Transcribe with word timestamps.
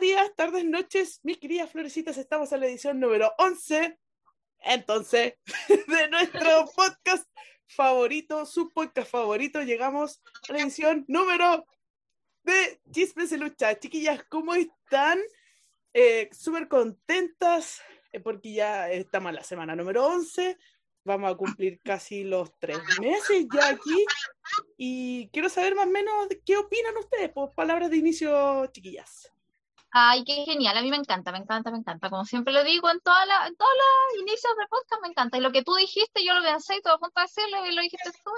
Días, 0.00 0.32
tardes, 0.34 0.64
noches, 0.64 1.20
mis 1.24 1.36
queridas 1.36 1.70
florecitas. 1.70 2.16
Estamos 2.16 2.50
en 2.52 2.60
la 2.60 2.66
edición 2.68 2.98
número 2.98 3.34
11, 3.36 3.98
entonces, 4.60 5.34
de 5.68 6.08
nuestro 6.08 6.64
podcast 6.74 7.28
favorito, 7.66 8.46
su 8.46 8.70
podcast 8.70 9.10
favorito. 9.10 9.62
Llegamos 9.62 10.22
a 10.48 10.54
la 10.54 10.60
edición 10.60 11.04
número 11.06 11.66
de 12.44 12.80
Chismes 12.90 13.28
de 13.28 13.36
Lucha. 13.36 13.78
Chiquillas, 13.78 14.24
¿cómo 14.30 14.54
están? 14.54 15.18
Eh, 15.92 16.30
Súper 16.32 16.66
contentas 16.66 17.82
eh, 18.10 18.20
porque 18.20 18.54
ya 18.54 18.90
estamos 18.90 19.28
en 19.28 19.36
la 19.36 19.44
semana 19.44 19.76
número 19.76 20.06
11. 20.06 20.56
Vamos 21.04 21.30
a 21.30 21.36
cumplir 21.36 21.78
casi 21.84 22.24
los 22.24 22.58
tres 22.58 22.78
meses 23.02 23.46
ya 23.52 23.68
aquí. 23.68 24.06
Y 24.78 25.28
quiero 25.28 25.50
saber 25.50 25.74
más 25.74 25.88
o 25.88 25.90
menos 25.90 26.28
qué 26.46 26.56
opinan 26.56 26.96
ustedes, 26.96 27.28
por 27.28 27.54
palabras 27.54 27.90
de 27.90 27.98
inicio, 27.98 28.64
chiquillas. 28.68 29.30
Ay, 29.92 30.24
qué 30.24 30.44
genial, 30.44 30.76
a 30.76 30.82
mí 30.82 30.90
me 30.90 30.96
encanta, 30.96 31.32
me 31.32 31.38
encanta, 31.38 31.70
me 31.70 31.78
encanta. 31.78 32.10
Como 32.10 32.24
siempre 32.24 32.52
lo 32.52 32.62
digo 32.64 32.90
en, 32.90 33.00
toda 33.00 33.26
la, 33.26 33.46
en 33.46 33.56
todos 33.56 33.70
los 33.76 34.22
inicios 34.22 34.56
del 34.56 34.68
podcast, 34.68 35.02
me 35.02 35.08
encanta. 35.08 35.38
Y 35.38 35.40
lo 35.40 35.52
que 35.52 35.62
tú 35.64 35.74
dijiste, 35.74 36.24
yo 36.24 36.34
lo 36.34 36.42
pensé 36.42 36.76
y 36.76 36.82
todo 36.82 36.94
a 36.94 36.98
punto 36.98 37.20
de 37.20 37.22
decirlo 37.22 37.66
y 37.66 37.74
lo 37.74 37.82
dijiste 37.82 38.10
tú. 38.24 38.30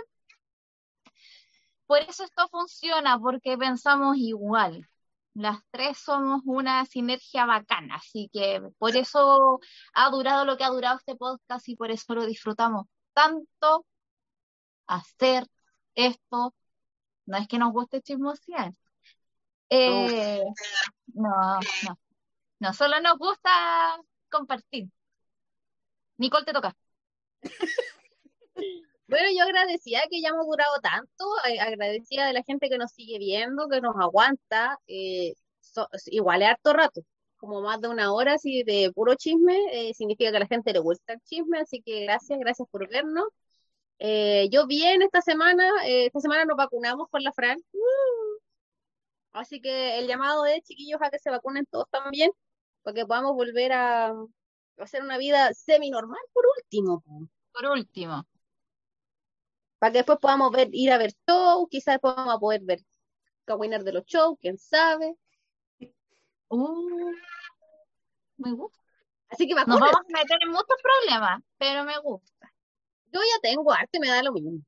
Por 1.86 1.98
eso 2.00 2.24
esto 2.24 2.48
funciona, 2.48 3.18
porque 3.18 3.56
pensamos 3.58 4.16
igual. 4.16 4.88
Las 5.34 5.58
tres 5.70 5.98
somos 5.98 6.42
una 6.44 6.84
sinergia 6.86 7.46
bacana, 7.46 7.96
así 7.96 8.28
que 8.32 8.62
por 8.78 8.96
eso 8.96 9.60
ha 9.94 10.10
durado 10.10 10.44
lo 10.44 10.56
que 10.56 10.64
ha 10.64 10.68
durado 10.70 10.98
este 10.98 11.16
podcast 11.16 11.68
y 11.68 11.76
por 11.76 11.90
eso 11.90 12.14
lo 12.14 12.26
disfrutamos 12.26 12.86
tanto 13.14 13.86
hacer 14.86 15.46
esto. 15.94 16.54
No 17.26 17.36
es 17.38 17.48
que 17.48 17.58
nos 17.58 17.72
guste 17.72 18.02
chismosear, 18.02 18.74
eh, 19.74 20.44
no, 21.14 21.60
no. 21.86 21.98
No, 22.60 22.72
solo 22.72 23.00
nos 23.00 23.18
gusta 23.18 23.50
compartir. 24.30 24.88
Nicole, 26.18 26.44
te 26.44 26.52
toca. 26.52 26.76
Bueno, 29.12 29.26
yo 29.36 29.44
agradecía 29.44 30.00
que 30.10 30.22
ya 30.22 30.30
hemos 30.30 30.46
durado 30.46 30.80
tanto, 30.80 31.24
eh, 31.46 31.60
agradecía 31.60 32.24
de 32.24 32.32
la 32.32 32.42
gente 32.44 32.70
que 32.70 32.78
nos 32.78 32.92
sigue 32.92 33.18
viendo, 33.18 33.68
que 33.68 33.82
nos 33.82 33.94
aguanta, 33.96 34.78
eh, 34.86 35.34
igual 36.06 36.40
es 36.40 36.48
harto 36.48 36.72
rato, 36.72 37.02
como 37.36 37.60
más 37.60 37.78
de 37.82 37.88
una 37.88 38.12
hora 38.14 38.34
así 38.34 38.62
de 38.62 38.90
puro 38.94 39.14
chisme, 39.14 39.54
eh, 39.72 39.92
significa 39.94 40.30
que 40.30 40.38
a 40.38 40.40
la 40.40 40.46
gente 40.46 40.72
le 40.72 40.78
gusta 40.78 41.12
el 41.12 41.20
chisme, 41.24 41.58
así 41.60 41.82
que 41.84 42.04
gracias, 42.04 42.38
gracias 42.38 42.66
por 42.70 42.88
vernos. 42.88 43.26
yo 44.50 44.66
bien 44.66 45.02
esta 45.02 45.20
semana, 45.20 45.68
esta 45.84 46.20
semana 46.20 46.44
nos 46.46 46.56
vacunamos 46.56 47.08
con 47.10 47.22
la 47.22 47.32
Fran, 47.32 47.58
Así 49.32 49.60
que 49.60 49.98
el 49.98 50.06
llamado 50.06 50.44
es, 50.46 50.62
chiquillos, 50.62 51.00
a 51.02 51.10
que 51.10 51.18
se 51.18 51.30
vacunen 51.30 51.66
todos 51.66 51.88
también, 51.90 52.30
para 52.82 52.94
que 52.94 53.06
podamos 53.06 53.34
volver 53.34 53.72
a, 53.72 54.14
hacer 54.78 55.02
una 55.02 55.18
vida 55.18 55.52
semi-normal 55.54 56.20
por 56.32 56.44
último. 56.58 57.02
Por 57.52 57.66
último. 57.66 58.26
Para 59.78 59.92
que 59.92 59.98
después 59.98 60.18
podamos 60.20 60.50
ver, 60.52 60.68
ir 60.72 60.92
a 60.92 60.98
ver 60.98 61.12
shows, 61.26 61.68
quizás 61.70 61.98
podamos 61.98 62.38
poder 62.38 62.60
ver 62.62 62.80
Cawinar 63.44 63.82
de 63.82 63.92
los 63.92 64.04
shows, 64.04 64.38
quién 64.40 64.56
sabe. 64.58 65.16
Uh, 66.48 67.10
me 68.36 68.52
gusta. 68.52 68.78
Así 69.28 69.48
que 69.48 69.54
Nos 69.54 69.66
vamos 69.66 69.90
a 69.90 70.12
meter 70.12 70.38
en 70.42 70.50
muchos 70.50 70.76
problemas, 70.82 71.42
pero 71.58 71.84
me 71.84 71.98
gusta. 71.98 72.52
Yo 73.06 73.20
ya 73.20 73.40
tengo 73.40 73.72
arte, 73.72 73.98
me 73.98 74.08
da 74.08 74.22
lo 74.22 74.32
mismo. 74.32 74.60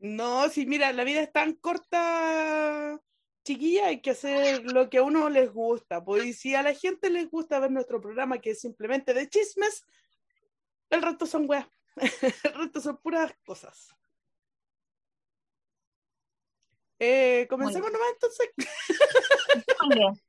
No, 0.00 0.48
sí, 0.48 0.64
mira, 0.64 0.92
la 0.92 1.04
vida 1.04 1.20
es 1.20 1.30
tan 1.30 1.52
corta, 1.54 2.98
chiquilla, 3.44 3.88
hay 3.88 4.00
que 4.00 4.10
hacer 4.10 4.64
lo 4.64 4.88
que 4.88 4.98
a 4.98 5.02
uno 5.02 5.28
les 5.28 5.52
gusta. 5.52 6.02
Pues 6.02 6.38
si 6.38 6.54
a 6.54 6.62
la 6.62 6.72
gente 6.72 7.10
les 7.10 7.30
gusta 7.30 7.60
ver 7.60 7.70
nuestro 7.70 8.00
programa, 8.00 8.38
que 8.38 8.52
es 8.52 8.60
simplemente 8.60 9.12
de 9.12 9.28
chismes, 9.28 9.84
el 10.88 11.02
resto 11.02 11.26
son 11.26 11.48
weas. 11.48 11.66
el 12.44 12.54
resto 12.54 12.80
son 12.80 12.96
puras 12.96 13.32
cosas. 13.44 13.94
Eh, 16.98 17.46
comencemos 17.48 17.90
nomás 17.92 18.08
entonces. 18.12 18.50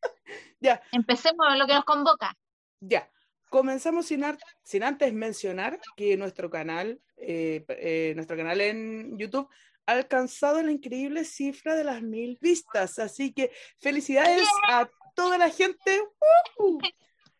ya. 0.59 0.81
Empecemos 0.91 1.45
lo 1.57 1.65
que 1.65 1.73
nos 1.73 1.85
convoca. 1.85 2.37
Ya. 2.81 3.09
Comenzamos 3.51 4.05
sin, 4.05 4.23
sin 4.63 4.81
antes 4.81 5.11
mencionar 5.13 5.77
que 5.97 6.15
nuestro 6.15 6.49
canal, 6.49 7.01
eh, 7.17 7.65
eh, 7.67 8.13
nuestro 8.15 8.37
canal 8.37 8.61
en 8.61 9.17
YouTube 9.17 9.49
ha 9.85 9.91
alcanzado 9.91 10.63
la 10.63 10.71
increíble 10.71 11.25
cifra 11.25 11.75
de 11.75 11.83
las 11.83 12.01
mil 12.01 12.37
vistas. 12.39 12.97
Así 12.97 13.33
que 13.33 13.51
felicidades 13.77 14.47
a 14.69 14.89
toda 15.15 15.37
la 15.37 15.49
gente. 15.49 16.01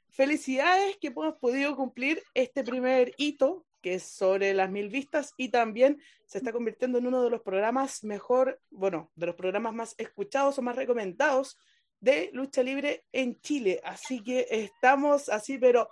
Felicidades 0.09 0.97
que 0.97 1.07
hemos 1.07 1.37
podido 1.37 1.77
cumplir 1.77 2.21
este 2.33 2.65
primer 2.65 3.13
hito, 3.15 3.65
que 3.81 3.93
es 3.93 4.03
sobre 4.03 4.53
las 4.53 4.69
mil 4.69 4.89
vistas, 4.89 5.33
y 5.37 5.47
también 5.47 6.01
se 6.25 6.39
está 6.39 6.51
convirtiendo 6.51 6.97
en 6.97 7.07
uno 7.07 7.23
de 7.23 7.29
los 7.29 7.41
programas 7.41 8.03
mejor, 8.03 8.59
bueno, 8.69 9.09
de 9.15 9.27
los 9.27 9.35
programas 9.35 9.73
más 9.73 9.95
escuchados 9.97 10.57
o 10.57 10.61
más 10.61 10.75
recomendados 10.75 11.57
de 12.01 12.31
lucha 12.33 12.63
libre 12.63 13.05
en 13.13 13.39
Chile. 13.39 13.79
Así 13.85 14.21
que 14.21 14.47
estamos 14.49 15.29
así, 15.29 15.57
pero 15.57 15.87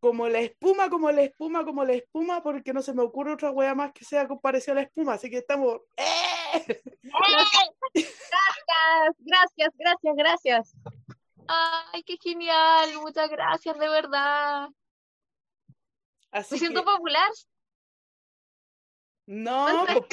como 0.00 0.28
la 0.28 0.40
espuma, 0.40 0.88
como 0.88 1.10
la 1.10 1.22
espuma, 1.22 1.64
como 1.64 1.84
la 1.84 1.94
espuma, 1.94 2.42
porque 2.42 2.72
no 2.72 2.82
se 2.82 2.94
me 2.94 3.02
ocurre 3.02 3.32
otra 3.32 3.50
wea 3.50 3.74
más 3.74 3.92
que 3.92 4.04
sea 4.04 4.28
parecido 4.28 4.72
a 4.72 4.74
la 4.76 4.82
espuma. 4.82 5.14
Así 5.14 5.30
que 5.30 5.38
estamos. 5.38 5.80
¡Eh! 5.96 6.82
Gracias, 7.12 9.16
gracias, 9.18 9.70
gracias, 9.76 10.16
gracias. 10.16 10.76
Ay, 11.46 12.02
qué 12.04 12.16
genial. 12.22 12.90
Muchas 13.00 13.28
gracias, 13.30 13.78
de 13.78 13.88
verdad. 13.88 14.68
Así 16.30 16.54
me 16.54 16.58
siento 16.58 16.84
popular. 16.84 17.30
No, 19.26 19.84
no, 19.84 20.06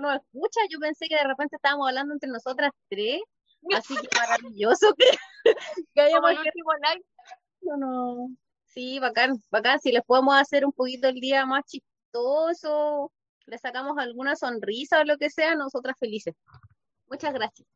no 0.00 0.12
escucha. 0.12 0.60
Yo 0.68 0.78
pensé 0.78 1.08
que 1.08 1.16
de 1.16 1.24
repente 1.24 1.56
estábamos 1.56 1.88
hablando 1.88 2.14
entre 2.14 2.30
nosotras 2.30 2.70
tres. 2.88 3.20
Así 3.76 3.96
que 3.96 4.08
maravilloso 4.18 4.94
que, 4.94 5.10
que 5.94 6.00
hayamos 6.00 6.32
no, 7.62 7.76
no. 7.76 8.36
Sí, 8.74 8.98
bacán, 8.98 9.42
bacán. 9.50 9.80
Si 9.80 9.92
les 9.92 10.02
podemos 10.02 10.34
hacer 10.34 10.64
un 10.64 10.72
poquito 10.72 11.08
el 11.08 11.20
día 11.20 11.44
más 11.44 11.64
chistoso, 11.66 13.12
le 13.46 13.58
sacamos 13.58 13.98
alguna 13.98 14.34
sonrisa 14.34 15.00
o 15.00 15.04
lo 15.04 15.18
que 15.18 15.28
sea, 15.28 15.54
nosotras 15.54 15.96
felices. 15.98 16.34
Muchas 17.06 17.34
gracias. 17.34 17.68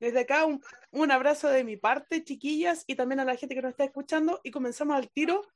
Desde 0.00 0.20
acá 0.20 0.46
un, 0.46 0.62
un, 0.90 1.10
abrazo 1.10 1.48
de 1.48 1.62
mi 1.62 1.76
parte, 1.76 2.24
chiquillas, 2.24 2.84
y 2.86 2.94
también 2.94 3.20
a 3.20 3.24
la 3.24 3.36
gente 3.36 3.54
que 3.54 3.62
nos 3.62 3.70
está 3.70 3.84
escuchando. 3.84 4.40
Y 4.42 4.50
comenzamos 4.50 4.96
al 4.96 5.10
tiro, 5.10 5.46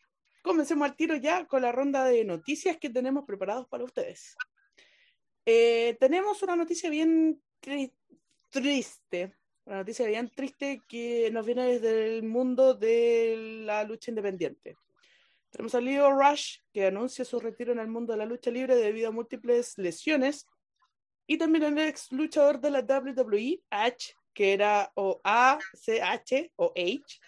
comencemos 0.42 0.88
al 0.88 0.96
tiro 0.96 1.16
ya 1.16 1.46
con 1.46 1.62
la 1.62 1.72
ronda 1.72 2.04
de 2.04 2.24
noticias 2.24 2.76
que 2.76 2.90
tenemos 2.90 3.24
preparados 3.24 3.66
para 3.68 3.84
ustedes. 3.84 4.36
Eh, 5.46 5.96
tenemos 5.98 6.42
una 6.42 6.56
noticia 6.56 6.90
bien 6.90 7.42
triste, 8.50 9.37
una 9.68 9.76
noticia 9.76 10.06
bien 10.06 10.30
triste 10.34 10.82
que 10.88 11.30
nos 11.30 11.44
viene 11.44 11.66
desde 11.66 12.16
el 12.16 12.22
mundo 12.22 12.72
de 12.72 13.62
la 13.66 13.84
lucha 13.84 14.10
independiente. 14.10 14.78
Tenemos 15.50 15.74
a 15.74 15.80
Leo 15.82 16.10
Rush, 16.10 16.60
que 16.72 16.86
anuncia 16.86 17.22
su 17.22 17.38
retiro 17.38 17.72
en 17.72 17.78
el 17.78 17.88
mundo 17.88 18.14
de 18.14 18.18
la 18.18 18.24
lucha 18.24 18.50
libre 18.50 18.76
debido 18.76 19.08
a 19.08 19.12
múltiples 19.12 19.76
lesiones. 19.76 20.46
Y 21.26 21.36
también 21.36 21.64
el 21.64 21.78
ex 21.80 22.10
luchador 22.12 22.60
de 22.60 22.70
la 22.70 22.80
WWE, 22.80 23.60
H, 23.68 24.14
que 24.32 24.54
era 24.54 24.90
o 24.94 25.20
ACH 25.22 26.50
o 26.56 26.72
H, 26.74 27.20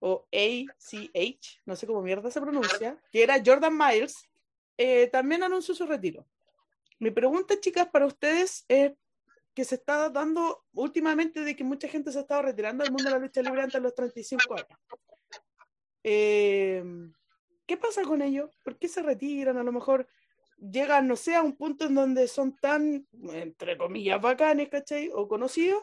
o 0.00 0.26
ACH, 0.32 1.60
no 1.64 1.76
sé 1.76 1.86
cómo 1.86 2.02
mierda 2.02 2.28
se 2.28 2.40
pronuncia, 2.40 3.00
que 3.12 3.22
era 3.22 3.40
Jordan 3.44 3.78
Miles, 3.78 4.16
eh, 4.76 5.06
también 5.12 5.44
anunció 5.44 5.76
su 5.76 5.86
retiro. 5.86 6.26
Mi 6.98 7.12
pregunta, 7.12 7.60
chicas, 7.60 7.88
para 7.88 8.06
ustedes 8.06 8.64
es 8.66 8.94
que 9.54 9.64
se 9.64 9.74
está 9.76 10.08
dando 10.08 10.64
últimamente 10.72 11.42
de 11.42 11.54
que 11.54 11.64
mucha 11.64 11.88
gente 11.88 12.10
se 12.10 12.18
ha 12.18 12.22
estado 12.22 12.42
retirando 12.42 12.84
del 12.84 12.92
mundo 12.92 13.04
de 13.04 13.10
la 13.10 13.18
lucha 13.18 13.42
libre 13.42 13.62
antes 13.62 13.74
de 13.74 13.80
los 13.80 13.94
35 13.94 14.54
años. 14.54 14.78
Eh, 16.04 16.82
¿Qué 17.66 17.76
pasa 17.76 18.02
con 18.02 18.22
ellos? 18.22 18.50
¿Por 18.64 18.78
qué 18.78 18.88
se 18.88 19.02
retiran? 19.02 19.58
A 19.58 19.62
lo 19.62 19.72
mejor 19.72 20.08
llegan, 20.58 21.06
no 21.06 21.16
sé, 21.16 21.34
a 21.34 21.42
un 21.42 21.56
punto 21.56 21.86
en 21.86 21.94
donde 21.94 22.28
son 22.28 22.56
tan, 22.56 23.06
entre 23.32 23.76
comillas, 23.76 24.20
bacanes, 24.20 24.68
¿cachai? 24.68 25.10
O 25.12 25.28
conocidos, 25.28 25.82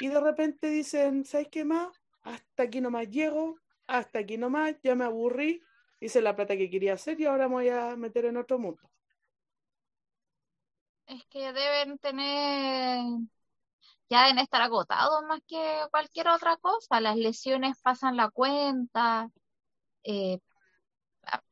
y 0.00 0.08
de 0.08 0.20
repente 0.20 0.68
dicen, 0.68 1.24
¿sabes 1.24 1.48
qué 1.50 1.64
más? 1.64 1.88
Hasta 2.22 2.64
aquí 2.64 2.80
nomás 2.80 3.08
llego, 3.08 3.56
hasta 3.86 4.20
aquí 4.20 4.36
nomás, 4.36 4.76
ya 4.82 4.94
me 4.94 5.04
aburrí, 5.04 5.62
hice 6.00 6.20
la 6.20 6.36
plata 6.36 6.56
que 6.56 6.70
quería 6.70 6.94
hacer 6.94 7.20
y 7.20 7.24
ahora 7.24 7.48
me 7.48 7.54
voy 7.54 7.68
a 7.68 7.96
meter 7.96 8.26
en 8.26 8.36
otro 8.36 8.58
mundo 8.58 8.80
es 11.08 11.24
que 11.26 11.52
deben 11.52 11.98
tener, 11.98 13.02
ya 14.10 14.22
deben 14.24 14.38
estar 14.38 14.62
agotados 14.62 15.22
más 15.28 15.40
que 15.46 15.82
cualquier 15.90 16.28
otra 16.28 16.56
cosa. 16.58 17.00
Las 17.00 17.16
lesiones 17.16 17.80
pasan 17.82 18.16
la 18.16 18.30
cuenta, 18.30 19.30
eh, 20.04 20.40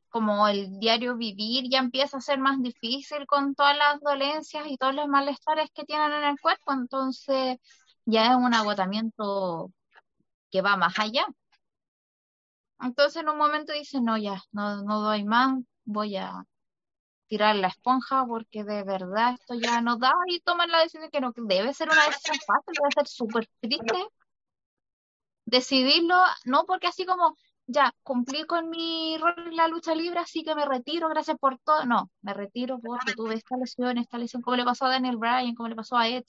como 0.09 0.47
el 0.47 0.79
diario 0.79 1.17
vivir 1.17 1.69
ya 1.69 1.79
empieza 1.79 2.17
a 2.17 2.21
ser 2.21 2.39
más 2.39 2.61
difícil 2.61 3.25
con 3.27 3.55
todas 3.55 3.77
las 3.77 3.99
dolencias 4.01 4.67
y 4.67 4.77
todos 4.77 4.95
los 4.95 5.07
malestares 5.07 5.69
que 5.73 5.85
tienen 5.85 6.11
en 6.13 6.23
el 6.23 6.39
cuerpo. 6.39 6.73
Entonces, 6.73 7.57
ya 8.05 8.31
es 8.31 8.35
un 8.37 8.53
agotamiento 8.53 9.71
que 10.51 10.61
va 10.61 10.77
más 10.77 10.97
allá. 10.99 11.27
Entonces 12.79 13.21
en 13.21 13.29
un 13.29 13.37
momento 13.37 13.73
dice, 13.73 14.01
no, 14.01 14.17
ya, 14.17 14.41
no, 14.51 14.83
no 14.83 15.01
doy 15.01 15.23
más, 15.23 15.57
voy 15.85 16.15
a 16.17 16.43
tirar 17.27 17.55
la 17.55 17.67
esponja 17.67 18.25
porque 18.25 18.63
de 18.63 18.83
verdad 18.83 19.33
esto 19.33 19.55
ya 19.55 19.81
no 19.81 19.97
da 19.97 20.13
y 20.27 20.39
toman 20.41 20.71
la 20.71 20.79
decisión 20.79 21.09
que 21.11 21.21
no 21.21 21.33
debe 21.35 21.73
ser 21.73 21.89
una 21.89 22.05
decisión 22.05 22.37
fácil, 22.45 22.73
debe 22.73 22.91
ser 22.95 23.07
súper 23.07 23.49
triste 23.59 24.07
decidirlo, 25.47 26.15
no 26.45 26.65
porque 26.65 26.87
así 26.87 27.05
como 27.05 27.37
ya 27.67 27.93
cumplí 28.03 28.45
con 28.45 28.69
mi 28.69 29.17
rol 29.17 29.35
en 29.47 29.55
la 29.55 29.67
lucha 29.67 29.95
libre, 29.95 30.19
así 30.19 30.43
que 30.43 30.55
me 30.55 30.65
retiro, 30.65 31.09
gracias 31.09 31.37
por 31.39 31.57
todo. 31.59 31.85
No, 31.85 32.11
me 32.21 32.33
retiro 32.33 32.79
porque 32.79 33.13
tuve 33.13 33.35
esta 33.35 33.57
lesión, 33.57 33.97
esta 33.97 34.17
lesión, 34.17 34.41
como 34.41 34.57
le 34.57 34.65
pasó 34.65 34.85
a 34.85 34.89
Daniel 34.89 35.17
Bryan, 35.17 35.55
como 35.55 35.69
le 35.69 35.75
pasó 35.75 35.97
a 35.97 36.07
Edge. 36.07 36.27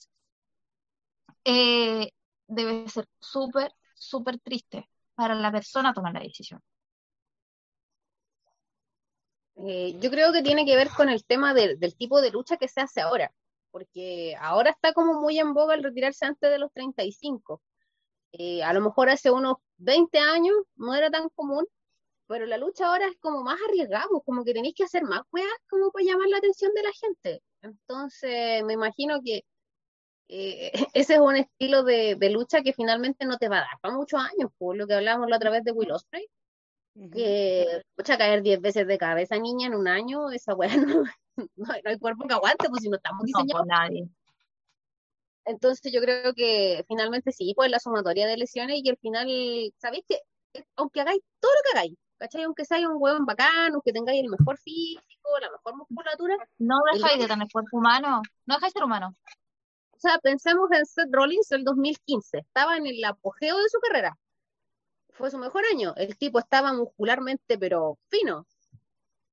Eh, 1.43 2.11
debe 2.47 2.87
ser 2.89 3.07
súper, 3.19 3.73
súper 3.95 4.39
triste 4.39 4.89
para 5.15 5.35
la 5.35 5.51
persona 5.51 5.93
tomar 5.93 6.13
la 6.13 6.21
decisión. 6.21 6.61
Eh, 9.65 9.97
yo 9.99 10.09
creo 10.09 10.31
que 10.31 10.41
tiene 10.41 10.65
que 10.65 10.75
ver 10.75 10.89
con 10.89 11.09
el 11.09 11.25
tema 11.25 11.53
del 11.53 11.95
tipo 11.95 12.21
de 12.21 12.31
lucha 12.31 12.57
que 12.57 12.67
se 12.67 12.81
hace 12.81 13.01
ahora, 13.01 13.31
porque 13.71 14.35
ahora 14.39 14.71
está 14.71 14.93
como 14.93 15.19
muy 15.21 15.37
en 15.39 15.53
boga 15.53 15.75
el 15.75 15.83
retirarse 15.83 16.25
antes 16.25 16.49
de 16.49 16.59
los 16.59 16.71
35. 16.73 17.61
Eh, 18.33 18.63
a 18.63 18.73
lo 18.73 18.81
mejor 18.81 19.09
hace 19.09 19.31
unos 19.31 19.57
20 19.77 20.17
años 20.19 20.55
no 20.75 20.95
era 20.95 21.09
tan 21.09 21.29
común, 21.29 21.65
pero 22.27 22.45
la 22.45 22.57
lucha 22.57 22.87
ahora 22.87 23.07
es 23.07 23.17
como 23.19 23.43
más 23.43 23.59
arriesgamos, 23.67 24.23
como 24.25 24.45
que 24.45 24.53
tenéis 24.53 24.75
que 24.75 24.83
hacer 24.83 25.03
más 25.03 25.21
weas 25.31 25.47
como 25.69 25.91
para 25.91 26.05
llamar 26.05 26.29
la 26.29 26.37
atención 26.37 26.71
de 26.73 26.83
la 26.83 26.91
gente. 26.93 27.43
Entonces, 27.61 28.63
me 28.63 28.73
imagino 28.73 29.19
que 29.23 29.43
eh, 30.29 30.71
ese 30.93 31.15
es 31.15 31.19
un 31.19 31.35
estilo 31.35 31.83
de, 31.83 32.17
lucha 32.31 32.61
que 32.61 32.73
finalmente 32.73 33.25
no 33.25 33.37
te 33.37 33.49
va 33.49 33.57
a 33.57 33.61
dar 33.61 33.79
para 33.81 33.95
muchos 33.95 34.21
años, 34.21 34.51
por 34.57 34.77
lo 34.77 34.87
que 34.87 34.93
hablábamos 34.93 35.29
la 35.29 35.37
otra 35.37 35.49
vez 35.49 35.63
de 35.63 35.71
Will 35.71 35.91
Que 36.93 37.81
pucha 37.95 38.17
caer 38.17 38.41
10 38.41 38.61
veces 38.61 38.87
de 38.87 38.97
cabeza 38.97 39.37
niña 39.37 39.67
en 39.67 39.75
un 39.75 39.87
año, 39.87 40.31
esa 40.31 40.53
wea 40.53 40.69
no, 40.75 41.03
no, 41.55 41.65
hay 41.85 41.97
cuerpo 41.97 42.27
que 42.27 42.33
aguante, 42.33 42.69
pues 42.69 42.83
si 42.83 42.89
no 42.89 42.97
estamos 42.97 43.25
diseñados. 43.25 43.65
No, 43.65 43.75
nadie. 43.75 44.09
Entonces 45.45 45.91
yo 45.91 46.01
creo 46.01 46.33
que 46.33 46.83
finalmente 46.87 47.31
sí, 47.31 47.53
pues 47.55 47.71
la 47.71 47.79
sumatoria 47.79 48.27
de 48.27 48.37
lesiones 48.37 48.81
y 48.83 48.89
al 48.89 48.97
final, 48.97 49.27
¿sabéis 49.77 50.03
que 50.07 50.19
aunque 50.75 51.01
hagáis 51.01 51.21
todo 51.39 51.51
lo 51.51 51.61
que 51.63 51.77
hagáis, 51.77 51.97
¿cachai? 52.17 52.43
Aunque 52.43 52.65
seáis 52.65 52.85
un 52.85 52.97
hueón 52.97 53.25
bacano, 53.25 53.75
aunque 53.75 53.93
tengáis 53.93 54.21
el 54.21 54.29
mejor 54.29 54.57
físico, 54.57 55.29
la 55.41 55.51
mejor 55.51 55.77
musculatura. 55.77 56.35
No 56.57 56.75
dejáis 56.93 57.19
de 57.19 57.27
tener 57.27 57.47
cuerpo 57.51 57.77
humano, 57.77 58.21
no 58.45 58.55
dejáis 58.55 58.73
de 58.73 58.79
ser 58.79 58.85
humano. 58.85 59.15
O 59.91 59.99
sea, 59.99 60.17
pensemos 60.19 60.71
en 60.71 60.85
Seth 60.85 61.09
Rollins 61.11 61.51
el 61.51 61.63
2015, 61.63 62.39
estaba 62.39 62.77
en 62.77 62.87
el 62.87 63.03
apogeo 63.03 63.57
de 63.57 63.69
su 63.69 63.79
carrera. 63.79 64.17
Fue 65.19 65.29
su 65.29 65.37
mejor 65.37 65.63
año. 65.65 65.93
El 65.97 66.17
tipo 66.17 66.39
estaba 66.39 66.71
muscularmente, 66.71 67.57
pero 67.57 67.99
fino. 68.07 68.47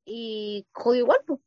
Y 0.05 0.67
jodió 0.73 1.03
igual, 1.03 1.21
pues. 1.25 1.41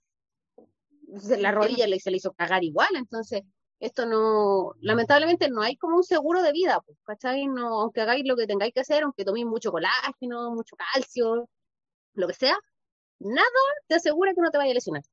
La 1.42 1.52
rodilla 1.52 1.88
le, 1.88 2.00
se 2.00 2.10
le 2.10 2.18
hizo 2.18 2.32
cagar 2.32 2.64
igual, 2.64 2.90
entonces 2.96 3.42
esto 3.80 4.06
no, 4.06 4.76
lamentablemente 4.80 5.50
no 5.50 5.62
hay 5.62 5.76
como 5.76 5.98
un 5.98 6.04
seguro 6.04 6.42
de 6.42 6.52
vida, 6.52 6.80
pues, 6.86 6.98
¿cachai? 7.04 7.48
No, 7.48 7.82
aunque 7.82 8.02
hagáis 8.02 8.26
lo 8.26 8.36
que 8.36 8.46
tengáis 8.46 8.74
que 8.74 8.82
hacer, 8.82 9.04
aunque 9.04 9.26
toméis 9.26 9.46
mucho 9.46 9.72
colágeno, 9.72 10.52
mucho 10.52 10.76
calcio, 10.76 11.50
lo 12.14 12.28
que 12.28 12.34
sea, 12.34 12.58
nada 13.20 13.48
te 13.88 13.96
asegura 13.96 14.34
que 14.34 14.42
no 14.42 14.52
te 14.52 14.58
vaya 14.58 14.72
a 14.72 14.76
lesionar. 14.76 15.04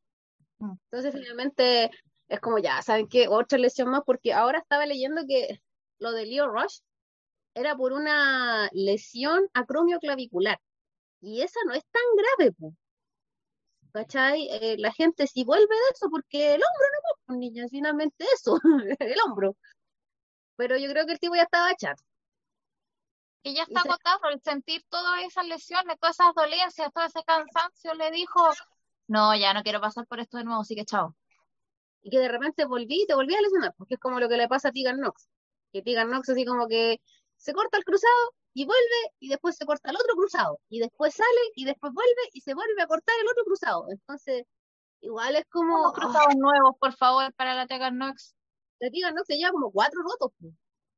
Mm. 0.58 0.72
Entonces, 0.90 1.14
finalmente, 1.14 1.90
es 2.28 2.40
como 2.40 2.58
ya, 2.58 2.82
¿saben 2.82 3.08
qué? 3.08 3.26
Otra 3.28 3.58
lesión 3.58 3.88
más, 3.88 4.02
porque 4.04 4.32
ahora 4.34 4.58
estaba 4.58 4.86
leyendo 4.86 5.22
que 5.26 5.60
lo 5.98 6.12
de 6.12 6.26
Leo 6.26 6.48
Rush 6.48 6.80
era 7.56 7.74
por 7.76 7.92
una 7.92 8.68
lesión 8.72 9.48
acromioclavicular. 9.54 10.60
Y 11.22 11.42
esa 11.42 11.58
no 11.66 11.72
es 11.74 11.84
tan 11.90 12.02
grave, 12.16 12.52
pues. 12.52 12.74
¿cachai? 13.96 14.48
Eh, 14.50 14.76
la 14.78 14.92
gente 14.92 15.26
si 15.26 15.42
vuelve 15.44 15.74
de 15.74 15.90
eso 15.94 16.08
porque 16.10 16.54
el 16.54 16.60
hombro 16.62 16.86
no 16.92 17.16
pues, 17.26 17.38
niña, 17.38 17.66
finalmente 17.70 18.26
eso, 18.34 18.60
el 19.00 19.16
hombro. 19.24 19.56
Pero 20.56 20.76
yo 20.76 20.88
creo 20.90 21.06
que 21.06 21.12
el 21.12 21.18
tipo 21.18 21.34
ya 21.34 21.44
estaba 21.44 21.74
chato. 21.76 22.02
Y 23.42 23.54
ya 23.54 23.62
está 23.62 23.80
agotado 23.80 24.20
por 24.20 24.40
sentir 24.40 24.82
todas 24.90 25.22
esas 25.22 25.46
lesiones, 25.46 25.98
todas 26.00 26.16
esas 26.16 26.34
dolencias, 26.34 26.92
todo 26.92 27.04
ese 27.04 27.22
cansancio, 27.24 27.94
le 27.94 28.10
dijo, 28.10 28.50
no, 29.06 29.34
ya 29.36 29.54
no 29.54 29.62
quiero 29.62 29.80
pasar 29.80 30.06
por 30.06 30.20
esto 30.20 30.36
de 30.36 30.44
nuevo, 30.44 30.60
así 30.60 30.74
que 30.74 30.84
chao. 30.84 31.16
Y 32.02 32.10
que 32.10 32.18
de 32.18 32.28
repente 32.28 32.66
volví 32.66 33.06
te 33.06 33.14
volví 33.14 33.34
a 33.34 33.40
lesionar, 33.40 33.72
porque 33.78 33.94
es 33.94 34.00
como 34.00 34.20
lo 34.20 34.28
que 34.28 34.36
le 34.36 34.48
pasa 34.48 34.68
a 34.68 34.72
Tigan 34.72 35.00
Nox. 35.00 35.28
Que 35.72 35.80
Tigan 35.82 36.10
Nox 36.10 36.28
así 36.28 36.44
como 36.44 36.66
que 36.66 37.00
se 37.36 37.52
corta 37.52 37.78
el 37.78 37.84
cruzado 37.84 38.34
y 38.52 38.64
vuelve 38.64 39.12
y 39.20 39.28
después 39.28 39.56
se 39.56 39.66
corta 39.66 39.90
el 39.90 39.96
otro 39.96 40.14
cruzado 40.14 40.60
y 40.68 40.80
después 40.80 41.14
sale 41.14 41.40
y 41.54 41.64
después 41.64 41.92
vuelve 41.92 42.22
y 42.32 42.40
se 42.40 42.54
vuelve 42.54 42.82
a 42.82 42.86
cortar 42.86 43.14
el 43.20 43.28
otro 43.28 43.44
cruzado. 43.44 43.86
Entonces, 43.90 44.44
igual 45.00 45.36
es 45.36 45.44
como... 45.50 45.92
cruzados 45.92 46.34
nuevos, 46.36 46.76
por 46.80 46.94
favor, 46.96 47.32
para 47.34 47.54
la 47.54 47.66
Tegan 47.66 47.98
Nox. 47.98 48.34
La 48.80 48.90
Tegan 48.90 49.14
Nox 49.14 49.26
se 49.26 49.36
lleva 49.36 49.50
como 49.50 49.70
cuatro 49.70 50.00
rotos. 50.02 50.32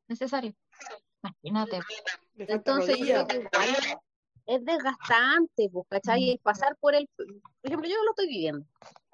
Necesario. 0.06 0.54
Imagínate. 1.22 1.80
Entonces, 2.36 2.96
igual 2.96 3.26
es 4.48 4.64
desgastante, 4.64 5.68
pues, 5.70 5.86
¿cachai? 5.88 6.34
Mm. 6.34 6.42
Pasar 6.42 6.76
por 6.80 6.94
el... 6.94 7.08
Por 7.16 7.26
ejemplo, 7.64 7.88
yo 7.88 8.02
lo 8.02 8.10
estoy 8.10 8.28
viviendo. 8.28 8.66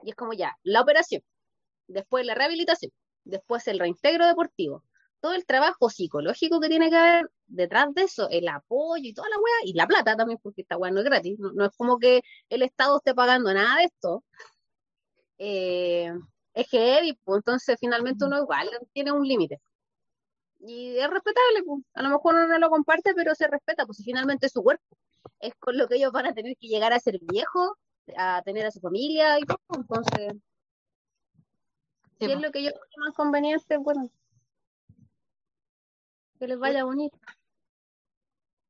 Y 0.03 0.11
es 0.11 0.17
como 0.17 0.33
ya, 0.33 0.57
la 0.63 0.81
operación, 0.81 1.23
después 1.89 2.25
la 2.25 2.35
rehabilitación, 2.35 2.93
después 3.25 3.67
el 3.69 3.79
reintegro 3.79 4.27
deportivo, 4.27 4.85
todo 5.25 5.33
el 5.33 5.47
trabajo 5.47 5.89
psicológico 5.89 6.61
que 6.61 6.69
tiene 6.69 6.91
que 6.91 6.97
haber 6.97 7.31
detrás 7.47 7.95
de 7.95 8.03
eso, 8.03 8.29
el 8.29 8.47
apoyo 8.47 9.09
y 9.09 9.15
toda 9.15 9.31
la 9.31 9.37
weá, 9.39 9.55
y 9.65 9.73
la 9.73 9.87
plata 9.87 10.15
también, 10.17 10.39
porque 10.43 10.61
esta 10.61 10.77
weá 10.77 10.91
no 10.91 11.01
es 11.01 11.07
gratis, 11.07 11.39
no, 11.39 11.65
es 11.65 11.75
como 11.79 11.99
que 11.99 12.21
el 12.51 12.61
Estado 12.61 12.99
esté 12.99 13.15
pagando 13.15 13.55
nada 13.55 13.79
de 13.79 13.85
esto. 13.85 14.23
Eh, 15.39 16.13
es 16.53 16.69
heavy, 16.69 17.19
pues 17.25 17.39
entonces 17.39 17.79
finalmente 17.81 18.27
uno 18.27 18.37
igual 18.39 18.69
tiene 18.93 19.13
un 19.13 19.27
límite. 19.27 19.63
Y 20.61 20.99
es 20.99 21.09
respetable, 21.09 21.63
pues. 21.65 21.83
a 21.95 22.03
lo 22.03 22.11
mejor 22.11 22.35
uno 22.35 22.47
no 22.47 22.59
lo 22.59 22.69
comparte, 22.69 23.15
pero 23.15 23.35
se 23.35 23.49
respeta, 23.49 23.87
pues 23.87 23.97
si 23.97 24.05
finalmente 24.05 24.49
es 24.49 24.53
su 24.53 24.63
cuerpo. 24.63 24.85
Es 25.41 25.55
con 25.55 25.79
lo 25.79 25.89
que 25.89 25.97
ellos 25.97 26.13
van 26.13 26.27
a 26.27 26.35
tener 26.35 26.55
que 26.59 26.69
llegar 26.69 26.93
a 26.93 27.01
ser 27.01 27.19
viejos, 27.23 27.71
a 28.15 28.43
tener 28.43 28.67
a 28.67 28.71
su 28.71 28.81
familia 28.81 29.39
y 29.41 29.45
todo, 29.45 29.59
entonces... 29.75 30.35
si 32.19 32.31
es 32.31 32.41
lo 32.43 32.51
que 32.51 32.63
yo 32.63 32.73
creo 32.73 33.05
más 33.07 33.15
conveniente, 33.15 33.79
bueno, 33.79 34.11
que 36.39 36.47
les 36.47 36.59
vaya 36.59 36.85
bonito. 36.85 37.19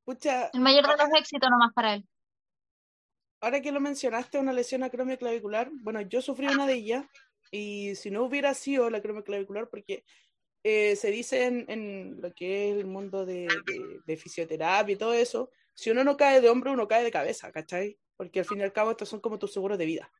el 0.06 0.60
mayor 0.60 0.86
de 0.86 0.96
los 0.96 1.20
éxitos 1.20 1.50
nomás 1.50 1.72
para 1.72 1.94
él. 1.94 2.04
Ahora 3.40 3.60
que 3.60 3.72
lo 3.72 3.80
mencionaste, 3.80 4.38
una 4.38 4.52
lesión 4.52 4.82
acromioclavicular, 4.82 5.70
bueno, 5.72 6.00
yo 6.00 6.22
sufrí 6.22 6.46
una 6.46 6.66
de 6.66 6.74
ellas 6.74 7.04
y 7.50 7.94
si 7.94 8.10
no 8.10 8.24
hubiera 8.24 8.54
sido 8.54 8.88
la 8.88 8.98
acromioclavicular, 8.98 9.68
porque 9.68 10.04
eh, 10.62 10.96
se 10.96 11.10
dice 11.10 11.44
en, 11.44 12.22
lo 12.22 12.32
que 12.32 12.70
es 12.70 12.78
el 12.78 12.86
mundo 12.86 13.26
de, 13.26 13.46
fisioterapia 14.16 14.94
y 14.94 14.96
todo 14.96 15.12
eso, 15.12 15.50
si 15.74 15.90
uno 15.90 16.04
no 16.04 16.16
cae 16.16 16.40
de 16.40 16.48
hombro, 16.48 16.72
uno 16.72 16.88
cae 16.88 17.04
de 17.04 17.10
cabeza, 17.10 17.52
¿cachai? 17.52 17.98
Porque 18.16 18.38
al 18.38 18.46
fin 18.46 18.60
y 18.60 18.62
al 18.62 18.72
cabo 18.72 18.92
estos 18.92 19.10
son 19.10 19.20
como 19.20 19.38
tus 19.38 19.52
seguros 19.52 19.76
de 19.76 19.84
vida. 19.84 20.10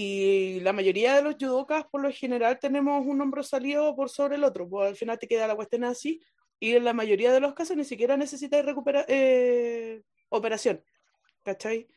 Y 0.00 0.60
la 0.60 0.72
mayoría 0.72 1.16
de 1.16 1.22
los 1.22 1.34
judokas, 1.34 1.84
por 1.86 2.00
lo 2.00 2.12
general, 2.12 2.60
tenemos 2.60 3.04
un 3.04 3.20
hombro 3.20 3.42
salido 3.42 3.96
por 3.96 4.08
sobre 4.10 4.36
el 4.36 4.44
otro, 4.44 4.68
pues 4.68 4.90
al 4.90 4.94
final 4.94 5.18
te 5.18 5.26
queda 5.26 5.48
la 5.48 5.56
cuestión 5.56 5.82
así, 5.82 6.20
y 6.60 6.76
en 6.76 6.84
la 6.84 6.92
mayoría 6.92 7.32
de 7.32 7.40
los 7.40 7.52
casos 7.52 7.76
ni 7.76 7.82
siquiera 7.82 8.16
necesitas 8.16 8.64
recuperar 8.64 9.06
eh, 9.08 10.02
operación, 10.28 10.80
¿cachai? 11.42 11.88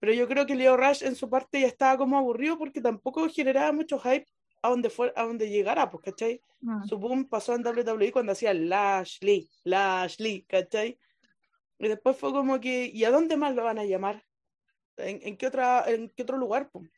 Pero 0.00 0.12
yo 0.12 0.26
creo 0.26 0.46
que 0.46 0.56
Leo 0.56 0.76
Rush 0.76 1.04
en 1.04 1.14
su 1.14 1.30
parte 1.30 1.60
ya 1.60 1.68
estaba 1.68 1.96
como 1.96 2.18
aburrido 2.18 2.58
porque 2.58 2.80
tampoco 2.80 3.28
generaba 3.28 3.70
mucho 3.70 4.00
hype 4.00 4.26
a 4.60 4.70
donde, 4.70 4.90
fue, 4.90 5.12
a 5.14 5.22
donde 5.22 5.48
llegara, 5.48 5.88
pues, 5.88 6.02
¿cachai? 6.02 6.40
Mm. 6.60 6.88
Su 6.88 6.98
boom 6.98 7.28
pasó 7.28 7.54
en 7.54 7.64
WWE 7.64 8.10
cuando 8.10 8.32
hacía 8.32 8.52
Lashley, 8.52 9.48
Lashley, 9.62 10.42
¿cachai? 10.48 10.98
Y 11.78 11.86
después 11.86 12.16
fue 12.16 12.32
como 12.32 12.58
que, 12.58 12.90
¿y 12.92 13.04
a 13.04 13.12
dónde 13.12 13.36
más 13.36 13.54
lo 13.54 13.62
van 13.62 13.78
a 13.78 13.84
llamar? 13.84 14.24
¿En, 14.96 15.20
en 15.22 15.36
qué, 15.36 15.46
otra, 15.46 15.84
en 15.86 16.10
qué 16.16 16.24
otro 16.24 16.36
lugar? 16.36 16.68
Pues? 16.72 16.90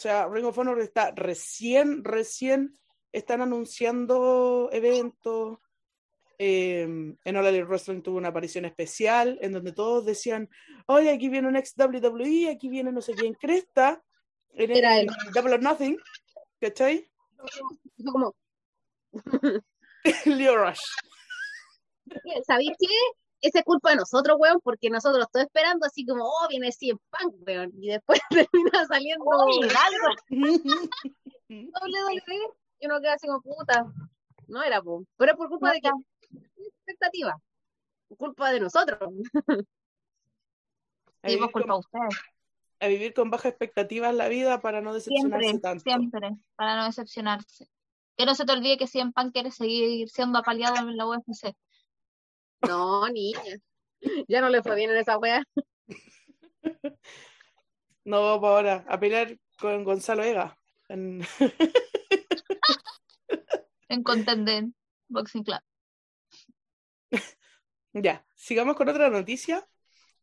O 0.00 0.02
sea, 0.02 0.26
Ring 0.26 0.46
of 0.46 0.56
Honor 0.56 0.80
está 0.80 1.10
recién, 1.10 2.02
recién 2.02 2.78
están 3.12 3.42
anunciando 3.42 4.70
eventos. 4.72 5.58
Eh, 6.38 6.84
en 7.22 7.36
All 7.36 7.46
Elite 7.46 7.66
Wrestling 7.66 8.00
tuvo 8.00 8.16
una 8.16 8.28
aparición 8.28 8.64
especial 8.64 9.38
en 9.42 9.52
donde 9.52 9.72
todos 9.72 10.06
decían, 10.06 10.48
oye, 10.86 11.10
aquí 11.10 11.28
viene 11.28 11.48
un 11.48 11.56
ex 11.56 11.74
WWE, 11.76 12.50
aquí 12.50 12.70
viene 12.70 12.92
no 12.92 13.02
sé 13.02 13.12
quién 13.12 13.34
cresta, 13.34 14.02
en 14.54 14.70
el, 14.70 15.06
Double 15.34 15.52
or 15.52 15.62
Nothing, 15.62 15.98
¿cachai? 16.58 17.06
Como... 18.02 18.34
Leo 20.24 20.64
Rush. 20.64 20.80
¿Sabéis 22.46 22.72
qué? 22.78 22.86
Esa 23.40 23.60
es 23.60 23.64
culpa 23.64 23.90
de 23.90 23.96
nosotros, 23.96 24.36
weón, 24.38 24.60
porque 24.62 24.90
nosotros 24.90 25.24
estoy 25.24 25.42
esperando 25.42 25.86
así 25.86 26.04
como, 26.04 26.24
oh, 26.24 26.48
viene 26.48 26.70
en 26.80 26.98
Punk, 26.98 27.34
weón, 27.46 27.72
y 27.80 27.88
después 27.88 28.20
termina 28.30 28.86
saliendo 28.86 29.24
algo. 29.30 30.08
doble 31.48 32.00
doble 32.00 32.22
y 32.80 32.86
uno 32.86 33.00
queda 33.00 33.14
así 33.14 33.26
como 33.26 33.42
puta. 33.42 33.84
no 34.48 34.62
era, 34.62 34.82
po. 34.82 35.04
pero 35.16 35.32
es 35.32 35.38
por 35.38 35.48
culpa 35.48 35.68
No 35.68 35.72
de 35.74 35.80
que 35.80 35.90
expectativa, 36.86 37.36
culpa 38.16 38.52
de 38.52 38.60
nosotros. 38.60 38.98
A 41.22 41.28
vivir, 41.28 41.50
por 41.50 41.52
culpa 41.52 41.74
con, 41.74 41.80
de 41.82 41.86
ustedes. 41.98 42.24
a 42.80 42.86
vivir 42.88 43.14
con 43.14 43.30
baja 43.30 43.48
expectativa 43.48 44.08
en 44.08 44.18
la 44.18 44.28
vida 44.28 44.60
para 44.60 44.80
no 44.80 44.94
decepcionarse 44.94 45.46
Siempre, 45.46 45.60
tanto. 45.60 45.82
siempre, 45.82 46.30
para 46.56 46.76
no 46.76 46.84
decepcionarse. 46.86 47.68
Que 48.16 48.26
no 48.26 48.34
se 48.34 48.44
te 48.44 48.52
olvide 48.52 48.76
que 48.78 48.86
Cien 48.86 49.12
Pan 49.12 49.30
quiere 49.30 49.50
seguir 49.50 50.08
siendo 50.08 50.38
apaleado 50.38 50.76
en 50.76 50.96
la 50.96 51.06
UFC. 51.06 51.54
No, 52.66 53.08
niña, 53.08 53.56
ya 54.28 54.40
no 54.40 54.48
le 54.48 54.62
fue 54.62 54.74
bien 54.76 54.90
en 54.90 54.96
esa 54.98 55.18
wea. 55.18 55.42
No 58.02 58.22
vamos 58.22 58.48
ahora 58.48 58.84
a 58.88 58.98
pelear 58.98 59.38
con 59.58 59.84
Gonzalo 59.84 60.22
Ega. 60.24 60.56
en- 60.88 61.20
En 63.88 64.02
Contendent 64.02 64.74
Boxing 65.08 65.44
Club. 65.44 65.60
Ya, 67.92 68.24
sigamos 68.36 68.76
con 68.76 68.88
otra 68.88 69.10
noticia. 69.10 69.68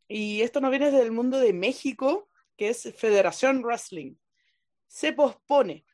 Y 0.08 0.42
esto 0.42 0.62
nos 0.62 0.72
viene 0.72 0.90
del 0.90 1.12
mundo 1.12 1.38
de 1.38 1.52
México, 1.52 2.30
que 2.56 2.70
es 2.70 2.94
Federación 2.96 3.62
Wrestling. 3.62 4.16
Se 4.88 5.12
pospone. 5.12 5.86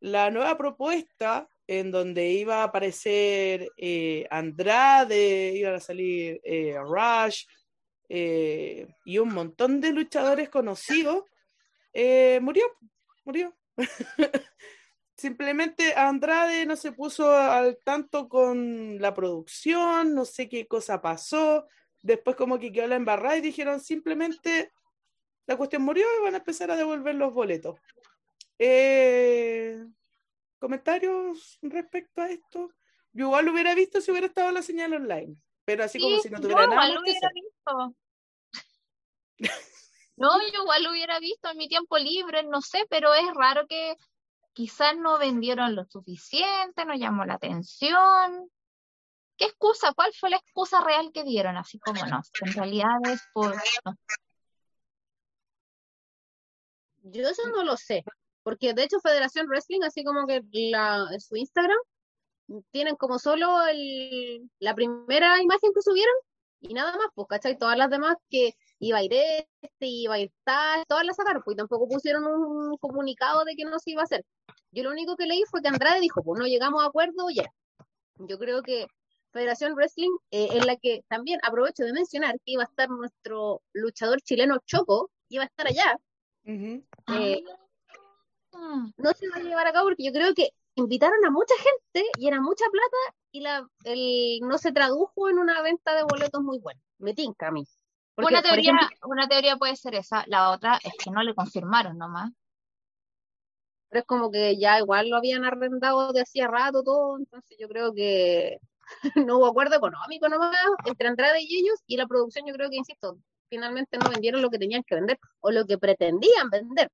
La 0.00 0.30
nueva 0.32 0.58
propuesta 0.58 1.48
en 1.70 1.92
donde 1.92 2.30
iba 2.30 2.56
a 2.56 2.64
aparecer 2.64 3.70
eh, 3.76 4.26
Andrade, 4.28 5.52
iban 5.54 5.74
a 5.74 5.78
salir 5.78 6.40
eh, 6.42 6.74
Rush 6.76 7.44
eh, 8.08 8.88
y 9.04 9.18
un 9.18 9.32
montón 9.32 9.80
de 9.80 9.92
luchadores 9.92 10.48
conocidos, 10.48 11.22
murió, 12.40 12.64
murió. 13.24 13.56
Simplemente 15.16 15.94
Andrade 15.94 16.66
no 16.66 16.74
se 16.74 16.90
puso 16.90 17.30
al 17.30 17.78
tanto 17.84 18.28
con 18.28 19.00
la 19.00 19.14
producción, 19.14 20.12
no 20.12 20.24
sé 20.24 20.48
qué 20.48 20.66
cosa 20.66 21.00
pasó. 21.00 21.68
Después 22.02 22.34
como 22.34 22.58
que 22.58 22.72
quedó 22.72 22.88
la 22.88 22.96
embarrada 22.96 23.36
y 23.36 23.42
dijeron 23.42 23.78
simplemente 23.78 24.72
la 25.46 25.56
cuestión 25.56 25.82
murió 25.82 26.04
y 26.18 26.24
van 26.24 26.34
a 26.34 26.38
empezar 26.38 26.72
a 26.72 26.76
devolver 26.76 27.14
los 27.14 27.32
boletos. 27.32 27.78
Eh, 28.58 29.86
¿Comentarios 30.60 31.58
respecto 31.62 32.20
a 32.20 32.28
esto? 32.28 32.70
Yo 33.12 33.26
igual 33.26 33.46
lo 33.46 33.52
hubiera 33.52 33.74
visto 33.74 34.00
si 34.00 34.10
hubiera 34.10 34.26
estado 34.26 34.52
la 34.52 34.62
señal 34.62 34.92
online, 34.92 35.34
pero 35.64 35.84
así 35.84 35.98
como 35.98 36.20
si 36.20 36.28
no 36.28 36.36
yo 36.36 36.42
tuviera 36.42 36.66
nada 36.66 36.74
igual 36.74 36.94
lo 36.94 37.00
hubiera 37.00 37.18
hacer. 37.18 37.32
visto. 37.34 37.96
No, 40.16 40.38
yo 40.38 40.62
igual 40.62 40.82
lo 40.82 40.90
hubiera 40.90 41.18
visto 41.18 41.48
en 41.48 41.56
mi 41.56 41.66
tiempo 41.66 41.96
libre, 41.96 42.42
no 42.42 42.60
sé, 42.60 42.84
pero 42.90 43.14
es 43.14 43.24
raro 43.34 43.66
que 43.66 43.96
quizás 44.52 44.94
no 44.94 45.18
vendieron 45.18 45.74
lo 45.74 45.86
suficiente, 45.86 46.84
no 46.84 46.94
llamó 46.94 47.24
la 47.24 47.34
atención. 47.34 48.50
¿Qué 49.38 49.46
excusa? 49.46 49.94
¿Cuál 49.94 50.12
fue 50.12 50.28
la 50.28 50.36
excusa 50.36 50.84
real 50.84 51.10
que 51.14 51.24
dieron? 51.24 51.56
Así 51.56 51.78
como 51.78 52.04
no, 52.04 52.20
en 52.42 52.52
realidad 52.52 52.98
es 53.04 53.22
por... 53.32 53.56
no. 53.56 53.96
Yo 57.04 57.26
eso 57.26 57.48
no 57.48 57.64
lo 57.64 57.78
sé, 57.78 58.04
porque 58.42 58.74
de 58.74 58.84
hecho 58.84 59.00
Federación 59.00 59.46
Wrestling, 59.48 59.82
así 59.82 60.04
como 60.04 60.26
que 60.26 60.42
la, 60.52 61.06
su 61.18 61.36
Instagram, 61.36 61.78
tienen 62.72 62.96
como 62.96 63.18
solo 63.18 63.66
el, 63.68 64.50
la 64.58 64.74
primera 64.74 65.40
imagen 65.40 65.72
que 65.72 65.82
subieron 65.82 66.14
y 66.60 66.74
nada 66.74 66.92
más, 66.96 67.06
pues, 67.14 67.28
¿cachai? 67.28 67.56
Todas 67.56 67.78
las 67.78 67.90
demás 67.90 68.16
que 68.28 68.54
iba 68.80 68.98
a 68.98 69.02
ir 69.02 69.12
este, 69.14 69.86
iba 69.86 70.14
a 70.14 70.18
ir 70.18 70.32
tal, 70.44 70.84
todas 70.86 71.04
las 71.04 71.16
sacaron, 71.16 71.42
pues 71.42 71.54
y 71.54 71.58
tampoco 71.58 71.88
pusieron 71.88 72.26
un 72.26 72.76
comunicado 72.78 73.44
de 73.44 73.54
que 73.54 73.64
no 73.64 73.78
se 73.78 73.92
iba 73.92 74.02
a 74.02 74.04
hacer. 74.04 74.24
Yo 74.70 74.84
lo 74.84 74.90
único 74.90 75.16
que 75.16 75.26
leí 75.26 75.42
fue 75.50 75.62
que 75.62 75.68
Andrade 75.68 76.00
dijo, 76.00 76.22
pues 76.22 76.38
no 76.38 76.46
llegamos 76.46 76.82
a 76.82 76.86
acuerdo, 76.86 77.30
ya. 77.34 77.46
Yo 78.16 78.38
creo 78.38 78.62
que 78.62 78.86
Federación 79.32 79.74
Wrestling, 79.74 80.10
eh, 80.30 80.48
en 80.52 80.66
la 80.66 80.76
que 80.76 81.02
también 81.08 81.40
aprovecho 81.42 81.84
de 81.84 81.92
mencionar 81.92 82.34
que 82.36 82.52
iba 82.52 82.62
a 82.62 82.66
estar 82.66 82.88
nuestro 82.90 83.62
luchador 83.72 84.20
chileno 84.22 84.58
Choco, 84.66 85.10
iba 85.28 85.44
a 85.44 85.46
estar 85.46 85.66
allá, 85.66 85.96
eh, 86.44 86.82
Mm, 87.06 87.48
no 88.96 89.12
se 89.12 89.28
va 89.28 89.36
a 89.36 89.40
llevar 89.40 89.66
a 89.66 89.72
cabo 89.72 89.86
porque 89.88 90.04
yo 90.04 90.12
creo 90.12 90.34
que 90.34 90.50
invitaron 90.74 91.24
a 91.24 91.30
mucha 91.30 91.54
gente 91.56 92.08
y 92.18 92.28
era 92.28 92.40
mucha 92.40 92.64
plata 92.70 92.96
y 93.32 93.40
la, 93.40 93.68
el, 93.84 94.40
no 94.42 94.58
se 94.58 94.72
tradujo 94.72 95.28
en 95.28 95.38
una 95.38 95.62
venta 95.62 95.94
de 95.94 96.02
boletos 96.04 96.42
muy 96.42 96.58
buena. 96.58 96.80
Me 96.98 97.14
tinca 97.14 97.48
a 97.48 97.50
mí. 97.50 97.66
Porque, 98.14 98.34
Una 98.34 98.42
teoría, 98.42 98.72
ejemplo, 98.72 99.08
una 99.08 99.28
teoría 99.28 99.56
puede 99.56 99.76
ser 99.76 99.94
esa, 99.94 100.24
la 100.26 100.50
otra 100.50 100.78
es 100.82 100.92
que 101.02 101.10
no 101.10 101.22
le 101.22 101.34
confirmaron 101.34 101.96
nomás. 101.96 102.30
pero 103.88 104.00
es 104.00 104.06
como 104.06 104.30
que 104.30 104.58
ya 104.58 104.78
igual 104.78 105.08
lo 105.08 105.16
habían 105.16 105.44
arrendado 105.44 106.12
de 106.12 106.22
hacía 106.22 106.48
rato 106.48 106.82
todo, 106.82 107.18
entonces 107.18 107.56
yo 107.58 107.68
creo 107.68 107.94
que 107.94 108.58
no 109.26 109.38
hubo 109.38 109.46
acuerdo 109.46 109.76
económico 109.76 110.28
nomás 110.28 110.56
entre 110.84 111.08
Andrade 111.08 111.40
y 111.40 111.60
ellos 111.60 111.78
y 111.86 111.96
la 111.96 112.06
producción 112.06 112.46
yo 112.46 112.54
creo 112.54 112.68
que, 112.68 112.76
insisto, 112.76 113.18
finalmente 113.48 113.98
no 113.98 114.10
vendieron 114.10 114.42
lo 114.42 114.50
que 114.50 114.58
tenían 114.58 114.82
que 114.84 114.96
vender 114.96 115.18
o 115.40 115.50
lo 115.50 115.66
que 115.66 115.78
pretendían 115.78 116.50
vender. 116.50 116.90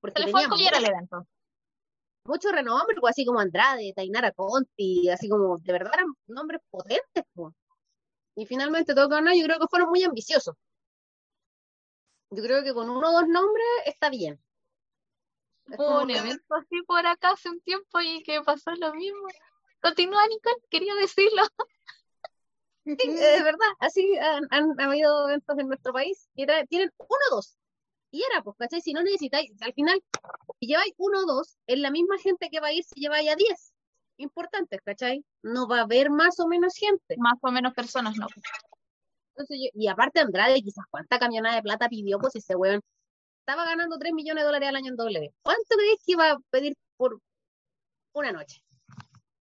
Porque 0.00 0.22
al 0.22 0.32
mucho, 0.32 0.54
evento. 0.86 1.26
mucho 2.24 2.52
renombre, 2.52 2.96
pues, 3.00 3.12
así 3.12 3.24
como 3.24 3.40
Andrade, 3.40 3.92
Tainara 3.94 4.32
Conti, 4.32 5.08
así 5.08 5.28
como 5.28 5.58
de 5.58 5.72
verdad 5.72 5.92
eran 5.94 6.14
nombres 6.26 6.60
potentes. 6.70 7.24
pues. 7.34 7.54
Y 8.36 8.46
finalmente 8.46 8.94
todo 8.94 9.08
ganó, 9.08 9.32
yo 9.34 9.44
creo 9.44 9.58
que 9.58 9.66
fueron 9.68 9.88
muy 9.88 10.02
ambiciosos. 10.04 10.54
Yo 12.30 12.42
creo 12.42 12.62
que 12.62 12.74
con 12.74 12.88
uno 12.90 13.08
o 13.08 13.12
dos 13.12 13.28
nombres 13.28 13.66
está 13.86 14.10
bien. 14.10 14.40
Es 15.66 15.78
Hubo 15.78 16.02
un 16.02 16.10
evento 16.10 16.54
así 16.54 16.82
por 16.86 17.04
acá 17.06 17.32
hace 17.32 17.50
un 17.50 17.60
tiempo 17.60 18.00
y 18.00 18.22
que 18.22 18.40
pasó 18.42 18.70
lo 18.76 18.94
mismo. 18.94 19.26
Continúa, 19.80 20.26
Nicole, 20.28 20.62
quería 20.70 20.94
decirlo. 20.94 21.42
Sí, 22.98 23.12
de 23.14 23.42
verdad, 23.42 23.68
así 23.80 24.16
han, 24.16 24.46
han 24.50 24.80
habido 24.80 25.28
eventos 25.28 25.58
en 25.58 25.68
nuestro 25.68 25.92
país 25.92 26.28
que 26.34 26.46
tienen 26.68 26.90
uno 26.96 27.18
o 27.30 27.36
dos. 27.36 27.58
Y 28.10 28.22
era, 28.32 28.42
pues, 28.42 28.56
¿cachai? 28.58 28.80
Si 28.80 28.92
no 28.92 29.02
necesitáis, 29.02 29.50
al 29.60 29.72
final, 29.74 30.02
si 30.60 30.66
lleváis 30.66 30.94
uno 30.96 31.20
o 31.20 31.26
dos, 31.26 31.56
es 31.66 31.78
la 31.78 31.90
misma 31.90 32.16
gente 32.18 32.48
que 32.50 32.60
va 32.60 32.68
a 32.68 32.72
ir 32.72 32.82
si 32.84 33.00
lleváis 33.00 33.28
a 33.30 33.36
diez. 33.36 33.72
Importantes, 34.16 34.80
¿cachai? 34.82 35.24
No 35.42 35.68
va 35.68 35.80
a 35.80 35.82
haber 35.82 36.10
más 36.10 36.40
o 36.40 36.48
menos 36.48 36.74
gente. 36.74 37.16
Más 37.18 37.38
o 37.42 37.50
menos 37.50 37.74
personas, 37.74 38.16
no. 38.16 38.26
Entonces 39.34 39.58
yo- 39.62 39.70
y 39.80 39.86
aparte 39.88 40.20
Andrade, 40.20 40.60
quizás 40.62 40.84
cuánta 40.90 41.18
camionada 41.18 41.56
de 41.56 41.62
plata 41.62 41.88
pidió, 41.88 42.18
pues 42.18 42.34
ese 42.36 42.56
weón 42.56 42.80
estaba 43.40 43.64
ganando 43.66 43.98
3 43.98 44.12
millones 44.12 44.42
de 44.42 44.46
dólares 44.46 44.68
al 44.70 44.76
año 44.76 44.90
en 44.90 44.96
W. 44.96 45.32
¿Cuánto 45.42 45.76
creéis 45.76 46.00
que 46.04 46.12
iba 46.12 46.30
a 46.32 46.38
pedir 46.50 46.74
por 46.96 47.20
una 48.14 48.32
noche? 48.32 48.62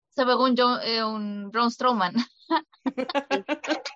Se 0.09 0.25
pegó 0.25 0.43
un, 0.43 0.55
Jo- 0.57 0.79
eh, 0.81 1.03
un 1.03 1.49
Braun 1.51 1.71
Strowman. 1.71 2.13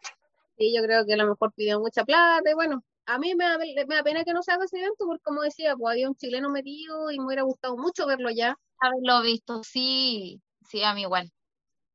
Sí, 0.57 0.73
yo 0.75 0.83
creo 0.83 1.05
que 1.05 1.13
a 1.13 1.17
lo 1.17 1.25
mejor 1.27 1.53
pidió 1.53 1.79
mucha 1.79 2.03
plata 2.03 2.51
y 2.51 2.53
bueno, 2.53 2.83
a 3.09 3.17
mí 3.17 3.33
me 3.35 3.43
da, 3.43 3.57
me 3.57 3.95
da 3.95 4.03
pena 4.03 4.23
que 4.23 4.33
no 4.33 4.43
se 4.43 4.51
haga 4.51 4.65
ese 4.65 4.77
evento 4.77 5.05
porque 5.07 5.23
como 5.23 5.41
decía, 5.41 5.75
pues 5.75 5.93
había 5.93 6.07
un 6.07 6.15
chileno 6.15 6.49
metido 6.49 7.09
y 7.09 7.17
me 7.17 7.25
hubiera 7.25 7.41
gustado 7.41 7.75
mucho 7.75 8.05
verlo 8.05 8.29
ya. 8.29 8.55
Haberlo 8.79 9.23
visto, 9.23 9.63
sí, 9.63 10.39
sí, 10.69 10.83
a 10.83 10.93
mí 10.93 11.01
igual. 11.01 11.31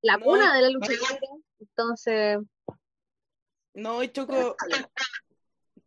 La 0.02 0.18
No, 0.18 0.26
cuna 0.26 0.54
de 0.54 0.62
la 0.62 0.68
no. 0.68 0.74
lucha 0.74 0.92
libre. 0.92 1.28
Entonces, 1.60 2.38
No, 3.74 4.02
y 4.02 4.08
Choco, 4.08 4.56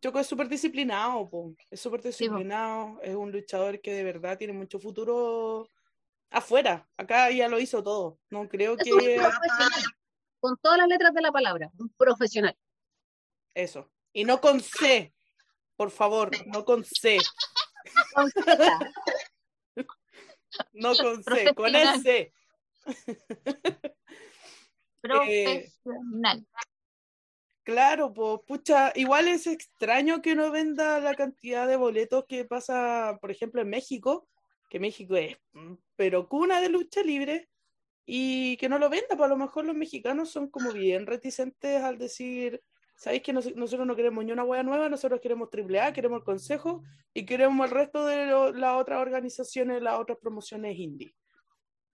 Choco 0.01 0.19
es 0.19 0.27
súper 0.27 0.47
disciplinado, 0.47 1.29
po. 1.29 1.55
Es 1.69 1.81
súper 1.81 2.01
disciplinado, 2.01 2.99
es 3.01 3.15
un 3.15 3.31
luchador 3.31 3.81
que 3.81 3.93
de 3.93 4.03
verdad 4.03 4.37
tiene 4.37 4.53
mucho 4.53 4.79
futuro 4.79 5.69
afuera. 6.29 6.87
Acá 6.95 7.31
ya 7.31 7.49
lo 7.49 7.59
hizo 7.59 7.83
todo. 7.83 8.17
No 8.29 8.47
creo 8.47 8.75
es 8.77 8.91
un 8.91 8.99
que 8.99 9.15
profesional, 9.15 9.83
con 10.39 10.57
todas 10.57 10.77
las 10.77 10.87
letras 10.87 11.13
de 11.13 11.21
la 11.21 11.31
palabra, 11.33 11.69
un 11.77 11.89
profesional. 11.89 12.55
eso. 13.53 13.91
Y 14.13 14.23
no 14.23 14.41
con 14.41 14.61
C, 14.61 15.13
por 15.77 15.91
favor, 15.91 16.31
no 16.47 16.65
con 16.65 16.83
C, 16.83 17.17
no 20.73 20.95
con 20.95 21.23
C, 21.23 21.53
con. 21.55 21.73
S. 21.75 22.33
Profesional. 25.01 26.45
Claro, 27.63 28.13
pues, 28.13 28.39
pucha, 28.47 28.91
igual 28.95 29.27
es 29.27 29.45
extraño 29.45 30.21
que 30.21 30.35
no 30.35 30.51
venda 30.51 30.99
la 30.99 31.15
cantidad 31.15 31.67
de 31.67 31.75
boletos 31.75 32.25
que 32.27 32.45
pasa, 32.45 33.17
por 33.21 33.29
ejemplo, 33.29 33.61
en 33.61 33.69
México, 33.69 34.27
que 34.69 34.79
México 34.79 35.15
es, 35.15 35.37
mm, 35.53 35.73
pero 35.95 36.27
cuna 36.27 36.59
de 36.61 36.69
lucha 36.69 37.03
libre, 37.03 37.49
y 38.05 38.55
que 38.57 38.69
no 38.69 38.79
lo 38.79 38.89
venda, 38.89 39.17
pues 39.17 39.21
a 39.21 39.27
lo 39.27 39.37
mejor 39.37 39.65
los 39.65 39.75
mexicanos 39.75 40.31
son 40.31 40.49
como 40.49 40.71
bien 40.71 41.05
reticentes 41.05 41.83
al 41.83 41.97
decir, 41.97 42.63
¿sabéis 42.97 43.21
que 43.21 43.31
nos- 43.31 43.55
nosotros 43.55 43.87
no 43.87 43.95
queremos 43.95 44.25
ni 44.25 44.31
una 44.31 44.43
hueá 44.43 44.63
nueva, 44.63 44.89
nosotros 44.89 45.21
queremos 45.21 45.49
AAA, 45.49 45.93
queremos 45.93 46.17
el 46.19 46.23
consejo 46.25 46.83
y 47.13 47.25
queremos 47.25 47.65
el 47.67 47.71
resto 47.71 48.05
de 48.05 48.25
lo- 48.25 48.51
las 48.51 48.75
otras 48.81 48.99
organizaciones, 49.01 49.81
las 49.81 49.99
otras 49.99 50.17
promociones 50.17 50.77
indie? 50.77 51.13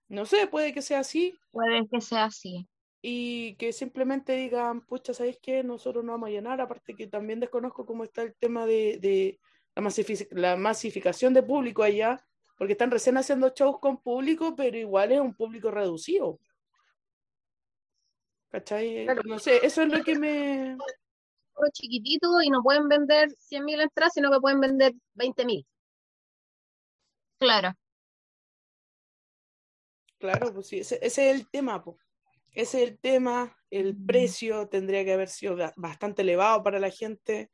No 0.07 0.25
sé, 0.25 0.47
puede 0.47 0.73
que 0.73 0.81
sea 0.81 0.99
así, 0.99 1.37
Puede 1.51 1.87
que 1.87 2.01
sea 2.01 2.25
así. 2.25 2.67
y 3.01 3.55
que 3.55 3.73
simplemente 3.73 4.33
digan, 4.33 4.81
pucha, 4.85 5.13
¿sabéis 5.13 5.39
qué? 5.41 5.63
Nosotros 5.63 6.03
no 6.03 6.13
vamos 6.13 6.27
a 6.29 6.31
llenar, 6.31 6.61
aparte 6.61 6.95
que 6.95 7.07
también 7.07 7.39
desconozco 7.39 7.85
cómo 7.85 8.03
está 8.03 8.21
el 8.23 8.33
tema 8.35 8.65
de, 8.65 8.97
de 9.01 9.39
la, 9.75 9.81
masific- 9.81 10.29
la 10.31 10.55
masificación 10.55 11.33
de 11.33 11.43
público 11.43 11.83
allá, 11.83 12.23
porque 12.57 12.73
están 12.73 12.91
recién 12.91 13.17
haciendo 13.17 13.49
shows 13.53 13.79
con 13.79 13.97
público, 14.01 14.55
pero 14.55 14.77
igual 14.77 15.11
es 15.11 15.19
un 15.19 15.33
público 15.33 15.69
reducido. 15.71 16.39
¿Cachai? 18.53 19.05
Claro. 19.05 19.23
No 19.25 19.39
sé, 19.39 19.65
eso 19.65 19.81
es 19.81 19.91
lo 19.91 20.03
que 20.03 20.15
me... 20.15 20.77
Chiquitito 21.71 22.39
y 22.43 22.49
no 22.49 22.61
pueden 22.61 22.87
vender 22.87 23.31
100.000 23.39 23.81
entradas, 23.81 24.13
sino 24.13 24.31
que 24.31 24.39
pueden 24.39 24.59
vender 24.59 24.93
20.000. 25.15 25.65
Claro. 27.39 27.73
Claro, 30.19 30.53
pues 30.53 30.67
sí, 30.67 30.79
ese, 30.79 30.99
ese 31.01 31.31
es 31.31 31.35
el 31.35 31.49
tema, 31.49 31.83
po. 31.83 31.97
Ese 32.53 32.83
es 32.83 32.89
el 32.91 32.99
tema, 32.99 33.57
el 33.71 33.95
Mm. 33.95 34.05
precio 34.05 34.69
tendría 34.69 35.03
que 35.03 35.13
haber 35.13 35.29
sido 35.29 35.55
ba- 35.55 35.73
bastante 35.75 36.21
elevado 36.21 36.61
para 36.61 36.79
la 36.79 36.91
gente. 36.91 37.49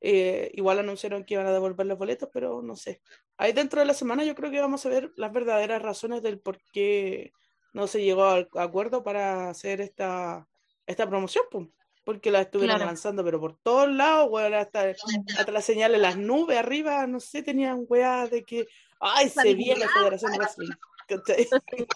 Eh, 0.00 0.50
igual 0.54 0.80
anunciaron 0.80 1.24
que 1.24 1.34
iban 1.34 1.46
a 1.46 1.52
devolver 1.52 1.86
los 1.86 1.98
boletos, 1.98 2.28
pero 2.32 2.62
no 2.62 2.74
sé. 2.74 3.00
Ahí 3.36 3.52
dentro 3.52 3.78
de 3.80 3.86
la 3.86 3.94
semana 3.94 4.24
yo 4.24 4.34
creo 4.34 4.50
que 4.50 4.60
vamos 4.60 4.84
a 4.84 4.88
ver 4.88 5.12
las 5.16 5.32
verdaderas 5.32 5.80
razones 5.82 6.20
del 6.22 6.40
por 6.40 6.58
qué 6.72 7.32
no 7.72 7.86
se 7.86 8.02
llegó 8.02 8.24
al 8.26 8.48
acuerdo 8.54 9.02
para 9.02 9.50
hacer 9.50 9.80
esta, 9.80 10.46
esta 10.86 11.08
promoción, 11.08 11.44
po. 11.50 11.68
Porque 12.04 12.30
la 12.32 12.40
estuvieron 12.40 12.76
Claro. 12.76 12.88
lanzando, 12.88 13.24
pero 13.24 13.38
por 13.38 13.56
todos 13.58 13.88
lados, 13.88 14.28
weón, 14.30 14.54
hasta, 14.54 14.92
hasta 15.38 15.52
la 15.52 15.62
señal 15.62 15.94
en 15.94 16.02
las 16.02 16.16
nubes 16.16 16.58
arriba, 16.58 17.06
no 17.06 17.20
sé, 17.20 17.42
tenían 17.44 17.84
weas 17.88 18.28
de 18.30 18.42
que, 18.44 18.66
ay, 18.98 19.28
se 19.28 19.54
viene 19.54 19.80
la 19.80 19.88
Federación 19.88 20.32
de 20.32 20.38
Wrestling. 20.38 20.70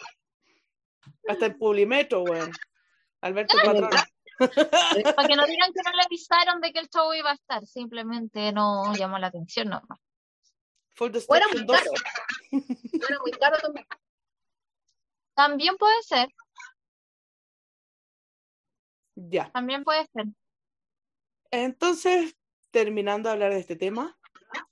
Hasta 1.29 1.47
el 1.47 1.57
Publimetro, 1.57 2.23
weón. 2.23 2.53
Alberto 3.21 3.57
Patrón. 3.65 3.91
Para 4.39 5.29
que 5.29 5.35
no 5.37 5.47
digan 5.47 5.73
que 5.73 5.83
no 5.83 5.91
le 5.97 6.03
avisaron 6.05 6.61
de 6.61 6.73
que 6.73 6.79
el 6.81 6.89
show 6.89 7.13
iba 7.15 7.31
a 7.31 7.35
estar, 7.35 7.67
simplemente 7.67 8.53
no 8.53 8.95
llamó 8.95 9.19
la 9.19 9.29
atención 9.29 9.69
nomás. 9.71 9.99
Full 10.95 11.11
O 11.27 11.35
era 11.35 11.47
Destruction 11.47 11.65
muy 11.65 11.67
2. 11.67 11.77
caro. 11.77 11.91
O 12.53 13.07
era 13.09 13.19
muy 13.21 13.31
caro 13.33 13.57
también. 13.59 13.87
También 15.37 15.77
puede 15.77 16.03
ser, 16.03 16.29
Ya. 19.15 19.51
también 19.53 19.85
puede 19.85 20.07
ser. 20.07 20.25
Entonces, 21.51 22.37
terminando 22.71 23.29
de 23.29 23.35
hablar 23.35 23.53
de 23.53 23.61
este 23.61 23.77
tema, 23.77 24.19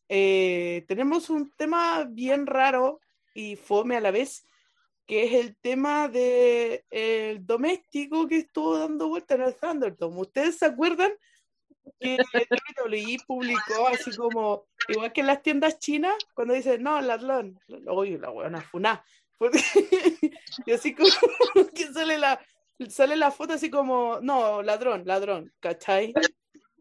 eh, 0.08 0.84
tenemos 0.88 1.28
un 1.28 1.50
tema 1.52 2.04
bien 2.04 2.46
raro 2.46 3.00
y 3.34 3.56
fome 3.56 3.96
a 3.96 4.00
la 4.00 4.10
vez, 4.10 4.46
que 5.06 5.24
es 5.24 5.32
el 5.34 5.54
tema 5.56 6.08
de 6.08 6.86
el 6.90 7.44
doméstico 7.46 8.26
que 8.26 8.38
estuvo 8.38 8.78
dando 8.78 9.08
vuelta 9.08 9.34
en 9.34 9.42
el 9.42 9.54
Thunderdome. 9.54 10.20
¿Ustedes 10.20 10.56
se 10.58 10.64
acuerdan 10.64 11.12
que 12.00 12.16
WWE 12.86 13.18
publicó 13.26 13.88
así 13.88 14.16
como, 14.16 14.64
igual 14.88 15.12
que 15.12 15.20
en 15.20 15.26
las 15.26 15.42
tiendas 15.42 15.78
chinas, 15.78 16.14
cuando 16.34 16.54
dicen, 16.54 16.82
no, 16.82 17.00
ladrón, 17.02 17.60
oye, 17.86 18.18
la 18.18 18.30
buena 18.30 18.62
funá. 18.62 19.04
Porque- 19.38 19.58
y 20.66 20.72
así 20.72 20.94
como 20.94 21.08
que 21.74 21.92
sale 21.92 22.18
la, 22.18 22.40
sale 22.88 23.16
la 23.16 23.30
foto 23.30 23.54
así 23.54 23.70
como, 23.70 24.18
no, 24.20 24.62
ladrón, 24.62 25.02
ladrón, 25.04 25.52
¿cachai? 25.60 26.14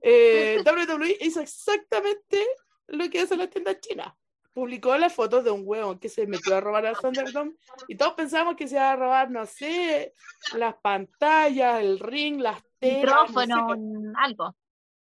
Eh, 0.01 0.57
WWE 0.65 1.17
hizo 1.21 1.41
exactamente 1.41 2.45
lo 2.87 3.09
que 3.09 3.21
hace 3.21 3.37
las 3.37 3.49
tiendas 3.49 3.79
chinas. 3.79 4.13
Publicó 4.53 4.95
las 4.97 5.11
fotos 5.13 5.43
de 5.43 5.49
un 5.49 5.63
hueón 5.65 5.97
que 5.97 6.09
se 6.09 6.27
metió 6.27 6.55
a 6.55 6.61
robar 6.61 6.85
al 6.85 6.95
Thunderdome 6.95 7.53
y 7.87 7.95
todos 7.95 8.13
pensamos 8.13 8.55
que 8.55 8.67
se 8.67 8.75
iba 8.75 8.91
a 8.91 8.95
robar, 8.95 9.31
no 9.31 9.47
sé, 9.47 10.13
las 10.55 10.75
pantallas, 10.75 11.81
el 11.81 11.99
ring, 11.99 12.39
las 12.39 12.61
telas, 12.77 13.31
no 13.31 13.41
sé, 13.41 13.47
Micrófono, 13.47 14.13
algo. 14.15 14.55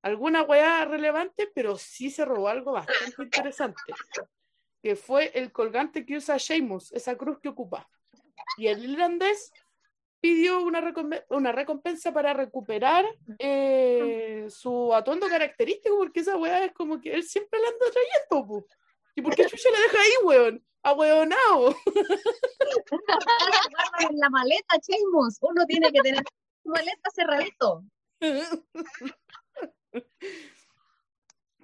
alguna 0.03 0.43
weá 0.43 0.85
relevante, 0.85 1.51
pero 1.53 1.77
sí 1.77 2.09
se 2.09 2.23
robó 2.23 2.47
algo 2.47 2.71
bastante 2.71 3.23
interesante, 3.23 3.81
que 4.81 4.95
fue 4.95 5.31
el 5.35 5.51
colgante 5.51 6.03
que 6.05 6.17
usa 6.17 6.37
Sheamus, 6.37 6.91
esa 6.91 7.15
cruz 7.15 7.39
que 7.39 7.49
ocupa. 7.49 7.87
Y 8.57 8.65
el 8.67 8.83
irlandés 8.83 9.51
pidió 10.19 10.61
una, 10.61 10.93
una 11.29 11.51
recompensa 11.51 12.11
para 12.13 12.33
recuperar 12.33 13.05
eh, 13.39 14.45
su 14.49 14.93
atuendo 14.93 15.27
característico, 15.27 15.97
porque 15.97 16.19
esa 16.21 16.37
weá 16.37 16.65
es 16.65 16.73
como 16.73 17.01
que 17.01 17.13
él 17.13 17.23
siempre 17.23 17.59
la 17.59 17.67
anda 17.67 17.85
trayendo, 17.91 18.47
po. 18.47 18.65
¿Y 19.15 19.21
por 19.21 19.35
qué 19.35 19.45
Chucha 19.45 19.69
la 19.71 19.79
deja 19.79 19.99
ahí, 19.99 20.11
weón? 20.23 20.65
¡Ahueonao! 20.83 21.59
Guarda 21.59 21.75
en 24.09 24.17
la 24.17 24.29
maleta, 24.29 24.77
Sheamus. 24.81 25.37
Uno 25.41 25.65
tiene 25.65 25.91
que 25.91 25.99
tener 26.01 26.23
su 26.63 26.69
maleta 26.69 27.09
cerradito. 27.13 27.83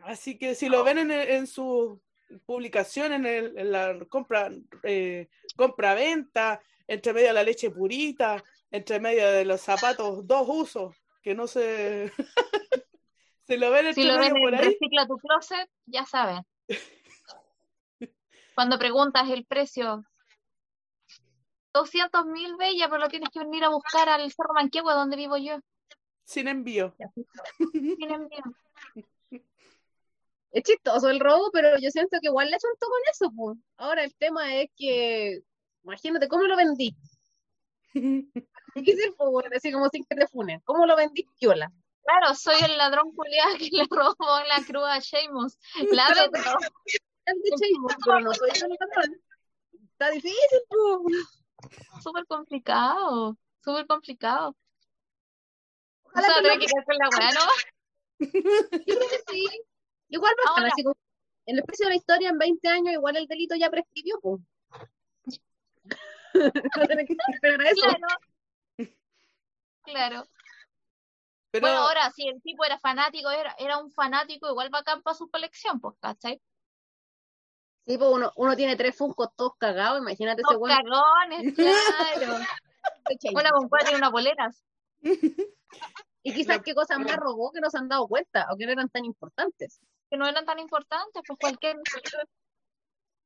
Así 0.03 0.38
que 0.38 0.53
si 0.56 0.67
lo 0.69 0.84
ven 0.84 0.99
en, 0.99 1.12
en 1.12 1.47
su 1.47 1.99
publicación, 2.45 3.13
en, 3.13 3.25
el- 3.25 3.57
en 3.57 3.71
la 3.71 3.97
compra, 4.09 4.49
eh, 4.83 5.29
compra-venta, 5.55 6.61
entre 6.87 7.13
medio 7.13 7.27
de 7.27 7.33
la 7.33 7.43
leche 7.43 7.69
purita, 7.71 8.43
entre 8.71 8.99
medio 8.99 9.31
de 9.31 9.45
los 9.45 9.61
zapatos 9.61 10.25
dos 10.27 10.45
usos, 10.49 10.95
que 11.21 11.33
no 11.35 11.47
se... 11.47 12.11
se 13.47 13.57
lo 13.57 13.71
ven 13.71 13.93
Si 13.93 14.03
lo 14.03 14.17
ven 14.17 14.33
por 14.33 14.53
en 14.53 14.59
ahí. 14.59 14.65
Recicla 14.65 15.07
tu 15.07 15.17
Closet, 15.17 15.69
ya 15.85 16.05
saben. 16.05 16.43
Cuando 18.55 18.79
preguntas 18.79 19.29
el 19.29 19.45
precio, 19.45 20.03
200 21.73 22.25
mil 22.25 22.55
bella, 22.57 22.89
pero 22.89 22.99
lo 23.01 23.07
tienes 23.07 23.29
que 23.29 23.39
venir 23.39 23.63
a 23.63 23.69
buscar 23.69 24.09
al 24.09 24.31
Cerro 24.31 24.53
Manquehue, 24.53 24.93
donde 24.93 25.15
vivo 25.15 25.37
yo. 25.37 25.59
Sin 26.23 26.47
envío. 26.47 26.95
Sin 27.71 28.11
envío. 28.11 28.43
Es 30.51 30.63
chistoso 30.63 31.10
el 31.10 31.19
robo, 31.19 31.49
pero 31.51 31.77
yo 31.79 31.89
siento 31.91 32.17
que 32.21 32.27
igual 32.27 32.49
le 32.49 32.55
achuntó 32.55 32.88
con 32.88 32.99
eso, 33.12 33.31
pues. 33.36 33.57
Ahora 33.77 34.03
el 34.03 34.15
tema 34.15 34.55
es 34.55 34.69
que, 34.75 35.41
imagínate, 35.83 36.27
¿cómo 36.27 36.43
lo 36.43 36.55
vendí? 36.55 36.95
Difícil, 37.93 39.13
pues, 39.17 39.47
así 39.55 39.71
como 39.71 39.89
sin 39.89 40.03
que 40.05 40.15
te 40.15 40.27
funen. 40.27 40.60
¿Cómo 40.62 40.86
lo 40.86 40.95
vendí, 40.95 41.25
Kiola? 41.38 41.71
Claro, 42.03 42.36
soy 42.36 42.55
el 42.63 42.77
ladrón 42.77 43.12
culiado 43.13 43.57
que 43.57 43.69
le 43.71 43.83
robó 43.89 44.15
la 44.47 44.63
cruz 44.65 44.83
a 44.86 44.99
Sheamus. 44.99 45.57
La 45.91 46.07
Claro, 46.07 46.31
vendo. 46.31 46.49
Es 47.25 47.36
de 47.36 47.67
Sheamus, 47.67 47.93
pero 48.05 48.19
no 48.21 48.33
soy 48.33 48.49
el 48.53 48.60
ladrón. 48.62 49.21
Está 49.91 50.10
difícil, 50.12 50.38
pues. 50.69 51.27
Súper 52.01 52.25
complicado. 52.27 53.38
Súper 53.63 53.86
complicado. 53.88 54.49
O 56.03 56.10
Ojalá 56.10 56.27
sea, 56.27 56.41
que 56.41 56.47
no- 56.47 56.60
que 56.60 56.67
con 56.86 56.97
la 56.97 57.10
weá, 57.10 57.31
¿no? 57.33 57.41
Yo 58.86 58.95
creo 58.95 59.10
que 59.10 59.23
sí. 59.31 59.45
Igual 60.10 60.34
bacán, 60.38 60.63
Ahora. 60.63 60.74
así 60.74 60.84
como 60.84 60.96
en 61.46 61.58
el 61.58 61.63
precio 61.63 61.86
de 61.86 61.91
la 61.91 61.96
historia 61.98 62.30
en 62.30 62.38
20 62.38 62.67
años, 62.67 62.93
igual 62.93 63.17
el 63.17 63.28
delito 63.28 63.56
ya 63.56 63.70
prescribió, 63.70 64.20
pues. 64.22 64.41
no 66.78 66.88
tenés 66.88 67.08
que 67.08 67.15
esperar 67.34 67.62
a 67.62 67.70
eso. 67.70 67.82
Claro. 67.82 68.08
Claro. 69.84 70.28
Pero 71.50 71.65
Bueno, 71.65 71.78
ahora, 71.80 72.12
si 72.12 72.28
el 72.28 72.41
tipo 72.41 72.65
era 72.65 72.78
fanático, 72.78 73.32
era, 73.32 73.56
era 73.58 73.78
un 73.78 73.89
fanático 73.91 74.50
igual 74.50 74.70
bacán 74.70 75.02
para 75.02 75.15
su 75.15 75.30
colección, 75.30 75.80
pues, 75.80 75.96
¿cachai? 76.00 76.41
Sí, 77.86 77.98
pues 77.98 78.10
uno, 78.12 78.34
uno 78.36 78.56
tiene 78.58 78.76
tres 78.76 78.98
funcos 78.98 79.30
todos 79.36 79.54
cagados, 79.58 80.02
imagínate 80.02 80.41
ese 80.41 80.58
weón. 80.58 80.78
cagones, 80.78 81.54
claro. 81.56 82.46
Una 83.34 83.52
con 83.52 83.70
cuatro 83.70 83.93
y 83.93 83.96
una 83.96 84.10
boleras. 84.10 84.62
Y 85.02 86.34
quizás 86.34 86.60
qué 86.62 86.76
cosas 86.76 87.00
más 87.00 87.15
robó 87.15 87.52
que 87.54 87.62
no 87.62 87.70
se 87.70 87.78
han 87.78 87.88
dado 87.88 88.06
cuenta 88.08 88.48
o 88.52 88.58
que 88.58 88.65
no 88.65 88.74
eran 88.74 88.89
tan 88.89 89.06
importantes. 89.06 89.80
Que 90.10 90.17
no 90.17 90.28
eran 90.28 90.46
tan 90.46 90.60
importantes, 90.60 91.22
pues 91.26 91.39
cualquier 91.39 91.78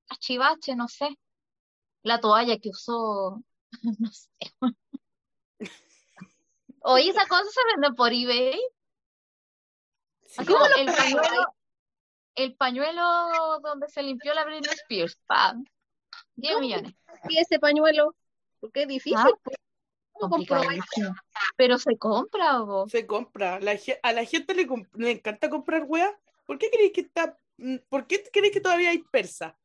cachivache, 0.07 0.75
no 0.75 0.87
sé. 0.87 1.09
La 2.03 2.19
toalla 2.19 2.57
que 2.57 2.69
usó, 2.69 3.41
no 3.99 4.11
sé. 4.11 4.29
Oye, 6.83 7.09
esa 7.09 7.27
cosa 7.27 7.49
se 7.49 7.61
vende 7.71 7.95
por 7.95 8.11
eBay. 8.11 8.59
Así 10.37 10.45
¿Cómo 10.45 10.59
como 10.59 10.75
el 10.77 10.85
pañuelo, 10.87 11.55
el 12.35 12.55
pañuelo 12.55 13.59
donde 13.61 13.87
se 13.89 14.01
limpió 14.01 14.33
la 14.33 14.45
Britney 14.45 14.73
Spears, 14.73 15.17
¡pam! 15.27 15.63
10 16.35 16.53
¿Cómo? 16.53 16.61
millones. 16.65 16.93
Y 17.29 17.37
ese 17.37 17.59
pañuelo, 17.59 18.15
porque 18.59 18.83
es 18.83 18.87
difícil. 18.87 19.17
Ah, 19.17 19.29
pues. 19.43 19.57
Pero 21.57 21.77
se 21.79 21.97
compra, 21.97 22.59
vos. 22.59 22.91
se 22.91 23.05
compra. 23.07 23.59
La 23.59 23.77
a 24.03 24.13
la 24.13 24.25
gente 24.25 24.53
le, 24.53 24.67
le 24.95 25.11
encanta 25.11 25.49
comprar 25.49 25.83
weas. 25.87 26.13
¿Por 26.51 26.57
qué 26.57 26.69
creéis 26.69 26.91
que 26.91 26.99
está, 26.99 27.39
mm, 27.59 27.77
por 27.87 28.05
qué 28.07 28.21
creéis 28.29 28.51
que 28.51 28.59
todavía 28.59 28.89
hay 28.89 28.97
persa? 28.97 29.57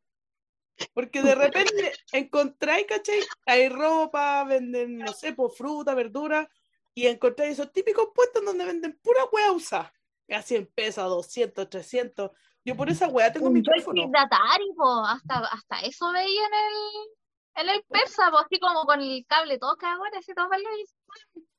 Porque 0.94 1.20
de 1.20 1.34
repente 1.90 1.92
encontráis, 2.12 2.86
¿cachai? 2.86 3.18
Hay 3.44 3.68
ropa, 3.68 4.44
venden, 4.44 4.98
no 4.98 5.12
sé, 5.12 5.32
por 5.32 5.50
fruta, 5.50 5.96
verdura, 5.96 6.48
y 6.94 7.08
encontráis 7.08 7.54
esos 7.54 7.72
típicos 7.72 8.10
puestos 8.14 8.44
donde 8.44 8.64
venden 8.64 8.96
pura 9.02 9.24
wea 9.32 9.50
usada. 9.50 9.92
A 10.28 10.42
100 10.42 10.66
pesos, 10.76 11.02
a 11.02 11.08
200, 11.08 11.68
300. 11.68 12.30
Yo 12.64 12.76
por 12.76 12.88
esa 12.88 13.08
wea 13.08 13.32
tengo 13.32 13.50
Atari, 14.16 14.72
po. 14.76 15.04
Hasta, 15.06 15.38
hasta 15.38 15.80
eso 15.80 16.12
veía 16.12 16.46
en 16.46 16.54
el, 16.54 17.68
en 17.68 17.74
el 17.74 17.84
persa, 17.88 18.30
po, 18.30 18.38
así 18.38 18.60
como 18.60 18.84
con 18.84 19.00
el 19.00 19.26
cable 19.26 19.58
todo 19.58 19.76
cagón, 19.76 20.14
así 20.16 20.32
todo 20.34 20.48
malo. 20.48 20.62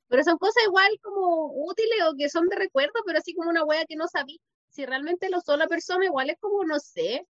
Pero 0.08 0.24
son 0.24 0.38
cosas 0.38 0.64
igual 0.64 0.90
como 1.02 1.52
útiles 1.66 1.98
o 2.08 2.16
que 2.16 2.30
son 2.30 2.48
de 2.48 2.56
recuerdo, 2.56 2.94
pero 3.04 3.18
así 3.18 3.34
como 3.34 3.50
una 3.50 3.64
wea 3.64 3.84
que 3.84 3.96
no 3.96 4.08
sabía. 4.08 4.38
Si 4.78 4.86
realmente 4.86 5.28
lo 5.28 5.38
usó 5.38 5.56
la 5.56 5.66
persona, 5.66 6.04
igual 6.04 6.30
es 6.30 6.38
como, 6.38 6.62
no 6.62 6.78
sé. 6.78 7.26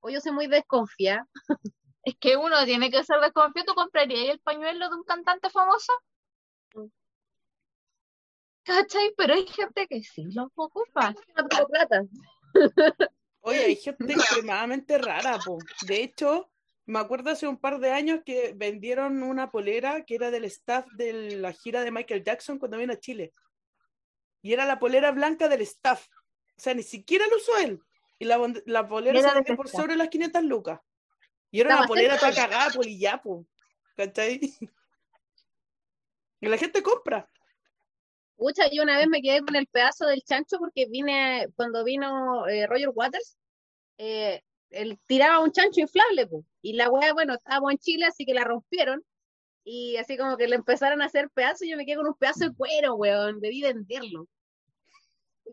O 0.00 0.10
yo 0.10 0.20
soy 0.20 0.32
muy 0.32 0.48
desconfiada. 0.48 1.24
Es 2.02 2.16
que 2.18 2.36
uno 2.36 2.64
tiene 2.64 2.90
que 2.90 3.04
ser 3.04 3.20
desconfiado. 3.20 3.66
¿Tú 3.66 3.74
comprarías 3.74 4.30
el 4.30 4.40
pañuelo 4.40 4.88
de 4.88 4.96
un 4.96 5.04
cantante 5.04 5.50
famoso? 5.50 5.92
¿Cachai? 8.64 9.12
Pero 9.16 9.34
hay 9.34 9.46
gente 9.46 9.86
que 9.86 10.02
sí 10.02 10.24
los 10.32 10.48
ocupa. 10.56 11.14
No 11.36 11.46
tengo 11.46 11.68
plata. 11.68 12.02
Oye, 13.42 13.64
hay 13.66 13.76
gente 13.76 14.12
extremadamente 14.14 14.98
rara, 14.98 15.38
po. 15.44 15.58
De 15.86 16.02
hecho, 16.02 16.50
me 16.86 16.98
acuerdo 16.98 17.30
hace 17.30 17.46
un 17.46 17.58
par 17.58 17.78
de 17.78 17.92
años 17.92 18.22
que 18.24 18.52
vendieron 18.56 19.22
una 19.22 19.52
polera 19.52 20.04
que 20.04 20.16
era 20.16 20.32
del 20.32 20.44
staff 20.46 20.86
de 20.94 21.36
la 21.36 21.52
gira 21.52 21.84
de 21.84 21.92
Michael 21.92 22.24
Jackson 22.24 22.58
cuando 22.58 22.78
vino 22.78 22.94
a 22.94 22.98
Chile. 22.98 23.32
Y 24.42 24.54
era 24.54 24.64
la 24.64 24.80
polera 24.80 25.12
blanca 25.12 25.48
del 25.48 25.60
staff. 25.60 26.08
O 26.60 26.62
sea, 26.62 26.74
ni 26.74 26.82
siquiera 26.82 27.26
lo 27.26 27.36
usó 27.36 27.56
él. 27.56 27.80
Y 28.18 28.26
la, 28.26 28.38
la 28.66 28.86
polera 28.86 29.18
Era 29.18 29.42
se 29.42 29.54
por 29.54 29.66
sobre 29.66 29.96
las 29.96 30.10
500 30.10 30.44
lucas. 30.44 30.78
Y 31.50 31.60
era 31.60 31.70
Estaba 31.70 31.80
una 31.80 31.88
polera 31.88 32.18
toda 32.18 32.34
cagada, 32.34 32.70
polillapo. 32.74 33.46
¿Cachai? 33.96 34.40
Y 36.42 36.48
la 36.48 36.56
gente 36.56 36.82
compra. 36.82 37.28
Pucha, 38.36 38.70
yo 38.72 38.82
una 38.82 38.96
vez 38.96 39.08
me 39.08 39.20
quedé 39.20 39.42
con 39.42 39.56
el 39.56 39.66
pedazo 39.66 40.06
del 40.06 40.22
chancho 40.22 40.58
porque 40.58 40.86
vine, 40.88 41.48
cuando 41.54 41.84
vino 41.84 42.48
eh, 42.48 42.66
Roger 42.66 42.88
Waters, 42.94 43.36
eh, 43.98 44.40
él 44.70 44.98
tiraba 45.04 45.40
un 45.40 45.52
chancho 45.52 45.80
inflable, 45.80 46.26
po. 46.26 46.42
Y 46.62 46.74
la 46.74 46.88
weá, 46.88 47.12
bueno, 47.12 47.34
estábamos 47.34 47.72
en 47.72 47.78
Chile, 47.78 48.06
así 48.06 48.24
que 48.24 48.32
la 48.32 48.44
rompieron. 48.44 49.04
Y 49.64 49.96
así 49.96 50.16
como 50.16 50.38
que 50.38 50.48
le 50.48 50.56
empezaron 50.56 51.02
a 51.02 51.06
hacer 51.06 51.28
pedazos, 51.28 51.62
y 51.62 51.70
yo 51.70 51.76
me 51.76 51.84
quedé 51.84 51.96
con 51.96 52.06
un 52.06 52.14
pedazo 52.14 52.48
de 52.48 52.54
cuero, 52.54 52.94
weón. 52.94 53.40
Debí 53.40 53.60
venderlo. 53.60 54.26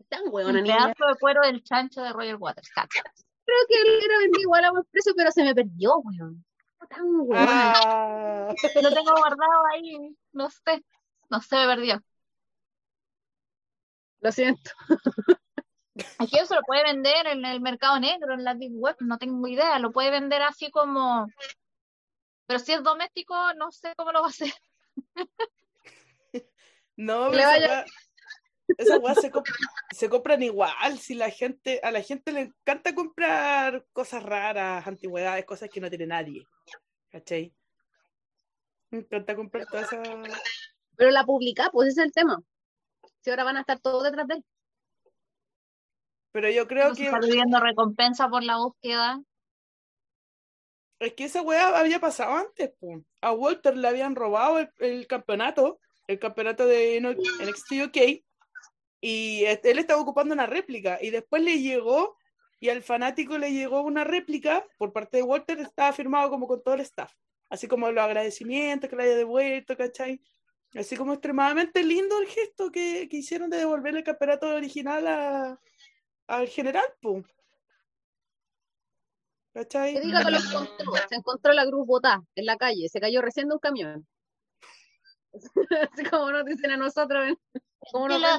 Tan 0.08 0.22
weona, 0.26 0.58
Un 0.58 0.64
niña. 0.64 0.76
pedazo 0.94 1.06
de 1.12 1.18
cuero 1.20 1.40
del 1.42 1.62
chancho 1.62 2.02
de 2.02 2.12
Roger 2.12 2.36
Waters. 2.36 2.68
Creo 2.74 3.58
que 3.68 3.78
lo 3.90 3.96
hubiera 3.98 4.18
vendido 4.18 4.40
igual 4.42 4.64
a 4.64 4.70
buen 4.70 4.84
precio, 4.90 5.12
pero 5.16 5.30
se 5.30 5.42
me 5.44 5.54
perdió, 5.54 5.96
weón. 5.98 6.44
Tan. 6.88 7.04
Ah, 7.34 8.54
Lo 8.82 8.90
tengo 8.94 9.12
guardado 9.16 9.66
ahí. 9.74 10.16
No 10.32 10.48
sé. 10.50 10.84
No 11.30 11.40
sé, 11.42 11.56
me 11.56 11.66
perdió. 11.66 12.02
Lo 14.20 14.32
siento. 14.32 14.70
Que 16.30 16.38
eso 16.40 16.54
lo 16.54 16.62
puede 16.62 16.84
vender 16.84 17.26
en 17.26 17.44
el 17.44 17.60
mercado 17.60 17.98
negro, 17.98 18.32
en 18.34 18.44
la 18.44 18.54
deep 18.54 18.72
web, 18.74 18.96
no 19.00 19.18
tengo 19.18 19.46
idea. 19.48 19.78
Lo 19.80 19.90
puede 19.92 20.10
vender 20.10 20.42
así 20.42 20.70
como. 20.70 21.26
Pero 22.46 22.58
si 22.60 22.72
es 22.72 22.82
doméstico, 22.82 23.34
no 23.54 23.70
sé 23.72 23.92
cómo 23.96 24.12
lo 24.12 24.20
va 24.20 24.26
a 24.28 24.30
hacer. 24.30 24.52
no, 26.96 27.28
le 27.30 27.44
vaya- 27.44 27.84
esas 28.78 28.98
weas 29.00 29.20
se, 29.20 29.30
comp- 29.30 29.44
se 29.90 30.08
compran 30.08 30.42
igual. 30.42 30.98
Si 30.98 31.14
la 31.14 31.28
gente, 31.30 31.80
a 31.82 31.90
la 31.90 32.00
gente 32.00 32.32
le 32.32 32.40
encanta 32.42 32.94
comprar 32.94 33.84
cosas 33.92 34.22
raras, 34.22 34.86
antigüedades, 34.86 35.44
cosas 35.44 35.68
que 35.68 35.80
no 35.80 35.90
tiene 35.90 36.06
nadie. 36.06 36.46
¿Cachai? 37.10 37.52
Me 38.90 39.00
encanta 39.00 39.36
comprar 39.36 39.66
todas 39.66 39.92
esas. 39.92 40.08
Pero 40.96 41.10
la 41.10 41.24
publica, 41.24 41.70
pues 41.70 41.88
ese 41.88 42.00
es 42.00 42.06
el 42.06 42.12
tema. 42.12 42.40
Si 43.20 43.30
ahora 43.30 43.44
van 43.44 43.56
a 43.58 43.60
estar 43.60 43.78
todos 43.80 44.02
detrás 44.04 44.26
de 44.28 44.34
él. 44.36 44.44
Pero 46.32 46.48
yo 46.50 46.66
creo 46.68 46.94
que 46.94 47.06
está 47.06 47.18
pidiendo 47.18 47.58
recompensa 47.60 48.28
por 48.28 48.42
la 48.44 48.58
búsqueda. 48.58 49.20
es 51.00 51.14
que 51.14 51.24
esa 51.24 51.42
weá 51.42 51.78
había 51.78 51.98
pasado 52.00 52.36
antes, 52.36 52.70
po. 52.78 53.02
A 53.22 53.32
Walter 53.32 53.76
le 53.76 53.88
habían 53.88 54.14
robado 54.14 54.58
el, 54.60 54.70
el 54.78 55.06
campeonato, 55.06 55.80
el 56.06 56.18
campeonato 56.18 56.66
de 56.66 57.00
NXT 57.00 57.72
UK, 57.86 58.24
y 59.00 59.44
él 59.44 59.78
estaba 59.78 60.00
ocupando 60.00 60.34
una 60.34 60.46
réplica, 60.46 60.98
y 61.00 61.10
después 61.10 61.42
le 61.42 61.60
llegó, 61.60 62.16
y 62.60 62.68
al 62.70 62.82
fanático 62.82 63.38
le 63.38 63.52
llegó 63.52 63.82
una 63.82 64.04
réplica 64.04 64.66
por 64.76 64.92
parte 64.92 65.18
de 65.18 65.22
Walter, 65.22 65.60
estaba 65.60 65.92
firmado 65.92 66.30
como 66.30 66.48
con 66.48 66.62
todo 66.62 66.74
el 66.74 66.80
staff, 66.80 67.12
así 67.48 67.68
como 67.68 67.90
los 67.90 68.04
agradecimientos 68.04 68.90
que 68.90 68.96
le 68.96 69.04
haya 69.04 69.16
devuelto, 69.16 69.76
¿cachai? 69.76 70.20
Así 70.74 70.96
como 70.96 71.14
extremadamente 71.14 71.82
lindo 71.82 72.18
el 72.20 72.26
gesto 72.26 72.70
que, 72.70 73.08
que 73.08 73.16
hicieron 73.18 73.48
de 73.48 73.58
devolverle 73.58 74.00
el 74.00 74.04
campeonato 74.04 74.48
original 74.48 75.58
al 76.26 76.48
general, 76.48 76.84
po. 77.00 77.22
¿Cachai? 79.52 79.94
Se 81.08 81.14
encontró 81.14 81.52
la 81.52 81.66
cruz 81.66 81.86
botada 81.86 82.22
en 82.34 82.46
la 82.46 82.56
calle. 82.56 82.88
Se 82.88 83.00
cayó 83.00 83.22
recién 83.22 83.48
de 83.48 83.54
un 83.54 83.58
camión. 83.58 84.06
Así 85.92 86.04
como 86.04 86.30
nos 86.30 86.44
dicen 86.44 86.70
a 86.70 86.76
nosotros. 86.76 87.30
¿eh? 87.30 87.60
Como 87.92 88.08
nos 88.08 88.20
lo, 88.20 88.28
la- 88.28 88.38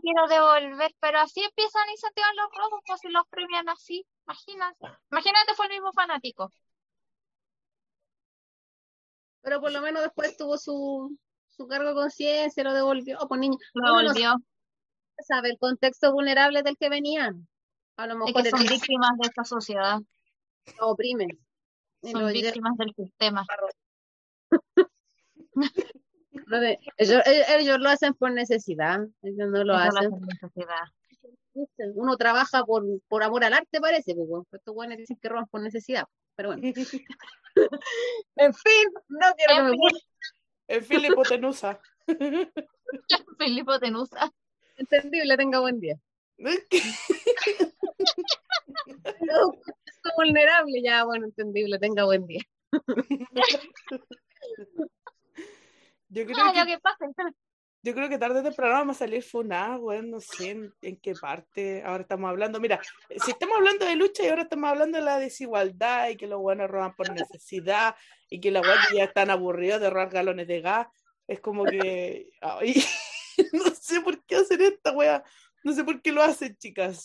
quiero 0.00 0.26
devolver, 0.28 0.94
pero 1.00 1.18
así 1.20 1.42
empiezan 1.42 1.88
a 1.88 1.92
incentivar 1.92 2.34
los 2.34 2.46
robos, 2.56 2.80
pues 2.86 3.00
si 3.00 3.08
los 3.08 3.22
premian 3.28 3.68
así. 3.68 4.06
Imagínate. 4.26 4.86
Imagínate, 5.10 5.54
fue 5.54 5.66
el 5.66 5.72
mismo 5.72 5.92
fanático. 5.92 6.50
Pero 9.42 9.60
por 9.60 9.70
lo 9.72 9.80
menos 9.80 10.02
después 10.02 10.36
tuvo 10.36 10.58
su, 10.58 11.16
su 11.48 11.66
cargo 11.68 11.90
de 11.90 11.94
conciencia, 11.94 12.64
lo 12.64 12.72
devolvió. 12.72 13.18
Pues 13.28 13.40
niño, 13.40 13.56
Lo 13.74 13.92
no 13.92 13.98
devolvió. 14.00 14.34
sabe 15.20 15.50
el 15.50 15.58
contexto 15.58 16.12
vulnerable 16.12 16.62
del 16.62 16.76
que 16.76 16.88
venían. 16.88 17.46
A 17.96 18.06
lo 18.06 18.14
Es 18.14 18.18
mejor 18.34 18.42
que 18.42 18.50
son 18.50 18.60
víctimas 18.66 19.10
de 19.18 19.28
esta 19.28 19.44
sociedad. 19.44 20.00
lo 20.78 20.88
oprimen. 20.88 21.28
Son 22.02 22.32
víctimas 22.32 22.76
del 22.76 22.92
sistema. 22.94 23.44
Lo 26.46 26.60
de- 26.60 26.78
ellos, 26.96 27.22
ellos- 27.26 27.46
ellos 27.48 27.78
lo 27.80 27.88
hacen 27.90 28.14
por 28.14 28.30
necesidad, 28.32 29.00
ellos 29.22 29.48
no 29.50 29.58
lo 29.58 29.64
lo 29.64 29.74
hacen. 29.74 30.12
hace 30.14 30.26
la 30.26 30.36
sociedad. 30.40 30.84
Uno 31.94 32.16
trabaja 32.16 32.64
por, 32.64 32.84
por 33.08 33.22
amor 33.22 33.44
al 33.44 33.54
arte, 33.54 33.80
parece, 33.80 34.14
pues, 34.14 34.44
estos 34.52 34.74
buenos 34.74 34.96
dicen 34.98 35.16
que 35.20 35.28
roban 35.28 35.46
por 35.46 35.60
necesidad, 35.62 36.04
pero 36.34 36.50
bueno. 36.50 36.62
En 38.36 38.52
fin, 38.52 38.88
no 39.08 39.26
quiero 39.36 39.54
que 39.54 39.58
En 39.60 39.64
me 39.64 39.70
fin. 39.70 39.78
burlen, 39.80 40.02
En 40.68 40.84
fin, 40.84 41.00
la 41.02 41.08
hipotenusa. 41.08 41.80
Filipo 43.38 43.78
Tenusa. 43.80 44.30
entendible, 44.76 45.36
tenga 45.36 45.60
buen 45.60 45.80
día. 45.80 45.96
No, 49.22 49.52
vulnerable, 50.16 50.82
ya, 50.82 51.04
bueno, 51.04 51.24
entendible, 51.26 51.78
tenga 51.78 52.04
buen 52.04 52.26
día. 52.26 52.42
Yo 56.08 56.24
creo 56.26 56.36
Ah, 56.44 56.52
que 56.52 56.60
lo 56.60 56.66
que 56.66 56.78
pasa. 56.78 57.06
Yo 57.82 57.94
creo 57.94 58.08
que 58.08 58.18
tarde 58.18 58.40
o 58.40 58.42
temprano 58.42 58.72
vamos 58.74 58.96
a 58.96 58.98
salir 59.00 59.22
funada, 59.22 59.76
weón, 59.78 60.10
no 60.10 60.20
sé 60.20 60.50
en, 60.50 60.74
en 60.82 60.96
qué 60.96 61.14
parte. 61.14 61.84
Ahora 61.84 62.02
estamos 62.02 62.28
hablando, 62.28 62.58
mira, 62.58 62.80
si 63.24 63.30
estamos 63.30 63.56
hablando 63.58 63.84
de 63.86 63.94
lucha 63.94 64.24
y 64.24 64.28
ahora 64.28 64.42
estamos 64.42 64.68
hablando 64.70 64.98
de 64.98 65.04
la 65.04 65.20
desigualdad 65.20 66.08
y 66.08 66.16
que 66.16 66.26
los 66.26 66.40
buenos 66.40 66.68
roban 66.68 66.96
por 66.96 67.08
necesidad 67.12 67.94
y 68.28 68.40
que 68.40 68.50
la 68.50 68.60
weón 68.60 68.78
ya 68.92 69.04
están 69.04 69.30
aburridos 69.30 69.80
de 69.80 69.90
robar 69.90 70.10
galones 70.10 70.48
de 70.48 70.62
gas, 70.62 70.88
es 71.28 71.38
como 71.38 71.62
que, 71.64 72.30
ay, 72.40 72.74
no 73.52 73.66
sé 73.66 74.00
por 74.00 74.20
qué 74.24 74.36
hacen 74.36 74.62
esta 74.62 74.90
weá, 74.90 75.22
no 75.62 75.72
sé 75.72 75.84
por 75.84 76.02
qué 76.02 76.10
lo 76.10 76.24
hacen, 76.24 76.56
chicas. 76.56 77.04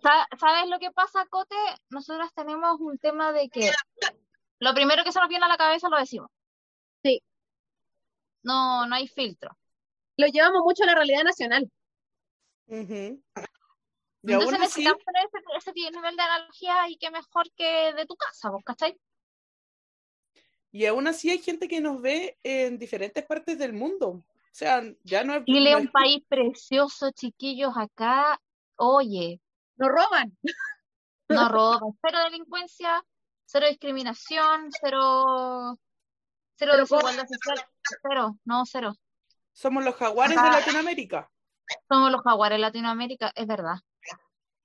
Sa- 0.00 0.28
¿Sabes 0.38 0.70
lo 0.70 0.78
que 0.78 0.90
pasa, 0.92 1.26
Cote? 1.28 1.56
Nosotras 1.90 2.32
tenemos 2.34 2.80
un 2.80 2.96
tema 2.98 3.32
de 3.32 3.50
que 3.50 3.72
lo 4.60 4.72
primero 4.72 5.04
que 5.04 5.12
se 5.12 5.20
nos 5.20 5.28
viene 5.28 5.44
a 5.44 5.48
la 5.48 5.58
cabeza 5.58 5.90
lo 5.90 5.98
decimos. 5.98 6.30
No, 8.42 8.86
no 8.86 8.94
hay 8.94 9.08
filtro. 9.08 9.56
Lo 10.16 10.26
llevamos 10.26 10.62
mucho 10.64 10.84
a 10.84 10.86
la 10.86 10.94
realidad 10.94 11.24
nacional. 11.24 11.70
Aún 12.68 13.22
Entonces 14.22 14.60
así, 14.60 14.60
necesitamos 14.60 15.04
tener 15.04 15.26
ese, 15.26 15.70
ese 15.70 15.90
nivel 15.90 16.16
de 16.16 16.22
analogía 16.22 16.88
y 16.88 16.96
qué 16.96 17.10
mejor 17.10 17.50
que 17.56 17.92
de 17.94 18.06
tu 18.06 18.16
casa, 18.16 18.50
¿vos 18.50 18.62
cachai? 18.64 18.98
y 20.70 20.86
aún 20.86 21.06
así 21.06 21.30
hay 21.30 21.38
gente 21.38 21.66
que 21.66 21.80
nos 21.80 22.00
ve 22.00 22.38
en 22.42 22.78
diferentes 22.78 23.24
partes 23.24 23.58
del 23.58 23.72
mundo. 23.72 24.08
O 24.08 24.24
sea, 24.52 24.82
ya 25.02 25.24
no 25.24 25.34
es, 25.34 25.44
Chile 25.44 25.72
es 25.72 25.76
un 25.76 25.88
país 25.88 26.22
precioso, 26.28 27.10
chiquillos, 27.10 27.72
acá. 27.76 28.40
Oye, 28.76 29.40
Nos 29.76 29.88
roban. 29.88 30.36
no 31.28 31.48
roban, 31.48 31.98
cero 32.02 32.18
delincuencia, 32.30 33.04
cero 33.44 33.66
discriminación, 33.68 34.70
cero, 34.80 35.78
cero 36.56 36.76
desigualdad 36.76 37.26
social, 37.26 37.66
cero, 38.02 38.36
no, 38.44 38.64
cero. 38.66 38.94
somos 39.52 39.84
los 39.84 39.94
jaguares 39.96 40.36
de 40.36 40.40
Ajá. 40.48 40.58
Latinoamérica. 40.60 41.30
Somos 41.88 42.10
los 42.12 42.22
jaguares 42.22 42.56
de 42.56 42.60
Latinoamérica, 42.60 43.32
es 43.34 43.46
verdad. 43.46 43.76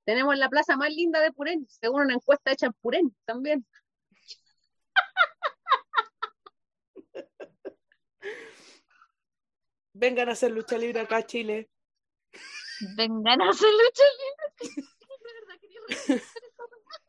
Tenemos 0.06 0.38
la 0.38 0.50
plaza 0.50 0.76
más 0.78 0.90
linda 0.94 1.20
de 1.22 1.32
Purén, 1.32 1.66
según 1.70 2.02
una 2.04 2.14
encuesta 2.16 2.52
hecha 2.52 2.66
en 2.68 2.74
Purén 2.74 3.16
también. 3.26 3.66
Vengan 9.94 10.30
a 10.30 10.34
hacer 10.34 10.52
lucha 10.52 10.78
libre 10.78 11.00
acá 11.02 11.18
a 11.18 11.26
Chile. 11.26 11.70
Vengan 12.98 13.42
a 13.42 13.50
hacer 13.50 13.70
lucha 13.72 14.04
libre. 14.20 14.46
De 15.24 15.32
verdad, 15.34 15.58
quería 15.62 15.80
reconocer 15.88 16.44
esa 16.44 16.64
weá. 16.66 17.00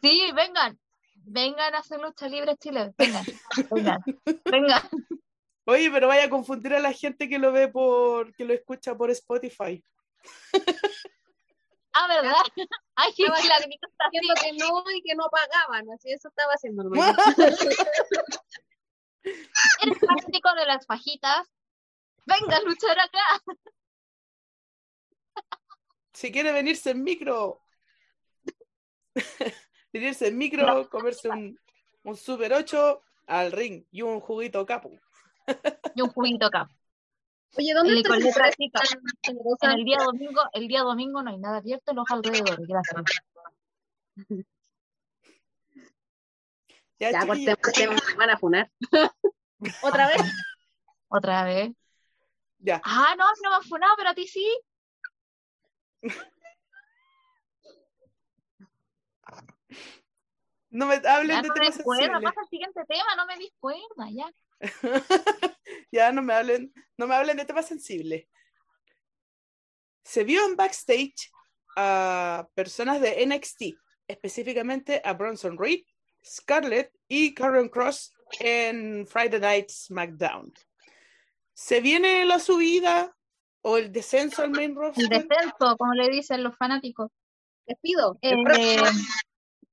Sí, 0.00 0.30
vengan. 0.34 0.78
Vengan 1.26 1.74
a 1.74 1.78
hacer 1.78 2.00
lucha 2.00 2.28
libre 2.28 2.56
Chile. 2.58 2.92
Vengan, 2.98 3.24
vengan, 3.70 4.02
vengan. 4.44 4.82
Oye, 5.66 5.90
pero 5.90 6.08
vaya 6.08 6.24
a 6.24 6.30
confundir 6.30 6.74
a 6.74 6.80
la 6.80 6.92
gente 6.92 7.26
que 7.28 7.38
lo 7.38 7.52
ve 7.52 7.68
por, 7.68 8.34
que 8.34 8.44
lo 8.44 8.52
escucha 8.52 8.94
por 8.94 9.10
Spotify. 9.10 9.82
Ah, 11.94 12.06
¿verdad? 12.08 12.34
Ay, 12.96 13.12
sí, 13.12 13.22
Estaba 13.22 13.42
la. 13.44 13.56
Diciendo 13.58 14.34
que 14.42 14.52
no 14.52 14.82
y 14.94 15.02
que 15.02 15.14
no 15.14 15.28
pagaban, 15.30 15.90
así 15.92 16.12
eso 16.12 16.28
estaba 16.28 16.52
haciendo. 16.52 16.82
el 16.82 16.90
Eres 19.82 19.98
fanático 20.00 20.54
de 20.54 20.66
las 20.66 20.86
fajitas. 20.86 21.48
Venga 22.26 22.58
a 22.58 22.62
luchar 22.62 22.98
acá. 22.98 23.22
Si 26.14 26.30
quiere 26.30 26.52
venirse 26.52 26.90
en 26.90 27.02
micro, 27.02 27.60
venirse 29.92 30.28
en 30.28 30.38
micro, 30.38 30.88
comerse 30.88 31.28
un, 31.28 31.58
un 32.04 32.16
Super 32.16 32.52
8 32.52 33.02
al 33.26 33.52
ring 33.52 33.84
y 33.90 34.02
un 34.02 34.20
juguito 34.20 34.64
capo. 34.64 34.92
Y 35.94 36.00
un 36.02 36.08
juguito 36.10 36.46
acá. 36.46 36.68
Oye, 37.56 37.74
¿dónde 37.74 37.94
Y 37.94 38.28
está 38.28 38.50
chicas. 38.50 38.96
generosa? 39.22 39.72
En 39.72 39.78
el 39.78 39.84
día 39.84 39.98
domingo, 39.98 40.40
el 40.52 40.68
día 40.68 40.82
domingo 40.82 41.22
no 41.22 41.30
hay 41.30 41.38
nada 41.38 41.58
abierto 41.58 41.90
en 41.90 41.96
los 41.96 42.10
alrededores. 42.10 42.66
Gracias. 42.66 43.02
Ya, 46.98 47.10
Ya, 47.10 47.26
cortemos, 47.26 47.58
cortemos, 47.60 48.16
van 48.16 48.30
a 48.30 48.38
funar. 48.38 48.70
¿Otra 49.82 50.08
vez? 50.08 50.22
Otra 51.08 51.44
vez. 51.44 51.72
ya. 52.58 52.80
Ah, 52.84 53.14
no, 53.18 53.24
no 53.42 53.50
me 53.50 53.56
han 53.56 53.62
funado, 53.62 53.94
pero 53.96 54.10
a 54.10 54.14
ti 54.14 54.26
sí. 54.26 54.46
No 60.74 60.86
me 60.86 60.94
hablen 60.94 61.36
Ya 61.36 61.42
de 61.42 61.48
no 61.48 61.54
me 61.54 61.60
temas 61.60 61.74
sensibles. 61.76 62.22
Pasa 62.24 62.40
al 62.40 62.48
siguiente 62.48 62.80
tema, 62.88 63.14
no 63.16 63.26
me 63.26 63.36
discuerda, 63.38 64.10
ya. 64.10 64.32
ya 65.92 66.10
no 66.10 66.20
me 66.20 66.34
hablen, 66.34 66.74
no 66.96 67.06
me 67.06 67.14
hablen 67.14 67.36
de 67.36 67.44
temas 67.44 67.68
sensibles. 67.68 68.26
Se 70.02 70.24
vio 70.24 70.44
en 70.44 70.56
backstage 70.56 71.30
a 71.76 72.48
personas 72.54 73.00
de 73.00 73.24
NXT, 73.24 73.78
específicamente 74.08 75.00
a 75.04 75.12
Bronson 75.12 75.56
Reed, 75.56 75.84
Scarlett 76.24 76.92
y 77.06 77.34
Karen 77.34 77.68
Cross 77.68 78.12
en 78.40 79.06
Friday 79.06 79.38
Night 79.38 79.70
SmackDown. 79.70 80.52
Se 81.52 81.80
viene 81.80 82.24
la 82.24 82.40
subida 82.40 83.16
o 83.66 83.78
el 83.78 83.90
descenso 83.92 84.42
al 84.42 84.50
main 84.50 84.70
El 84.70 84.76
roster. 84.76 85.08
descenso, 85.08 85.76
como 85.78 85.94
le 85.94 86.08
dicen 86.10 86.42
los 86.42 86.56
fanáticos. 86.56 87.10
Despido. 87.66 88.18
Eh, 88.20 88.30
El 88.32 88.44
próximo 88.44 88.84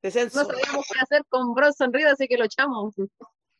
Descenso. 0.02 0.44
no 0.44 0.50
sabíamos 0.50 0.86
qué 0.92 1.00
hacer 1.00 1.26
con 1.30 1.54
Bronson 1.54 1.92
Reed, 1.94 2.08
así 2.08 2.28
que 2.28 2.38
lo 2.38 2.46
echamos. 2.46 2.96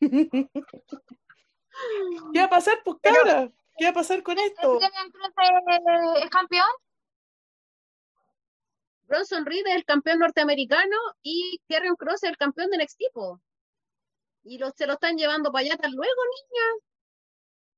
¿Qué 2.32 2.38
va 2.38 2.44
a 2.44 2.50
pasar, 2.50 2.80
pues 2.84 2.96
cabra? 3.02 3.50
¿Qué 3.76 3.84
va 3.84 3.90
a 3.90 3.94
pasar 3.94 4.22
con 4.22 4.38
esto? 4.38 4.78
Es- 4.80 6.24
es 6.24 6.30
campeón? 6.30 6.66
Bronson 9.06 9.44
Reed 9.44 9.66
es 9.66 9.74
el 9.76 9.84
campeón 9.84 10.18
norteamericano 10.20 10.96
y 11.22 11.60
Karrion 11.68 11.96
Cross 11.96 12.24
es 12.24 12.30
el 12.30 12.36
campeón 12.38 12.70
de 12.70 12.78
NXT. 12.78 13.02
po. 13.12 13.40
Y 14.44 14.58
los, 14.58 14.72
se 14.76 14.86
lo 14.86 14.94
están 14.94 15.16
llevando 15.16 15.52
para 15.52 15.66
allá 15.66 15.76
tan 15.76 15.92
luego, 15.92 16.14
niña. 16.24 16.64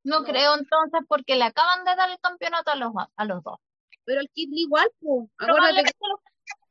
No, 0.05 0.21
No. 0.21 0.25
creo 0.27 0.55
entonces 0.55 1.01
porque 1.09 1.35
le 1.37 1.45
acaban 1.45 1.85
de 1.85 1.97
dar 1.97 2.11
el 2.11 2.19
campeonato 2.21 2.71
a 2.71 2.77
los, 2.77 2.93
a 3.17 3.25
los 3.25 3.43
dos. 3.43 3.59
Pero 4.05 4.21
el 4.21 4.29
Kid 4.31 4.51
Lee 4.51 4.62
igual, 4.64 4.88
que 5.01 5.07
Probablemente 5.38 5.93
lo, 6.01 6.21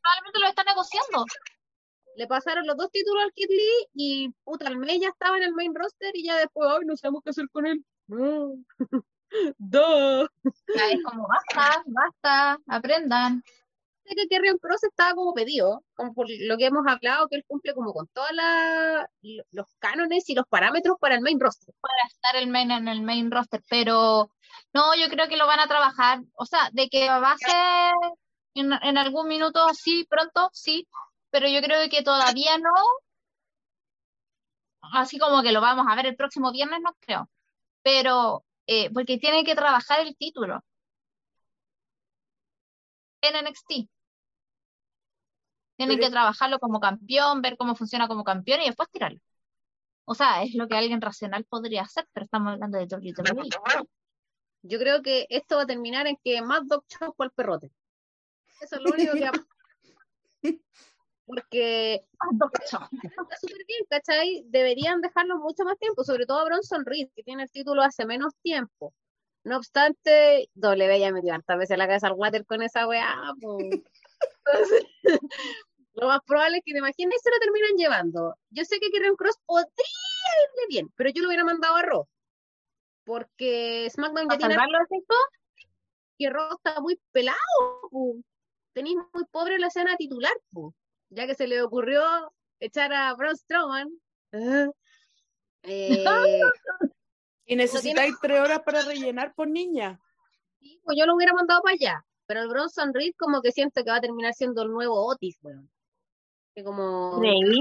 probablemente 0.02 0.40
lo 0.40 0.48
está 0.48 0.64
negociando. 0.64 1.26
le 2.16 2.28
pasaron 2.28 2.68
los 2.68 2.78
dos 2.78 2.92
títulos 2.92 3.24
al 3.24 3.34
Kid 3.34 3.50
Lee 3.50 3.88
y 3.96 4.30
puta, 4.44 4.68
el 4.68 4.78
mes 4.78 5.00
ya 5.02 5.10
estaba 5.10 5.36
en 5.38 5.44
el 5.44 5.54
main 5.54 5.74
roster 5.74 6.16
y 6.16 6.24
ya 6.26 6.38
después, 6.38 6.70
ay, 6.72 6.86
no 6.86 6.96
sabemos 6.96 7.22
qué 7.24 7.32
hacer 7.32 7.50
con 7.52 7.66
él. 7.66 7.84
No. 8.08 8.54
Ya 10.76 10.92
es 10.92 11.04
como, 11.04 11.28
basta, 11.28 11.84
basta, 11.88 12.60
aprendan. 12.68 13.44
Sé 14.06 14.16
que 14.16 14.28
Karrion 14.28 14.58
Cross 14.58 14.84
estaba 14.84 15.14
como 15.14 15.34
pedido, 15.34 15.84
como 15.96 16.14
por 16.14 16.28
lo 16.30 16.58
que 16.58 16.66
hemos 16.66 16.86
hablado, 16.88 17.28
que 17.30 17.38
él 17.38 17.46
cumple 17.48 17.74
como 17.74 17.94
con 17.94 18.08
todos 18.08 18.32
los 19.52 19.68
cánones 19.80 20.30
y 20.30 20.36
los 20.36 20.46
parámetros 20.48 20.98
para 21.00 21.16
el 21.16 21.22
main 21.22 21.40
roster. 21.40 21.74
para 21.80 21.94
estar 22.08 22.36
el 22.36 22.50
main 22.50 22.72
en 22.72 22.88
el 22.90 23.02
main 23.02 23.32
roster, 23.32 23.62
pero 23.70 24.30
no, 24.74 24.96
yo 24.96 25.10
creo 25.10 25.28
que 25.30 25.38
lo 25.38 25.48
van 25.48 25.62
a 25.62 25.68
trabajar, 25.68 26.20
o 26.34 26.46
sea, 26.46 26.70
de 26.74 26.90
que 26.90 27.08
va 27.08 27.32
a 27.32 27.38
ser 27.38 27.94
en, 28.56 28.74
en 28.74 28.98
algún 28.98 29.28
minuto, 29.28 29.70
sí, 29.74 30.06
pronto, 30.10 30.50
sí, 30.54 30.88
pero 31.32 31.48
yo 31.48 31.62
creo 31.62 31.90
que 31.90 32.04
todavía 32.04 32.58
no, 32.58 32.72
así 34.94 35.18
como 35.18 35.42
que 35.44 35.52
lo 35.52 35.62
vamos 35.62 35.86
a 35.90 35.96
ver 35.96 36.08
el 36.08 36.16
próximo 36.16 36.52
viernes, 36.52 36.82
no 36.82 36.94
creo, 37.00 37.30
pero 37.84 38.44
eh, 38.68 38.92
porque 38.94 39.18
tiene 39.18 39.44
que 39.44 39.56
trabajar 39.56 40.02
el 40.02 40.16
título 40.18 40.62
en 43.24 43.46
NXT. 43.46 43.90
Tienen 45.76 45.98
Pero- 45.98 46.08
que 46.08 46.12
trabajarlo 46.12 46.60
como 46.60 46.80
campeón, 46.80 47.42
ver 47.42 47.58
cómo 47.58 47.76
funciona 47.76 48.08
como 48.08 48.24
campeón 48.24 48.62
y 48.62 48.66
después 48.68 48.90
tirarlo. 48.90 49.20
O 50.06 50.14
sea, 50.16 50.44
es 50.44 50.54
lo 50.54 50.68
que 50.68 50.76
alguien 50.76 51.02
racional 51.02 51.46
podría 51.46 51.84
hacer, 51.84 52.08
pero 52.12 52.26
estamos 52.26 52.54
hablando 52.54 52.78
de 52.78 52.86
WWE. 52.86 53.50
Yo 54.64 54.80
creo 54.80 55.02
que 55.02 55.26
esto 55.30 55.56
va 55.58 55.64
a 55.64 55.68
terminar 55.68 56.08
en 56.08 56.18
que 56.24 56.42
Mad 56.42 56.64
Dog 56.66 56.86
chocó 56.88 57.24
al 57.24 57.32
perrote. 57.32 57.72
Eso 58.62 58.76
es 58.76 58.82
lo 58.82 58.92
único 58.92 59.14
que. 59.14 59.32
Porque 61.26 62.06
está 62.12 63.38
súper 63.40 63.66
bien, 63.66 63.86
¿cachai? 63.90 64.44
Deberían 64.48 65.00
dejarlo 65.00 65.38
mucho 65.38 65.64
más 65.64 65.80
tiempo, 65.80 66.04
sobre 66.04 66.26
todo 66.26 66.40
a 66.40 66.46
Bronson 66.46 66.86
Reed, 66.86 67.10
que 67.16 67.24
tiene 67.24 67.44
el 67.44 67.52
título 67.52 67.82
hace 67.82 68.06
menos 68.06 68.36
tiempo. 68.42 68.94
No 69.44 69.58
obstante, 69.58 70.50
W 70.56 71.00
ya 71.00 71.12
metió 71.12 71.34
hartas 71.34 71.58
veces 71.58 71.78
la 71.78 71.88
cabeza 71.88 72.08
al 72.08 72.14
water 72.14 72.46
con 72.46 72.62
esa 72.62 72.88
weá. 72.88 73.34
Entonces, 73.42 74.88
lo 75.96 76.08
más 76.08 76.20
probable 76.26 76.58
es 76.58 76.64
que 76.66 76.72
te 76.72 76.80
imagines 76.80 77.22
se 77.22 77.30
lo 77.30 77.40
terminan 77.40 77.76
llevando. 77.76 78.36
Yo 78.52 78.64
sé 78.64 78.80
que 78.80 78.90
Kieran 78.90 79.16
Cross 79.16 79.40
podría 79.46 79.68
irle 79.76 80.68
bien, 80.70 80.90
pero 80.96 81.10
yo 81.10 81.22
lo 81.22 81.28
hubiera 81.28 81.44
mandado 81.44 81.76
a 81.76 81.82
Raw. 81.82 82.08
Porque 83.06 83.90
SmackDown 83.92 84.30
ya 84.30 84.38
¿Para 84.38 84.56
tiene 84.56 85.04
que 86.18 86.30
Raw 86.30 86.56
está 86.56 86.80
muy 86.80 87.00
pelado. 87.12 87.38
Tenéis 88.74 88.96
muy 89.14 89.26
pobre 89.26 89.60
la 89.60 89.68
escena 89.68 89.98
titular, 89.98 90.34
ya 91.10 91.28
que 91.28 91.36
se 91.36 91.48
le 91.48 91.62
ocurrió 91.62 92.02
echar 92.60 92.94
a 92.94 93.14
Braun 93.14 93.38
Strowman. 93.38 93.90
Eh, 95.66 96.04
Y 97.54 97.56
necesitáis 97.56 98.16
tres 98.20 98.40
horas 98.42 98.62
para 98.64 98.82
rellenar 98.82 99.36
por 99.36 99.48
niña. 99.48 100.00
sí, 100.60 100.80
pues 100.84 100.98
yo 100.98 101.06
lo 101.06 101.16
hubiera 101.16 101.34
mandado 101.34 101.62
para 101.62 101.76
allá, 101.76 102.06
pero 102.26 102.42
el 102.42 102.48
Bronson 102.48 102.94
Reed 102.94 103.14
como 103.18 103.42
que 103.44 103.52
siento 103.52 103.84
que 103.84 103.92
va 103.92 103.98
a 103.98 104.02
terminar 104.02 104.34
siendo 104.34 104.64
el 104.64 104.70
nuevo 104.72 105.06
Otis, 105.06 105.38
weón. 105.44 105.70
Que 106.56 106.64
como, 106.64 107.20
Creí. 107.20 107.60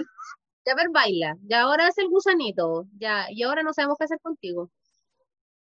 ya 0.65 0.75
ver, 0.75 0.89
baila, 0.91 1.37
ya 1.43 1.63
ahora 1.63 1.89
es 1.89 1.99
el 1.99 2.09
gusanito, 2.09 2.87
ya, 2.97 3.27
y 3.31 3.43
ahora 3.43 3.63
no 3.63 3.75
sabemos 3.75 3.99
qué 3.99 4.05
hacer 4.05 4.21
contigo. 4.21 4.71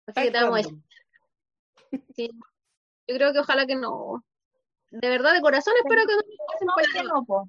Así 0.06 0.22
que 0.22 0.30
te 0.30 0.40
vamos 0.42 0.60
a 0.60 0.62
Random. 0.62 0.82
Sí. 2.16 2.30
Yo 3.06 3.14
creo 3.16 3.32
que 3.34 3.40
ojalá 3.40 3.66
que 3.66 3.76
no. 3.76 4.24
De 4.90 5.08
verdad, 5.10 5.34
de 5.34 5.40
corazón 5.42 5.74
espero 5.82 6.06
que 6.06 6.14
no 6.14 6.22
lo 6.22 6.46
pasen 6.46 6.66
No, 6.66 6.74
para 6.74 6.86
que 6.92 6.98
allá. 6.98 7.08
no, 7.08 7.24
po. 7.24 7.48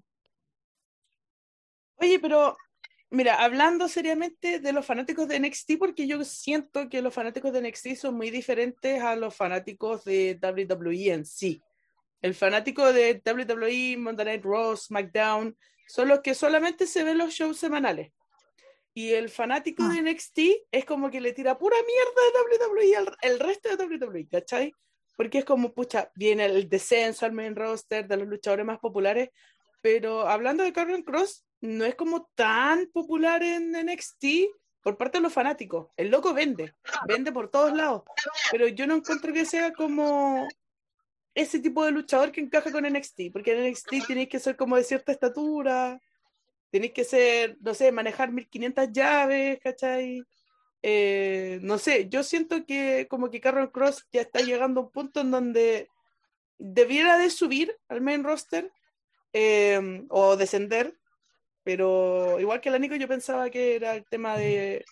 Oye, 1.97 2.19
pero 2.19 2.57
mira, 3.15 3.43
hablando 3.43 3.87
seriamente 3.87 4.59
de 4.59 4.71
los 4.73 4.85
fanáticos 4.85 5.27
de 5.27 5.39
NXT, 5.39 5.73
porque 5.79 6.07
yo 6.07 6.23
siento 6.23 6.89
que 6.89 7.01
los 7.01 7.13
fanáticos 7.13 7.51
de 7.53 7.61
NXT 7.61 7.95
son 7.95 8.15
muy 8.15 8.29
diferentes 8.29 9.01
a 9.01 9.15
los 9.15 9.35
fanáticos 9.35 10.03
de 10.05 10.37
WWE 10.41 11.11
en 11.13 11.25
sí. 11.25 11.61
El 12.21 12.33
fanático 12.33 12.91
de 12.93 13.21
WWE, 13.25 13.97
Monday 13.97 14.25
Night 14.25 14.43
Raw, 14.43 14.75
SmackDown, 14.75 15.57
son 15.87 16.07
los 16.07 16.21
que 16.21 16.33
solamente 16.33 16.87
se 16.87 17.03
ven 17.03 17.17
los 17.17 17.33
shows 17.33 17.57
semanales. 17.57 18.11
Y 18.93 19.11
el 19.13 19.29
fanático 19.29 19.83
Ah. 19.83 19.93
de 19.93 19.99
NXT 20.01 20.39
es 20.71 20.85
como 20.85 21.11
que 21.11 21.21
le 21.21 21.33
tira 21.33 21.57
pura 21.57 21.75
mierda 21.85 22.21
de 22.23 22.57
WWE 22.57 22.95
al 22.95 23.17
el 23.21 23.39
resto 23.39 23.69
de 23.69 23.75
WWE, 23.75 24.27
¿cachai? 24.29 24.73
Porque 25.17 25.39
es 25.39 25.45
como, 25.45 25.73
pucha, 25.73 26.11
viene 26.15 26.45
el 26.45 26.67
descenso 26.69 27.25
al 27.25 27.33
main 27.33 27.55
roster 27.55 28.07
de 28.07 28.17
los 28.17 28.27
luchadores 28.27 28.65
más 28.65 28.79
populares, 28.79 29.29
pero 29.81 30.27
hablando 30.27 30.63
de 30.63 30.73
Karrion 30.73 31.03
Cross, 31.03 31.44
no 31.61 31.85
es 31.85 31.95
como 31.95 32.29
tan 32.35 32.87
popular 32.87 33.43
en 33.43 33.71
NXT 33.71 34.25
por 34.81 34.97
parte 34.97 35.17
de 35.17 35.23
los 35.23 35.33
fanáticos. 35.33 35.87
El 35.97 36.09
loco 36.09 36.33
vende, 36.33 36.75
vende 37.07 37.31
por 37.31 37.49
todos 37.49 37.73
lados, 37.75 38.03
pero 38.51 38.67
yo 38.67 38.85
no 38.85 38.95
encuentro 38.95 39.33
que 39.33 39.45
sea 39.45 39.73
como 39.73 40.47
ese 41.33 41.59
tipo 41.59 41.83
de 41.83 41.91
luchador 41.91 42.31
que 42.31 42.41
encaja 42.41 42.71
con 42.71 42.85
NXT, 42.85 43.31
porque 43.33 43.51
en 43.51 43.71
NXT 43.71 44.07
tenéis 44.07 44.29
que 44.29 44.39
ser 44.39 44.55
como 44.55 44.77
de 44.77 44.83
cierta 44.83 45.11
estatura, 45.11 45.99
tenéis 46.69 46.93
que 46.93 47.03
ser, 47.03 47.57
no 47.61 47.73
sé, 47.73 47.91
manejar 47.91 48.31
1500 48.31 48.91
llaves, 48.91 49.59
¿cachai? 49.61 50.23
Eh, 50.81 51.59
no 51.63 51.77
sé, 51.77 52.07
yo 52.09 52.21
siento 52.21 52.65
que 52.65 53.07
como 53.09 53.31
que 53.31 53.41
Carol 53.41 53.71
Cross 53.71 54.07
ya 54.11 54.21
está 54.21 54.41
llegando 54.41 54.81
a 54.81 54.83
un 54.83 54.91
punto 54.91 55.21
en 55.21 55.31
donde 55.31 55.89
debiera 56.57 57.17
de 57.17 57.29
subir 57.31 57.75
al 57.89 58.01
main 58.01 58.23
roster 58.23 58.71
eh, 59.33 60.05
o 60.09 60.37
descender, 60.37 60.95
pero 61.65 62.39
igual 62.39 62.61
que 62.61 62.69
el 62.69 62.79
Nico 62.79 62.95
yo 62.95 63.07
pensaba 63.07 63.49
que 63.49 63.75
era 63.75 63.95
el 63.95 64.05
tema 64.05 64.37
de 64.37 64.85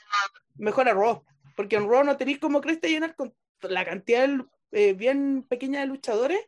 mejor 0.55 0.89
a 0.89 0.93
Raw, 0.93 1.23
porque 1.55 1.75
en 1.75 1.87
Raw 1.87 2.03
no 2.03 2.17
tenéis 2.17 2.39
como 2.39 2.61
cresta 2.61 2.87
llenar 2.87 3.15
con 3.15 3.31
la 3.61 3.85
cantidad 3.85 4.27
eh, 4.71 4.93
bien 4.93 5.45
pequeña 5.47 5.81
de 5.81 5.85
luchadores, 5.85 6.39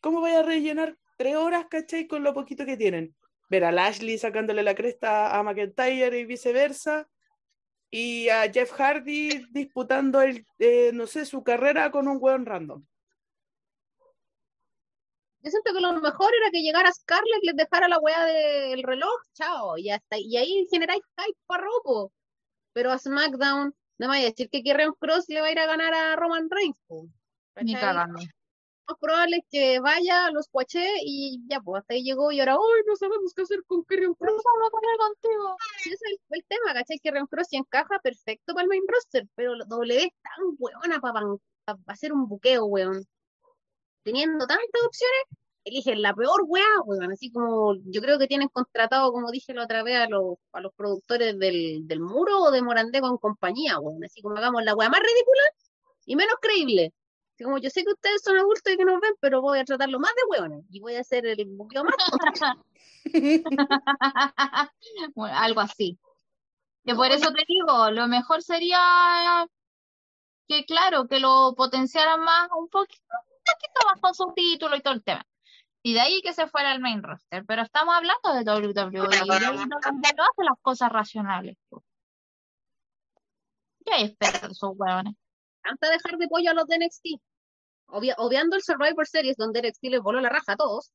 ¿cómo 0.00 0.22
vaya 0.22 0.40
a 0.40 0.42
rellenar 0.42 0.96
tres 1.18 1.36
horas, 1.36 1.66
¿cachai? 1.68 2.06
Con 2.06 2.22
lo 2.22 2.32
poquito 2.32 2.64
que 2.64 2.78
tienen. 2.78 3.14
Ver 3.50 3.64
a 3.64 3.72
Lashley 3.72 4.16
sacándole 4.16 4.62
la 4.62 4.74
cresta 4.74 5.38
a 5.38 5.42
McIntyre 5.42 6.18
y 6.18 6.24
viceversa. 6.24 7.06
Y 7.90 8.30
a 8.30 8.50
Jeff 8.50 8.72
Hardy 8.72 9.46
disputando 9.50 10.22
el, 10.22 10.46
eh, 10.58 10.92
no 10.94 11.06
sé, 11.06 11.26
su 11.26 11.42
carrera 11.42 11.90
con 11.90 12.08
un 12.08 12.18
weón 12.20 12.46
random. 12.46 12.84
Yo 15.40 15.50
siento 15.50 15.72
que 15.72 15.80
lo 15.80 15.92
mejor 16.00 16.30
era 16.34 16.50
que 16.50 16.62
llegara 16.62 16.92
Scarlett, 16.92 17.42
les 17.42 17.54
dejara 17.54 17.86
la 17.88 17.98
weá 17.98 18.24
del 18.24 18.82
reloj, 18.82 19.20
chao, 19.34 19.78
y, 19.78 19.90
hasta, 19.90 20.18
y 20.18 20.36
ahí 20.36 20.66
generáis 20.70 21.02
hype 21.16 21.38
para 21.46 21.64
robo. 21.64 22.12
Pero 22.72 22.90
a 22.90 22.98
SmackDown, 22.98 23.74
no 23.98 24.06
me 24.06 24.06
vaya 24.06 24.26
a 24.26 24.30
decir 24.30 24.48
que 24.50 24.62
Kieran 24.62 24.92
Cross 24.98 25.26
le 25.28 25.40
va 25.40 25.46
a 25.46 25.52
ir 25.52 25.58
a 25.58 25.66
ganar 25.66 25.94
a 25.94 26.16
Roman 26.16 26.48
Reigns. 26.50 26.76
Ni 27.62 27.74
cagando. 27.74 28.18
Lo 28.20 28.94
más 28.94 28.98
probable 29.00 29.36
es 29.36 29.44
que 29.50 29.80
vaya, 29.80 30.30
los 30.30 30.48
cuaché 30.48 30.86
y 31.04 31.40
ya, 31.48 31.60
pues 31.60 31.80
hasta 31.80 31.94
ahí 31.94 32.02
llegó 32.02 32.32
y 32.32 32.40
ahora, 32.40 32.54
¡ay, 32.54 32.82
no 32.86 32.96
sabemos 32.96 33.32
qué 33.34 33.42
hacer 33.42 33.62
con 33.66 33.84
Kieran 33.84 34.14
Cross! 34.14 34.42
Vamos 34.44 34.68
a 34.68 34.70
poner 34.70 34.96
contigo. 34.96 35.56
Ese 35.80 35.94
es 35.94 36.00
el, 36.10 36.18
el 36.30 36.44
tema, 36.48 36.74
¿cachai? 36.74 36.98
Kieran 36.98 37.26
Cross 37.26 37.48
sí 37.50 37.56
encaja 37.56 37.98
perfecto 38.00 38.54
para 38.54 38.62
el 38.62 38.68
main 38.68 38.82
roster, 38.88 39.26
pero 39.34 39.54
la 39.54 39.64
W 39.66 39.96
es 39.98 40.10
tan 40.22 40.56
weona 40.58 41.00
para 41.00 41.26
hacer 41.86 42.12
un 42.12 42.26
buqueo, 42.28 42.64
weón. 42.64 43.04
Teniendo 44.08 44.46
tantas 44.46 44.82
opciones, 44.86 45.24
eligen 45.64 46.00
la 46.00 46.14
peor 46.14 46.44
weá, 46.46 46.64
weón. 46.86 47.12
Así 47.12 47.30
como 47.30 47.74
yo 47.84 48.00
creo 48.00 48.18
que 48.18 48.26
tienen 48.26 48.48
contratado, 48.48 49.12
como 49.12 49.30
dije 49.30 49.52
la 49.52 49.64
otra 49.64 49.82
vez, 49.82 49.98
a 49.98 50.08
los, 50.08 50.38
a 50.52 50.62
los 50.62 50.72
productores 50.72 51.38
del, 51.38 51.86
del 51.86 52.00
muro 52.00 52.40
o 52.40 52.50
de 52.50 52.62
Morandé 52.62 53.02
con 53.02 53.18
compañía, 53.18 53.78
weón. 53.78 54.02
Así 54.02 54.22
como 54.22 54.38
hagamos 54.38 54.64
la 54.64 54.74
weá 54.74 54.88
más 54.88 55.00
ridícula 55.00 55.42
y 56.06 56.16
menos 56.16 56.36
creíble. 56.40 56.94
Así 57.34 57.44
como 57.44 57.58
yo 57.58 57.68
sé 57.68 57.84
que 57.84 57.92
ustedes 57.92 58.22
son 58.22 58.38
adultos 58.38 58.72
y 58.72 58.78
que 58.78 58.84
nos 58.86 58.98
ven, 58.98 59.12
pero 59.20 59.42
voy 59.42 59.58
a 59.58 59.64
tratarlo 59.66 60.00
más 60.00 60.12
de 60.16 60.24
weones 60.30 60.64
y 60.70 60.80
voy 60.80 60.94
a 60.94 61.00
hacer 61.00 61.26
el 61.26 61.44
buqueo 61.44 61.84
más 61.84 61.94
algo 65.34 65.60
así. 65.60 65.98
Que 66.82 66.94
por 66.94 67.10
eso 67.10 67.30
te 67.30 67.44
digo, 67.46 67.90
lo 67.90 68.08
mejor 68.08 68.42
sería 68.42 69.46
que, 70.48 70.64
claro, 70.64 71.06
que 71.06 71.20
lo 71.20 71.54
potenciaran 71.54 72.20
más 72.20 72.48
un 72.58 72.68
poquito, 72.68 73.04
poquito 73.52 73.86
más 73.86 74.00
con 74.00 74.14
subtítulos 74.14 74.78
y 74.78 74.82
todo 74.82 74.94
el 74.94 75.04
tema. 75.04 75.24
Y 75.82 75.94
de 75.94 76.00
ahí 76.00 76.20
que 76.22 76.32
se 76.32 76.46
fuera 76.48 76.72
al 76.72 76.80
main 76.80 77.02
roster. 77.02 77.44
Pero 77.46 77.62
estamos 77.62 77.94
hablando 77.94 78.34
de 78.34 78.42
WWE 78.42 78.98
y 78.98 79.00
WWE 79.00 79.66
no 79.66 79.76
hace 79.78 80.44
las 80.44 80.58
cosas 80.60 80.90
racionales. 80.90 81.56
po. 81.68 81.82
¿Qué 83.84 83.94
hay 83.94 84.04
esperar 84.04 84.40
de 84.40 84.52
esos 84.52 84.72
hueones? 84.76 85.14
tanta 85.62 85.90
dejar 85.90 86.16
de 86.16 86.28
pollo 86.28 86.50
a 86.50 86.54
los 86.54 86.66
de 86.66 86.78
NXT. 86.78 87.06
Obvia- 87.88 88.14
obviando 88.18 88.56
el 88.56 88.62
Survivor 88.62 89.06
Series, 89.06 89.36
donde 89.36 89.60
NXT 89.60 89.84
les 89.84 90.00
voló 90.00 90.20
la 90.20 90.28
raja 90.30 90.52
a 90.52 90.56
todos. 90.56 90.92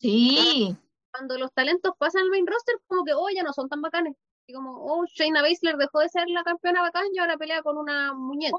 Sí, 0.00 0.76
Cuando 1.12 1.38
los 1.38 1.52
talentos 1.52 1.92
pasan 1.98 2.22
al 2.22 2.30
main 2.30 2.46
roster, 2.46 2.76
como 2.86 3.04
que, 3.04 3.12
oh, 3.14 3.28
ya 3.34 3.42
no 3.42 3.52
son 3.52 3.68
tan 3.68 3.80
bacanes. 3.80 4.14
Y 4.46 4.54
como, 4.54 4.72
oh, 4.84 5.04
Shayna 5.06 5.42
Baszler 5.42 5.76
dejó 5.76 6.00
de 6.00 6.08
ser 6.08 6.28
la 6.28 6.42
campeona 6.42 6.82
bacán 6.82 7.06
y 7.12 7.18
ahora 7.18 7.36
pelea 7.36 7.62
con 7.62 7.76
una 7.76 8.12
muñeca. 8.12 8.56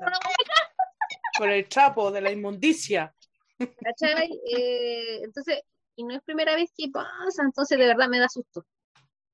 Con 1.37 1.49
el 1.49 1.67
trapo 1.67 2.11
de 2.11 2.21
la 2.21 2.31
inmundicia. 2.31 3.13
Eh, 3.59 5.21
entonces, 5.23 5.61
y 5.95 6.03
no 6.03 6.15
es 6.15 6.21
primera 6.23 6.55
vez 6.55 6.71
que 6.75 6.89
pasa, 6.89 7.43
entonces 7.43 7.77
de 7.77 7.85
verdad 7.85 8.07
me 8.07 8.19
da 8.19 8.29
susto. 8.29 8.65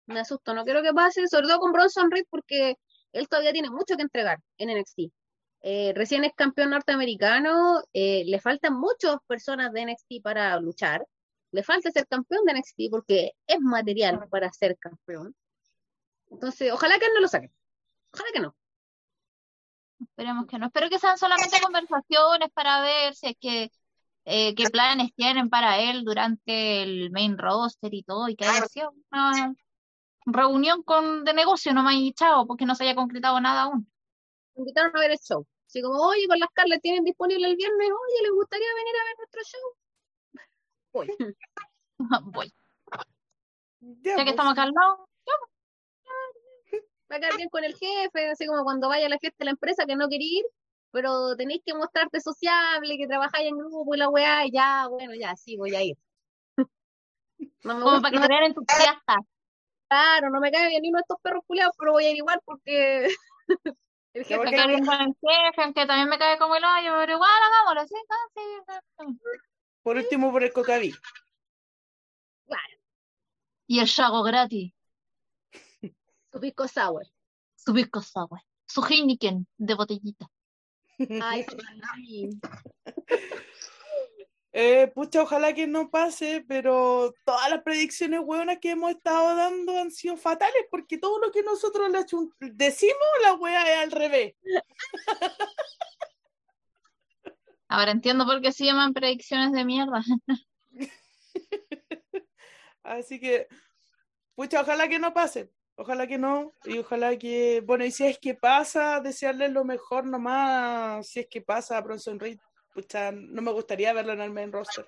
Me 0.07 0.15
da 0.15 0.25
susto, 0.25 0.53
no 0.53 0.63
quiero 0.63 0.81
que 0.81 0.93
pase, 0.93 1.27
sobre 1.27 1.47
todo 1.47 1.59
con 1.59 1.71
Bronson 1.71 2.11
Reed, 2.11 2.25
porque 2.29 2.75
él 3.11 3.27
todavía 3.27 3.53
tiene 3.53 3.69
mucho 3.69 3.95
que 3.95 4.03
entregar 4.03 4.39
en 4.57 4.69
NXT. 4.77 5.11
Eh, 5.61 5.93
recién 5.95 6.23
es 6.23 6.33
campeón 6.35 6.71
norteamericano, 6.71 7.81
eh, 7.93 8.23
le 8.25 8.39
faltan 8.39 8.75
muchas 8.75 9.17
personas 9.27 9.71
de 9.73 9.85
NXT 9.85 10.21
para 10.21 10.59
luchar, 10.59 11.05
le 11.51 11.63
falta 11.63 11.89
ser 11.91 12.07
campeón 12.07 12.45
de 12.45 12.53
NXT 12.53 12.91
porque 12.91 13.31
es 13.47 13.59
material 13.61 14.27
para 14.29 14.51
ser 14.53 14.77
campeón. 14.77 15.35
Entonces, 16.29 16.71
ojalá 16.71 16.99
que 16.99 17.05
él 17.05 17.11
no 17.15 17.21
lo 17.21 17.27
saque. 17.27 17.51
Ojalá 18.13 18.29
que 18.33 18.39
no. 18.41 18.55
esperemos 19.99 20.45
que 20.47 20.59
no. 20.59 20.67
Espero 20.67 20.89
que 20.89 20.99
sean 20.99 21.17
solamente 21.17 21.61
conversaciones 21.61 22.49
para 22.53 22.81
ver 22.81 23.15
si 23.15 23.27
es 23.27 23.35
que 23.39 23.71
eh, 24.25 24.55
qué 24.55 24.69
planes 24.69 25.13
tienen 25.15 25.49
para 25.49 25.79
él 25.79 26.03
durante 26.03 26.83
el 26.83 27.11
main 27.11 27.38
roster 27.38 27.93
y 27.93 28.03
todo, 28.03 28.27
y 28.27 28.35
que 28.35 28.45
haya 28.45 28.65
sido 28.65 28.93
una 29.11 29.53
reunión 30.25 30.81
con, 30.83 31.23
de 31.23 31.33
negocio 31.33 31.73
nomás 31.73 31.95
y 31.95 32.11
chao, 32.13 32.47
porque 32.47 32.65
no 32.65 32.73
se 32.75 32.83
haya 32.83 32.95
concretado 32.95 33.39
nada 33.39 33.63
aún. 33.63 33.89
Invitaron 34.55 34.95
a 34.95 34.99
ver 34.99 35.11
el 35.11 35.19
show. 35.19 35.45
Así 35.67 35.81
como, 35.81 35.99
oye, 36.01 36.27
con 36.27 36.39
las 36.39 36.49
Carlas 36.53 36.79
tienen 36.81 37.03
disponible 37.03 37.47
el 37.47 37.55
viernes, 37.55 37.88
oye, 37.88 38.21
¿les 38.23 38.31
gustaría 38.31 38.67
venir 38.75 38.95
a 38.95 39.05
ver 39.05 39.15
nuestro 39.17 39.41
show? 39.43 39.75
Voy. 40.93 41.07
Voy. 42.33 42.53
Ya, 43.79 44.11
Ya 44.11 44.15
que 44.15 44.23
pues. 44.23 44.29
estamos 44.29 44.57
al 44.57 44.71
lado, 44.71 45.07
va 47.11 47.17
a 47.17 47.19
quedar 47.19 47.38
bien 47.38 47.49
con 47.49 47.63
el 47.63 47.75
jefe, 47.75 48.29
así 48.29 48.47
como 48.47 48.63
cuando 48.63 48.89
vaya 48.89 49.05
a 49.05 49.09
la 49.09 49.19
fiesta 49.19 49.38
de 49.39 49.45
la 49.45 49.51
empresa 49.51 49.85
que 49.85 49.95
no 49.95 50.09
quería 50.09 50.39
ir, 50.39 50.45
pero 50.95 51.36
tenéis 51.36 51.62
que 51.65 51.73
mostrarte 51.73 52.21
sociable, 52.21 52.95
que 52.97 53.05
trabajáis 53.05 53.49
en 53.49 53.58
grupo 53.58 53.93
y 53.93 53.97
la 53.97 54.08
weá, 54.08 54.45
y 54.45 54.51
ya, 54.51 54.88
bueno, 54.88 55.13
ya, 55.13 55.36
sí, 55.36 55.58
voy 55.58 55.75
a 55.75 55.84
ir. 55.84 55.97
No 57.65 57.75
me 57.75 57.81
como 57.81 58.01
para 58.01 58.12
que 58.12 58.15
no 58.15 58.21
me- 58.21 58.27
vean 58.29 58.43
entusiastas. 58.45 59.17
claro, 59.89 60.29
no 60.29 60.39
me 60.39 60.51
cae 60.53 60.69
bien 60.69 60.81
ni 60.84 60.89
uno 60.89 60.99
de 60.99 61.01
estos 61.01 61.17
perros 61.21 61.43
culiados, 61.45 61.75
pero 61.77 61.91
voy 61.91 62.05
a 62.05 62.12
ir 62.12 62.15
igual 62.15 62.39
porque 62.45 63.10
el 64.13 64.23
jefe 64.23 64.38
porque 64.38 64.51
Me 64.51 64.55
cae 64.55 64.67
bien 64.69 64.86
con 64.86 65.01
el 65.01 65.15
jefe, 65.19 65.62
aunque 65.63 65.86
también 65.86 66.08
me 66.08 66.17
cae 66.17 66.38
como 66.38 66.55
el 66.55 66.63
hoyo, 66.63 66.93
pero 66.97 67.12
igual 67.12 67.29
hagámoslo, 67.43 67.88
¿sí? 67.89 67.95
Sí, 68.34 68.41
sí, 68.97 69.10
sí. 69.19 69.39
Por 69.84 69.97
último, 69.97 70.31
por 70.31 70.43
el 70.45 70.53
cocaví. 70.53 70.93
Y 73.67 73.79
el 73.79 73.88
Shago 73.88 74.23
gratis, 74.23 74.71
su 76.31 76.39
pisco 76.39 76.69
sour. 76.69 77.03
su 77.58 77.73
pisco 77.73 78.01
sour, 78.01 78.39
su 78.65 78.81
Heineken 78.81 79.45
de 79.58 79.73
botellita. 79.73 80.29
Ay. 81.21 81.45
Eh, 84.58 84.88
pucha, 84.88 85.21
ojalá 85.21 85.53
que 85.53 85.67
no 85.67 85.89
pase, 85.89 86.45
pero 86.47 87.13
todas 87.25 87.49
las 87.49 87.62
predicciones 87.62 88.21
hueonas 88.23 88.60
que 88.62 88.71
hemos 88.71 88.91
estado 88.91 89.36
dando 89.36 89.77
han 89.77 89.91
sido 89.91 90.15
fatales 90.15 90.63
porque 90.71 90.97
todo 90.97 91.19
lo 91.19 91.29
que 91.34 91.43
nosotros 91.43 91.91
le 91.91 92.05
decimos, 92.53 92.95
la 93.21 93.34
wea 93.34 93.73
es 93.73 93.84
al 93.84 93.91
revés. 93.91 94.34
Ahora 97.67 97.91
entiendo 97.91 98.25
por 98.25 98.41
qué 98.41 98.53
se 98.53 98.63
llaman 98.63 98.93
predicciones 98.93 99.51
de 99.51 99.65
mierda. 99.65 100.01
Así 102.84 103.19
que, 103.19 103.49
pucha, 104.36 104.62
ojalá 104.62 104.88
que 104.88 104.99
no 104.99 105.13
pase. 105.13 105.51
Ojalá 105.77 106.07
que 106.07 106.17
no. 106.17 106.53
Y 106.63 106.77
ojalá 106.77 107.17
que, 107.17 107.61
bueno, 107.65 107.83
y 107.85 107.91
si 107.91 108.05
es 108.05 108.17
que 108.19 108.33
pasa, 108.35 108.99
desearle 109.01 109.49
lo 109.49 109.65
mejor 109.65 110.05
nomás. 110.05 111.07
Si 111.07 111.19
es 111.19 111.27
que 111.29 111.41
pasa 111.41 111.77
a 111.77 111.81
Bronson 111.81 112.19
Reed, 112.19 112.39
pucha, 112.73 113.11
no 113.11 113.41
me 113.41 113.51
gustaría 113.51 113.91
verlo 113.93 114.13
en 114.13 114.21
el 114.21 114.31
main 114.31 114.51
roster. 114.51 114.85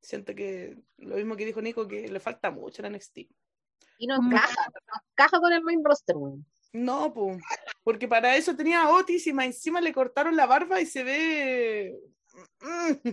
Siento 0.00 0.34
que 0.34 0.76
lo 0.96 1.16
mismo 1.16 1.36
que 1.36 1.44
dijo 1.44 1.60
Nico, 1.60 1.86
que 1.86 2.08
le 2.08 2.20
falta 2.20 2.50
mucho 2.50 2.80
en 2.84 2.94
NXT. 2.94 3.18
Y 3.98 4.06
no 4.06 4.20
Mm. 4.22 4.32
encaja, 4.32 4.66
no 4.68 5.02
encaja 5.10 5.40
con 5.40 5.52
el 5.52 5.62
main 5.62 5.84
roster, 5.84 6.16
weón. 6.16 6.46
No, 6.72 7.12
pues, 7.12 7.38
porque 7.82 8.08
para 8.08 8.36
eso 8.36 8.56
tenía 8.56 8.82
a 8.82 8.88
Otis 8.94 9.26
y 9.26 9.32
más 9.32 9.44
encima 9.46 9.80
le 9.80 9.92
cortaron 9.92 10.36
la 10.36 10.46
barba 10.46 10.80
y 10.80 10.86
se 10.86 11.02
ve. 11.04 12.00
Mm. 12.60 13.08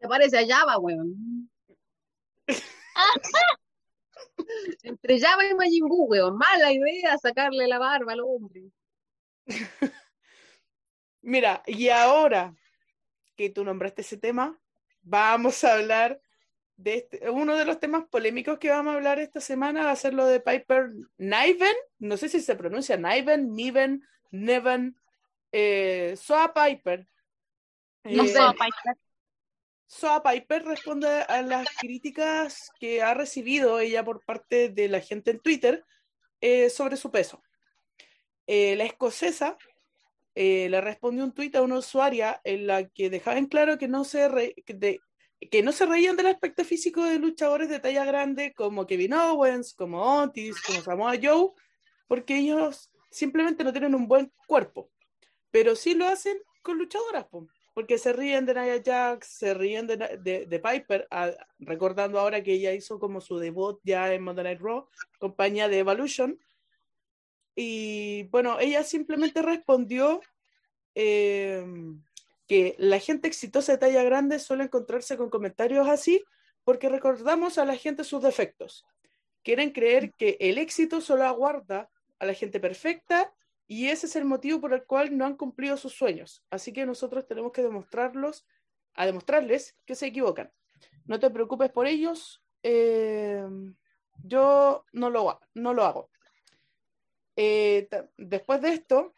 Se 0.00 0.08
parece 0.08 0.38
a 0.38 0.46
Java, 0.46 0.78
weón. 0.78 1.50
Entre 4.82 5.20
Java 5.20 5.44
y 5.44 5.54
Majin 5.54 5.86
Buu, 5.88 6.06
weón. 6.08 6.36
Mala 6.36 6.72
idea 6.72 7.16
sacarle 7.18 7.66
la 7.66 7.78
barba 7.78 8.12
al 8.12 8.20
hombre. 8.20 8.70
Mira, 11.22 11.62
y 11.66 11.88
ahora 11.88 12.54
que 13.36 13.50
tú 13.50 13.64
nombraste 13.64 14.02
ese 14.02 14.16
tema, 14.16 14.58
vamos 15.02 15.62
a 15.64 15.74
hablar 15.74 16.20
de 16.76 16.96
este, 16.96 17.30
uno 17.30 17.56
de 17.56 17.64
los 17.64 17.80
temas 17.80 18.04
polémicos 18.08 18.58
que 18.58 18.70
vamos 18.70 18.92
a 18.92 18.96
hablar 18.96 19.18
esta 19.18 19.40
semana 19.40 19.84
va 19.84 19.90
a 19.90 19.96
ser 19.96 20.14
lo 20.14 20.26
de 20.26 20.40
Piper 20.40 20.90
Niven, 21.16 21.74
no 21.98 22.16
sé 22.16 22.28
si 22.28 22.40
se 22.40 22.54
pronuncia 22.54 22.96
Niven, 22.96 23.54
Niven, 23.54 24.02
Neven, 24.30 24.96
eh, 25.52 26.14
Soa 26.16 26.52
Piper. 26.52 27.06
No 28.04 28.24
Eh, 28.24 28.28
sé, 28.28 28.40
Piper. 28.52 28.96
Soa 29.86 30.22
Piper 30.22 30.64
responde 30.64 31.08
a 31.08 31.42
las 31.42 31.68
críticas 31.78 32.70
que 32.80 33.02
ha 33.02 33.14
recibido 33.14 33.78
ella 33.78 34.04
por 34.04 34.24
parte 34.24 34.68
de 34.68 34.88
la 34.88 35.00
gente 35.00 35.30
en 35.30 35.40
Twitter 35.40 35.84
eh, 36.40 36.70
sobre 36.70 36.96
su 36.96 37.10
peso. 37.10 37.42
Eh, 38.46 38.76
la 38.76 38.84
escocesa 38.84 39.56
eh, 40.34 40.68
le 40.68 40.80
respondió 40.80 41.24
un 41.24 41.32
tuit 41.32 41.54
a 41.56 41.62
una 41.62 41.78
usuaria 41.78 42.40
en 42.44 42.66
la 42.66 42.88
que 42.88 43.10
dejaba 43.10 43.38
en 43.38 43.46
claro 43.46 43.78
que 43.78 43.88
no 43.88 44.04
se 44.04 44.54
que, 44.64 45.62
no 45.62 45.72
se 45.72 45.86
reían 45.86 46.16
del 46.16 46.26
aspecto 46.26 46.64
físico 46.64 47.04
de 47.04 47.18
luchadores 47.18 47.68
de 47.68 47.80
talla 47.80 48.04
grande 48.04 48.52
como 48.54 48.86
Kevin 48.86 49.14
Owens, 49.14 49.72
como 49.72 50.20
Otis, 50.20 50.60
como 50.62 50.82
Samoa 50.82 51.14
Joe, 51.20 51.52
porque 52.06 52.38
ellos 52.38 52.90
simplemente 53.10 53.64
no 53.64 53.72
tienen 53.72 53.94
un 53.94 54.08
buen 54.08 54.32
cuerpo, 54.46 54.90
pero 55.50 55.74
sí 55.76 55.94
lo 55.94 56.06
hacen 56.06 56.38
con 56.62 56.76
luchadoras. 56.76 57.26
Porque 57.76 57.98
se 57.98 58.14
ríen 58.14 58.46
de 58.46 58.54
Nia 58.54 58.82
Jax, 58.82 59.26
se 59.26 59.52
ríen 59.52 59.86
de, 59.86 60.62
Piper, 60.64 61.06
a, 61.10 61.30
recordando 61.58 62.18
ahora 62.18 62.42
que 62.42 62.54
ella 62.54 62.72
hizo 62.72 62.98
como 62.98 63.20
su 63.20 63.38
debut 63.38 63.78
ya 63.84 64.14
en 64.14 64.22
Monday 64.22 64.44
Night 64.44 64.60
Raw, 64.62 64.88
compañía 65.18 65.68
de 65.68 65.80
Evolution. 65.80 66.40
Y 67.54 68.22
bueno, 68.30 68.58
ella 68.60 68.82
simplemente 68.82 69.42
respondió 69.42 70.22
eh, 70.94 71.66
que 72.48 72.76
la 72.78 72.98
gente 72.98 73.28
exitosa 73.28 73.72
de 73.72 73.78
talla 73.78 74.02
grande 74.04 74.38
suele 74.38 74.64
encontrarse 74.64 75.18
con 75.18 75.28
comentarios 75.28 75.86
así 75.86 76.24
porque 76.64 76.88
recordamos 76.88 77.58
a 77.58 77.66
la 77.66 77.76
gente 77.76 78.04
sus 78.04 78.22
defectos. 78.22 78.86
Quieren 79.42 79.72
creer 79.72 80.14
que 80.14 80.38
el 80.40 80.56
éxito 80.56 81.02
solo 81.02 81.24
aguarda 81.24 81.90
a 82.20 82.24
la 82.24 82.32
gente 82.32 82.58
perfecta 82.58 83.34
y 83.68 83.88
ese 83.88 84.06
es 84.06 84.16
el 84.16 84.24
motivo 84.24 84.60
por 84.60 84.72
el 84.72 84.84
cual 84.84 85.16
no 85.16 85.26
han 85.26 85.36
cumplido 85.36 85.76
sus 85.76 85.92
sueños. 85.92 86.44
Así 86.50 86.72
que 86.72 86.86
nosotros 86.86 87.26
tenemos 87.26 87.52
que 87.52 87.62
demostrarlos, 87.62 88.46
a 88.94 89.06
demostrarles 89.06 89.76
que 89.84 89.96
se 89.96 90.06
equivocan. 90.06 90.52
No 91.06 91.18
te 91.18 91.30
preocupes 91.30 91.70
por 91.70 91.86
ellos. 91.86 92.42
Eh, 92.62 93.44
yo 94.22 94.84
no 94.92 95.10
lo, 95.10 95.40
no 95.54 95.74
lo 95.74 95.84
hago. 95.84 96.10
Eh, 97.34 97.88
después 98.16 98.60
de 98.60 98.68
esto, 98.70 99.14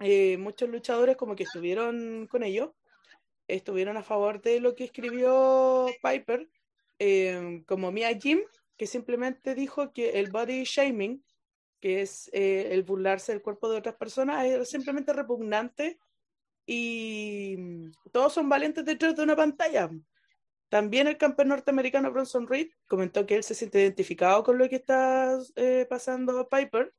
eh, 0.00 0.36
muchos 0.38 0.68
luchadores 0.68 1.16
como 1.16 1.36
que 1.36 1.44
estuvieron 1.44 2.26
con 2.28 2.42
ello, 2.42 2.74
estuvieron 3.46 3.96
a 3.98 4.02
favor 4.02 4.40
de 4.40 4.60
lo 4.60 4.74
que 4.74 4.84
escribió 4.84 5.86
Piper, 6.02 6.48
como 7.66 7.90
Mia 7.90 8.16
Jim, 8.16 8.40
que 8.76 8.86
simplemente 8.86 9.54
dijo 9.54 9.92
que 9.92 10.20
el 10.20 10.30
body 10.30 10.64
shaming, 10.64 11.22
que 11.82 12.00
es 12.00 12.30
eh, 12.32 12.68
el 12.70 12.84
burlarse 12.84 13.32
del 13.32 13.42
cuerpo 13.42 13.68
de 13.68 13.76
otras 13.76 13.96
personas, 13.96 14.46
es 14.46 14.70
simplemente 14.70 15.12
repugnante 15.12 15.98
y 16.64 17.90
todos 18.12 18.32
son 18.32 18.48
valientes 18.48 18.84
detrás 18.84 19.16
de 19.16 19.24
una 19.24 19.34
pantalla. 19.34 19.90
También 20.68 21.08
el 21.08 21.18
campeón 21.18 21.48
norteamericano 21.48 22.12
Bronson 22.12 22.46
Reed 22.46 22.68
comentó 22.86 23.26
que 23.26 23.34
él 23.34 23.42
se 23.42 23.56
siente 23.56 23.80
identificado 23.80 24.44
con 24.44 24.58
lo 24.58 24.68
que 24.68 24.76
está 24.76 25.36
eh, 25.56 25.84
pasando 25.90 26.38
a 26.38 26.48
Piper 26.48 26.94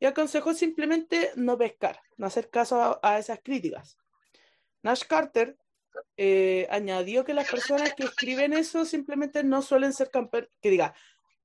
y 0.00 0.06
aconsejó 0.06 0.54
simplemente 0.54 1.30
no 1.36 1.58
pescar, 1.58 2.00
no 2.16 2.26
hacer 2.26 2.48
caso 2.48 2.98
a, 3.02 3.18
esas 3.18 3.38
críticas. 3.44 3.98
Nash 4.82 5.02
Carter 5.06 5.58
eh, 6.16 6.66
añadió 6.70 7.22
que 7.22 7.34
las 7.34 7.50
personas 7.50 7.92
que 7.94 8.04
escriben 8.04 8.54
eso 8.54 8.86
simplemente 8.86 9.44
no 9.44 9.60
suelen 9.60 9.92
ser 9.92 10.10
campeones, 10.10 10.48
que 10.62 10.70
diga, 10.70 10.94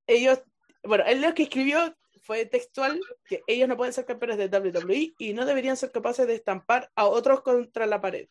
ellos, 0.08 0.42
bueno, 0.84 1.04
él 1.06 1.22
lo 1.22 1.34
que 1.34 1.44
escribió 1.44 1.98
fue 2.28 2.46
textual, 2.46 3.00
que 3.26 3.42
ellos 3.48 3.68
no 3.68 3.78
pueden 3.78 3.94
ser 3.94 4.06
campeones 4.06 4.38
de 4.38 4.48
WWE 4.48 5.16
y 5.18 5.34
no 5.34 5.46
deberían 5.46 5.78
ser 5.78 5.92
capaces 5.92 6.28
de 6.28 6.36
estampar 6.36 6.92
a 6.96 7.08
otros 7.08 7.42
contra 7.42 7.88
la 7.88 8.00
pared. 8.00 8.28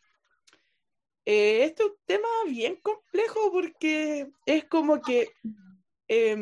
Eh, 1.25 1.65
este 1.65 1.83
es 1.83 1.89
un 1.89 1.97
tema 2.05 2.29
bien 2.47 2.77
complejo 2.77 3.51
porque 3.51 4.31
es 4.47 4.65
como 4.67 5.01
que 5.01 5.33
eh, 6.07 6.37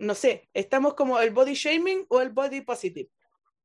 no 0.00 0.14
sé, 0.14 0.48
estamos 0.54 0.94
como 0.94 1.20
el 1.20 1.30
body 1.30 1.52
shaming 1.52 2.06
o 2.08 2.22
el 2.22 2.30
body 2.30 2.62
positive. 2.62 3.10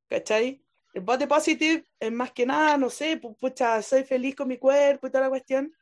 ¿Cachai? 0.09 0.61
El 0.93 1.01
body 1.01 1.27
positive 1.27 1.85
es 1.99 2.11
más 2.11 2.31
que 2.31 2.45
nada, 2.45 2.77
no 2.77 2.89
sé, 2.89 3.17
pucha, 3.17 3.81
soy 3.81 4.03
feliz 4.03 4.35
con 4.35 4.49
mi 4.49 4.57
cuerpo 4.57 5.07
y 5.07 5.11
toda 5.11 5.23
la 5.23 5.29
cuestión, 5.29 5.73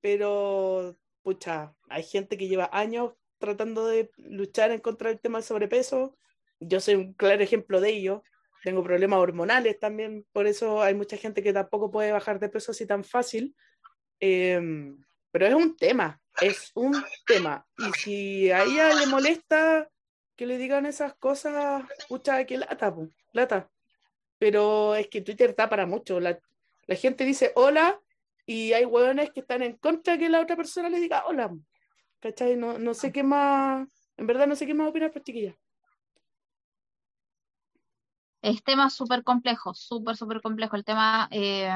pero, 0.00 0.96
pucha, 1.22 1.74
hay 1.88 2.02
gente 2.02 2.36
que 2.36 2.48
lleva 2.48 2.68
años 2.72 3.12
tratando 3.38 3.86
de 3.86 4.10
luchar 4.16 4.72
en 4.72 4.80
contra 4.80 5.10
del 5.10 5.20
tema 5.20 5.38
del 5.38 5.44
sobrepeso. 5.44 6.16
Yo 6.60 6.80
soy 6.80 6.94
un 6.94 7.14
claro 7.14 7.42
ejemplo 7.42 7.80
de 7.80 7.90
ello. 7.90 8.22
Tengo 8.62 8.84
problemas 8.84 9.18
hormonales 9.18 9.78
también, 9.78 10.26
por 10.32 10.46
eso 10.46 10.82
hay 10.82 10.94
mucha 10.94 11.16
gente 11.16 11.42
que 11.42 11.52
tampoco 11.52 11.90
puede 11.90 12.12
bajar 12.12 12.38
de 12.38 12.50
peso 12.50 12.72
así 12.72 12.86
tan 12.86 13.04
fácil. 13.04 13.56
Em, 14.20 15.02
pero 15.30 15.46
es 15.46 15.54
un 15.54 15.76
tema, 15.76 16.20
es 16.40 16.70
un 16.74 16.94
tema. 17.26 17.66
Y 17.78 17.98
si 17.98 18.50
a 18.50 18.64
ella 18.64 18.94
le 18.94 19.06
molesta 19.06 19.88
que 20.36 20.46
le 20.46 20.58
digan 20.58 20.86
esas 20.86 21.14
cosas, 21.14 21.84
pucha, 22.08 22.44
que 22.44 22.58
lata, 22.58 22.94
lata. 23.32 23.70
Pero 24.38 24.94
es 24.94 25.08
que 25.08 25.22
Twitter 25.22 25.50
está 25.50 25.68
para 25.68 25.86
mucho. 25.86 26.20
La, 26.20 26.38
la 26.86 26.96
gente 26.96 27.24
dice 27.24 27.52
hola 27.54 28.00
y 28.46 28.72
hay 28.72 28.84
hueones 28.84 29.30
que 29.30 29.40
están 29.40 29.62
en 29.62 29.76
contra 29.76 30.18
que 30.18 30.28
la 30.28 30.40
otra 30.40 30.56
persona 30.56 30.88
le 30.88 31.00
diga 31.00 31.24
hola. 31.26 31.50
¿Cachai? 32.20 32.56
No, 32.56 32.78
no 32.78 32.92
sé 32.92 33.12
qué 33.12 33.22
más, 33.22 33.88
en 34.16 34.26
verdad 34.26 34.46
no 34.46 34.56
sé 34.56 34.66
qué 34.66 34.74
más 34.74 34.88
opinar, 34.88 35.12
pues 35.12 35.24
chiquilla. 35.24 35.56
Es 38.42 38.62
tema 38.62 38.90
súper 38.90 39.22
complejo, 39.22 39.74
súper, 39.74 40.16
súper 40.16 40.40
complejo. 40.40 40.76
El 40.76 40.84
tema, 40.84 41.28
eh, 41.30 41.70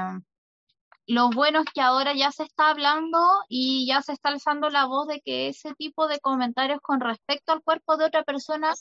lo 1.06 1.30
bueno 1.30 1.60
es 1.60 1.66
que 1.72 1.82
ahora 1.82 2.14
ya 2.14 2.32
se 2.32 2.44
está 2.44 2.70
hablando 2.70 3.18
y 3.48 3.86
ya 3.86 4.00
se 4.00 4.12
está 4.12 4.30
alzando 4.30 4.70
la 4.70 4.86
voz 4.86 5.06
de 5.06 5.20
que 5.20 5.48
ese 5.48 5.74
tipo 5.74 6.08
de 6.08 6.20
comentarios 6.20 6.80
con 6.80 7.00
respecto 7.00 7.52
al 7.52 7.62
cuerpo 7.62 7.96
de 7.96 8.06
otra 8.06 8.24
persona 8.24 8.72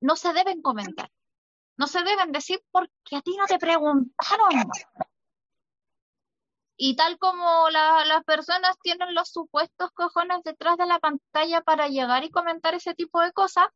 no 0.00 0.16
se 0.16 0.32
deben 0.32 0.60
comentar. 0.60 1.10
No 1.78 1.86
se 1.86 2.02
deben 2.02 2.32
decir 2.32 2.62
porque 2.70 3.16
a 3.16 3.22
ti 3.22 3.34
no 3.38 3.46
te 3.46 3.58
preguntaron. 3.58 4.70
Y 6.82 6.96
tal 6.96 7.18
como 7.18 7.68
las 7.68 8.24
personas 8.24 8.74
tienen 8.82 9.14
los 9.14 9.28
supuestos 9.28 9.90
cojones 9.92 10.42
detrás 10.44 10.78
de 10.78 10.86
la 10.86 10.98
pantalla 10.98 11.60
para 11.60 11.88
llegar 11.88 12.24
y 12.24 12.30
comentar 12.30 12.74
ese 12.74 12.94
tipo 12.94 13.20
de 13.20 13.32
cosas, 13.32 13.66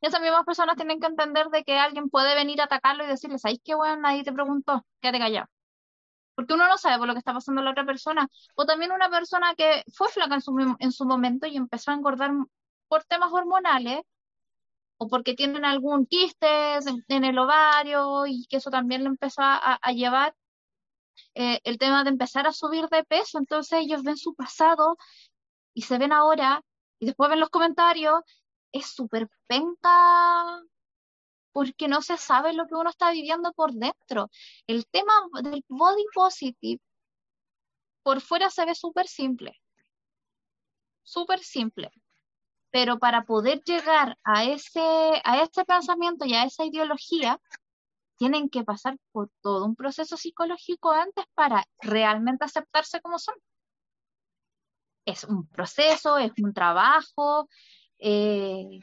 esas 0.00 0.20
mismas 0.20 0.44
personas 0.44 0.74
tienen 0.74 0.98
que 0.98 1.06
entender 1.06 1.50
de 1.50 1.62
que 1.62 1.78
alguien 1.78 2.10
puede 2.10 2.34
venir 2.34 2.60
a 2.60 2.64
atacarlo 2.64 3.04
y 3.04 3.06
decirles, 3.06 3.44
ay, 3.44 3.60
qué 3.62 3.76
bueno, 3.76 3.98
nadie 4.02 4.24
te 4.24 4.32
preguntó, 4.32 4.84
quédate 5.00 5.20
callado 5.20 5.46
porque 6.34 6.54
uno 6.54 6.68
no 6.68 6.78
sabe 6.78 6.98
por 6.98 7.08
lo 7.08 7.14
que 7.14 7.18
está 7.18 7.32
pasando 7.32 7.62
la 7.62 7.72
otra 7.72 7.84
persona, 7.84 8.28
o 8.54 8.64
también 8.64 8.92
una 8.92 9.10
persona 9.10 9.54
que 9.56 9.82
fue 9.92 10.08
flaca 10.08 10.36
en 10.36 10.40
su, 10.40 10.76
en 10.78 10.92
su 10.92 11.04
momento 11.04 11.48
y 11.48 11.56
empezó 11.56 11.90
a 11.90 11.94
engordar 11.94 12.30
por 12.88 13.02
temas 13.04 13.32
hormonales, 13.32 14.02
o 14.98 15.08
porque 15.08 15.34
tienen 15.34 15.64
algún 15.64 16.06
quiste 16.06 16.78
en, 17.08 17.24
el 17.24 17.38
ovario 17.38 18.26
y 18.26 18.46
que 18.46 18.58
eso 18.58 18.70
también 18.70 19.02
le 19.02 19.08
empezó 19.08 19.42
a, 19.42 19.78
llevar 19.92 20.34
eh, 21.40 21.60
el 21.62 21.78
tema 21.78 22.02
de 22.02 22.10
empezar 22.10 22.48
a 22.48 22.52
subir 22.52 22.88
de 22.88 23.04
peso, 23.04 23.38
entonces 23.38 23.78
ellos 23.80 24.02
ven 24.02 24.16
su 24.16 24.34
pasado 24.34 24.96
y 25.72 25.82
se 25.82 25.96
ven 25.96 26.12
ahora 26.12 26.64
y 26.98 27.06
después 27.06 27.30
ven 27.30 27.38
los 27.38 27.50
comentarios, 27.50 28.22
es 28.72 28.86
súper 28.86 29.28
penca 29.46 30.60
porque 31.52 31.86
no 31.86 32.02
se 32.02 32.16
sabe 32.16 32.54
lo 32.54 32.66
que 32.66 32.74
uno 32.74 32.90
está 32.90 33.12
viviendo 33.12 33.52
por 33.52 33.72
dentro. 33.72 34.30
El 34.66 34.84
tema 34.88 35.12
del 35.44 35.64
body 35.68 36.06
positive 36.12 36.82
por 38.02 38.20
fuera 38.20 38.50
se 38.50 38.64
ve 38.64 38.74
súper 38.74 39.06
simple, 39.06 39.52
súper 41.04 41.38
simple, 41.38 41.92
pero 42.70 42.98
para 42.98 43.22
poder 43.22 43.62
llegar 43.62 44.18
a 44.24 44.42
ese, 44.42 45.22
a 45.22 45.40
este 45.40 45.64
pensamiento 45.64 46.24
y 46.24 46.34
a 46.34 46.42
esa 46.42 46.64
ideología, 46.64 47.40
tienen 48.18 48.50
que 48.50 48.64
pasar 48.64 48.98
por 49.12 49.30
todo 49.40 49.64
un 49.64 49.76
proceso 49.76 50.16
psicológico 50.16 50.90
antes 50.92 51.24
para 51.34 51.64
realmente 51.80 52.44
aceptarse 52.44 53.00
como 53.00 53.18
son. 53.18 53.34
Es 55.06 55.24
un 55.24 55.46
proceso, 55.48 56.18
es 56.18 56.32
un 56.42 56.52
trabajo, 56.52 57.48
eh, 57.98 58.80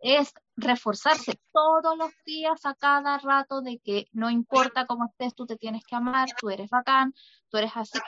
es 0.00 0.32
reforzarse 0.56 1.38
todos 1.52 1.96
los 1.96 2.10
días, 2.24 2.64
a 2.64 2.74
cada 2.74 3.18
rato, 3.18 3.60
de 3.60 3.78
que 3.78 4.06
no 4.12 4.30
importa 4.30 4.86
cómo 4.86 5.06
estés, 5.06 5.34
tú 5.34 5.46
te 5.46 5.56
tienes 5.56 5.84
que 5.84 5.96
amar, 5.96 6.28
tú 6.38 6.50
eres 6.50 6.70
bacán, 6.70 7.14
tú 7.50 7.58
eres 7.58 7.72
así. 7.74 7.98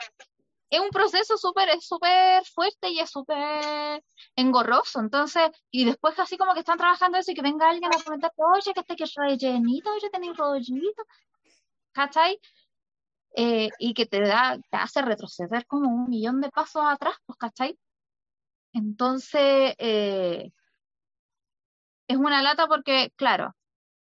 Es 0.73 0.79
un 0.79 0.89
proceso 0.89 1.37
súper, 1.37 1.79
súper 1.81 2.43
fuerte 2.45 2.89
y 2.89 2.99
es 2.99 3.11
súper 3.11 4.03
engorroso. 4.35 4.99
Entonces, 5.01 5.51
y 5.69 5.85
después 5.85 6.17
así 6.17 6.35
como 6.35 6.53
que 6.55 6.61
están 6.61 6.79
trabajando 6.79 7.19
eso 7.19 7.31
y 7.31 7.35
que 7.35 7.43
venga 7.43 7.69
alguien 7.69 7.93
a 7.93 8.03
comentar, 8.03 8.31
oye, 8.37 8.73
que 8.73 8.79
este 8.79 8.95
que 8.95 9.03
es 9.03 9.13
rellenito, 9.13 9.91
oye, 9.91 10.09
tenéis 10.09 10.35
rollito, 10.35 11.03
¿cachai? 11.91 12.39
Eh, 13.35 13.69
y 13.77 13.93
que 13.93 14.07
te 14.07 14.21
da, 14.21 14.57
te 14.71 14.77
hace 14.77 15.03
retroceder 15.03 15.67
como 15.67 15.89
un 15.89 16.09
millón 16.09 16.41
de 16.41 16.49
pasos 16.49 16.83
atrás, 16.83 17.15
pues, 17.27 17.37
¿cachai? 17.37 17.77
Entonces, 18.73 19.75
eh, 19.77 20.51
es 22.07 22.17
una 22.17 22.41
lata 22.41 22.67
porque, 22.67 23.11
claro, 23.15 23.55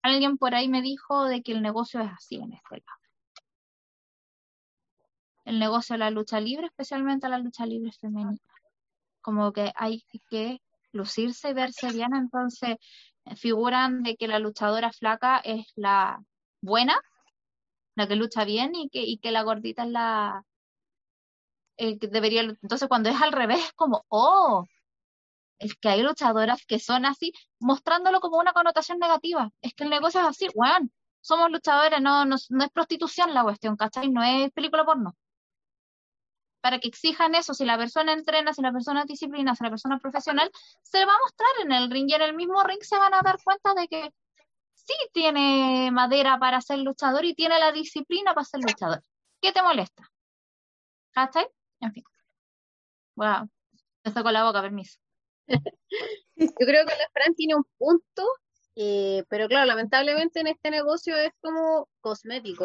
alguien 0.01 0.37
por 0.37 0.53
ahí 0.55 0.67
me 0.67 0.81
dijo 0.81 1.25
de 1.25 1.41
que 1.43 1.53
el 1.53 1.61
negocio 1.61 2.01
es 2.01 2.11
así 2.11 2.35
en 2.35 2.51
este 2.51 2.81
caso. 2.81 2.96
El 5.47 5.59
negocio 5.59 5.93
de 5.93 5.99
la 5.99 6.11
lucha 6.11 6.39
libre, 6.39 6.67
especialmente 6.67 7.29
la 7.29 7.39
lucha 7.39 7.65
libre 7.65 7.91
femenina. 7.93 8.37
Como 9.21 9.53
que 9.53 9.71
hay 9.75 10.03
que 10.29 10.61
lucirse 10.91 11.49
y 11.49 11.53
verse 11.53 11.91
bien, 11.91 12.13
entonces 12.15 12.77
eh, 13.25 13.35
figuran 13.35 14.03
de 14.03 14.17
que 14.17 14.27
la 14.27 14.39
luchadora 14.39 14.91
flaca 14.91 15.39
es 15.39 15.65
la 15.75 16.19
buena, 16.61 16.99
la 17.95 18.07
que 18.07 18.15
lucha 18.15 18.43
bien 18.45 18.75
y 18.75 18.89
que, 18.89 19.03
y 19.03 19.19
que 19.19 19.31
la 19.31 19.43
gordita 19.43 19.83
es 19.83 19.89
la 19.89 20.43
que 21.77 22.07
debería 22.07 22.41
entonces 22.41 22.87
cuando 22.87 23.09
es 23.09 23.21
al 23.21 23.31
revés 23.31 23.59
es 23.59 23.73
como 23.73 24.03
oh 24.09 24.65
es 25.59 25.75
que 25.75 25.89
hay 25.89 26.01
luchadoras 26.03 26.65
que 26.65 26.79
son 26.79 27.05
así, 27.05 27.33
mostrándolo 27.59 28.19
como 28.19 28.37
una 28.37 28.53
connotación 28.53 28.99
negativa. 28.99 29.51
Es 29.61 29.73
que 29.73 29.83
el 29.83 29.89
negocio 29.89 30.21
es 30.21 30.27
así, 30.27 30.47
weón. 30.53 30.91
somos 31.21 31.51
luchadores, 31.51 32.01
no, 32.01 32.25
no, 32.25 32.35
es 32.35 32.71
prostitución 32.73 33.33
la 33.33 33.43
cuestión, 33.43 33.75
¿cachai? 33.75 34.09
No 34.09 34.23
es 34.23 34.51
película 34.51 34.85
porno. 34.85 35.15
Para 36.61 36.79
que 36.79 36.87
exijan 36.87 37.35
eso. 37.35 37.53
Si 37.53 37.65
la 37.65 37.77
persona 37.77 38.13
entrena, 38.13 38.53
si 38.53 38.61
la 38.61 38.71
persona 38.71 39.05
disciplina, 39.05 39.55
si 39.55 39.63
la 39.63 39.69
persona 39.69 39.95
es 39.95 40.01
profesional, 40.01 40.51
se 40.81 41.05
va 41.05 41.13
a 41.13 41.19
mostrar 41.19 41.49
en 41.63 41.71
el 41.71 41.91
ring 41.91 42.09
y 42.09 42.13
en 42.13 42.21
el 42.21 42.35
mismo 42.35 42.61
ring 42.63 42.81
se 42.81 42.97
van 42.97 43.13
a 43.13 43.21
dar 43.21 43.37
cuenta 43.43 43.73
de 43.73 43.87
que 43.87 44.13
sí 44.73 44.93
tiene 45.13 45.89
madera 45.91 46.37
para 46.39 46.61
ser 46.61 46.79
luchador 46.79 47.25
y 47.25 47.35
tiene 47.35 47.59
la 47.59 47.71
disciplina 47.71 48.33
para 48.33 48.45
ser 48.45 48.61
luchador. 48.61 49.03
¿Qué 49.41 49.51
te 49.51 49.61
molesta? 49.61 50.09
¿Hashtag? 51.13 51.49
En 51.81 51.93
fin. 51.93 52.03
Wow. 53.15 53.49
Me 54.03 54.23
con 54.23 54.33
la 54.33 54.43
boca, 54.43 54.61
permiso. 54.61 54.99
Yo 55.47 56.47
creo 56.65 56.85
que 56.85 56.95
la 56.95 57.09
Fran 57.13 57.35
tiene 57.35 57.55
un 57.55 57.65
punto, 57.77 58.23
eh, 58.75 59.23
pero 59.29 59.47
claro, 59.47 59.65
lamentablemente 59.65 60.39
en 60.39 60.47
este 60.47 60.71
negocio 60.71 61.15
es 61.15 61.31
como 61.41 61.89
cosmético. 61.99 62.63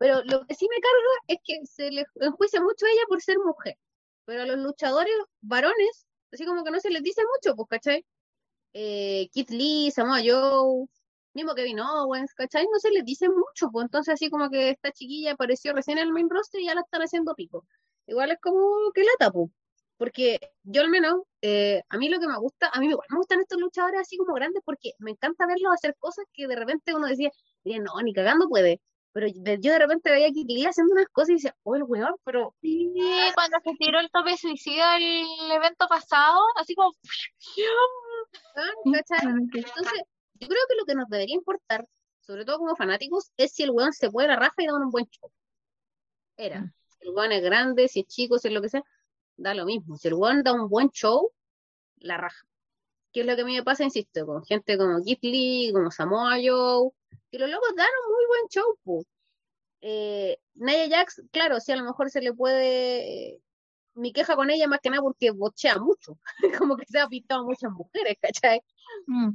Pero 0.00 0.22
lo 0.24 0.46
que 0.46 0.54
sí 0.54 0.66
me 0.70 0.80
carga 0.80 1.14
es 1.28 1.38
que 1.44 1.66
se 1.66 1.90
le 1.90 2.06
enjuicia 2.14 2.62
mucho 2.62 2.86
a 2.86 2.90
ella 2.90 3.02
por 3.06 3.20
ser 3.20 3.38
mujer. 3.38 3.76
Pero 4.24 4.42
a 4.42 4.46
los 4.46 4.56
luchadores 4.58 5.12
varones, 5.42 6.06
así 6.32 6.46
como 6.46 6.64
que 6.64 6.70
no 6.70 6.80
se 6.80 6.88
les 6.90 7.02
dice 7.02 7.20
mucho, 7.22 7.54
pues, 7.54 7.68
¿cachai? 7.68 8.06
Eh, 8.74 9.28
Kit 9.32 9.50
Lee, 9.50 9.90
Samoa 9.90 10.20
Joe, 10.24 10.86
mismo 11.34 11.54
Kevin 11.54 11.80
Owens, 11.80 12.32
¿cachai? 12.34 12.66
No 12.72 12.78
se 12.78 12.90
les 12.92 13.04
dice 13.04 13.28
mucho, 13.28 13.70
pues 13.70 13.84
entonces 13.84 14.14
así 14.14 14.30
como 14.30 14.48
que 14.48 14.70
esta 14.70 14.90
chiquilla 14.92 15.32
apareció 15.32 15.74
recién 15.74 15.98
en 15.98 16.06
el 16.06 16.12
main 16.14 16.30
roster 16.30 16.62
y 16.62 16.66
ya 16.66 16.74
la 16.74 16.80
están 16.82 17.02
haciendo 17.02 17.34
pico. 17.34 17.66
Igual 18.06 18.30
es 18.32 18.38
como 18.40 18.92
que 18.94 19.04
lata, 19.04 19.30
pues. 19.30 19.50
Porque 19.98 20.40
yo 20.62 20.80
al 20.80 20.88
menos, 20.88 21.22
eh, 21.42 21.82
a 21.90 21.98
mí 21.98 22.08
lo 22.08 22.18
que 22.20 22.26
me 22.26 22.38
gusta, 22.38 22.70
a 22.72 22.80
mí 22.80 22.86
igual 22.88 23.06
me 23.10 23.18
gustan 23.18 23.40
estos 23.40 23.60
luchadores 23.60 24.00
así 24.00 24.16
como 24.16 24.32
grandes 24.34 24.62
porque 24.64 24.92
me 24.98 25.10
encanta 25.10 25.46
verlos 25.46 25.74
hacer 25.74 25.94
cosas 25.98 26.24
que 26.32 26.46
de 26.48 26.56
repente 26.56 26.94
uno 26.94 27.06
decía, 27.06 27.30
no, 27.64 28.00
ni 28.02 28.14
cagando 28.14 28.48
puede. 28.48 28.80
Pero 29.12 29.26
yo 29.26 29.72
de 29.72 29.78
repente 29.78 30.10
veía 30.10 30.28
que 30.28 30.44
Lee 30.46 30.66
haciendo 30.66 30.92
unas 30.92 31.08
cosas 31.08 31.30
y 31.30 31.34
decía, 31.34 31.56
oh, 31.64 31.74
el 31.74 31.82
weón, 31.82 32.14
pero... 32.24 32.54
Sí, 32.60 32.92
cuando 33.34 33.58
se 33.64 33.72
tiró 33.76 33.98
el 33.98 34.10
tope 34.10 34.36
suicida 34.36 34.96
el 34.96 35.50
evento 35.50 35.88
pasado, 35.88 36.40
así 36.56 36.74
como... 36.74 36.94
Entonces, 38.84 40.02
yo 40.34 40.48
creo 40.48 40.60
que 40.68 40.76
lo 40.76 40.84
que 40.86 40.94
nos 40.94 41.08
debería 41.08 41.34
importar, 41.34 41.86
sobre 42.20 42.44
todo 42.44 42.58
como 42.58 42.76
fanáticos, 42.76 43.32
es 43.36 43.52
si 43.52 43.64
el 43.64 43.70
weón 43.70 43.92
se 43.92 44.10
puede 44.10 44.28
la 44.28 44.36
raja 44.36 44.54
y 44.58 44.66
da 44.66 44.76
un 44.76 44.90
buen 44.90 45.06
show. 45.06 45.30
Era. 46.36 46.60
Mm. 46.60 46.72
Si 46.88 47.08
el 47.08 47.14
weón 47.14 47.32
es 47.32 47.42
grande, 47.42 47.88
si 47.88 48.00
es 48.00 48.06
chico, 48.06 48.38
si 48.38 48.48
es 48.48 48.54
lo 48.54 48.62
que 48.62 48.68
sea, 48.68 48.82
da 49.36 49.54
lo 49.54 49.64
mismo. 49.64 49.96
Si 49.96 50.06
el 50.08 50.14
weón 50.14 50.44
da 50.44 50.52
un 50.52 50.68
buen 50.68 50.90
show, 50.90 51.32
la 51.96 52.16
raja. 52.16 52.46
¿Qué 53.12 53.20
es 53.20 53.26
lo 53.26 53.34
que 53.34 53.42
a 53.42 53.44
mí 53.44 53.54
me 53.54 53.64
pasa, 53.64 53.84
insisto, 53.84 54.24
con 54.26 54.44
gente 54.44 54.78
como 54.78 55.02
Keith 55.02 55.22
Lee, 55.22 55.72
como 55.72 55.90
Samoa 55.90 56.36
Joe, 56.42 56.90
que 57.30 57.38
los 57.38 57.50
locos 57.50 57.74
dan 57.76 57.88
un 58.06 58.12
muy 58.12 58.26
buen 58.26 58.48
show, 58.48 58.78
pues. 58.84 59.06
Eh, 59.82 60.38
Nia 60.54 60.88
Jax, 60.88 61.22
claro, 61.32 61.60
sí, 61.60 61.72
a 61.72 61.76
lo 61.76 61.84
mejor 61.84 62.10
se 62.10 62.20
le 62.20 62.32
puede. 62.34 63.40
mi 63.94 64.12
queja 64.12 64.36
con 64.36 64.50
ella 64.50 64.68
más 64.68 64.80
que 64.80 64.90
nada 64.90 65.02
porque 65.02 65.30
bochea 65.30 65.78
mucho, 65.78 66.18
como 66.66 66.76
que 66.76 66.86
se 66.86 67.00
ha 67.00 67.08
pintado 67.08 67.44
muchas 67.44 67.72
mujeres, 67.72 68.16
¿cachai? 68.20 68.60
Mm. 69.06 69.30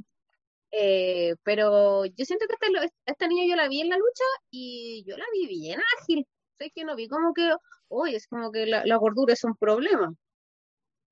Eh, 0.72 1.34
pero 1.42 2.04
yo 2.06 2.24
siento 2.24 2.46
que 2.46 2.54
esta, 2.54 2.94
esta 3.06 3.28
niña 3.28 3.46
yo 3.48 3.56
la 3.56 3.68
vi 3.68 3.80
en 3.80 3.88
la 3.90 3.96
lucha 3.96 4.24
y 4.50 5.04
yo 5.06 5.16
la 5.16 5.24
vi 5.32 5.46
bien 5.46 5.80
ágil. 6.00 6.26
Sé 6.58 6.70
que 6.70 6.84
no 6.84 6.96
vi 6.96 7.08
como 7.08 7.34
que, 7.34 7.54
hoy 7.88 8.14
es 8.14 8.26
como 8.28 8.50
que 8.52 8.66
la, 8.66 8.84
la, 8.84 8.96
gordura 8.96 9.32
es 9.34 9.44
un 9.44 9.56
problema. 9.56 10.14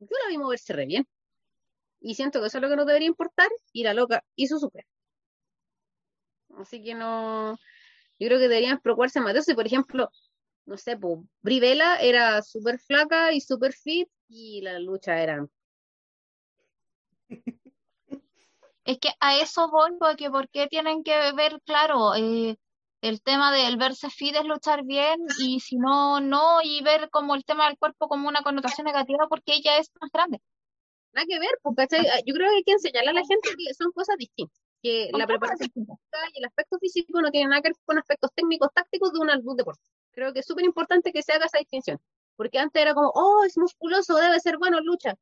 Yo 0.01 0.17
la 0.23 0.29
vi 0.29 0.39
moverse 0.39 0.73
re 0.73 0.87
bien. 0.87 1.07
Y 2.05 2.15
siento 2.17 2.41
que 2.41 2.49
eso 2.49 2.59
es 2.59 2.63
lo 2.63 2.69
que 2.69 2.77
nos 2.77 2.87
debería 2.87 3.09
importar 3.09 3.49
y 3.73 3.83
la 3.83 3.95
loca 3.95 4.23
hizo 4.37 4.59
super. 4.59 4.85
Así 6.59 6.85
que 6.85 6.95
no, 6.95 7.57
yo 8.19 8.29
creo 8.29 8.39
que 8.39 8.49
deberían 8.49 8.79
preocuparse 8.81 9.21
más 9.21 9.33
de 9.33 9.41
eso. 9.41 9.55
por 9.55 9.67
ejemplo, 9.67 10.11
no 10.67 10.77
sé, 10.77 10.99
pues, 10.99 11.21
Brivela 11.41 11.97
era 12.01 12.43
súper 12.43 12.79
flaca 12.79 13.33
y 13.33 13.41
súper 13.41 13.73
fit 13.73 14.09
y 14.29 14.61
la 14.61 14.79
lucha 14.81 15.23
era... 15.23 15.47
Es 18.85 18.99
que 18.99 19.09
a 19.19 19.39
eso 19.39 19.71
voy, 19.71 19.93
porque 19.99 20.31
¿por 20.31 20.51
qué 20.51 20.67
tienen 20.67 21.03
que 21.05 21.33
ver, 21.33 21.59
claro, 21.65 22.15
eh, 22.17 22.59
el 23.01 23.23
tema 23.23 23.51
del 23.51 23.79
verse 23.79 24.11
fit 24.11 24.37
es 24.37 24.45
luchar 24.45 24.85
bien 24.85 25.21
y 25.41 25.61
si 25.61 25.79
no, 25.79 26.21
no, 26.21 26.61
y 26.63 26.83
ver 26.83 27.09
como 27.09 27.35
el 27.35 27.47
tema 27.47 27.67
del 27.67 27.79
cuerpo 27.79 28.09
como 28.09 28.29
una 28.29 28.43
connotación 28.43 28.85
negativa 28.85 29.27
porque 29.27 29.55
ella 29.55 29.79
es 29.79 29.91
más 30.03 30.11
grande. 30.13 30.43
Nada 31.15 31.27
que 31.27 31.39
ver, 31.39 31.59
porque 31.63 31.87
yo 32.27 32.35
creo 32.35 32.51
que 32.51 32.57
hay 32.57 32.65
que 32.65 32.73
enseñarle 32.73 33.11
a 33.11 33.15
la 33.15 33.25
gente 33.25 33.49
que 33.57 33.75
son 33.75 33.93
cosas 33.93 34.17
distintas 34.19 34.65
que 34.85 35.09
la 35.15 35.27
preparación 35.27 35.71
y 35.75 36.39
el 36.39 36.45
aspecto 36.45 36.79
físico 36.79 37.23
no 37.23 37.31
tienen 37.31 37.49
nada 37.49 37.63
que 37.63 37.71
ver 37.71 37.77
con 37.87 37.97
aspectos 37.97 38.31
técnicos, 38.35 38.69
tácticos 38.75 39.15
de 39.15 39.21
un 39.21 39.57
deporte. 39.57 39.81
Creo 40.13 40.35
que 40.35 40.41
es 40.41 40.47
súper 40.47 40.67
importante 40.67 41.11
que 41.11 41.23
se 41.23 41.33
haga 41.33 41.47
esa 41.47 41.59
distinción, 41.59 41.99
porque 42.37 42.59
antes 42.59 42.83
era 42.83 42.93
como, 42.93 43.11
oh, 43.15 43.45
es 43.45 43.57
musculoso, 43.57 44.15
debe 44.17 44.39
ser 44.41 44.59
bueno 44.59 44.81
lucha. 44.81 45.13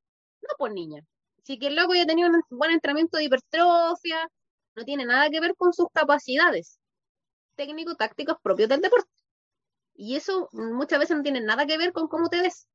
No, 0.43 0.49
pues 0.59 0.72
niña. 0.72 1.05
Si 1.45 1.59
que 1.61 1.68
el 1.68 1.76
loco 1.76 1.95
ya 1.95 2.05
tenía 2.05 2.26
un 2.26 2.43
buen 2.51 2.72
entrenamiento 2.72 3.18
de 3.18 3.24
hipertrofia, 3.24 4.28
no 4.74 4.84
tiene 4.84 5.07
nada 5.07 5.30
que 5.30 5.38
ver 5.38 5.55
con 5.57 5.72
sus 5.72 5.86
capacidades 5.93 6.80
técnico-tácticos 7.55 8.38
propios 8.43 8.68
del 8.68 8.80
deporte. 8.80 9.11
Y 9.95 10.16
eso 10.16 10.49
muchas 10.53 10.99
veces 10.99 11.16
no 11.16 11.22
tiene 11.22 11.40
nada 11.40 11.66
que 11.66 11.78
ver 11.78 11.93
con 11.93 12.09
cómo 12.09 12.28
te 12.28 12.43
ves. 12.43 12.66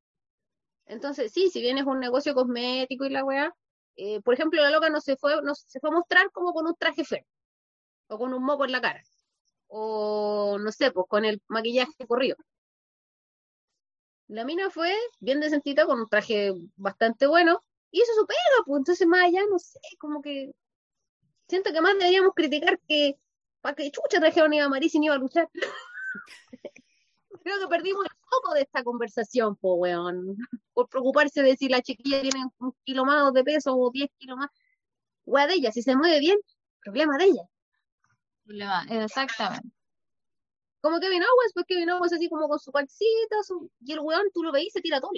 Entonces, 0.88 1.32
sí, 1.32 1.50
si 1.50 1.60
bien 1.60 1.78
es 1.78 1.84
un 1.86 2.00
negocio 2.00 2.34
cosmético 2.34 3.04
y 3.04 3.10
la 3.10 3.24
weá, 3.24 3.54
eh, 3.96 4.20
por 4.22 4.34
ejemplo, 4.34 4.62
la 4.62 4.70
loca 4.70 4.90
no 4.90 5.00
se 5.00 5.16
fue, 5.16 5.40
no 5.42 5.54
se 5.54 5.80
fue 5.80 5.90
a 5.90 5.92
mostrar 5.92 6.30
como 6.32 6.52
con 6.52 6.66
un 6.66 6.74
traje 6.76 7.04
feo, 7.04 7.24
o 8.08 8.18
con 8.18 8.34
un 8.34 8.44
moco 8.44 8.64
en 8.64 8.72
la 8.72 8.80
cara, 8.80 9.02
o 9.68 10.58
no 10.60 10.72
sé, 10.72 10.90
pues 10.92 11.06
con 11.08 11.24
el 11.24 11.42
maquillaje 11.48 12.06
corrido. 12.06 12.36
La 14.28 14.44
mina 14.44 14.70
fue 14.70 14.94
bien 15.20 15.40
decentita, 15.40 15.86
con 15.86 16.00
un 16.00 16.08
traje 16.08 16.52
bastante 16.76 17.26
bueno, 17.26 17.62
y 17.90 18.00
eso 18.02 18.12
supera, 18.14 18.38
pues 18.66 18.78
entonces 18.78 19.06
más 19.06 19.24
allá, 19.24 19.42
no 19.50 19.58
sé, 19.58 19.78
como 19.98 20.22
que 20.22 20.52
siento 21.48 21.72
que 21.72 21.80
más 21.80 21.94
deberíamos 21.98 22.32
criticar 22.34 22.78
que 22.88 23.18
para 23.60 23.74
que 23.74 23.90
chucha 23.90 24.20
trajeron 24.20 24.54
a 24.54 24.68
Marí 24.68 24.88
si 24.88 24.98
iba 25.02 25.14
a 25.14 25.18
luchar. 25.18 25.48
Creo 27.42 27.60
que 27.60 27.68
perdimos 27.68 28.04
foco 28.28 28.54
de 28.54 28.62
esta 28.62 28.82
conversación, 28.84 29.56
po, 29.56 29.74
weón. 29.74 30.36
Por 30.72 30.88
preocuparse 30.88 31.42
de 31.42 31.56
si 31.56 31.68
la 31.68 31.82
chiquilla 31.82 32.20
tiene 32.20 32.44
un 32.58 32.74
kilo 32.84 33.04
más 33.04 33.32
de 33.32 33.44
peso 33.44 33.76
o 33.76 33.90
diez 33.90 34.10
kilos 34.18 34.36
más. 34.36 34.50
Weón 35.24 35.48
de 35.48 35.54
ella, 35.54 35.72
si 35.72 35.82
se 35.82 35.96
mueve 35.96 36.20
bien, 36.20 36.38
problema 36.80 37.18
de 37.18 37.24
ella. 37.24 37.42
Problema, 38.44 38.86
exactamente. 38.90 39.68
Como 40.80 41.00
Kevin 41.00 41.22
Owens, 41.22 41.52
pues 41.54 41.66
Kevin 41.66 41.90
Owens 41.90 42.12
así 42.12 42.28
como 42.28 42.48
con 42.48 42.58
su 42.58 42.70
pancita, 42.70 43.36
y 43.80 43.92
el 43.92 44.00
weón 44.00 44.30
tú 44.32 44.42
lo 44.42 44.52
veis 44.52 44.68
y 44.68 44.70
se 44.70 44.80
tira 44.80 45.00
todo. 45.00 45.10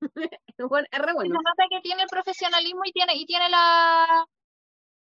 weón 0.58 0.86
es 0.90 0.98
re 0.98 1.12
bueno. 1.12 1.34
Nota 1.34 1.64
que 1.70 1.80
tiene 1.80 2.02
el 2.02 2.08
profesionalismo 2.08 2.82
y 2.84 2.92
tiene, 2.92 3.14
y 3.14 3.26
tiene 3.26 3.48
la, 3.50 4.26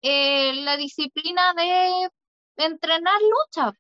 eh, 0.02 0.54
la 0.56 0.78
disciplina 0.78 1.54
de 1.56 2.10
entrenar 2.58 3.20
lucha 3.22 3.74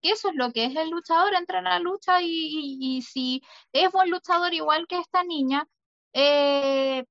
que 0.00 0.10
eso 0.10 0.28
es 0.30 0.34
lo 0.36 0.52
que 0.52 0.66
es 0.66 0.76
el 0.76 0.90
luchador, 0.90 1.34
entrenar 1.34 1.80
lucha 1.80 2.22
y, 2.22 3.02
si 3.02 3.42
es 3.72 3.90
buen 3.92 4.10
luchador 4.10 4.54
igual 4.54 4.86
que 4.86 4.98
esta 4.98 5.24
niña, 5.24 5.66
eh, 6.12 7.04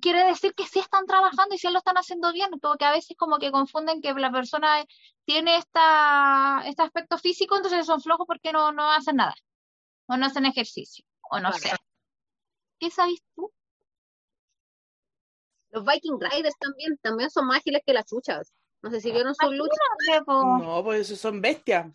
quiere 0.00 0.24
decir 0.24 0.54
que 0.54 0.66
sí 0.66 0.78
están 0.78 1.06
trabajando 1.06 1.54
y 1.54 1.58
sí 1.58 1.68
lo 1.70 1.78
están 1.78 1.96
haciendo 1.96 2.32
bien, 2.32 2.50
porque 2.60 2.84
a 2.84 2.92
veces 2.92 3.16
como 3.16 3.38
que 3.38 3.50
confunden 3.50 4.00
que 4.00 4.12
la 4.14 4.30
persona 4.30 4.84
tiene 5.24 5.56
esta, 5.56 6.62
este 6.66 6.82
aspecto 6.82 7.18
físico, 7.18 7.56
entonces 7.56 7.86
son 7.86 8.00
flojos 8.00 8.26
porque 8.26 8.52
no, 8.52 8.72
no 8.72 8.90
hacen 8.90 9.16
nada, 9.16 9.34
o 10.06 10.16
no 10.16 10.26
hacen 10.26 10.46
ejercicio, 10.46 11.04
o 11.30 11.40
no 11.40 11.52
sé. 11.52 11.70
¿Qué 12.78 12.90
sabes 12.90 13.20
tú? 13.34 13.52
Los 15.70 15.84
Viking 15.84 16.18
Riders 16.20 16.56
también, 16.58 16.98
también 16.98 17.30
son 17.30 17.46
más 17.46 17.58
ágiles 17.58 17.82
que 17.86 17.92
las 17.92 18.06
chuchas. 18.06 18.52
No 18.82 18.90
sé 18.90 19.00
si 19.00 19.12
vieron 19.12 19.34
su 19.34 19.52
lucha. 19.52 20.26
No, 20.26 20.82
pues 20.82 21.00
esos 21.00 21.18
son 21.18 21.40
bestias. 21.40 21.86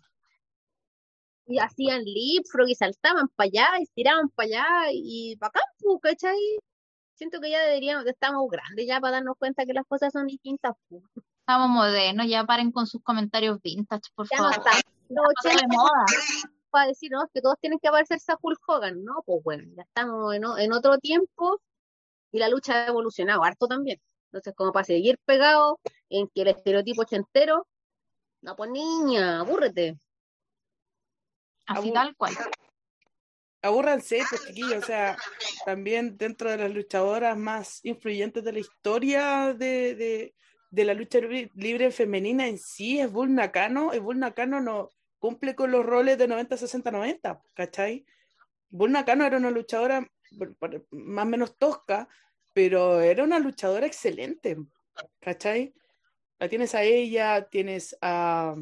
Y 1.46 1.58
hacían 1.58 2.02
leapfrog 2.04 2.68
y 2.68 2.74
saltaban 2.74 3.28
para 3.28 3.46
allá, 3.48 3.68
y 3.80 3.86
tiraban 3.94 4.28
para 4.30 4.46
allá 4.46 4.64
y 4.92 5.36
para 5.36 5.48
acá, 5.50 5.60
pues, 5.78 5.98
¿cachai? 6.02 6.38
Siento 7.14 7.40
que 7.40 7.50
ya 7.50 7.60
deberíamos, 7.62 8.04
que 8.04 8.10
estamos 8.10 8.48
grandes 8.50 8.86
ya 8.86 9.00
para 9.00 9.16
darnos 9.16 9.36
cuenta 9.38 9.64
que 9.64 9.72
las 9.72 9.86
cosas 9.86 10.12
son 10.12 10.26
distintas. 10.26 10.74
Estamos 11.40 11.68
modernos, 11.68 12.26
ya 12.26 12.44
paren 12.44 12.72
con 12.72 12.86
sus 12.86 13.02
comentarios 13.02 13.60
vintage, 13.62 14.10
por 14.14 14.26
favor. 14.26 14.52
No 15.08 15.22
estamos 15.30 15.60
de 15.60 15.68
moda. 15.68 16.04
Para 16.70 16.88
decir, 16.88 17.10
no, 17.12 17.26
que 17.32 17.40
todos 17.40 17.56
tienen 17.60 17.78
que 17.78 17.88
parecerse 17.88 18.32
a 18.32 18.38
Hulk 18.40 18.60
Hogan, 18.66 19.04
¿no? 19.04 19.22
Pues 19.24 19.42
bueno, 19.44 19.64
ya 19.76 19.82
estamos 19.82 20.34
en, 20.34 20.42
en 20.58 20.72
otro 20.72 20.98
tiempo 20.98 21.60
y 22.32 22.38
la 22.38 22.48
lucha 22.48 22.74
ha 22.74 22.88
evolucionado 22.88 23.44
harto 23.44 23.66
también. 23.68 24.00
Entonces, 24.26 24.54
como 24.56 24.72
para 24.72 24.84
seguir 24.84 25.18
pegado 25.24 25.80
en 26.10 26.28
que 26.28 26.42
el 26.42 26.48
estereotipo 26.48 27.04
entero, 27.10 27.66
no, 28.42 28.56
pues 28.56 28.70
niña, 28.70 29.40
abúrrete. 29.40 29.98
Así 31.66 31.92
tal 31.92 32.14
cual. 32.16 32.34
Abúrranse, 33.62 34.22
pues 34.28 34.46
chiquillos, 34.46 34.84
o 34.84 34.86
sea, 34.86 35.16
también 35.64 36.16
dentro 36.16 36.50
de 36.50 36.58
las 36.58 36.70
luchadoras 36.70 37.36
más 37.36 37.84
influyentes 37.84 38.44
de 38.44 38.52
la 38.52 38.58
historia 38.60 39.54
de, 39.54 40.34
la 40.70 40.94
lucha 40.94 41.18
libre 41.18 41.90
femenina 41.90 42.46
en 42.46 42.58
sí, 42.58 43.00
es 43.00 43.10
Bull 43.10 43.34
Nakano, 43.34 43.90
Bull 44.00 44.20
Nakano 44.20 44.60
no 44.60 44.90
cumple 45.18 45.56
con 45.56 45.72
los 45.72 45.84
roles 45.84 46.18
de 46.18 46.28
90-60-90, 46.28 47.42
¿cachai? 47.54 48.06
Bull 48.68 48.92
Nakano 48.92 49.24
era 49.24 49.38
una 49.38 49.50
luchadora 49.50 50.06
más 50.90 51.24
o 51.24 51.28
menos 51.28 51.56
tosca, 51.56 52.08
pero 52.56 53.02
era 53.02 53.22
una 53.22 53.38
luchadora 53.38 53.86
excelente, 53.86 54.56
¿cachai? 55.20 55.74
La 56.38 56.48
tienes 56.48 56.74
a 56.74 56.84
ella, 56.84 57.46
tienes 57.50 57.94
a, 58.00 58.54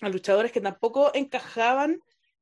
a 0.00 0.08
luchadores 0.08 0.52
que 0.52 0.62
tampoco 0.62 1.10
encajaban 1.14 2.00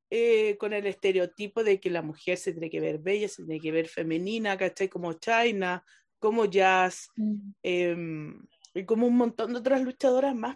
eh, 0.09 0.57
con 0.57 0.73
el 0.73 0.87
estereotipo 0.87 1.65
de 1.65 1.81
que 1.81 1.91
la 1.91 2.01
mujer 2.01 2.39
se 2.39 2.53
tiene 2.53 2.71
que 2.71 2.79
ver 2.79 2.99
bella, 2.99 3.27
se 3.27 3.43
tiene 3.43 3.61
que 3.61 3.73
ver 3.73 3.89
femenina, 3.89 4.57
¿cachai? 4.57 4.89
Como 4.89 5.15
China, 5.15 5.85
como 6.21 6.45
Jazz, 6.45 7.09
em, 7.65 8.47
y 8.73 8.85
como 8.85 9.09
un 9.09 9.17
montón 9.17 9.53
de 9.53 9.59
otras 9.59 9.83
luchadoras 9.83 10.37
más. 10.37 10.55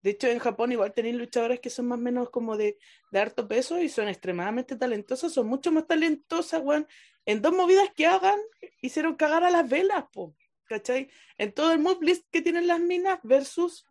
De 0.00 0.10
hecho, 0.10 0.28
en 0.28 0.38
Japón 0.38 0.70
igual 0.70 0.94
tenéis 0.94 1.16
luchadoras 1.16 1.58
que 1.58 1.70
son 1.70 1.88
más 1.88 1.98
o 1.98 2.02
menos 2.02 2.30
como 2.30 2.56
de, 2.56 2.78
de 3.10 3.18
harto 3.18 3.48
peso 3.48 3.82
y 3.82 3.88
son 3.88 4.06
extremadamente 4.06 4.76
talentosas, 4.76 5.32
son 5.32 5.48
mucho 5.48 5.72
más 5.72 5.88
talentosas, 5.88 6.62
weón. 6.62 6.86
En 7.26 7.42
dos 7.42 7.52
movidas 7.52 7.90
que 7.94 8.06
hagan, 8.06 8.38
hicieron 8.80 9.14
cagar 9.14 9.44
a 9.44 9.50
las 9.50 9.68
velas, 9.68 10.04
po, 10.12 10.34
¿cachai? 10.64 11.10
En 11.38 11.52
todo 11.52 11.72
el 11.72 11.78
move 11.78 11.98
list 12.00 12.26
que 12.30 12.42
tienen 12.42 12.66
las 12.66 12.80
minas 12.80 13.18
versus 13.22 13.86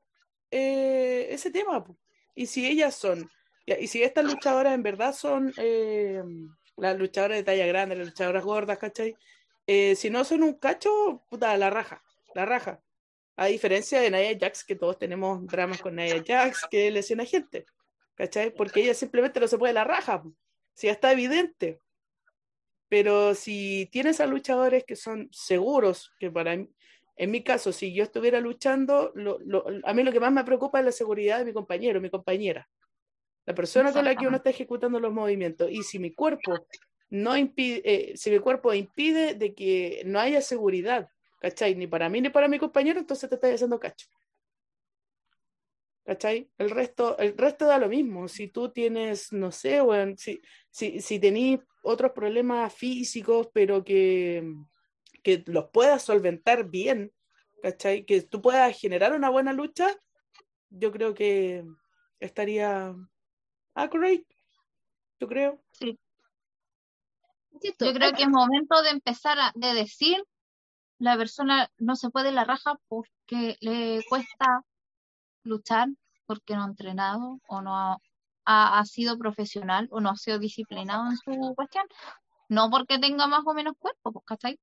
eh, 0.51 1.27
ese 1.29 1.51
tema, 1.51 1.83
po. 1.83 1.97
Y 2.35 2.47
si 2.47 2.65
ellas 2.65 2.95
son, 2.95 3.29
y 3.65 3.87
si 3.87 4.01
estas 4.01 4.25
luchadoras 4.25 4.73
en 4.73 4.83
verdad 4.83 5.13
son 5.13 5.53
eh, 5.57 6.23
las 6.77 6.97
luchadoras 6.97 7.37
de 7.37 7.43
talla 7.43 7.67
grande, 7.67 7.95
las 7.95 8.07
luchadoras 8.07 8.43
gordas, 8.43 8.77
¿cachai? 8.77 9.15
Eh, 9.67 9.95
si 9.95 10.09
no 10.09 10.23
son 10.23 10.43
un 10.43 10.53
cacho, 10.53 11.23
puta, 11.29 11.55
la 11.57 11.69
raja, 11.69 12.01
la 12.33 12.45
raja. 12.45 12.81
A 13.35 13.45
diferencia 13.45 14.01
de 14.01 14.09
Naya 14.09 14.37
Jax, 14.39 14.63
que 14.63 14.75
todos 14.75 14.97
tenemos 14.97 15.45
dramas 15.47 15.81
con 15.81 15.95
Naya 15.95 16.23
Jax, 16.25 16.67
que 16.69 16.89
lesiona 16.91 17.25
gente, 17.25 17.65
¿cachai? 18.15 18.51
Porque 18.51 18.81
ella 18.81 18.93
simplemente 18.93 19.39
no 19.39 19.47
se 19.47 19.57
puede 19.57 19.73
la 19.73 19.83
raja, 19.83 20.23
si 20.73 20.87
ya 20.87 20.93
está 20.93 21.11
evidente. 21.11 21.79
Pero 22.89 23.35
si 23.35 23.87
tienes 23.91 24.19
a 24.19 24.25
luchadores 24.25 24.83
que 24.83 24.95
son 24.95 25.29
seguros, 25.31 26.11
que 26.19 26.31
para 26.31 26.57
mí, 26.57 26.67
en 27.15 27.31
mi 27.31 27.43
caso, 27.43 27.71
si 27.71 27.93
yo 27.93 28.03
estuviera 28.03 28.39
luchando, 28.39 29.13
a 29.83 29.93
mí 29.93 30.03
lo 30.03 30.11
que 30.11 30.19
más 30.19 30.31
me 30.31 30.43
preocupa 30.43 30.79
es 30.79 30.85
la 30.85 30.91
seguridad 30.91 31.39
de 31.39 31.45
mi 31.45 31.53
compañero, 31.53 32.01
mi 32.01 32.09
compañera. 32.09 32.67
La 33.45 33.53
persona 33.53 33.91
con 33.91 34.05
la 34.05 34.15
que 34.15 34.27
uno 34.27 34.37
está 34.37 34.49
ejecutando 34.49 34.99
los 34.99 35.11
movimientos. 35.11 35.69
Y 35.71 35.83
si 35.83 35.99
mi 35.99 36.13
cuerpo 36.13 36.67
no 37.09 37.35
impide, 37.35 37.81
eh, 37.83 38.17
si 38.17 38.31
mi 38.31 38.39
cuerpo 38.39 38.73
impide 38.73 39.33
de 39.33 39.53
que 39.53 40.01
no 40.05 40.19
haya 40.19 40.41
seguridad, 40.41 41.09
¿cachai? 41.41 41.75
Ni 41.75 41.87
para 41.87 42.09
mí 42.09 42.21
ni 42.21 42.29
para 42.29 42.47
mi 42.47 42.59
compañero, 42.59 42.99
entonces 42.99 43.29
te 43.29 43.35
estás 43.35 43.55
haciendo 43.55 43.79
cacho. 43.79 44.07
¿Cachai? 46.05 46.49
El 46.57 46.71
resto, 46.71 47.17
el 47.19 47.37
resto 47.37 47.65
da 47.65 47.77
lo 47.77 47.87
mismo. 47.87 48.27
Si 48.27 48.47
tú 48.47 48.69
tienes, 48.69 49.31
no 49.31 49.51
sé, 49.51 49.81
bueno, 49.81 50.15
si, 50.17 50.41
si, 50.71 51.01
si 51.01 51.19
tenés 51.19 51.59
otros 51.83 52.11
problemas 52.13 52.73
físicos, 52.73 53.47
pero 53.53 53.83
que, 53.83 54.43
que 55.23 55.43
los 55.47 55.69
puedas 55.71 56.01
solventar 56.01 56.69
bien, 56.69 57.11
¿cachai? 57.61 58.05
Que 58.05 58.21
tú 58.21 58.41
puedas 58.41 58.79
generar 58.79 59.13
una 59.13 59.29
buena 59.29 59.53
lucha, 59.53 59.87
yo 60.69 60.91
creo 60.91 61.13
que 61.13 61.63
estaría 62.19 62.95
accurate. 63.75 64.25
Yo 65.19 65.27
creo. 65.27 65.61
Sí. 65.71 65.99
Yo 67.61 67.93
creo 67.93 68.13
que 68.13 68.23
es 68.23 68.29
momento 68.29 68.81
de 68.81 68.89
empezar 68.89 69.37
a 69.37 69.51
de 69.55 69.73
decir 69.73 70.23
la 70.97 71.17
persona 71.17 71.71
no 71.77 71.95
se 71.95 72.09
puede 72.09 72.31
la 72.31 72.43
raja 72.43 72.79
porque 72.87 73.57
le 73.61 74.03
cuesta 74.07 74.63
luchar, 75.43 75.89
porque 76.25 76.55
no 76.55 76.63
ha 76.63 76.67
entrenado 76.67 77.39
o 77.47 77.61
no 77.61 77.99
ha, 78.45 78.85
sido 78.85 79.17
profesional 79.17 79.87
o 79.91 79.99
no 79.99 80.09
ha 80.09 80.15
sido 80.15 80.39
disciplinado 80.39 81.09
en 81.09 81.17
su 81.17 81.55
cuestión. 81.55 81.85
No 82.47 82.69
porque 82.69 82.99
tenga 82.99 83.27
más 83.27 83.45
o 83.45 83.53
menos 83.53 83.75
cuerpo, 83.77 84.11
pues, 84.11 84.25
¿cachai? 84.25 84.59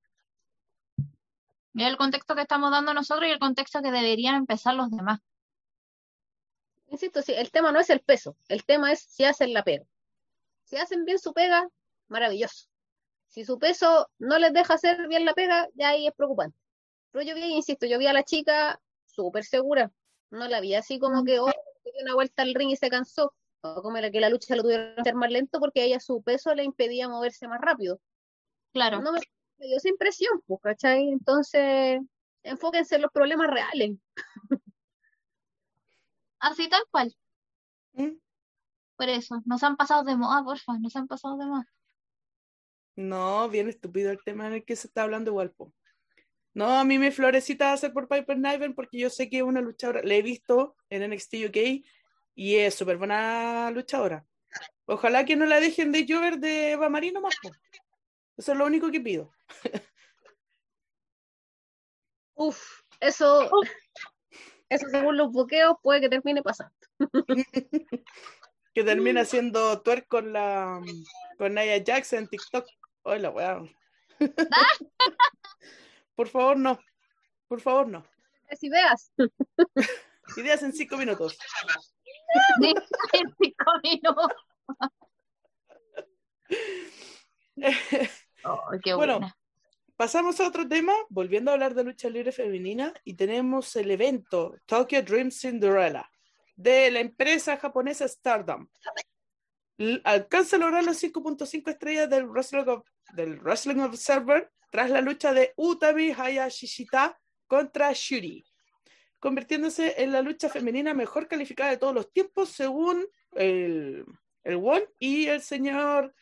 Y 1.75 1.85
el 1.85 1.97
contexto 1.97 2.35
que 2.35 2.43
estamos 2.43 2.71
dando 2.71 2.95
nosotros 2.95 3.29
y 3.29 3.33
el 3.33 3.39
contexto 3.39 3.83
que 3.83 3.93
deberían 3.93 4.35
empezar 4.35 4.75
los 4.75 4.91
demás. 4.91 5.21
Insisto, 6.89 7.23
sí, 7.23 7.33
el 7.33 7.51
tema 7.51 7.73
no 7.73 7.81
es 7.81 7.91
el 7.91 8.01
peso, 8.01 8.37
el 8.49 8.65
tema 8.65 8.93
es 8.93 9.01
si 9.01 9.25
hacen 9.25 9.53
la 9.53 9.63
pega. 9.63 9.85
Si 10.65 10.77
hacen 10.77 11.05
bien 11.05 11.19
su 11.19 11.33
pega, 11.33 11.69
maravilloso. 12.09 12.67
Si 13.29 13.45
su 13.45 13.59
peso 13.59 14.09
no 14.19 14.39
les 14.39 14.53
deja 14.53 14.75
hacer 14.75 15.07
bien 15.09 15.25
la 15.25 15.35
pega, 15.35 15.69
ya 15.75 15.91
ahí 15.91 16.07
es 16.07 16.15
preocupante. 16.15 16.59
Pero 17.11 17.25
yo 17.25 17.35
vi, 17.35 17.43
insisto, 17.55 17.87
yo 17.87 17.99
vi 17.99 18.07
a 18.07 18.13
la 18.13 18.23
chica 18.23 18.81
súper 19.05 19.45
segura. 19.45 19.91
No 20.31 20.49
la 20.49 20.61
vi 20.61 20.75
así 20.75 20.99
como 20.99 21.25
que, 21.25 21.39
oh, 21.39 21.47
dio 21.47 22.03
una 22.03 22.15
vuelta 22.15 22.43
al 22.43 22.55
ring 22.55 22.71
y 22.71 22.77
se 22.77 22.91
cansó. 22.91 23.35
O 23.63 23.83
como 23.83 23.97
era 23.97 24.11
que 24.11 24.21
la 24.21 24.29
lucha 24.29 24.55
lo 24.57 24.63
tuvieron 24.63 24.95
que 24.95 25.01
hacer 25.01 25.15
más 25.15 25.31
lento 25.31 25.59
porque 25.59 25.81
a 25.81 25.85
ella 25.85 26.01
su 26.01 26.23
peso 26.23 26.55
le 26.55 26.65
impedía 26.65 27.09
moverse 27.09 27.49
más 27.49 27.61
rápido. 27.61 28.01
Claro. 28.73 29.01
No 29.01 29.13
me, 29.13 29.21
dio 29.59 29.77
esa 29.77 29.89
impresión, 29.89 30.43
pues, 30.47 30.61
¿cachai? 30.63 31.09
Entonces, 31.09 32.01
enfóquense 32.43 32.97
en 32.97 33.03
los 33.03 33.13
problemas 33.13 33.49
reales. 33.49 33.99
Así 36.39 36.69
tal 36.69 36.83
cual. 36.91 37.17
¿Mm? 37.95 38.19
Por 38.97 39.09
eso, 39.09 39.43
nos 39.45 39.63
han 39.63 39.77
pasado 39.77 40.05
de 40.05 40.17
moda, 40.17 40.45
porfa, 40.45 40.79
nos 40.79 40.95
han 40.97 41.07
pasado 41.07 41.37
de 41.37 41.47
moda. 41.47 41.69
No, 42.97 43.49
bien 43.49 43.69
estúpido 43.69 44.11
el 44.11 44.23
tema 44.25 44.47
en 44.47 44.55
el 44.55 44.65
que 44.65 44.75
se 44.75 44.87
está 44.87 45.03
hablando 45.03 45.31
igual, 45.31 45.55
No, 46.57 46.79
a 46.79 46.85
mí 46.85 46.99
me 46.99 47.13
florecita 47.13 47.75
hacer 47.75 47.93
por 47.93 48.09
Piper 48.09 48.39
Niven 48.39 48.75
porque 48.75 48.97
yo 48.97 49.11
sé 49.11 49.29
que 49.29 49.37
es 49.37 49.43
una 49.43 49.61
luchadora, 49.61 50.01
la 50.03 50.15
he 50.15 50.23
visto 50.23 50.75
en 50.89 51.11
NXT 51.11 51.35
UK 51.49 51.85
y 52.35 52.55
es 52.55 52.75
súper 52.75 52.97
buena 52.97 53.71
luchadora. 53.73 54.25
Ojalá 54.87 55.27
que 55.27 55.37
no 55.37 55.45
la 55.45 55.61
dejen 55.61 55.93
de 55.93 56.07
llover 56.07 56.39
de 56.39 56.71
Eva 56.71 56.89
Marino 56.89 57.21
más. 57.21 57.35
Eso 58.39 58.53
es 58.53 58.59
lo 58.59 58.65
único 58.65 58.91
que 58.91 59.03
pido. 59.03 59.35
Uf, 62.37 62.81
eso, 63.01 63.51
eso 64.71 64.87
según 64.89 65.19
los 65.19 65.33
buqueos 65.33 65.77
puede 65.83 66.01
que 66.01 66.09
termine 66.09 66.43
pasando. 66.43 66.75
que 68.75 68.83
termine 68.83 69.21
haciendo 69.21 69.83
twerk 69.83 70.09
con 70.09 70.33
la 70.33 70.81
con 71.37 71.53
Naya 71.53 71.77
Jackson 71.77 72.21
en 72.21 72.29
TikTok. 72.29 72.67
Hola, 73.03 73.29
weá. 73.29 73.63
Por 76.17 76.29
favor, 76.29 76.57
no. 76.57 76.81
Por 77.47 77.61
favor, 77.61 77.87
no. 77.87 78.05
Las 78.51 78.63
ideas. 78.63 79.13
Ideas 80.37 80.63
en 80.63 80.73
cinco 80.73 80.97
minutos. 80.97 81.39
en 83.13 83.37
cinco 83.39 83.73
minutos. 83.85 84.33
bueno, 88.97 89.21
pasamos 89.97 90.41
a 90.41 90.49
otro 90.49 90.67
tema, 90.67 90.93
volviendo 91.09 91.51
a 91.51 91.55
hablar 91.55 91.75
de 91.75 91.85
lucha 91.85 92.11
libre 92.11 92.33
femenina, 92.33 92.93
y 93.05 93.15
tenemos 93.15 93.77
el 93.77 93.91
evento 93.91 94.57
Tokyo 94.67 95.03
Dream 95.03 95.31
Cinderella 95.31 96.11
de 96.57 96.91
la 96.91 97.01
empresa 97.01 97.57
japonesa 97.59 98.09
Stardom 98.09 98.67
alcanza 100.05 100.57
a 100.57 100.59
lograr 100.59 100.85
los 100.85 101.03
5.5 101.03 101.71
estrellas 101.71 102.09
del 102.09 102.27
Wrestling, 102.27 102.65
del 103.13 103.39
Wrestling 103.41 103.81
Observer 103.81 104.51
tras 104.71 104.91
la 104.91 105.01
lucha 105.01 105.33
de 105.33 105.53
Utami 105.57 106.11
Hayashishita 106.11 107.19
contra 107.47 107.93
Shuri, 107.93 108.45
convirtiéndose 109.19 110.03
en 110.03 110.13
la 110.13 110.23
lucha 110.23 110.49
femenina 110.49 110.95
mejor 110.95 111.29
calificada 111.29 111.71
de 111.71 111.77
todos 111.77 111.95
los 111.95 112.13
tiempos 112.13 112.51
según 112.51 113.07
el, 113.33 114.05
el 114.45 114.55
One 114.57 114.87
y 114.99 115.27
el 115.27 115.43
señor 115.43 116.15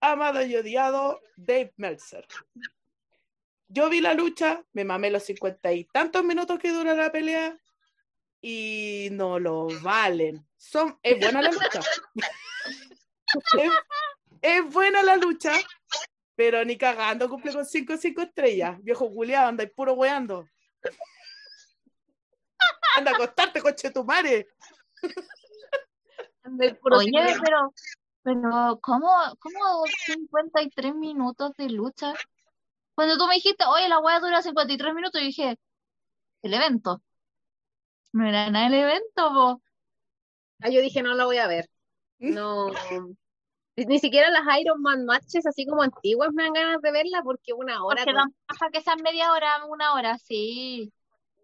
amado 0.00 0.44
y 0.44 0.56
odiado 0.56 1.20
Dave 1.36 1.72
Meltzer. 1.76 2.26
Yo 3.68 3.88
vi 3.88 4.00
la 4.00 4.12
lucha, 4.12 4.62
me 4.72 4.84
mamé 4.84 5.10
los 5.10 5.22
cincuenta 5.22 5.72
y 5.72 5.84
tantos 5.84 6.22
minutos 6.24 6.58
que 6.58 6.72
dura 6.72 6.94
la 6.94 7.10
pelea 7.10 7.58
y 8.42 9.08
no 9.12 9.38
lo 9.38 9.68
valen. 9.80 10.46
Son, 10.58 10.98
es 11.02 11.18
buena 11.18 11.40
la 11.40 11.52
lucha. 11.52 11.80
es, 14.42 14.72
buena 14.72 15.02
la 15.02 15.16
lucha, 15.16 15.52
pero 16.44 16.64
ni 16.64 16.76
cagando 16.76 17.28
cumple 17.28 17.52
con 17.52 17.64
5 17.64 17.96
5 17.96 18.20
estrellas. 18.22 18.76
Viejo 18.82 19.08
culiado, 19.08 19.46
anda 19.46 19.62
y 19.62 19.68
puro 19.68 19.92
weando. 19.92 20.44
Anda 22.96 23.12
a 23.12 23.14
acostarte, 23.14 23.62
coche 23.62 23.92
tu 23.92 24.02
madre. 24.04 24.48
Oye, 26.90 27.36
pero, 27.44 27.72
pero 28.24 28.80
¿cómo, 28.82 29.08
¿cómo 29.38 29.84
53 30.04 30.96
minutos 30.96 31.52
de 31.56 31.70
lucha? 31.70 32.12
Cuando 32.96 33.16
tú 33.16 33.28
me 33.28 33.36
dijiste, 33.36 33.64
oye, 33.64 33.88
la 33.88 34.00
wea 34.00 34.18
dura 34.18 34.42
53 34.42 34.94
minutos, 34.94 35.20
yo 35.20 35.26
dije, 35.28 35.56
el 36.42 36.54
evento. 36.54 37.02
No 38.10 38.26
era 38.26 38.50
nada 38.50 38.66
el 38.66 38.74
evento, 38.74 39.32
po. 39.32 39.62
Ah, 40.60 40.70
yo 40.70 40.80
dije, 40.80 41.04
no 41.04 41.14
la 41.14 41.24
voy 41.24 41.38
a 41.38 41.46
ver. 41.46 41.68
No, 42.18 42.70
ni 43.86 43.98
siquiera 43.98 44.30
las 44.30 44.42
Iron 44.60 44.80
Man 44.82 45.04
matches 45.04 45.46
así 45.46 45.66
como 45.66 45.82
antiguas 45.82 46.30
me 46.32 46.44
dan 46.44 46.52
ganas 46.52 46.82
de 46.82 46.92
verla 46.92 47.22
porque 47.22 47.52
una 47.52 47.84
hora. 47.84 48.04
Porque 48.04 48.16
dan 48.16 48.72
que 48.72 48.80
sean 48.80 49.02
media 49.02 49.32
hora, 49.32 49.64
una 49.66 49.94
hora, 49.94 50.18
sí. 50.18 50.92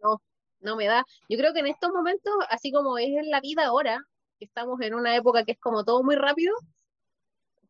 No, 0.02 0.20
no 0.60 0.76
me 0.76 0.86
da. 0.86 1.04
Yo 1.28 1.38
creo 1.38 1.52
que 1.52 1.60
en 1.60 1.66
estos 1.66 1.92
momentos, 1.92 2.32
así 2.50 2.72
como 2.72 2.98
es 2.98 3.08
en 3.08 3.30
la 3.30 3.40
vida 3.40 3.66
ahora, 3.66 4.02
que 4.38 4.44
estamos 4.44 4.80
en 4.80 4.94
una 4.94 5.16
época 5.16 5.44
que 5.44 5.52
es 5.52 5.60
como 5.60 5.84
todo 5.84 6.02
muy 6.02 6.16
rápido, 6.16 6.54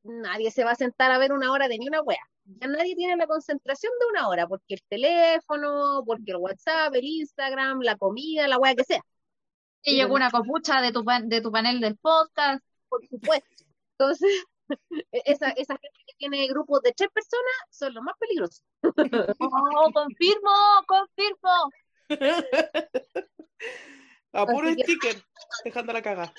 nadie 0.02 0.50
se 0.50 0.64
va 0.64 0.72
a 0.72 0.76
sentar 0.76 1.10
a 1.10 1.18
ver 1.18 1.32
una 1.32 1.52
hora 1.52 1.68
de 1.68 1.78
ni 1.78 1.88
una 1.88 2.02
wea. 2.02 2.18
Ya 2.44 2.66
nadie 2.66 2.96
tiene 2.96 3.16
la 3.16 3.26
concentración 3.26 3.92
de 4.00 4.06
una 4.06 4.28
hora, 4.28 4.46
porque 4.46 4.74
el 4.74 4.82
teléfono, 4.88 6.02
porque 6.06 6.30
el 6.32 6.36
WhatsApp, 6.38 6.94
el 6.94 7.04
Instagram, 7.04 7.80
la 7.82 7.96
comida, 7.96 8.48
la 8.48 8.58
wea 8.58 8.74
que 8.74 8.84
sea. 8.84 9.02
Y 9.82 9.96
llegó 9.96 10.14
una 10.14 10.30
copucha 10.30 10.80
de 10.80 10.92
tu, 10.92 11.04
de 11.24 11.40
tu 11.40 11.52
panel 11.52 11.80
del 11.80 11.96
podcast. 11.96 12.62
Por 12.88 13.06
supuesto. 13.06 13.64
Entonces, 13.98 14.30
esa, 15.12 15.50
esa 15.50 15.76
gente 15.78 15.98
que 16.06 16.14
tiene 16.18 16.46
grupos 16.48 16.82
de 16.82 16.92
tres 16.92 17.08
personas 17.12 17.52
son 17.70 17.94
los 17.94 18.02
más 18.02 18.16
peligrosos. 18.18 18.62
Oh, 19.40 19.90
confirmo, 19.92 20.50
confirmo. 20.86 21.70
A 24.32 24.46
puro 24.46 24.70
sticker, 24.72 25.22
dejando 25.64 25.92
la 25.92 26.02
caga. 26.02 26.32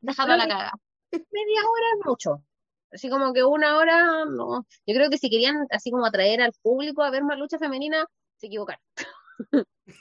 Dejando 0.00 0.36
la 0.36 0.46
caga. 0.48 0.72
Media 1.10 1.60
hora 1.68 1.86
es 1.98 2.06
mucho. 2.06 2.44
Así 2.92 3.10
como 3.10 3.32
que 3.32 3.42
una 3.42 3.78
hora, 3.78 4.24
no. 4.24 4.66
Yo 4.86 4.94
creo 4.94 5.10
que 5.10 5.18
si 5.18 5.28
querían 5.28 5.66
así 5.70 5.90
como 5.90 6.06
atraer 6.06 6.40
al 6.42 6.52
público 6.62 7.02
a 7.02 7.10
ver 7.10 7.24
más 7.24 7.38
lucha 7.38 7.58
femenina, 7.58 8.06
se 8.36 8.46
equivocaron. 8.46 8.82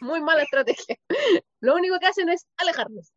Muy 0.02 0.22
mala 0.22 0.44
estrategia. 0.44 0.98
Lo 1.62 1.76
único 1.76 2.00
que 2.00 2.08
hacen 2.08 2.30
es 2.30 2.46
alejarnos. 2.58 3.12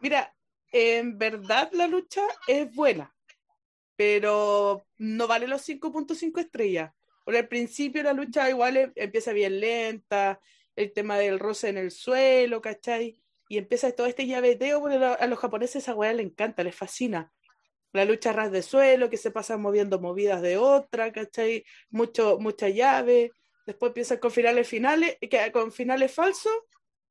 Mira, 0.00 0.35
en 0.76 1.16
verdad 1.18 1.70
la 1.72 1.86
lucha 1.86 2.22
es 2.46 2.74
buena, 2.74 3.14
pero 3.96 4.86
no 4.98 5.26
vale 5.26 5.48
los 5.48 5.66
5.5 5.66 6.40
estrellas. 6.40 6.92
Por 7.24 7.34
el 7.34 7.48
principio 7.48 8.02
la 8.02 8.12
lucha 8.12 8.48
igual 8.50 8.76
em, 8.76 8.92
empieza 8.94 9.32
bien 9.32 9.58
lenta, 9.58 10.40
el 10.76 10.92
tema 10.92 11.18
del 11.18 11.38
roce 11.38 11.68
en 11.70 11.78
el 11.78 11.90
suelo, 11.90 12.60
¿cachai? 12.60 13.18
Y 13.48 13.58
empieza 13.58 13.92
todo 13.92 14.06
este 14.06 14.26
llaveteo, 14.26 14.80
porque 14.80 14.96
a 14.96 15.26
los 15.26 15.38
japoneses 15.38 15.82
esa 15.82 15.94
weá 15.94 16.12
les 16.12 16.26
encanta, 16.26 16.62
les 16.62 16.74
fascina. 16.74 17.32
La 17.92 18.04
lucha 18.04 18.32
ras 18.32 18.52
de 18.52 18.62
suelo, 18.62 19.08
que 19.08 19.16
se 19.16 19.30
pasan 19.30 19.62
moviendo 19.62 20.00
movidas 20.00 20.42
de 20.42 20.58
otra, 20.58 21.12
¿cachai? 21.12 21.64
Mucho, 21.90 22.38
mucha 22.38 22.68
llave. 22.68 23.32
Después 23.66 23.90
empieza 23.90 24.20
con 24.20 24.30
finales 24.30 24.68
finales, 24.68 25.16
con 25.52 25.72
finales 25.72 26.12
falsos, 26.12 26.52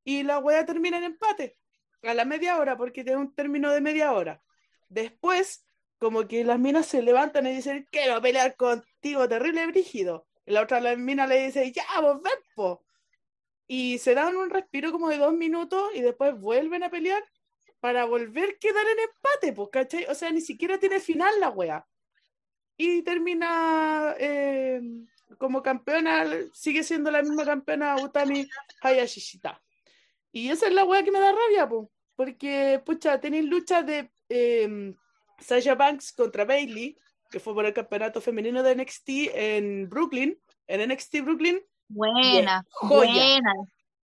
y 0.04 0.24
la 0.24 0.40
weá 0.40 0.66
termina 0.66 0.98
en 0.98 1.06
empate 1.06 1.58
a 2.04 2.14
la 2.14 2.26
media 2.26 2.58
hora, 2.58 2.78
porque 2.78 3.04
tiene 3.04 3.20
un 3.20 3.34
término 3.34 3.72
de 3.72 3.82
media 3.82 4.14
hora. 4.14 4.42
Después, 4.90 5.66
como 5.98 6.28
que 6.28 6.44
las 6.44 6.60
minas 6.60 6.86
se 6.86 7.02
levantan 7.02 7.48
y 7.48 7.56
dicen, 7.56 7.88
quiero 7.92 8.22
pelear 8.22 8.56
contigo, 8.56 9.28
terrible 9.28 9.66
brígido. 9.68 10.28
La 10.46 10.62
otra 10.62 10.80
la 10.80 10.96
mina 10.96 11.26
le 11.28 11.46
dice, 11.46 11.72
ya, 11.72 11.84
vos 12.02 12.22
ven, 12.22 12.34
po. 12.56 12.86
Y 13.68 13.98
se 13.98 14.14
dan 14.14 14.36
un 14.38 14.50
respiro 14.50 14.92
como 14.92 15.10
de 15.10 15.18
dos 15.18 15.34
minutos 15.34 15.90
y 15.96 16.02
después 16.02 16.40
vuelven 16.40 16.84
a 16.84 16.90
pelear 16.90 17.24
para 17.80 18.06
volver 18.06 18.50
a 18.50 18.60
quedar 18.60 18.86
en 18.86 19.00
empate, 19.00 19.54
pues, 19.54 19.70
¿cachai? 19.72 20.06
O 20.06 20.16
sea, 20.16 20.32
ni 20.32 20.42
siquiera 20.42 20.80
tiene 20.80 21.00
final 21.00 21.40
la 21.40 21.50
wea. 21.50 21.88
Y 22.78 23.02
termina 23.04 24.16
eh, 24.20 24.82
como 25.38 25.64
campeona, 25.64 26.26
sigue 26.54 26.84
siendo 26.84 27.10
la 27.10 27.22
misma 27.22 27.46
campeona 27.46 27.96
Utami 27.96 28.48
Hayashishita. 28.82 29.62
Y 30.36 30.50
esa 30.50 30.68
es 30.68 30.74
la 30.74 30.84
wea 30.84 31.02
que 31.02 31.12
me 31.12 31.22
da 31.22 31.32
rabia, 31.32 31.70
pues 31.70 31.88
porque, 32.18 32.82
pucha, 32.86 33.22
tenéis 33.22 33.46
lucha 33.46 33.84
de 33.84 34.12
eh, 34.28 34.94
Sasha 35.40 35.76
Banks 35.76 36.12
contra 36.12 36.44
Bailey, 36.44 36.98
que 37.32 37.40
fue 37.40 37.54
por 37.54 37.66
el 37.66 37.74
campeonato 37.74 38.20
femenino 38.20 38.62
de 38.62 38.76
NXT 38.76 39.10
en 39.34 39.90
Brooklyn, 39.90 40.38
en 40.68 40.90
NXT 40.92 41.22
Brooklyn. 41.22 41.62
Buena, 41.88 42.66
buena. 42.82 43.54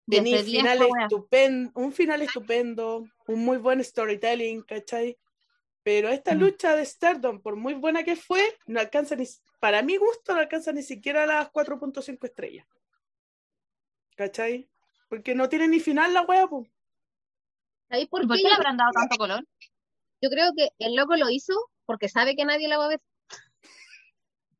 Tenéis 0.08 0.44
final 0.44 0.78
estupendo, 1.02 1.72
un 1.74 1.92
final 1.92 2.22
estupendo, 2.22 3.04
un 3.26 3.44
muy 3.44 3.58
buen 3.58 3.82
storytelling, 3.82 4.62
¿cachai? 4.62 5.18
Pero 5.82 6.08
esta 6.08 6.36
mm. 6.36 6.38
lucha 6.38 6.76
de 6.76 6.84
Stardom, 6.84 7.40
por 7.40 7.56
muy 7.56 7.74
buena 7.74 8.04
que 8.04 8.14
fue, 8.14 8.56
no 8.66 8.78
alcanza 8.78 9.16
ni, 9.16 9.24
para 9.58 9.82
mi 9.82 9.96
gusto, 9.96 10.34
no 10.34 10.38
alcanza 10.38 10.72
ni 10.72 10.84
siquiera 10.84 11.26
las 11.26 11.50
4.5 11.50 12.24
estrellas. 12.26 12.66
¿Cachai? 14.14 14.68
Porque 15.12 15.34
no 15.34 15.50
tiene 15.50 15.68
ni 15.68 15.78
final 15.78 16.14
la 16.14 16.22
wea, 16.22 16.46
pues 16.46 16.70
por, 18.08 18.26
qué, 18.26 18.44
le 18.44 18.54
habrán 18.54 18.78
dado 18.78 18.92
tanto 18.92 19.16
color? 19.18 19.46
Yo 20.22 20.30
creo 20.30 20.52
que 20.56 20.70
el 20.78 20.94
loco 20.94 21.16
lo 21.16 21.28
hizo 21.28 21.52
porque 21.84 22.08
sabe 22.08 22.34
que 22.34 22.46
nadie 22.46 22.66
la 22.66 22.78
va 22.78 22.86
a 22.86 22.88
ver. 22.88 23.00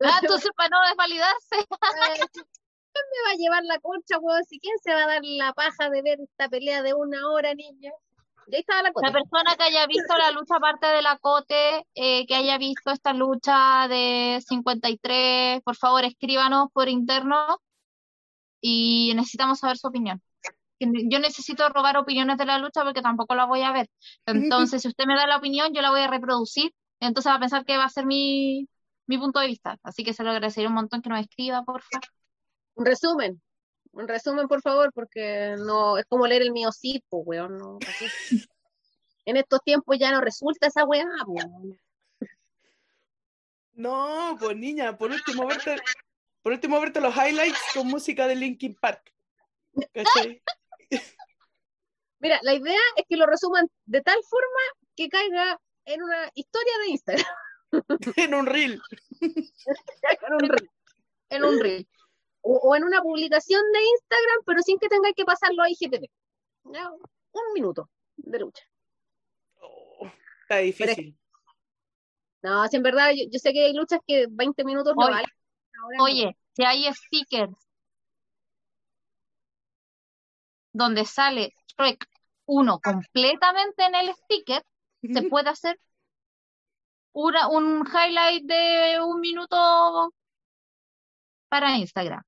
Ah, 0.05 0.19
entonces 0.21 0.51
para 0.55 0.69
no 0.69 0.77
desvalidarse. 0.87 1.57
¿Quién 2.35 3.05
me 3.13 3.29
va 3.29 3.31
a 3.33 3.39
llevar 3.39 3.65
la 3.65 3.79
concha, 3.79 4.19
weón? 4.19 4.45
¿Si 4.45 4.59
quién 4.59 4.77
se 4.83 4.93
va 4.93 5.05
a 5.05 5.07
dar 5.07 5.21
la 5.23 5.55
paja 5.55 5.89
de 5.89 6.03
ver 6.03 6.21
esta 6.21 6.51
pelea 6.51 6.83
de 6.83 6.93
una 6.93 7.31
hora, 7.31 7.55
niña? 7.55 7.91
Ya 8.49 8.59
estaba 8.59 8.83
la, 8.83 8.93
la 8.95 9.11
persona 9.11 9.57
que 9.57 9.65
haya 9.65 9.87
visto 9.87 10.19
la 10.19 10.33
lucha 10.33 10.57
aparte 10.57 10.87
de 10.89 11.01
la 11.01 11.17
Cote, 11.17 11.87
eh, 11.95 12.27
que 12.27 12.35
haya 12.35 12.59
visto 12.59 12.91
esta 12.91 13.15
lucha 13.15 13.89
de 13.89 14.39
53, 14.47 15.63
por 15.63 15.77
favor 15.77 16.05
escríbanos 16.05 16.69
por 16.75 16.91
interno 16.91 17.59
y 18.61 19.15
necesitamos 19.15 19.59
saber 19.59 19.79
su 19.79 19.87
opinión 19.87 20.23
yo 21.09 21.19
necesito 21.19 21.69
robar 21.69 21.97
opiniones 21.97 22.39
de 22.39 22.45
la 22.45 22.59
lucha 22.59 22.83
porque 22.85 23.03
tampoco 23.03 23.35
la 23.35 23.47
voy 23.47 23.63
a 23.63 23.73
ver. 23.73 23.89
Entonces, 24.27 24.83
si 24.83 24.89
usted 24.89 25.07
me 25.07 25.17
da 25.17 25.27
la 25.27 25.37
opinión, 25.37 25.73
yo 25.73 25.83
la 25.83 25.91
voy 25.91 26.01
a 26.01 26.09
reproducir. 26.09 26.73
Entonces 27.01 27.31
va 27.33 27.37
a 27.37 27.41
pensar 27.41 27.65
que 27.65 27.77
va 27.77 27.85
a 27.85 27.89
ser 27.89 28.07
mi, 28.07 28.69
mi 29.07 29.19
punto 29.19 29.41
de 29.41 29.49
vista. 29.49 29.79
Así 29.83 30.05
que 30.05 30.15
se 30.15 30.23
lo 30.23 30.31
agradecería 30.31 30.69
un 30.69 30.75
montón 30.75 31.03
que 31.03 31.09
nos 31.09 31.21
escriba, 31.21 31.63
por 31.65 31.83
favor. 31.83 32.07
Un 32.75 32.87
resumen. 32.87 33.43
Un 33.93 34.09
resumen, 34.09 34.49
por 34.49 34.63
favor, 34.63 34.93
porque 34.95 35.55
no 35.59 35.99
es 35.99 36.07
como 36.07 36.27
leer 36.27 36.43
el 36.43 36.53
mío 36.53 36.73
sí, 36.73 37.03
pues, 37.09 37.23
weón. 37.27 37.59
No, 37.59 37.79
en 39.27 39.37
estos 39.37 39.61
tiempos 39.63 39.99
ya 39.99 40.11
no 40.11 40.21
resulta 40.21 40.69
esa 40.69 40.85
weá, 40.85 41.05
No, 43.75 44.37
pues 44.39 44.57
niña, 44.57 44.97
por 44.97 45.11
último 45.11 45.47
verte, 45.47 45.77
por 46.43 46.53
último 46.53 46.81
verte 46.81 47.01
los 47.01 47.15
highlights 47.15 47.61
con 47.75 47.89
música 47.89 48.27
de 48.27 48.37
Linkin 48.37 48.75
Park. 48.75 49.13
¿Cachai? 49.93 50.43
Mira, 52.21 52.39
la 52.43 52.55
idea 52.55 52.81
es 52.97 53.05
que 53.09 53.17
lo 53.17 53.27
resuman 53.27 53.69
de 53.87 54.01
tal 54.01 54.19
forma 54.29 54.61
que 54.95 55.09
caiga 55.09 55.59
en 55.85 56.03
una 56.03 56.31
historia 56.35 56.73
de 56.79 56.91
Instagram. 56.91 57.27
en 58.17 58.35
un 58.35 58.47
reel. 58.47 58.81
en 59.21 60.35
un 60.35 60.49
reel. 60.49 60.71
En 61.31 61.45
un 61.45 61.61
reel. 61.61 61.89
O, 62.43 62.77
en 62.77 62.85
una 62.85 63.01
publicación 63.01 63.63
de 63.73 63.81
Instagram, 63.85 64.39
pero 64.47 64.63
sin 64.63 64.79
que 64.79 64.89
tenga 64.89 65.13
que 65.13 65.25
pasarlo 65.25 65.63
a 65.63 65.71
IGTV. 65.71 66.07
Un 66.65 67.53
minuto 67.55 67.89
de 68.17 68.39
lucha. 68.39 68.65
Oh, 69.61 70.09
está 70.43 70.59
difícil. 70.59 71.19
no, 72.43 72.67
si 72.69 72.77
en 72.77 72.83
verdad, 72.83 73.13
yo, 73.15 73.39
sé 73.39 73.53
que 73.53 73.67
hay 73.67 73.75
luchas 73.75 74.01
que 74.07 74.27
20 74.29 74.65
minutos 74.65 74.95
no 74.97 75.07
valen. 75.07 75.31
Oye, 76.01 76.37
si 76.53 76.65
hay 76.65 76.85
stickers 76.93 77.53
donde 80.73 81.05
sale 81.05 81.55
Shrek 81.67 82.09
1 82.47 82.81
completamente 82.81 83.85
en 83.85 83.95
el 83.95 84.15
sticker, 84.15 84.65
se 85.03 85.23
puede 85.23 85.51
hacer 85.51 85.79
una, 87.13 87.49
un 87.49 87.87
highlight 87.87 88.45
de 88.45 89.01
un 89.03 89.21
minuto 89.21 90.13
para 91.49 91.77
Instagram. 91.77 92.23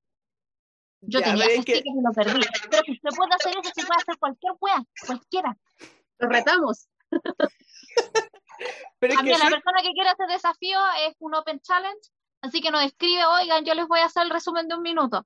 Yo 1.01 1.21
tenía 1.21 1.45
ese 1.45 1.61
sticker 1.61 1.83
y 1.85 2.01
lo 2.01 2.11
perdí. 2.11 2.41
Pero 2.69 2.83
si 2.83 2.95
se 2.95 3.15
puede 3.15 3.33
hacer 3.33 3.53
eso, 3.57 3.71
se 3.73 3.85
puede 3.85 4.01
hacer 4.01 4.17
cualquier 4.17 4.53
wea, 4.59 4.83
cualquiera. 5.05 5.57
Lo 6.19 6.29
retamos. 6.29 6.87
También 8.99 9.39
la 9.39 9.49
persona 9.49 9.81
que 9.81 9.91
quiere 9.91 10.09
hacer 10.09 10.27
desafío 10.27 10.79
es 11.07 11.15
un 11.19 11.35
Open 11.35 11.59
Challenge, 11.59 12.09
así 12.41 12.61
que 12.61 12.71
nos 12.71 12.83
escribe, 12.83 13.25
oigan, 13.25 13.65
yo 13.65 13.73
les 13.73 13.87
voy 13.87 13.99
a 13.99 14.05
hacer 14.05 14.23
el 14.23 14.29
resumen 14.29 14.67
de 14.67 14.75
un 14.75 14.81
minuto. 14.81 15.25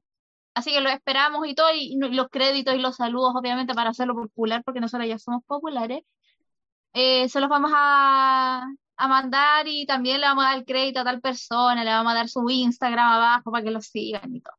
Así 0.60 0.72
que 0.74 0.82
lo 0.82 0.90
esperamos 0.90 1.48
y 1.48 1.56
todo, 1.56 1.70
y, 1.74 1.98
los 1.98 2.28
créditos 2.28 2.76
y 2.76 2.80
los 2.80 2.98
saludos, 2.98 3.34
obviamente, 3.34 3.74
para 3.74 3.92
hacerlo 3.92 4.14
popular, 4.14 4.62
porque 4.66 4.82
nosotros 4.82 5.08
ya 5.08 5.18
somos 5.18 5.42
populares. 5.46 6.02
Eh, 6.94 7.30
se 7.30 7.40
los 7.40 7.50
vamos 7.50 7.72
a, 7.74 8.68
mandar 8.98 9.66
y 9.70 9.86
también 9.86 10.20
le 10.20 10.28
vamos 10.28 10.44
a 10.46 10.50
dar 10.56 10.66
crédito 10.66 11.00
a 11.00 11.06
tal 11.06 11.22
persona, 11.22 11.86
le 11.86 11.92
vamos 11.92 12.12
a 12.12 12.16
dar 12.16 12.28
su 12.28 12.50
Instagram 12.50 13.08
abajo 13.08 13.52
para 13.52 13.64
que 13.64 13.72
lo 13.72 13.80
sigan 13.80 14.36
y 14.36 14.42
todo. 14.42 14.56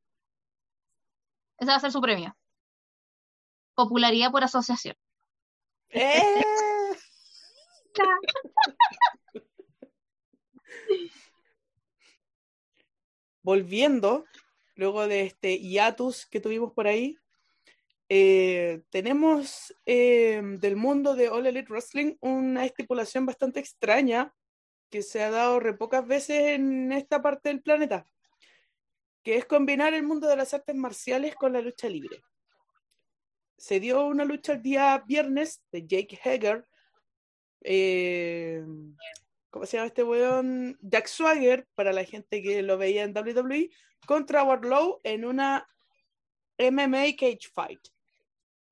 Ese 1.58 1.70
va 1.70 1.76
a 1.76 1.80
ser 1.80 1.92
su 1.92 2.00
premio. 2.00 2.34
Popularidad 3.74 4.30
por 4.30 4.42
asociación. 4.42 4.96
¡Eh! 5.90 6.42
Volviendo 13.42 14.24
luego 14.80 15.06
de 15.06 15.20
este 15.20 15.58
hiatus 15.58 16.24
que 16.24 16.40
tuvimos 16.40 16.72
por 16.72 16.86
ahí, 16.86 17.18
eh, 18.08 18.80
tenemos 18.88 19.74
eh, 19.84 20.40
del 20.58 20.74
mundo 20.74 21.14
de 21.14 21.28
All 21.28 21.46
Elite 21.46 21.70
Wrestling 21.70 22.16
una 22.20 22.64
estipulación 22.64 23.26
bastante 23.26 23.60
extraña 23.60 24.34
que 24.88 25.02
se 25.02 25.22
ha 25.22 25.30
dado 25.30 25.60
re 25.60 25.74
pocas 25.74 26.06
veces 26.06 26.54
en 26.54 26.92
esta 26.92 27.20
parte 27.20 27.50
del 27.50 27.60
planeta, 27.60 28.06
que 29.22 29.36
es 29.36 29.44
combinar 29.44 29.92
el 29.92 30.02
mundo 30.02 30.26
de 30.26 30.36
las 30.36 30.54
artes 30.54 30.74
marciales 30.74 31.34
con 31.34 31.52
la 31.52 31.60
lucha 31.60 31.86
libre. 31.86 32.22
Se 33.58 33.80
dio 33.80 34.06
una 34.06 34.24
lucha 34.24 34.54
el 34.54 34.62
día 34.62 35.04
viernes 35.06 35.62
de 35.70 35.86
Jake 35.86 36.18
Hager, 36.24 36.66
eh, 37.60 38.64
¿cómo 39.50 39.66
se 39.66 39.76
llama 39.76 39.88
este 39.88 40.02
weón? 40.02 40.78
Jack 40.80 41.06
Swagger, 41.06 41.66
para 41.74 41.92
la 41.92 42.04
gente 42.04 42.42
que 42.42 42.62
lo 42.62 42.78
veía 42.78 43.04
en 43.04 43.16
WWE, 43.16 43.70
contra 44.06 44.44
Wardlow 44.44 45.00
en 45.04 45.24
una 45.24 45.68
MMA 46.58 47.16
Cage 47.18 47.50
Fight. 47.52 47.80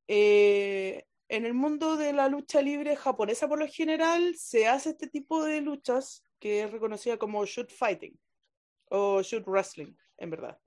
Eh, 0.06 1.04
en 1.28 1.44
el 1.44 1.54
mundo 1.54 1.96
de 1.96 2.12
la 2.12 2.28
lucha 2.28 2.62
libre 2.62 2.96
japonesa, 2.96 3.48
por 3.48 3.58
lo 3.58 3.66
general, 3.66 4.34
se 4.36 4.66
hace 4.66 4.90
este 4.90 5.08
tipo 5.08 5.44
de 5.44 5.60
luchas 5.60 6.24
que 6.38 6.62
es 6.62 6.70
reconocida 6.70 7.18
como 7.18 7.44
shoot 7.44 7.70
fighting 7.70 8.18
o 8.90 9.22
shoot 9.22 9.46
wrestling, 9.46 9.94
en 10.16 10.30
verdad. 10.30 10.58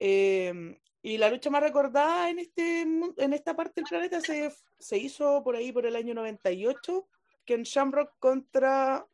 Eh, 0.00 0.78
y 1.02 1.16
la 1.16 1.30
lucha 1.30 1.50
más 1.50 1.62
recordada 1.62 2.28
en, 2.28 2.40
este, 2.40 2.82
en 2.82 3.32
esta 3.32 3.54
parte 3.54 3.80
del 3.80 3.88
planeta 3.88 4.20
se, 4.20 4.52
se 4.78 4.98
hizo 4.98 5.42
por 5.44 5.54
ahí 5.54 5.70
por 5.70 5.86
el 5.86 5.94
año 5.94 6.14
98, 6.14 7.08
que 7.44 7.54
en 7.54 7.62
Shamrock 7.62 8.18
contra 8.18 9.06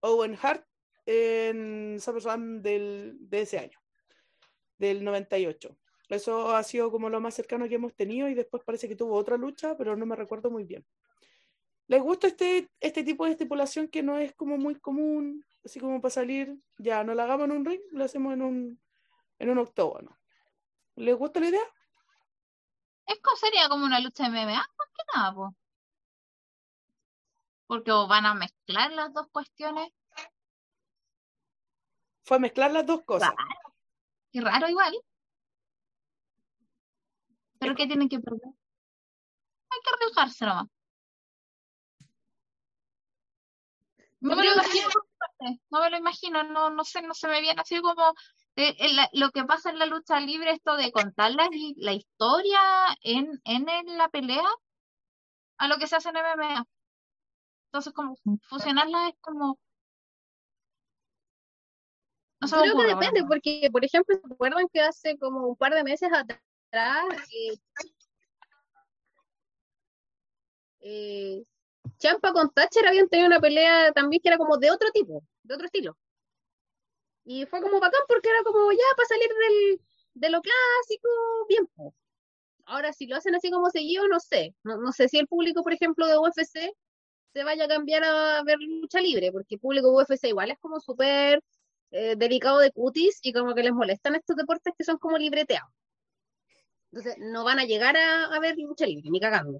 Owen 0.00 0.38
Hart 0.40 0.66
en 1.06 1.98
SummerSlam 2.00 2.62
del, 2.62 3.16
de 3.20 3.40
ese 3.42 3.58
año, 3.58 3.78
del 4.78 5.04
98. 5.04 5.76
Eso 6.08 6.54
ha 6.54 6.62
sido 6.62 6.90
como 6.90 7.10
lo 7.10 7.20
más 7.20 7.34
cercano 7.34 7.68
que 7.68 7.76
hemos 7.76 7.94
tenido 7.94 8.28
y 8.28 8.34
después 8.34 8.62
parece 8.64 8.88
que 8.88 8.96
tuvo 8.96 9.16
otra 9.16 9.36
lucha, 9.36 9.76
pero 9.76 9.96
no 9.96 10.06
me 10.06 10.16
recuerdo 10.16 10.50
muy 10.50 10.64
bien. 10.64 10.86
¿Les 11.88 12.02
gusta 12.02 12.26
este, 12.26 12.68
este 12.80 13.04
tipo 13.04 13.24
de 13.24 13.32
estipulación 13.32 13.88
que 13.88 14.02
no 14.02 14.18
es 14.18 14.34
como 14.34 14.58
muy 14.58 14.74
común, 14.76 15.44
así 15.64 15.78
como 15.78 16.00
para 16.00 16.10
salir, 16.10 16.56
ya 16.78 17.04
no 17.04 17.14
la 17.14 17.24
hagamos 17.24 17.46
en 17.46 17.52
un 17.52 17.64
ring, 17.64 17.80
lo 17.92 18.04
hacemos 18.04 18.34
en 18.34 18.42
un, 18.42 18.80
en 19.38 19.50
un 19.50 19.58
octógono? 19.58 20.18
¿Les 20.96 21.14
gusta 21.14 21.40
la 21.40 21.48
idea? 21.48 21.62
Es 23.06 23.20
sería 23.38 23.68
como 23.68 23.84
una 23.84 24.00
lucha 24.00 24.24
de 24.24 24.30
MMA, 24.30 24.54
más 24.54 24.88
que 24.94 25.02
nada, 25.14 25.34
pues. 25.34 25.65
Porque 27.66 27.90
van 27.90 28.26
a 28.26 28.34
mezclar 28.34 28.92
las 28.92 29.12
dos 29.12 29.26
cuestiones. 29.30 29.88
Fue 32.24 32.38
mezclar 32.38 32.70
las 32.72 32.86
dos 32.86 33.02
cosas. 33.04 33.30
Raro. 33.30 33.74
Qué 34.32 34.40
raro 34.40 34.68
igual. 34.68 34.94
¿Pero 37.58 37.74
qué 37.74 37.86
tienen 37.86 38.08
que 38.08 38.20
perder? 38.20 38.50
Hay 39.70 39.80
que 39.82 39.90
arriesgarse 39.94 40.44
nomás. 40.44 40.66
No 44.20 44.34
me 44.34 44.44
lo 44.44 44.52
imagino, 44.54 44.88
no 45.70 45.80
me 45.80 45.90
lo 45.90 45.96
imagino, 45.98 46.42
no, 46.42 46.70
no 46.70 46.84
sé, 46.84 47.02
no 47.02 47.14
se 47.14 47.28
me 47.28 47.40
viene 47.40 47.60
así 47.60 47.80
como 47.80 48.14
eh, 48.56 48.94
la- 48.94 49.10
lo 49.12 49.30
que 49.30 49.44
pasa 49.44 49.70
en 49.70 49.78
la 49.78 49.86
lucha 49.86 50.18
libre, 50.20 50.50
esto 50.52 50.74
de 50.76 50.90
contar 50.90 51.32
la, 51.32 51.48
la 51.76 51.92
historia 51.92 52.60
en, 53.02 53.40
en, 53.44 53.68
en 53.68 53.98
la 53.98 54.08
pelea 54.08 54.48
a 55.58 55.68
lo 55.68 55.76
que 55.78 55.86
se 55.86 55.96
hace 55.96 56.08
en 56.08 56.16
MMA. 56.16 56.66
Entonces, 57.76 57.92
como 57.92 58.16
fusionarlas 58.48 59.10
es 59.10 59.20
como, 59.20 59.58
no 62.40 62.48
Creo 62.48 62.62
que 62.62 62.70
ocurre, 62.70 62.88
depende, 62.88 63.24
porque, 63.28 63.68
por 63.70 63.84
ejemplo, 63.84 64.16
¿se 64.16 64.32
acuerdan 64.32 64.66
que 64.72 64.80
hace 64.80 65.18
como 65.18 65.48
un 65.48 65.56
par 65.56 65.74
de 65.74 65.84
meses 65.84 66.08
atrás 66.10 67.04
eh, 67.34 67.58
eh, 70.80 71.44
Champa 71.98 72.32
con 72.32 72.48
Thatcher 72.48 72.86
habían 72.86 73.10
tenido 73.10 73.26
una 73.26 73.40
pelea 73.40 73.92
también 73.92 74.22
que 74.22 74.28
era 74.30 74.38
como 74.38 74.56
de 74.56 74.70
otro 74.70 74.90
tipo, 74.92 75.22
de 75.42 75.54
otro 75.54 75.66
estilo? 75.66 75.98
Y 77.26 77.44
fue 77.44 77.60
como 77.60 77.78
bacán 77.78 78.00
porque 78.08 78.30
era 78.30 78.42
como 78.42 78.72
ya 78.72 78.84
para 78.96 79.06
salir 79.06 79.28
del, 79.28 79.80
de 80.14 80.30
lo 80.30 80.40
clásico, 80.40 81.08
bien. 81.46 81.68
Ahora, 82.64 82.94
si 82.94 83.06
lo 83.06 83.16
hacen 83.16 83.34
así 83.34 83.50
como 83.50 83.68
seguido, 83.68 84.08
no 84.08 84.18
sé. 84.18 84.54
No, 84.62 84.78
no 84.78 84.92
sé 84.92 85.10
si 85.10 85.18
el 85.18 85.26
público, 85.26 85.62
por 85.62 85.74
ejemplo, 85.74 86.06
de 86.06 86.16
UFC 86.16 86.74
se 87.36 87.44
vaya 87.44 87.66
a 87.66 87.68
cambiar 87.68 88.02
a 88.02 88.42
ver 88.44 88.56
lucha 88.60 88.98
libre, 88.98 89.30
porque 89.30 89.56
el 89.56 89.60
público 89.60 89.92
UFC 89.92 90.24
igual 90.28 90.50
es 90.50 90.58
como 90.58 90.80
súper 90.80 91.44
eh, 91.90 92.16
delicado 92.16 92.60
de 92.60 92.72
cutis 92.72 93.18
y 93.20 93.30
como 93.30 93.54
que 93.54 93.62
les 93.62 93.74
molestan 93.74 94.14
estos 94.14 94.36
deportes 94.36 94.72
que 94.74 94.84
son 94.84 94.96
como 94.96 95.18
libreteados. 95.18 95.70
Entonces, 96.90 97.16
no 97.18 97.44
van 97.44 97.58
a 97.58 97.66
llegar 97.66 97.94
a, 97.94 98.34
a 98.34 98.40
ver 98.40 98.56
lucha 98.56 98.86
libre, 98.86 99.10
ni 99.10 99.20
cagando. 99.20 99.58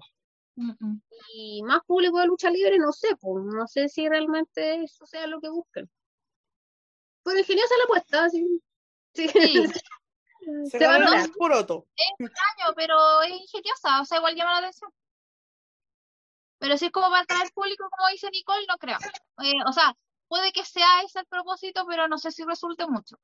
Y 1.35 1.61
más 1.61 1.81
público 1.85 2.19
de 2.19 2.25
lucha 2.25 2.49
libre, 2.49 2.79
no 2.79 2.91
sé, 2.91 3.09
pues, 3.21 3.45
no 3.45 3.67
sé 3.67 3.89
si 3.89 4.09
realmente 4.09 4.81
eso 4.83 5.05
sea 5.05 5.27
lo 5.27 5.39
que 5.39 5.49
buscan. 5.49 5.87
Pero 7.21 7.37
ingeniosa 7.37 7.75
la 7.77 7.83
apuesta, 7.83 8.29
sí. 8.31 8.59
Sí. 9.13 9.27
Sí. 9.27 9.67
Se 10.71 10.79
Se 10.79 10.87
va 10.87 10.95
a 10.95 11.25
un 11.25 11.31
poroto. 11.33 11.85
extraño, 11.95 12.73
pero 12.75 13.21
es 13.21 13.33
ingeniosa, 13.33 14.01
o 14.01 14.05
sea, 14.05 14.17
igual 14.17 14.35
llama 14.35 14.53
la 14.53 14.57
atención. 14.59 14.89
Pero 16.59 16.77
si 16.77 16.85
es 16.85 16.91
como 16.91 17.09
para 17.09 17.21
atraer 17.21 17.51
público, 17.53 17.87
como 17.89 18.09
dice 18.09 18.29
Nicole, 18.31 18.65
no 18.67 18.77
creo. 18.77 18.97
Eh, 19.43 19.53
o 19.67 19.73
sea, 19.73 19.93
puede 20.27 20.51
que 20.51 20.65
sea 20.65 21.01
ese 21.05 21.19
el 21.19 21.25
propósito, 21.27 21.85
pero 21.87 22.07
no 22.07 22.17
sé 22.17 22.31
si 22.31 22.43
resulte 22.43 22.87
mucho. 22.87 23.17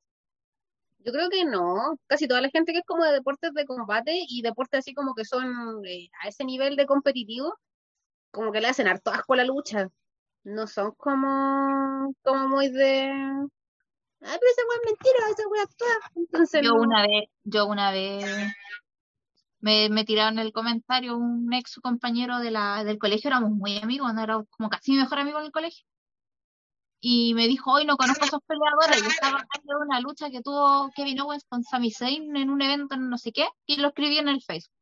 Yo 1.00 1.12
creo 1.12 1.30
que 1.30 1.44
no. 1.46 1.98
Casi 2.08 2.28
toda 2.28 2.42
la 2.42 2.50
gente 2.50 2.72
que 2.72 2.80
es 2.80 2.86
como 2.86 3.04
de 3.04 3.12
deportes 3.12 3.54
de 3.54 3.66
combate 3.66 4.24
y 4.28 4.42
deportes 4.42 4.80
así 4.80 4.94
como 4.94 5.14
que 5.14 5.26
son 5.26 5.84
eh, 5.86 6.10
a 6.24 6.30
ese 6.30 6.46
nivel 6.46 6.76
de 6.76 6.86
competitivo, 6.86 7.58
como 8.32 8.52
que 8.52 8.62
le 8.62 8.68
hacen 8.68 8.88
harto 8.88 9.12
asco 9.12 9.34
a 9.34 9.38
la 9.38 9.46
lucha. 9.46 9.90
No 10.44 10.68
son 10.68 10.92
como, 10.92 12.14
como 12.22 12.48
muy 12.50 12.70
de. 12.70 13.10
Ah, 14.26 14.38
pero 14.40 14.52
esa 14.52 14.62
wea 14.70 14.78
es 14.82 14.92
mentira, 14.92 15.30
esa 15.30 15.48
wea 15.50 15.64
actúa. 15.64 16.12
Entonces, 16.16 16.62
Yo 16.64 16.74
no. 16.74 16.82
una 16.82 17.02
vez, 17.02 17.24
yo 17.44 17.66
una 17.66 17.92
vez 17.92 18.26
me, 19.64 19.88
me 19.90 20.04
tiraron 20.04 20.40
el 20.40 20.52
comentario 20.52 21.16
un 21.16 21.54
ex 21.54 21.80
compañero 21.82 22.40
de 22.40 22.52
la, 22.52 22.84
del 22.84 23.00
colegio, 23.00 23.30
éramos 23.30 23.52
muy 23.52 23.78
amigos, 23.78 24.14
no 24.14 24.22
era 24.22 24.44
como 24.50 24.70
casi 24.70 24.92
mi 24.92 24.98
mejor 24.98 25.20
amigo 25.20 25.40
en 25.40 25.46
el 25.46 25.52
colegio. 25.54 25.86
Y 27.00 27.34
me 27.34 27.48
dijo, 27.48 27.72
hoy 27.72 27.86
no 27.86 27.96
conozco 27.96 28.26
a 28.26 28.28
esos 28.28 28.42
peleadores. 28.46 29.02
Yo 29.02 29.10
estaba 29.10 29.38
hablando 29.50 29.80
de 29.80 29.86
una 29.86 30.00
lucha 30.02 30.30
que 30.30 30.42
tuvo 30.42 30.92
Kevin 30.94 31.22
Owens 31.22 31.46
con 31.48 31.64
Sami 31.64 31.92
Zayn 31.92 32.36
en 32.36 32.50
un 32.50 32.62
evento 32.62 32.96
en 32.96 33.10
no 33.10 33.18
sé 33.18 33.32
qué, 33.32 33.48
y 33.66 33.78
lo 33.78 33.88
escribí 33.90 34.18
en 34.18 34.28
el 34.28 34.42
Facebook. 34.42 34.76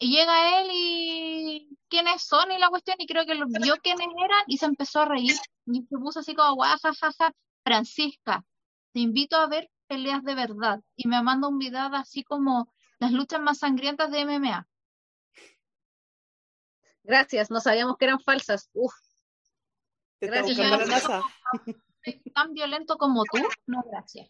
Y 0.00 0.10
llega 0.10 0.60
él 0.60 0.70
y 0.72 1.78
quiénes 1.88 2.20
son 2.20 2.50
y 2.50 2.58
la 2.58 2.68
cuestión, 2.68 2.96
y 2.98 3.06
creo 3.06 3.24
que 3.26 3.36
lo 3.36 3.46
vio 3.46 3.76
quiénes 3.76 4.08
eran 4.08 4.42
y 4.48 4.58
se 4.58 4.66
empezó 4.66 5.02
a 5.02 5.04
reír. 5.04 5.36
Y 5.66 5.82
se 5.82 5.98
puso 5.98 6.18
así 6.18 6.34
como, 6.34 6.56
guajajaja, 6.56 7.32
Francisca, 7.62 8.44
te 8.92 9.00
invito 9.00 9.36
a 9.36 9.46
ver 9.46 9.70
peleas 9.86 10.24
de 10.24 10.34
verdad. 10.34 10.80
Y 10.96 11.06
me 11.06 11.22
manda 11.22 11.46
un 11.46 11.58
video 11.58 11.94
así 11.94 12.24
como 12.24 12.74
las 13.04 13.12
luchas 13.12 13.38
más 13.38 13.58
sangrientas 13.58 14.10
de 14.10 14.24
MMA. 14.24 14.66
Gracias, 17.02 17.50
no 17.50 17.60
sabíamos 17.60 17.98
que 17.98 18.06
eran 18.06 18.18
falsas. 18.18 18.70
Uf, 18.72 18.94
Te 20.18 20.26
Gracias, 20.26 20.56
la 20.56 20.78
NASA. 20.86 21.22
Tan 22.34 22.54
violento 22.54 22.96
como 22.96 23.24
tú, 23.24 23.38
no 23.66 23.82
gracias. 23.82 24.26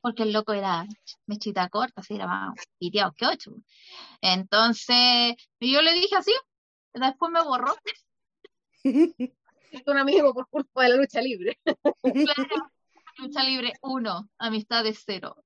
Porque 0.00 0.24
el 0.24 0.32
loco 0.32 0.52
era 0.52 0.84
mechita 1.26 1.68
corta, 1.68 2.00
así 2.00 2.16
era 2.16 2.26
más 2.26 2.54
piteado 2.78 3.12
que 3.12 3.26
ocho. 3.26 3.52
Entonces, 4.20 5.36
yo 5.60 5.80
le 5.80 5.92
dije 5.94 6.16
así, 6.16 6.32
después 6.94 7.30
me 7.30 7.42
borró. 7.44 7.76
es 8.82 9.82
un 9.86 9.96
amigo 9.96 10.34
por 10.34 10.48
culpa 10.48 10.82
de 10.82 10.88
la 10.88 10.96
lucha 10.96 11.20
libre. 11.20 11.56
Claro, 12.02 12.72
lucha 13.18 13.44
libre 13.44 13.74
uno, 13.82 14.28
amistad 14.38 14.82
de 14.82 14.94
cero. 14.94 15.36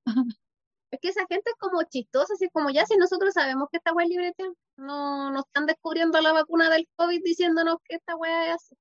Es 0.92 1.00
que 1.00 1.08
esa 1.08 1.26
gente 1.26 1.50
es 1.50 1.56
como 1.58 1.82
chistosa, 1.84 2.34
así 2.34 2.50
como 2.50 2.68
ya 2.68 2.84
si 2.84 2.96
nosotros 2.98 3.32
sabemos 3.32 3.68
que 3.70 3.78
esta 3.78 3.94
wea 3.94 4.04
es 4.04 4.10
libretea, 4.10 4.46
no, 4.76 5.30
no 5.30 5.40
están 5.40 5.64
descubriendo 5.64 6.20
la 6.20 6.32
vacuna 6.32 6.68
del 6.68 6.86
COVID 6.96 7.22
diciéndonos 7.24 7.78
que 7.84 7.96
esta 7.96 8.14
wea 8.14 8.48
es 8.48 8.54
así. 8.56 8.76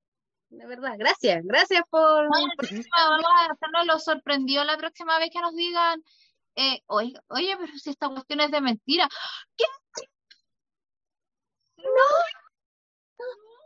De 0.49 0.67
verdad, 0.67 0.95
gracias, 0.97 1.41
gracias 1.45 1.83
por... 1.89 2.27
Bueno, 2.27 2.47
la 2.47 2.55
próxima, 2.57 2.83
vamos 2.97 3.31
a 3.39 3.53
hacernos 3.53 3.85
lo 3.85 3.99
sorprendió 3.99 4.65
la 4.65 4.75
próxima 4.75 5.17
vez 5.19 5.29
que 5.31 5.39
nos 5.39 5.55
digan, 5.55 6.03
eh, 6.55 6.81
oye, 6.87 7.13
oye, 7.29 7.55
pero 7.57 7.71
si 7.77 7.91
esta 7.91 8.09
cuestión 8.09 8.41
es 8.41 8.51
de 8.51 8.59
mentira. 8.59 9.07
¿Qué? 9.55 9.63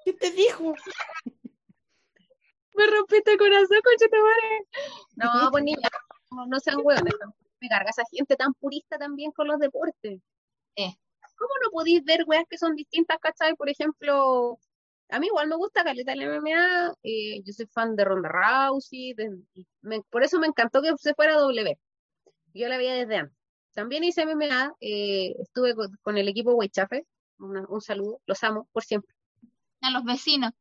¿Qué 0.06 0.14
te 0.14 0.30
dijo? 0.30 0.76
Me 2.76 2.88
rompiste 2.88 3.32
el 3.32 3.38
corazón, 3.40 3.80
conchetumare. 3.84 4.68
No, 5.16 5.50
pues 5.50 5.64
niña, 5.64 5.90
no, 6.30 6.46
no 6.46 6.60
sean 6.60 6.82
hueones. 6.84 7.16
Me 7.66 7.70
carga 7.70 7.90
esa 7.90 8.04
gente 8.12 8.36
tan 8.36 8.54
purista 8.54 8.98
también 9.00 9.32
con 9.32 9.48
los 9.48 9.58
deportes. 9.58 10.22
Eh. 10.76 10.94
¿Cómo 11.38 11.50
no 11.64 11.72
podéis 11.72 12.04
ver 12.04 12.24
weas 12.28 12.46
que 12.48 12.58
son 12.60 12.76
distintas, 12.76 13.18
cachai? 13.20 13.56
Por 13.56 13.70
ejemplo, 13.70 14.60
a 15.10 15.20
mí 15.20 15.26
igual 15.28 15.48
me 15.48 15.56
gusta 15.56 15.84
caleta 15.84 16.14
el 16.14 16.22
MMA, 16.22 16.94
eh, 17.04 17.42
yo 17.44 17.54
soy 17.54 17.66
fan 17.66 17.96
de 17.96 18.06
Ronda 18.06 18.30
Rousey, 18.30 19.14
de- 19.16 19.40
me- 19.82 20.02
por 20.12 20.24
eso 20.24 20.40
me 20.40 20.46
encantó 20.48 20.82
que 20.84 20.94
se 20.98 21.14
fuera 21.16 21.34
W. 21.40 21.78
Yo 22.54 22.68
la 22.70 22.78
veía 22.78 22.94
desde 22.94 23.18
antes. 23.18 23.38
También 23.74 24.04
hice 24.04 24.22
MMA, 24.26 24.74
eh, 24.80 25.34
estuve 25.40 25.74
con, 25.76 25.92
con 26.04 26.18
el 26.18 26.28
equipo 26.30 26.54
Weichafe, 26.54 27.06
un 27.40 27.82
saludo, 27.82 28.22
los 28.28 28.42
amo 28.44 28.70
por 28.72 28.84
siempre. 28.84 29.14
A 29.82 29.90
los 29.92 30.04
vecinos. 30.06 30.52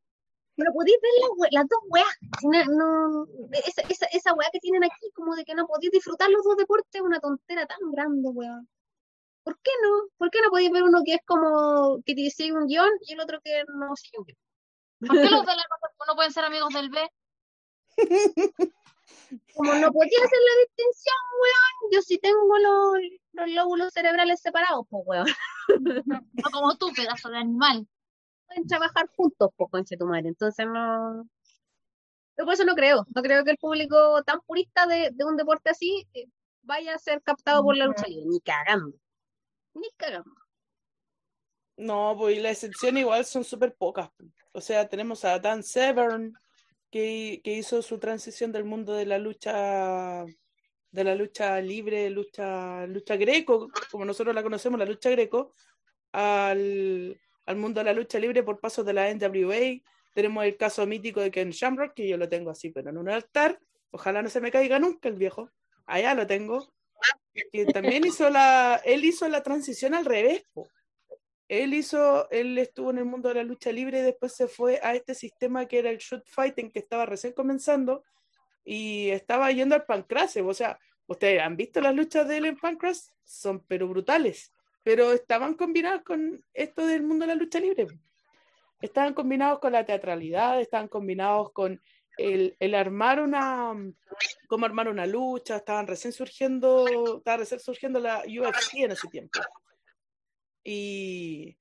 Pero 0.57 0.73
podéis 0.73 0.97
ver 1.03 1.11
las, 1.51 1.67
dos 1.69 1.81
weas. 1.89 2.07
No, 2.43 3.27
esa, 3.67 3.83
esa, 3.89 4.07
esa 4.07 4.35
wea 4.35 4.49
que 4.53 4.61
tienen 4.61 4.85
aquí, 4.85 5.11
como 5.15 5.35
de 5.35 5.45
que 5.45 5.55
no 5.55 5.67
podéis 5.67 5.91
disfrutar 5.93 6.31
los 6.31 6.45
dos 6.45 6.57
deportes, 6.57 6.95
es 6.95 7.01
una 7.01 7.19
tontera 7.21 7.67
tan 7.67 7.79
grande, 7.91 8.29
weón. 8.29 8.69
¿Por 9.43 9.59
qué 9.61 9.71
no? 9.83 10.09
¿Por 10.17 10.31
qué 10.31 10.41
no 10.43 10.51
podéis 10.51 10.71
ver 10.71 10.85
uno 10.85 11.03
que 11.05 11.15
es 11.15 11.21
como 11.27 12.01
que 12.05 12.15
te 12.15 12.31
sigue 12.31 12.53
un 12.53 12.67
guion 12.67 12.91
y 13.03 13.13
el 13.13 13.21
otro 13.21 13.41
que 13.43 13.65
no 13.75 13.95
sigue 13.97 14.19
un 14.19 14.25
guion? 14.25 14.39
¿Por 15.01 15.17
qué 15.21 15.31
los 15.31 15.45
del 15.45 15.59
A 15.59 15.65
no 16.07 16.15
pueden 16.15 16.33
ser 16.33 16.45
amigos 16.45 16.73
del 16.73 16.91
B? 16.91 17.01
Como 19.55 19.75
no 19.75 19.93
podía 19.93 20.19
hacer 20.19 20.39
la 20.39 20.65
distinción, 20.65 21.17
weón, 21.41 21.93
yo 21.93 22.03
sí 22.03 22.19
tengo 22.19 22.59
los, 22.59 22.99
los 23.33 23.49
lóbulos 23.51 23.93
cerebrales 23.93 24.41
separados, 24.41 24.87
pues, 24.89 25.03
weón. 25.07 25.27
No 26.05 26.51
como 26.53 26.77
tú, 26.77 26.93
pedazo 26.95 27.29
de 27.31 27.39
animal. 27.39 27.89
Pueden 28.55 28.69
trabajar 28.69 29.09
juntos, 29.17 29.51
pues, 29.57 29.71
conche 29.71 29.97
tu 29.97 30.07
madre. 30.07 30.29
Entonces 30.29 30.67
no. 30.67 31.25
Yo 32.39 32.45
por 32.45 32.55
eso 32.55 32.65
no 32.65 32.75
creo. 32.75 33.05
No 33.15 33.23
creo 33.23 33.45
que 33.45 33.53
el 33.53 33.59
público 33.59 34.23
tan 34.23 34.41
purista 34.43 34.87
de, 34.87 35.11
de 35.13 35.25
un 35.25 35.37
deporte 35.37 35.71
así 35.71 36.07
eh, 36.15 36.27
vaya 36.63 36.95
a 36.95 36.99
ser 36.99 37.21
captado 37.23 37.63
por 37.65 37.77
la 37.77 37.87
lucha 37.87 38.07
libre. 38.07 38.27
Ni 38.27 38.41
cagando. 38.41 38.97
Ni 39.75 39.89
cagando. 39.97 40.31
No, 41.77 42.15
pues 42.17 42.37
y 42.37 42.41
la 42.41 42.51
excepción 42.51 42.97
igual 42.97 43.25
son 43.25 43.43
súper 43.43 43.75
pocas. 43.75 44.09
po. 44.11 44.25
O 44.53 44.61
sea, 44.61 44.89
tenemos 44.89 45.25
a 45.25 45.41
Dan 45.41 45.65
Severn, 45.65 46.33
que, 46.91 47.41
que 47.43 47.55
hizo 47.55 47.83
su 47.83 47.99
transición 47.99 48.53
del 48.53 48.63
mundo 48.63 48.93
de 48.93 49.07
la 49.07 49.19
lucha, 49.19 50.25
de 50.93 51.05
la 51.05 51.17
lucha 51.17 51.61
libre, 51.61 52.09
lucha, 52.09 52.87
lucha 52.87 53.17
greco, 53.17 53.69
como 53.91 54.05
nosotros 54.05 54.33
la 54.33 54.45
conocemos, 54.45 54.79
la 54.79 54.87
lucha 54.87 55.11
greco, 55.11 55.55
al, 56.13 57.21
al 57.47 57.57
mundo 57.57 57.81
de 57.81 57.85
la 57.85 57.93
lucha 57.93 58.19
libre 58.19 58.43
por 58.43 58.61
pasos 58.61 58.85
de 58.87 58.93
la 58.93 59.13
NWA. 59.13 59.81
Tenemos 60.15 60.45
el 60.45 60.57
caso 60.57 60.87
mítico 60.87 61.21
de 61.21 61.31
Ken 61.31 61.51
Shamrock, 61.51 61.95
que 61.95 62.09
yo 62.09 62.17
lo 62.17 62.29
tengo 62.29 62.51
así, 62.51 62.71
pero 62.71 62.91
en 62.91 62.99
un 62.99 63.09
altar. 63.09 63.59
Ojalá 63.91 64.23
no 64.23 64.29
se 64.29 64.41
me 64.41 64.51
caiga 64.51 64.79
nunca 64.79 65.09
el 65.09 65.17
viejo. 65.17 65.51
Allá 65.87 66.15
lo 66.15 66.27
tengo. 66.27 66.73
Que 67.53 67.67
también 67.67 68.05
hizo 68.07 68.31
la, 68.31 68.81
él 68.85 69.05
hizo 69.05 69.29
la 69.29 69.43
transición 69.43 69.95
al 69.95 70.05
revés. 70.05 70.45
Él 71.49 71.75
hizo, 71.75 72.31
él 72.31 72.57
estuvo 72.59 72.91
en 72.91 72.99
el 72.99 73.05
mundo 73.05 73.29
de 73.29 73.37
la 73.37 73.43
lucha 73.43 73.71
libre 73.71 74.01
y 74.01 74.03
después 74.03 74.33
se 74.33 74.49
fue 74.49 74.81
a 74.83 74.95
este 74.95 75.15
sistema 75.15 75.67
que 75.67 75.79
era 75.79 75.91
el 75.91 75.99
shoot 75.99 76.25
fighting 76.27 76.71
que 76.71 76.79
estaba 76.79 77.05
recién 77.05 77.35
comenzando 77.35 78.03
y 78.65 79.11
estaba 79.11 79.53
yendo 79.53 79.75
al 79.75 79.85
pancrase. 79.85 80.41
O 80.41 80.55
sea, 80.55 80.79
ustedes 81.07 81.43
han 81.43 81.57
visto 81.57 81.81
las 81.81 81.95
luchas 81.95 82.27
de 82.27 82.39
él 82.39 82.47
en 82.47 82.57
pancrase, 82.57 83.11
son 83.25 83.61
pero 83.67 83.89
brutales, 83.89 84.54
pero 84.85 85.13
estaban 85.13 85.55
combinadas 85.55 86.03
con 86.03 86.45
esto 86.53 86.87
del 86.87 87.03
mundo 87.03 87.25
de 87.25 87.35
la 87.35 87.41
lucha 87.41 87.59
libre. 87.59 87.87
Estaban 88.81 89.15
combinados 89.15 89.59
con 89.59 89.73
la 89.73 89.87
teatralidad, 89.87 90.61
estaban 90.61 90.89
combinados 90.89 91.51
con 91.53 91.81
el, 92.19 92.55
el 92.61 92.75
armar 92.75 93.21
una, 93.21 93.75
cómo 94.47 94.67
armar 94.67 94.89
una 94.89 95.07
lucha, 95.07 95.57
estaban 95.57 95.87
recién 95.87 96.13
surgiendo, 96.13 97.17
estaba 97.17 97.39
recién 97.39 97.61
surgiendo 97.61 97.99
la 97.99 98.23
UFC 98.27 98.75
en 98.75 98.93
ese 98.93 99.09
tiempo. 99.09 99.41
Y 100.63 101.57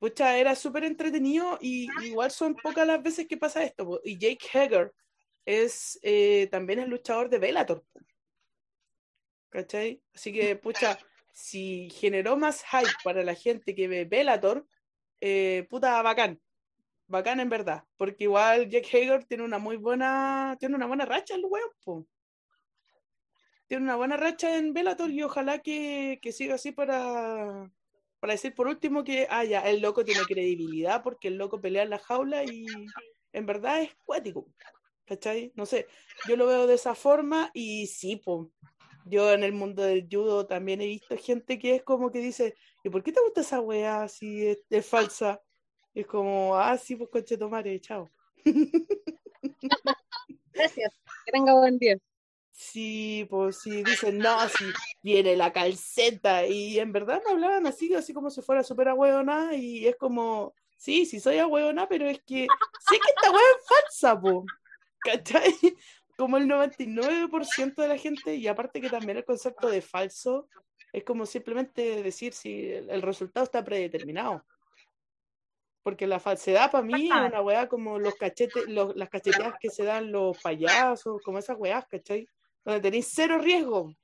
pucha, 0.00 0.36
era 0.36 0.56
súper 0.56 0.84
entretenido 0.84 1.58
y 1.60 1.88
igual 2.04 2.32
son 2.32 2.56
pocas 2.56 2.86
las 2.86 3.02
veces 3.02 3.28
que 3.28 3.36
pasa 3.36 3.62
esto. 3.62 4.00
Y 4.04 4.18
Jake 4.18 4.46
Hager 4.52 4.92
es 5.44 5.98
eh, 6.02 6.48
también 6.50 6.80
es 6.80 6.88
luchador 6.88 7.28
de 7.28 7.38
Bellator. 7.38 7.84
¿Cachai? 9.48 10.02
Así 10.12 10.32
que, 10.32 10.56
pucha, 10.56 10.98
si 11.38 11.88
generó 11.90 12.36
más 12.36 12.64
hype 12.64 12.90
para 13.04 13.22
la 13.22 13.36
gente 13.36 13.72
que 13.76 13.86
ve 13.86 14.04
Bellator, 14.04 14.66
eh, 15.20 15.68
puta, 15.70 16.02
bacán. 16.02 16.40
Bacán 17.06 17.38
en 17.38 17.48
verdad. 17.48 17.84
Porque 17.96 18.24
igual 18.24 18.68
Jake 18.68 18.88
Hager 18.88 19.24
tiene 19.24 19.44
una 19.44 19.58
muy 19.58 19.76
buena, 19.76 20.56
tiene 20.58 20.74
una 20.74 20.86
buena 20.86 21.04
racha 21.04 21.36
el 21.36 21.44
weón, 21.44 21.70
po. 21.84 22.06
Tiene 23.68 23.84
una 23.84 23.94
buena 23.94 24.16
racha 24.16 24.56
en 24.56 24.72
Bellator 24.72 25.10
y 25.10 25.22
ojalá 25.22 25.60
que, 25.60 26.18
que 26.20 26.32
siga 26.32 26.56
así 26.56 26.72
para, 26.72 27.70
para 28.18 28.32
decir 28.32 28.52
por 28.52 28.66
último 28.66 29.04
que, 29.04 29.28
ah, 29.30 29.44
ya, 29.44 29.60
el 29.60 29.80
loco 29.80 30.04
tiene 30.04 30.22
credibilidad 30.22 31.04
porque 31.04 31.28
el 31.28 31.36
loco 31.36 31.60
pelea 31.60 31.84
en 31.84 31.90
la 31.90 32.00
jaula 32.00 32.42
y 32.42 32.66
en 33.32 33.46
verdad 33.46 33.82
es 33.82 33.94
cuático. 34.04 34.48
¿Cachai? 35.06 35.52
No 35.54 35.66
sé, 35.66 35.86
yo 36.26 36.36
lo 36.36 36.46
veo 36.46 36.66
de 36.66 36.74
esa 36.74 36.96
forma 36.96 37.52
y 37.54 37.86
sí, 37.86 38.16
po. 38.16 38.50
Yo 39.08 39.32
en 39.32 39.42
el 39.42 39.52
mundo 39.52 39.82
del 39.82 40.06
judo 40.10 40.46
también 40.46 40.80
he 40.80 40.86
visto 40.86 41.16
gente 41.16 41.58
que 41.58 41.76
es 41.76 41.82
como 41.82 42.10
que 42.10 42.20
dice, 42.20 42.54
¿y 42.84 42.90
por 42.90 43.02
qué 43.02 43.12
te 43.12 43.20
gusta 43.20 43.40
esa 43.40 43.60
weá 43.60 44.08
si 44.08 44.46
es, 44.46 44.58
es 44.70 44.86
falsa? 44.86 45.40
Y 45.94 46.00
es 46.00 46.06
como, 46.06 46.56
ah, 46.56 46.76
sí, 46.76 46.96
pues 46.96 47.10
coche 47.10 47.38
tomare, 47.38 47.80
chao. 47.80 48.10
Gracias. 50.52 50.92
Que 51.24 51.32
tenga 51.32 51.54
buen 51.54 51.78
día. 51.78 51.96
Sí, 52.60 53.24
pues 53.30 53.60
sí, 53.60 53.84
dicen, 53.84 54.18
no, 54.18 54.36
si 54.48 54.64
viene 55.00 55.36
la 55.36 55.52
calceta, 55.52 56.44
y 56.44 56.80
en 56.80 56.90
verdad 56.90 57.22
me 57.24 57.30
hablaban 57.30 57.68
así, 57.68 57.94
así 57.94 58.12
como 58.12 58.30
si 58.30 58.42
fuera 58.42 58.64
súper 58.64 58.88
ahueonada, 58.88 59.54
y 59.54 59.86
es 59.86 59.94
como, 59.94 60.54
sí, 60.76 61.06
sí 61.06 61.20
soy 61.20 61.38
ahueonada, 61.38 61.88
pero 61.88 62.08
es 62.08 62.20
que 62.26 62.48
sé 62.90 62.98
que 62.98 63.10
esta 63.16 63.30
hueá 63.30 63.40
es 63.40 63.66
falsa, 63.68 64.20
po, 64.20 64.44
¿cachai? 64.98 65.54
Como 66.18 66.36
el 66.36 66.46
99% 66.48 67.80
de 67.80 67.88
la 67.88 67.96
gente, 67.96 68.34
y 68.34 68.48
aparte 68.48 68.80
que 68.80 68.90
también 68.90 69.16
el 69.18 69.24
concepto 69.24 69.68
de 69.70 69.80
falso 69.80 70.48
es 70.92 71.04
como 71.04 71.24
simplemente 71.26 72.02
decir 72.02 72.32
si 72.32 72.66
el, 72.72 72.90
el 72.90 73.02
resultado 73.02 73.44
está 73.44 73.62
predeterminado. 73.64 74.44
Porque 75.84 76.06
la 76.08 76.18
falsedad 76.18 76.70
para 76.72 76.82
mí 76.84 77.06
es 77.06 77.12
una 77.28 77.40
weá 77.40 77.68
como 77.68 77.98
los 78.00 78.14
cachetes, 78.16 78.66
los- 78.66 78.96
las 78.96 79.08
cacheteadas 79.08 79.54
que 79.60 79.70
se 79.70 79.84
dan 79.84 80.10
los 80.10 80.36
payasos, 80.42 81.22
como 81.22 81.38
esas 81.38 81.56
weás, 81.56 81.86
¿cachai? 81.86 82.28
Donde 82.64 82.80
tenéis 82.80 83.10
cero 83.14 83.38
riesgo. 83.38 83.94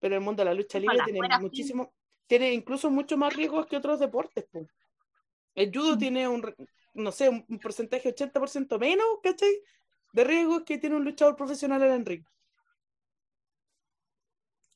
Pero 0.00 0.14
el 0.14 0.20
mundo 0.20 0.42
de 0.42 0.50
la 0.50 0.54
lucha 0.54 0.78
libre 0.78 0.94
Ojalá 0.96 1.10
tiene 1.12 1.38
muchísimo, 1.40 1.92
tiene 2.26 2.52
incluso 2.52 2.90
mucho 2.90 3.16
más 3.16 3.34
riesgos 3.34 3.66
que 3.66 3.76
otros 3.78 3.98
deportes, 3.98 4.44
po. 4.52 4.66
El 5.54 5.72
judo 5.74 5.96
Mm. 5.96 5.98
tiene 5.98 6.28
un, 6.28 6.54
no 6.94 7.10
sé, 7.12 7.28
un, 7.30 7.44
un 7.48 7.58
porcentaje 7.58 8.14
80% 8.14 8.78
menos, 8.78 9.06
¿cachai? 9.22 9.58
De 10.12 10.24
riesgos 10.24 10.62
que 10.64 10.78
tiene 10.78 10.96
un 10.96 11.04
luchador 11.04 11.36
profesional 11.36 11.82
en 11.82 11.92
el 11.92 12.06
ring. 12.06 12.24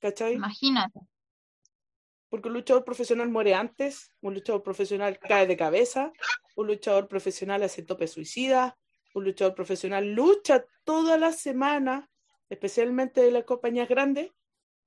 ¿Cachai? 0.01 0.35
Imagínate. 0.35 1.01
Porque 2.28 2.49
un 2.49 2.55
luchador 2.55 2.85
profesional 2.85 3.28
muere 3.28 3.55
antes, 3.55 4.11
un 4.20 4.35
luchador 4.35 4.62
profesional 4.62 5.18
cae 5.18 5.47
de 5.47 5.57
cabeza, 5.57 6.12
un 6.57 6.66
luchador 6.66 7.07
profesional 7.07 7.62
hace 7.62 7.83
tope 7.83 8.09
suicida, 8.09 8.78
un 9.14 9.24
luchador 9.24 9.55
profesional 9.55 10.12
lucha 10.12 10.64
toda 10.85 11.18
la 11.18 11.33
semana, 11.33 12.11
especialmente 12.49 13.20
de 13.20 13.30
las 13.30 13.45
compañías 13.45 13.89
grandes, 13.89 14.33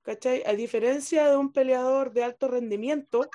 ¿cachai? 0.02 0.42
A 0.46 0.52
diferencia 0.52 1.28
de 1.28 1.36
un 1.36 1.52
peleador 1.52 2.12
de 2.12 2.24
alto 2.24 2.48
rendimiento 2.48 3.28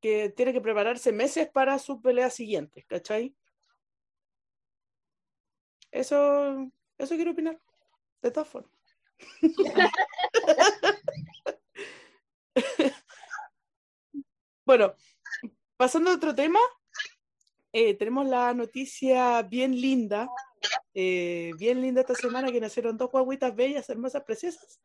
que 0.00 0.30
tiene 0.30 0.52
que 0.52 0.60
prepararse 0.60 1.12
meses 1.12 1.48
para 1.48 1.78
su 1.78 2.00
pelea 2.00 2.30
siguiente, 2.30 2.84
¿cachai? 2.86 3.34
Eso, 5.90 6.70
eso 6.98 7.14
quiero 7.16 7.32
opinar, 7.32 7.60
de 8.22 8.30
todas 8.30 8.48
formas. 8.48 8.72
Bueno, 14.68 14.94
pasando 15.78 16.10
a 16.10 16.14
otro 16.16 16.34
tema, 16.34 16.60
eh, 17.72 17.94
tenemos 17.94 18.26
la 18.26 18.52
noticia 18.52 19.40
bien 19.40 19.80
linda, 19.80 20.28
eh, 20.92 21.52
bien 21.58 21.80
linda 21.80 22.02
esta 22.02 22.14
semana 22.14 22.52
que 22.52 22.60
nacieron 22.60 22.98
dos 22.98 23.10
guaguitas 23.10 23.56
bellas, 23.56 23.88
hermosas, 23.88 24.24
preciosas, 24.24 24.78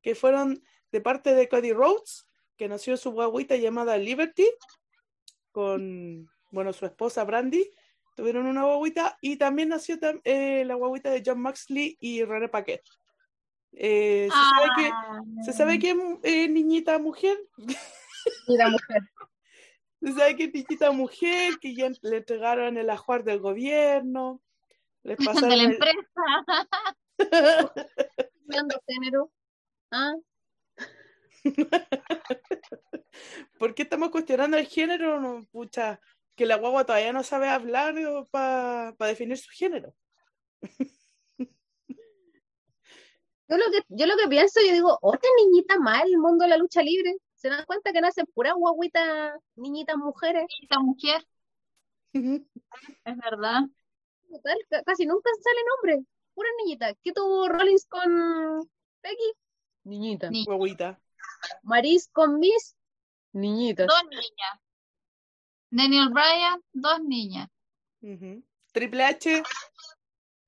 que 0.00 0.14
fueron 0.14 0.62
de 0.90 1.00
parte 1.02 1.34
de 1.34 1.50
Cody 1.50 1.74
Rhodes, 1.74 2.26
que 2.56 2.66
nació 2.66 2.96
su 2.96 3.10
guaguita 3.10 3.56
llamada 3.56 3.98
Liberty, 3.98 4.48
con, 5.52 6.30
bueno, 6.50 6.72
su 6.72 6.86
esposa 6.86 7.22
Brandy, 7.24 7.70
tuvieron 8.16 8.46
una 8.46 8.64
guaguita, 8.64 9.16
y 9.20 9.36
también 9.36 9.68
nació 9.68 9.98
eh, 10.24 10.64
la 10.64 10.74
guaguita 10.74 11.10
de 11.10 11.22
John 11.24 11.38
Maxley 11.40 11.96
y 12.00 12.24
René 12.24 12.48
Paquet. 12.48 12.82
Eh, 13.72 14.28
se 14.30 14.36
sabe 14.36 14.70
que, 14.76 14.90
Ah, 14.92 15.20
se 15.44 15.52
sabe 15.52 15.78
que 15.78 15.90
es 15.90 15.96
eh, 16.22 16.48
niñita 16.48 16.98
mujer, 16.98 17.38
Mira, 18.48 18.68
mujer. 18.70 19.02
Se 20.02 20.12
sabe 20.12 20.36
que 20.36 20.44
es 20.44 20.52
niñita 20.54 20.90
mujer, 20.92 21.58
que 21.58 21.74
ya 21.74 21.88
le 22.02 22.16
entregaron 22.18 22.76
el 22.76 22.90
ajuar 22.90 23.24
del 23.24 23.38
gobierno, 23.40 24.40
les 25.02 25.16
pasaron 25.44 25.50
de 25.50 25.56
la 25.56 25.62
el- 25.64 25.72
empresa. 25.72 26.22
Género. 28.86 29.30
Ah, 29.90 30.14
¿Por 33.58 33.74
qué 33.74 33.82
estamos 33.82 34.10
cuestionando 34.10 34.56
el 34.56 34.66
género? 34.66 35.20
No, 35.20 35.44
pucha, 35.50 36.00
que 36.36 36.46
la 36.46 36.56
guagua 36.56 36.84
todavía 36.84 37.12
no 37.12 37.22
sabe 37.22 37.48
hablar 37.48 37.94
para 38.30 38.94
definir 39.00 39.38
su 39.38 39.50
género. 39.50 39.94
Yo 43.48 43.56
lo 43.58 43.64
que, 43.70 43.78
yo 43.90 44.06
lo 44.06 44.16
que 44.16 44.26
pienso, 44.28 44.58
yo 44.60 44.72
digo, 44.72 44.98
otra 45.00 45.30
niñita 45.38 45.78
más 45.78 46.02
el 46.04 46.18
mundo 46.18 46.42
de 46.42 46.48
la 46.50 46.56
lucha 46.56 46.82
libre. 46.82 47.14
¿Se 47.36 47.48
dan 47.48 47.64
cuenta 47.64 47.92
que 47.92 48.00
nacen 48.00 48.26
puras 48.34 48.54
guaguitas, 48.56 49.34
niñitas 49.54 49.96
mujeres? 49.96 50.46
Esta 50.62 50.80
mujer, 50.80 51.24
es 52.12 53.16
verdad. 53.16 53.60
Total, 54.28 54.58
ca- 54.68 54.82
casi 54.82 55.06
nunca 55.06 55.30
sale 55.44 55.60
nombre. 55.76 56.04
Pura 56.34 56.48
niñita. 56.58 56.92
¿Qué 57.04 57.12
tuvo 57.12 57.48
Rollins 57.48 57.86
con 57.86 58.68
Becky? 59.00 59.32
Niñita. 59.84 60.28
Ni- 60.28 60.44
Guaguita. 60.44 61.00
Maris 61.62 62.08
con 62.12 62.40
Miss? 62.40 62.74
Niñita. 63.32 63.84
Dos 63.86 64.02
niñas. 64.10 64.60
Daniel 65.70 66.10
Bryan, 66.10 66.60
dos 66.72 67.00
niñas. 67.02 67.48
Triple 68.72 69.04
H, 69.04 69.42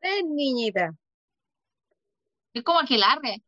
Tres 0.01 0.25
niñitas. 0.25 0.95
Es 2.53 2.62
como 2.62 2.81
que 2.87 2.99
largue. 2.99 3.43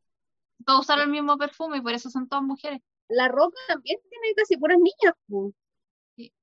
Todos 0.66 0.81
usaron 0.81 1.05
el 1.05 1.11
mismo 1.11 1.39
perfume 1.39 1.79
y 1.79 1.81
por 1.81 1.93
eso 1.93 2.11
son 2.11 2.29
todas 2.29 2.45
mujeres. 2.45 2.81
La 3.09 3.29
Roca 3.29 3.57
también 3.68 3.99
tiene 4.09 4.35
casi 4.35 4.57
puras 4.57 4.79
niñas. 4.79 5.14
po. 5.29 5.53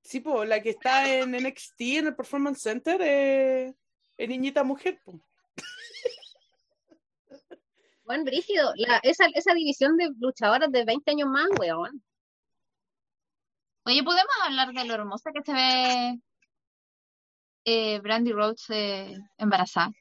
sí, 0.02 0.20
po, 0.20 0.44
la 0.46 0.62
que 0.62 0.72
está 0.72 1.10
en 1.14 1.32
NXT, 1.32 1.82
en 1.82 2.08
el 2.08 2.16
Performance 2.16 2.62
Center, 2.62 3.00
eh, 3.02 3.74
es 4.18 4.30
niñita 4.30 4.64
mujer, 4.64 5.00
po. 5.04 5.22
Buen 8.04 8.24
brígido. 8.24 8.74
La, 8.76 8.98
esa, 9.04 9.26
esa 9.34 9.54
división 9.54 9.98
de 9.98 10.10
luchadoras 10.20 10.72
de 10.72 10.86
20 10.86 11.12
años 11.12 11.30
más, 11.30 11.48
weón. 11.60 12.02
Oye, 13.88 14.04
¿podemos 14.04 14.34
hablar 14.44 14.74
de 14.74 14.84
lo 14.84 14.96
hermosa 14.96 15.32
que 15.32 15.42
se 15.42 15.54
ve 15.54 16.20
eh, 17.64 18.00
Brandy 18.02 18.34
Rhodes 18.34 18.66
eh, 18.68 19.16
embarazada? 19.38 19.92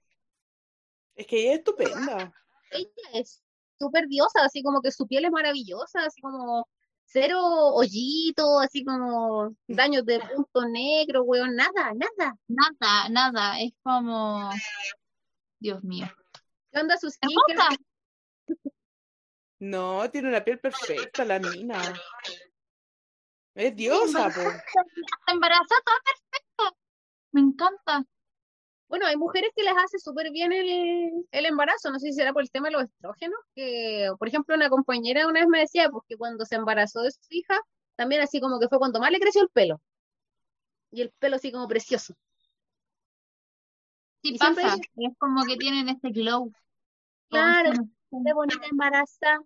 Es 1.14 1.24
que 1.28 1.39
ella 1.39 1.53
es 1.53 1.59
estupenda. 1.59 2.32
Ella 2.72 2.91
es 3.14 3.45
súper 3.78 4.09
diosa, 4.09 4.45
así 4.45 4.64
como 4.64 4.82
que 4.82 4.91
su 4.91 5.07
piel 5.07 5.26
es 5.26 5.30
maravillosa, 5.30 6.01
así 6.05 6.20
como 6.20 6.68
cero 7.05 7.39
hoyito, 7.41 8.59
así 8.59 8.84
como 8.84 9.55
daños 9.68 10.05
de 10.05 10.18
punto 10.18 10.66
negro, 10.66 11.22
weón, 11.22 11.55
nada, 11.55 11.93
nada. 11.95 12.37
Nada, 12.49 13.09
nada. 13.09 13.61
Es 13.61 13.70
como. 13.84 14.51
Dios 15.61 15.84
mío. 15.84 16.09
¿Qué 16.72 16.80
onda 16.80 16.97
sus. 16.99 17.16
No, 19.61 20.11
tiene 20.11 20.28
una 20.28 20.43
piel 20.43 20.59
perfecta 20.59 21.24
la 21.24 21.39
mina. 21.39 21.80
Es 23.57 23.75
diosa, 23.75 24.29
po. 24.29 24.41
Está 24.41 25.33
embarazada, 25.33 25.81
toda 25.85 25.99
perfecta. 26.05 26.77
Me 27.33 27.41
encanta. 27.41 28.05
Bueno, 28.89 29.07
hay 29.07 29.17
mujeres 29.17 29.51
que 29.57 29.63
les 29.65 29.73
hace 29.77 29.99
súper 29.99 30.31
bien 30.31 30.53
el, 30.53 31.27
el 31.31 31.47
embarazo, 31.47 31.91
no 31.91 31.99
sé 31.99 32.09
si 32.09 32.13
será 32.13 32.33
por 32.33 32.43
el 32.43 32.51
tema 32.51 32.69
de 32.69 32.73
los 32.75 32.85
estrógenos, 32.85 33.41
que 33.55 34.09
por 34.19 34.29
ejemplo 34.29 34.55
una 34.55 34.69
compañera 34.69 35.27
una 35.27 35.41
vez 35.41 35.49
me 35.49 35.59
decía 35.61 35.89
pues, 35.91 36.05
que 36.07 36.17
cuando 36.17 36.45
se 36.45 36.55
embarazó 36.55 37.01
de 37.01 37.11
su 37.11 37.19
hija, 37.31 37.59
también 37.97 38.21
así 38.21 38.41
como 38.41 38.61
que 38.61 38.69
fue 38.69 38.79
cuando 38.79 39.01
más 39.01 39.11
le 39.11 39.19
creció 39.19 39.43
el 39.43 39.49
pelo. 39.49 39.81
Y 40.93 41.01
el 41.03 41.11
pelo 41.19 41.37
así 41.37 41.51
como 41.51 41.67
precioso. 41.67 42.15
Sí 44.23 44.35
Y 44.35 44.39
siempre 44.39 44.63
pasa. 44.65 44.77
dice- 44.77 44.91
Es 44.97 45.19
como 45.19 45.45
que 45.45 45.57
tienen 45.57 45.89
este 45.89 46.11
glow. 46.11 46.53
Claro, 47.29 47.73
qué 47.73 48.33
bonita 48.35 48.67
embarazada. 48.71 49.41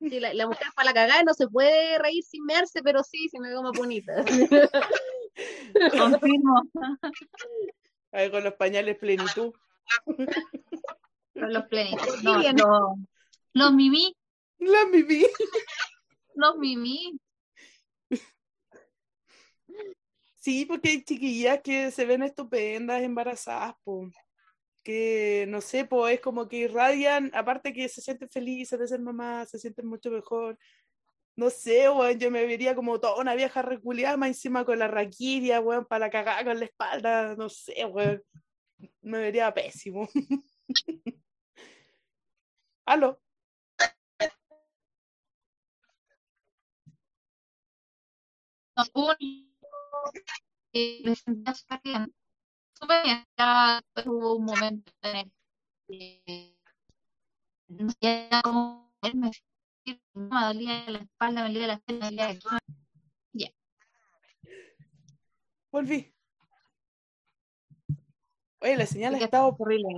Sí, 0.00 0.20
la, 0.20 0.34
la 0.34 0.46
mujer 0.46 0.66
para 0.74 0.86
la 0.90 0.94
cagada 0.94 1.22
no 1.22 1.32
se 1.34 1.48
puede 1.48 1.98
reír 1.98 2.22
sin 2.22 2.44
mearse, 2.44 2.82
pero 2.82 3.02
sí, 3.02 3.28
se 3.30 3.40
me 3.40 3.48
veo 3.48 3.62
más 3.62 3.72
bonita. 3.76 4.12
Confirmo. 5.92 6.62
Ahí 8.12 8.30
con 8.30 8.44
los 8.44 8.54
pañales 8.54 8.96
plenitud. 8.98 9.52
Con 10.04 11.52
los 11.52 11.64
plenitos. 11.66 12.06
Sí, 12.18 12.24
No, 12.24 12.38
bien. 12.38 12.56
los, 12.56 12.98
los 13.52 13.72
mimí. 13.72 14.14
La 14.58 14.84
viví. 14.90 15.26
Los 16.34 16.56
mimí. 16.56 17.18
Sí, 20.36 20.64
porque 20.64 20.90
hay 20.90 21.02
chiquillas 21.04 21.60
que 21.62 21.90
se 21.90 22.04
ven 22.04 22.22
estupendas 22.22 23.02
embarazadas, 23.02 23.74
po. 23.82 24.08
Que 24.86 25.46
no 25.48 25.60
sé, 25.60 25.84
pues 25.84 26.14
es 26.14 26.20
como 26.20 26.46
que 26.46 26.58
irradian, 26.58 27.32
aparte 27.34 27.72
que 27.72 27.88
se 27.88 28.00
sienten 28.00 28.28
felices 28.30 28.78
de 28.78 28.86
ser 28.86 29.00
mamá, 29.00 29.44
se 29.44 29.58
sienten 29.58 29.86
mucho 29.88 30.12
mejor. 30.12 30.56
No 31.36 31.50
sé, 31.50 31.90
weón, 31.90 32.20
yo 32.20 32.30
me 32.30 32.46
vería 32.46 32.76
como 32.76 33.00
toda 33.00 33.20
una 33.20 33.34
vieja 33.34 33.62
reculeada, 33.62 34.16
más 34.16 34.28
encima 34.28 34.64
con 34.64 34.78
la 34.78 34.88
raquidia, 34.88 35.60
weón, 35.60 35.86
para 35.86 36.06
la 36.06 36.10
cagada 36.10 36.44
con 36.44 36.60
la 36.60 36.66
espalda, 36.66 37.34
no 37.36 37.48
sé, 37.48 37.84
weón. 37.86 38.22
Me 39.02 39.18
vería 39.18 39.52
pésimo. 39.54 40.08
Aló. 42.86 43.20
Súper 52.78 53.02
bien. 53.04 53.24
Ya 53.38 53.80
hubo 54.06 54.36
un 54.36 54.44
momento 54.44 54.92
en 55.02 55.16
el 55.16 55.32
que 55.88 56.56
no 57.68 57.90
sabía 58.00 58.40
cómo 58.42 58.92
moverme. 59.02 59.30
Me 60.14 60.40
dolía 60.46 60.90
la 60.90 60.98
espalda, 60.98 61.42
me 61.42 61.48
dolía 61.48 61.66
la 61.68 61.72
espalda, 61.74 62.00
me 62.00 62.10
dolía 62.10 62.30
el 62.30 62.36
estómago. 62.36 62.60
Volví. 65.70 66.12
Oye, 68.60 68.76
la 68.76 68.86
señal 68.86 69.14
ha 69.14 69.18
estado, 69.18 69.54
horrible. 69.58 69.88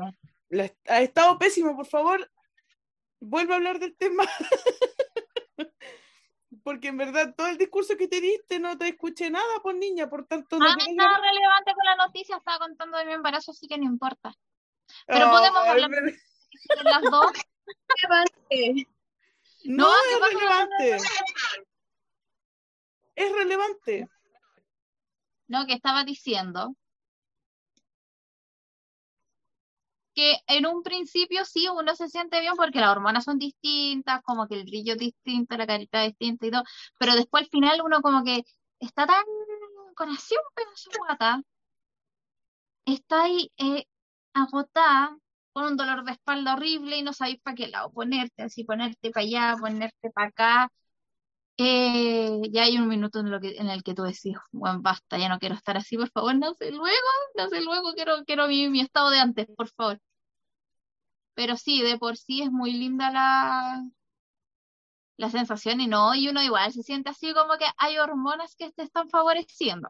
la- 0.50 0.72
ha 0.88 1.00
estado 1.00 1.38
pésimo, 1.38 1.76
por 1.76 1.86
favor. 1.86 2.30
Vuelve 3.20 3.52
a 3.52 3.56
hablar 3.56 3.78
del 3.78 3.96
tema. 3.96 4.24
Porque 6.68 6.88
en 6.88 6.98
verdad 6.98 7.34
todo 7.34 7.46
el 7.46 7.56
discurso 7.56 7.96
que 7.96 8.08
te 8.08 8.20
diste 8.20 8.58
no 8.60 8.76
te 8.76 8.88
escuché 8.88 9.30
nada, 9.30 9.60
por 9.62 9.74
niña, 9.74 10.06
por 10.10 10.26
tanto 10.26 10.58
no 10.58 10.66
Ah, 10.66 10.76
nada 10.76 10.86
grabar. 10.94 11.20
relevante 11.22 11.72
con 11.74 11.82
la 11.86 11.96
noticia, 11.96 12.36
estaba 12.36 12.58
contando 12.58 12.98
de 12.98 13.06
mi 13.06 13.14
embarazo, 13.14 13.52
así 13.52 13.66
que 13.66 13.78
no 13.78 13.84
importa. 13.84 14.34
pero 15.06 15.24
Ay, 15.24 15.30
podemos 15.32 15.66
hablar- 15.66 15.90
De 15.90 16.84
las 16.84 17.02
dos, 17.10 17.32
Relevante. 18.02 18.86
No, 19.64 19.86
No, 19.88 19.94
¿qué 20.02 20.12
es 20.12 20.18
pasa? 20.20 20.34
relevante. 20.34 20.96
Es 23.16 23.32
relevante. 23.32 24.08
no, 25.46 25.66
que 25.66 25.72
estaba 25.72 26.04
diciendo 26.04 26.74
que 30.18 30.38
en 30.48 30.66
un 30.66 30.82
principio 30.82 31.44
sí 31.44 31.68
uno 31.68 31.94
se 31.94 32.08
siente 32.08 32.40
bien 32.40 32.54
porque 32.56 32.80
las 32.80 32.90
hormonas 32.90 33.24
son 33.24 33.38
distintas, 33.38 34.20
como 34.22 34.48
que 34.48 34.56
el 34.56 34.64
brillo 34.64 34.94
es 34.94 34.98
distinto, 34.98 35.56
la 35.56 35.66
carita 35.66 36.04
es 36.04 36.10
distinta 36.18 36.46
y 36.46 36.50
todo, 36.50 36.64
pero 36.98 37.14
después 37.14 37.44
al 37.44 37.50
final 37.50 37.80
uno 37.84 38.02
como 38.02 38.24
que 38.24 38.42
está 38.80 39.06
tan 39.06 39.24
con 39.94 40.10
así 40.10 40.34
un 40.34 40.54
pedazo 40.54 41.44
está 42.84 43.24
ahí 43.24 43.52
eh, 43.58 43.84
agotada, 44.34 45.16
con 45.52 45.64
un 45.66 45.76
dolor 45.76 46.04
de 46.04 46.12
espalda 46.12 46.54
horrible 46.54 46.98
y 46.98 47.02
no 47.02 47.12
sabéis 47.12 47.40
para 47.40 47.56
qué 47.56 47.68
lado 47.68 47.92
ponerte, 47.92 48.42
así 48.42 48.64
ponerte 48.64 49.10
para 49.10 49.24
allá, 49.26 49.56
ponerte 49.60 50.10
para 50.10 50.28
acá. 50.28 50.72
Eh, 51.58 52.40
ya 52.52 52.64
hay 52.64 52.78
un 52.78 52.88
minuto 52.88 53.20
en, 53.20 53.30
lo 53.30 53.40
que, 53.40 53.56
en 53.58 53.68
el 53.70 53.82
que 53.82 53.94
tú 53.94 54.02
decís, 54.04 54.36
bueno, 54.52 54.80
basta, 54.82 55.18
ya 55.18 55.28
no 55.28 55.38
quiero 55.40 55.56
estar 55.56 55.76
así, 55.76 55.96
por 55.96 56.10
favor, 56.10 56.34
no 56.36 56.54
sé 56.54 56.70
luego, 56.72 57.08
no 57.36 57.48
sé 57.48 57.60
luego, 57.62 57.94
quiero, 57.94 58.24
quiero 58.24 58.48
mi, 58.48 58.68
mi 58.68 58.80
estado 58.80 59.10
de 59.10 59.20
antes, 59.20 59.46
por 59.56 59.68
favor. 59.70 60.00
Pero 61.38 61.56
sí, 61.56 61.82
de 61.82 61.96
por 61.98 62.16
sí 62.16 62.42
es 62.42 62.50
muy 62.50 62.72
linda 62.72 63.12
la, 63.12 63.84
la 65.16 65.30
sensación 65.30 65.80
y 65.80 65.86
no, 65.86 66.12
y 66.16 66.28
uno 66.28 66.42
igual 66.42 66.72
se 66.72 66.82
siente 66.82 67.10
así 67.10 67.32
como 67.32 67.56
que 67.58 67.66
hay 67.76 67.96
hormonas 67.98 68.56
que 68.56 68.72
te 68.72 68.82
están 68.82 69.08
favoreciendo. 69.08 69.88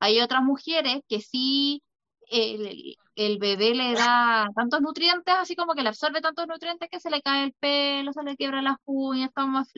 Hay 0.00 0.20
otras 0.20 0.42
mujeres 0.42 1.02
que 1.08 1.20
sí 1.20 1.82
el, 2.30 2.96
el 3.16 3.38
bebé 3.38 3.74
le 3.74 3.92
da 3.92 4.48
tantos 4.56 4.80
nutrientes, 4.80 5.34
así 5.34 5.56
como 5.56 5.74
que 5.74 5.82
le 5.82 5.90
absorbe 5.90 6.22
tantos 6.22 6.46
nutrientes 6.48 6.88
que 6.90 7.00
se 7.00 7.10
le 7.10 7.20
cae 7.20 7.44
el 7.44 7.52
pelo, 7.60 8.14
se 8.14 8.22
le 8.22 8.34
quiebra 8.38 8.62
las 8.62 8.76
uñas, 8.86 9.28
está 9.28 9.44
más. 9.44 9.68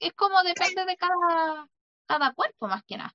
Es 0.00 0.12
como 0.12 0.42
depende 0.42 0.84
de 0.84 0.96
cada, 0.98 1.66
cada 2.04 2.34
cuerpo, 2.34 2.68
más 2.68 2.82
que 2.84 2.98
nada. 2.98 3.14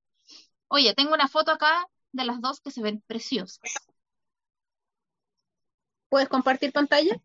Oye, 0.69 0.95
tengo 0.95 1.13
una 1.13 1.27
foto 1.27 1.51
acá 1.51 1.85
de 2.11 2.26
las 2.26 2.41
dos 2.41 2.61
que 2.61 2.72
se 2.72 2.81
ven 2.81 3.03
preciosas. 3.05 3.59
¿Puedes 6.11 6.27
compartir 6.27 6.73
pantalla? 6.73 7.15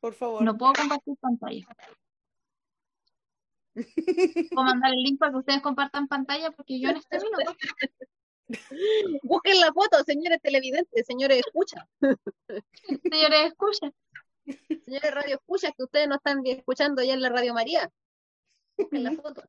Por 0.00 0.12
favor. 0.12 0.42
No 0.42 0.58
puedo 0.58 0.72
compartir 0.72 1.14
pantalla. 1.20 1.64
Puedo 4.50 4.64
mandar 4.64 4.90
el 4.90 5.04
link 5.04 5.20
para 5.20 5.30
que 5.30 5.38
ustedes 5.38 5.62
compartan 5.62 6.08
pantalla 6.08 6.50
porque 6.50 6.80
yo 6.80 6.88
en 6.90 6.96
este 6.96 7.20
minuto. 7.20 7.56
Busquen 9.22 9.60
la 9.60 9.72
foto, 9.72 10.02
señores 10.04 10.40
televidentes, 10.42 11.06
señores 11.06 11.42
escucha, 11.46 11.86
Señores, 13.12 13.52
escuchen. 13.52 13.94
señores 14.84 15.14
radio 15.14 15.36
escucha, 15.36 15.70
que 15.70 15.84
ustedes 15.84 16.08
no 16.08 16.16
están 16.16 16.44
escuchando 16.44 17.04
ya 17.04 17.14
en 17.14 17.22
la 17.22 17.28
Radio 17.28 17.54
María. 17.54 17.88
Busquen 18.76 19.04
la 19.04 19.12
foto. 19.12 19.42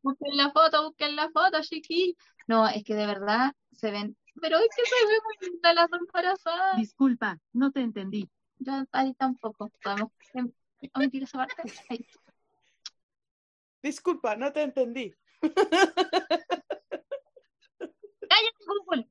Busquen 0.00 0.36
la 0.36 0.52
foto, 0.52 0.84
busquen 0.84 1.16
la 1.16 1.28
foto, 1.30 1.60
chiqui. 1.62 2.16
No, 2.46 2.68
es 2.68 2.84
que 2.84 2.94
de 2.94 3.06
verdad 3.06 3.50
se 3.72 3.90
ven. 3.90 4.16
Pero 4.40 4.58
es 4.58 4.68
que 4.76 4.84
se 4.84 5.06
ve 5.06 5.18
muy 5.24 5.50
linda 5.50 5.72
las 5.74 5.90
dos 5.90 6.00
embarazadas. 6.00 6.76
Disculpa, 6.76 7.40
no 7.52 7.70
te 7.70 7.80
entendí. 7.80 8.28
Yo 8.58 8.72
ahí 8.92 9.14
tampoco. 9.14 9.70
Podemos 9.82 10.10
em, 10.34 10.52
omitir 10.94 11.22
esa 11.22 11.38
parte. 11.38 11.62
Ahí. 11.88 12.06
Disculpa, 13.82 14.36
no 14.36 14.52
te 14.52 14.62
entendí. 14.62 15.14
Cállate, 17.80 18.64
Google. 18.66 19.08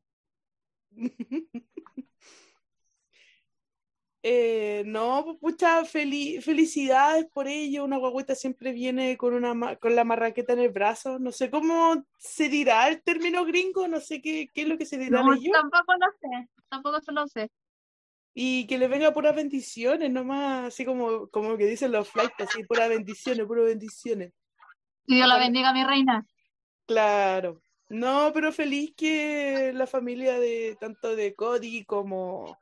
Eh, 4.26 4.84
no, 4.86 5.38
pucha, 5.42 5.84
feli- 5.84 6.42
felicidades 6.42 7.26
por 7.26 7.50
ello. 7.50 7.84
Una 7.84 7.98
guagüita 7.98 8.36
siempre 8.36 8.72
viene 8.72 9.18
con 9.18 9.34
una 9.34 9.76
con 9.76 9.96
la 9.96 10.06
marraqueta 10.06 10.54
en 10.54 10.60
el 10.60 10.70
brazo. 10.70 11.20
No 11.20 11.34
sé 11.34 11.50
cómo 11.50 12.06
se 12.18 12.48
dirá 12.48 12.88
el 12.88 13.02
término 13.04 13.44
gringo, 13.44 13.86
no 13.90 14.00
sé 14.00 14.22
qué, 14.22 14.50
qué 14.54 14.62
es 14.62 14.68
lo 14.70 14.78
que 14.78 14.86
se 14.86 14.98
dirá 14.98 15.22
No, 15.22 15.36
tampoco 15.52 15.94
lo 15.94 16.08
sé, 16.22 16.50
tampoco 16.70 17.02
se 17.02 17.12
lo 17.12 17.28
sé. 17.28 17.52
Y 18.34 18.66
que 18.66 18.78
le 18.78 18.88
venga 18.88 19.14
puras 19.14 19.36
bendiciones, 19.36 20.10
nomás, 20.10 20.68
así 20.68 20.86
como, 20.86 21.28
como 21.28 21.58
que 21.58 21.68
dicen 21.68 21.92
los 21.92 22.10
flights, 22.10 22.34
así, 22.40 22.64
puras 22.64 22.88
bendiciones, 22.90 23.46
puras 23.46 23.66
bendiciones. 23.66 24.32
Que 25.06 25.16
Dios 25.16 25.28
la 25.28 25.38
bendiga, 25.38 25.74
mi 25.74 25.84
reina. 25.84 26.26
Claro. 26.88 27.62
No, 27.90 28.32
pero 28.34 28.54
feliz 28.54 28.94
que 28.96 29.72
la 29.74 29.86
familia 29.86 30.40
de 30.40 30.78
tanto 30.80 31.16
de 31.16 31.36
Cody 31.36 31.84
como 31.84 32.58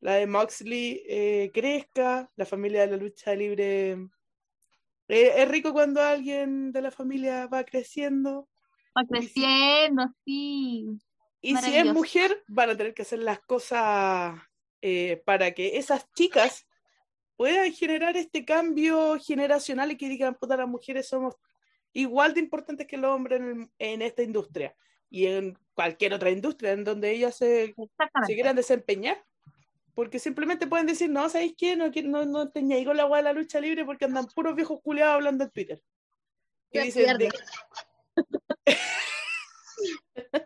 la 0.00 0.14
de 0.14 0.26
Moxley 0.26 1.02
eh, 1.08 1.50
crezca, 1.52 2.30
la 2.36 2.46
familia 2.46 2.82
de 2.82 2.86
la 2.88 2.96
lucha 2.96 3.34
libre. 3.34 3.92
Eh, 5.08 5.32
es 5.36 5.48
rico 5.48 5.72
cuando 5.72 6.02
alguien 6.02 6.72
de 6.72 6.82
la 6.82 6.90
familia 6.90 7.46
va 7.46 7.64
creciendo. 7.64 8.48
Va 8.96 9.04
creciendo, 9.06 10.04
sí. 10.24 10.86
y 11.42 11.56
si 11.56 11.76
es 11.76 11.84
mujer, 11.92 12.42
van 12.48 12.70
a 12.70 12.76
tener 12.76 12.94
que 12.94 13.02
hacer 13.02 13.18
las 13.18 13.40
cosas 13.40 14.40
eh, 14.80 15.22
para 15.26 15.52
que 15.52 15.76
esas 15.76 16.10
chicas 16.12 16.66
puedan 17.36 17.72
generar 17.72 18.16
este 18.16 18.44
cambio 18.46 19.18
generacional 19.20 19.92
y 19.92 19.96
que 19.96 20.08
digan, 20.08 20.34
puta, 20.34 20.56
las 20.56 20.68
mujeres 20.68 21.08
somos 21.08 21.34
igual 21.92 22.32
de 22.32 22.40
importantes 22.40 22.86
que 22.86 22.96
los 22.96 23.14
hombres 23.14 23.40
en, 23.40 23.70
en 23.78 24.02
esta 24.02 24.22
industria 24.22 24.74
y 25.10 25.26
en 25.26 25.58
cualquier 25.74 26.14
otra 26.14 26.30
industria 26.30 26.72
en 26.72 26.84
donde 26.84 27.10
ellas 27.10 27.36
se, 27.36 27.74
se 28.26 28.34
quieran 28.34 28.56
desempeñar. 28.56 29.22
Porque 29.96 30.18
simplemente 30.18 30.66
pueden 30.66 30.86
decir, 30.86 31.08
no, 31.08 31.26
¿sabéis 31.30 31.54
qué? 31.56 31.74
No, 31.74 31.90
no, 32.04 32.26
no 32.26 32.50
te 32.50 32.60
con 32.84 32.98
la 32.98 33.04
agua 33.04 33.16
de 33.16 33.22
la 33.22 33.32
lucha 33.32 33.60
libre 33.60 33.82
porque 33.86 34.04
andan 34.04 34.26
puros 34.26 34.54
viejos 34.54 34.78
culiados 34.82 35.14
hablando 35.14 35.44
en 35.44 35.50
Twitter. 35.50 35.82
A 36.74 36.82
dicen, 36.82 37.16
de- 37.16 37.32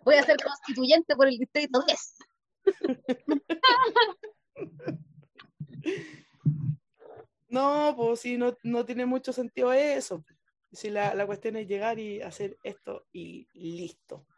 Voy 0.04 0.14
a 0.14 0.22
ser 0.22 0.36
constituyente 0.36 1.16
por 1.16 1.26
el 1.26 1.36
distrito 1.36 1.82
10. 1.84 2.18
no, 7.48 7.94
pues 7.96 8.20
sí, 8.20 8.38
no, 8.38 8.56
no 8.62 8.86
tiene 8.86 9.04
mucho 9.04 9.32
sentido 9.32 9.72
eso. 9.72 10.24
Si 10.70 10.90
la, 10.90 11.12
la 11.16 11.26
cuestión 11.26 11.56
es 11.56 11.66
llegar 11.66 11.98
y 11.98 12.22
hacer 12.22 12.56
esto 12.62 13.04
y 13.12 13.48
listo. 13.52 14.28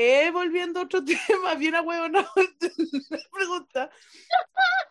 Eh, 0.00 0.30
volviendo 0.30 0.78
a 0.78 0.84
otro 0.84 1.02
tema, 1.26 1.56
bien 1.56 1.74
a 1.74 1.82
huevo, 1.82 2.08
no, 2.08 2.24
pregunta. 3.32 3.90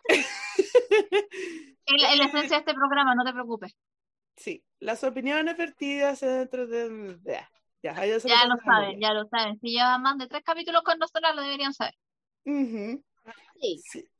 Es 0.10 2.02
la, 2.02 2.12
es 2.12 2.18
la 2.18 2.26
esencia 2.26 2.58
de 2.58 2.60
este 2.60 2.74
programa, 2.74 3.16
no 3.16 3.24
te 3.24 3.32
preocupes. 3.32 3.74
Sí, 4.36 4.62
las 4.80 5.06
opiniones 5.06 5.56
vertidas 5.56 6.20
dentro 6.20 6.68
del... 6.68 7.22
Ya, 7.24 7.50
ya, 7.82 7.94
ya 7.94 8.18
Ya 8.18 8.46
lo 8.48 8.56
de 8.56 8.62
saben, 8.66 9.00
ya 9.00 9.14
lo 9.14 9.26
saben. 9.30 9.58
Si 9.62 9.70
llevan 9.70 10.02
más 10.02 10.18
de 10.18 10.28
tres 10.28 10.44
capítulos 10.44 10.82
con 10.84 11.00
nosotros, 11.00 11.34
lo 11.34 11.42
deberían 11.42 11.74
saber. 11.74 11.96
Sí. 12.44 13.82
Se, 13.86 14.12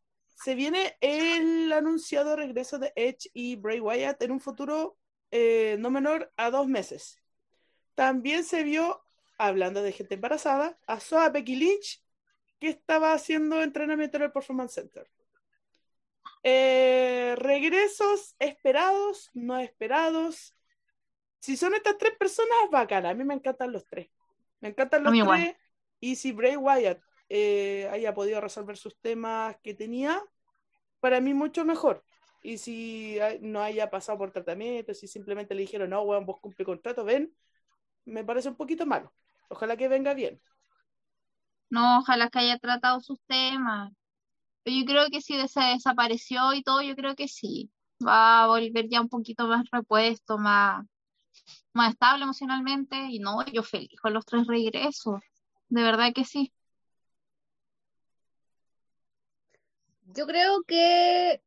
se 0.42 0.56
viene 0.56 0.96
el 1.02 1.70
anunciado 1.74 2.38
regreso 2.38 2.80
de 2.80 2.94
Edge 2.96 3.30
y 3.34 3.58
Bray 3.58 3.82
Wyatt 3.82 4.22
en 4.22 4.32
un 4.32 4.40
futuro 4.40 4.98
eh, 5.32 5.76
no 5.80 5.90
menor 5.90 6.32
a 6.38 6.50
dos 6.50 6.68
meses. 6.68 7.22
También 7.94 8.46
se 8.46 8.64
vio, 8.64 9.04
hablando 9.38 9.82
de 9.82 9.92
gente 9.92 10.16
embarazada, 10.16 10.78
a 10.88 11.00
Soa 11.00 11.30
Becky 11.30 11.56
Lynch, 11.56 12.04
que 12.60 12.70
estaba 12.70 13.14
haciendo 13.14 13.62
entrenamiento 13.62 14.18
en 14.18 14.24
el 14.24 14.32
Performance 14.32 14.74
Center. 14.74 15.10
Eh, 16.44 17.36
regresos 17.38 18.36
esperados, 18.40 19.30
no 19.34 19.58
esperados. 19.60 20.56
Si 21.40 21.58
son 21.58 21.74
estas 21.76 21.98
tres 21.98 22.14
personas, 22.18 22.58
bacán. 22.72 23.06
A 23.06 23.14
mí 23.14 23.24
me 23.24 23.34
encantan 23.34 23.72
los 23.72 23.86
tres. 23.86 24.10
Me 24.60 24.70
encantan 24.70 25.02
A 25.02 25.04
los 25.06 25.12
mí 25.12 25.20
igual. 25.20 25.42
tres. 25.42 25.56
Y 26.00 26.16
si 26.16 26.32
Bray 26.32 26.56
Wyatt 26.56 27.02
eh, 27.30 27.90
haya 27.92 28.14
podido 28.14 28.42
resolver 28.42 28.78
sus 28.78 28.98
temas 29.00 29.58
que 29.62 29.74
tenía, 29.74 30.24
para 31.00 31.20
mí 31.22 31.34
mucho 31.34 31.66
mejor. 31.66 32.04
Y 32.42 32.58
si 32.58 33.18
no 33.42 33.62
haya 33.62 33.90
pasado 33.90 34.18
por 34.20 34.32
tratamiento, 34.32 34.94
si 34.94 35.08
simplemente 35.08 35.54
le 35.54 35.62
dijeron, 35.62 35.90
no, 35.90 36.02
weón, 36.04 36.26
vos 36.26 36.40
cumple 36.40 36.64
contrato, 36.66 37.04
ven, 37.04 37.36
me 38.06 38.24
parece 38.24 38.50
un 38.50 38.56
poquito 38.56 38.86
malo. 38.86 39.14
Ojalá 39.50 39.78
que 39.78 39.88
venga 39.88 40.14
bien. 40.14 40.42
No, 41.70 42.00
ojalá 42.00 42.30
que 42.30 42.40
haya 42.40 42.58
tratado 42.60 43.00
sus 43.02 43.20
temas. 43.28 43.92
Pero 44.64 44.78
yo 44.78 44.86
creo 44.86 45.10
que 45.10 45.22
si 45.22 45.36
se 45.48 45.62
desapareció 45.62 46.54
y 46.54 46.64
todo, 46.64 46.82
yo 46.82 46.96
creo 46.96 47.16
que 47.16 47.28
sí. 47.28 47.72
Va 48.06 48.44
a 48.44 48.48
volver 48.48 48.88
ya 48.90 49.02
un 49.02 49.10
poquito 49.10 49.48
más 49.48 49.66
repuesto, 49.72 50.38
más, 50.38 50.86
más 51.74 51.94
estable 51.94 52.24
emocionalmente. 52.24 52.98
Y 53.10 53.20
no, 53.20 53.46
yo 53.48 53.64
feliz 53.64 54.00
con 54.02 54.14
los 54.14 54.26
tres 54.26 54.48
regresos. 54.48 55.22
De 55.70 55.84
verdad 55.84 56.14
que 56.14 56.26
sí. 56.26 56.54
Yo 60.08 60.26
creo 60.26 60.64
que 60.64 61.42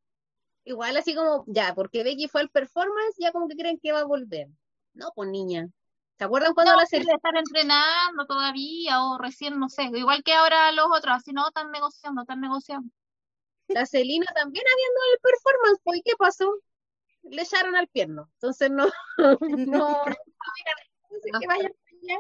igual 0.64 0.96
así 0.96 1.14
como, 1.14 1.44
ya, 1.46 1.74
porque 1.74 2.04
Becky 2.04 2.28
fue 2.28 2.42
al 2.42 2.50
performance, 2.50 3.16
ya 3.18 3.32
como 3.32 3.48
que 3.48 3.56
creen 3.56 3.78
que 3.82 3.92
va 3.92 4.00
a 4.00 4.04
volver. 4.04 4.48
No, 4.94 5.10
pues 5.14 5.30
niña. 5.30 5.68
¿Se 6.20 6.24
acuerdan 6.24 6.52
cuando 6.52 6.72
No, 6.72 6.76
la 6.76 6.84
debe 6.84 7.02
serie 7.02 7.14
estar 7.14 7.34
entrenando 7.34 8.26
todavía 8.26 9.02
o 9.04 9.16
recién, 9.16 9.58
no 9.58 9.70
sé. 9.70 9.84
Igual 9.84 10.22
que 10.22 10.34
ahora 10.34 10.70
los 10.70 10.84
otros, 10.94 11.16
así 11.16 11.32
no, 11.32 11.48
están 11.48 11.70
negociando, 11.70 12.20
están 12.20 12.42
negociando. 12.42 12.92
la 13.68 13.86
Celina 13.86 14.26
también 14.34 14.62
habiendo 14.70 15.00
el 15.14 15.20
performance, 15.22 15.80
pues, 15.82 15.98
¿y 16.00 16.02
qué 16.02 16.12
pasó? 16.18 16.52
Le 17.22 17.40
echaron 17.40 17.74
al 17.74 17.88
pierno. 17.88 18.28
Entonces 18.34 18.70
no, 18.70 18.86
no, 19.40 20.04
que. 21.40 22.18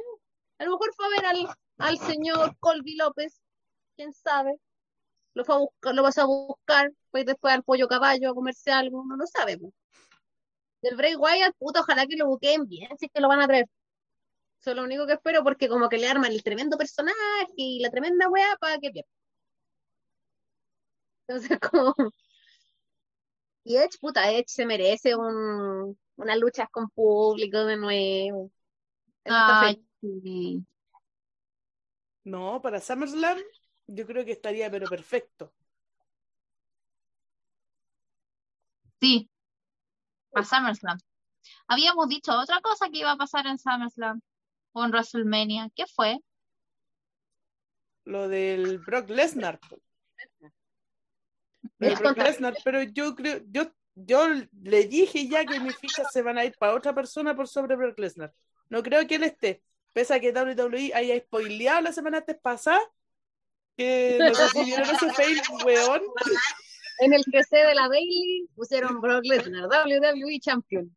A 0.56 0.64
lo 0.64 0.70
mejor 0.70 0.94
fue 0.94 1.04
a 1.04 1.08
ver 1.10 1.26
al, 1.26 1.48
al 1.76 1.98
señor 1.98 2.56
Colby 2.58 2.96
López, 2.96 3.42
quién 3.96 4.14
sabe. 4.14 4.58
Lo 5.34 5.44
fue 5.44 5.56
a 5.56 5.58
buscar, 5.58 5.94
lo 5.94 6.02
vas 6.02 6.16
a 6.16 6.24
buscar, 6.24 6.90
pues 7.10 7.26
después 7.26 7.52
al 7.52 7.64
pollo 7.64 7.86
caballo 7.86 8.30
a 8.30 8.34
comerse 8.34 8.72
algo, 8.72 9.04
no 9.04 9.16
lo 9.16 9.26
sabemos. 9.26 9.74
Del 10.80 10.96
Bray 10.96 11.16
Wyatt, 11.16 11.54
puta, 11.58 11.80
ojalá 11.80 12.06
que 12.06 12.16
lo 12.16 12.28
buqueen 12.28 12.66
bien, 12.66 12.96
si 12.96 13.04
es 13.04 13.12
que 13.12 13.20
lo 13.20 13.28
van 13.28 13.42
a 13.42 13.46
traer. 13.46 13.68
Eso 14.60 14.70
es 14.72 14.76
lo 14.76 14.84
único 14.84 15.06
que 15.06 15.14
espero, 15.14 15.42
porque 15.42 15.68
como 15.68 15.88
que 15.88 15.96
le 15.96 16.06
arman 16.06 16.32
el 16.32 16.42
tremendo 16.42 16.76
personaje 16.76 17.16
y 17.56 17.80
la 17.80 17.90
tremenda 17.90 18.28
weá 18.28 18.56
para 18.60 18.78
que 18.78 18.90
pierda. 18.90 19.08
Entonces, 21.26 21.58
como. 21.70 21.94
Y 23.64 23.76
Edge, 23.76 23.98
puta, 24.00 24.30
Edge 24.30 24.48
se 24.48 24.66
merece 24.66 25.14
un, 25.16 25.98
unas 26.16 26.38
luchas 26.38 26.68
con 26.70 26.90
público 26.90 27.64
de 27.64 27.76
nuevo. 27.76 28.50
Ay, 29.24 29.82
sí. 30.00 30.64
No, 32.24 32.60
para 32.60 32.80
SummerSlam, 32.80 33.38
yo 33.86 34.06
creo 34.06 34.24
que 34.26 34.32
estaría, 34.32 34.70
pero 34.70 34.88
perfecto. 34.88 35.54
Sí, 39.00 39.30
para 40.30 40.44
SummerSlam. 40.44 40.98
Habíamos 41.68 42.08
dicho 42.08 42.38
otra 42.38 42.60
cosa 42.60 42.90
que 42.90 42.98
iba 42.98 43.12
a 43.12 43.16
pasar 43.16 43.46
en 43.46 43.58
SummerSlam 43.58 44.20
o 44.72 44.84
en 44.84 44.90
WrestleMania. 44.90 45.70
¿Qué 45.74 45.84
fue? 45.86 46.18
Lo 48.04 48.28
del 48.28 48.78
Brock 48.78 49.08
Lesnar. 49.10 49.58
Lo 51.78 51.94
Brock 51.96 52.18
Lesnar, 52.18 52.56
pero 52.64 52.82
yo 52.82 53.14
creo, 53.14 53.40
yo, 53.48 53.72
yo 53.94 54.26
le 54.62 54.84
dije 54.84 55.28
ya 55.28 55.44
que 55.44 55.60
mis 55.60 55.76
fichas 55.76 56.10
se 56.12 56.22
van 56.22 56.38
a 56.38 56.44
ir 56.44 56.54
para 56.58 56.74
otra 56.74 56.94
persona 56.94 57.34
por 57.34 57.48
sobre 57.48 57.76
Brock 57.76 57.98
Lesnar. 57.98 58.32
No 58.68 58.82
creo 58.82 59.06
que 59.06 59.16
él 59.16 59.24
esté. 59.24 59.62
Pese 59.92 60.14
a 60.14 60.20
que 60.20 60.32
WWE 60.32 60.92
haya 60.94 61.18
spoileado 61.18 61.80
la 61.80 61.92
semana 61.92 62.18
antes 62.18 62.38
pasada, 62.38 62.80
que 63.76 64.18
si 64.52 64.64
vieron 64.64 64.88
ese 64.88 65.12
fail, 65.12 65.40
weón. 65.64 66.02
En 67.00 67.12
el 67.12 67.24
PC 67.24 67.56
de 67.56 67.74
la 67.74 67.88
Bailey 67.88 68.46
pusieron 68.54 69.00
Brock 69.00 69.24
Lesnar, 69.24 69.68
WWE 69.68 70.38
Champion. 70.40 70.94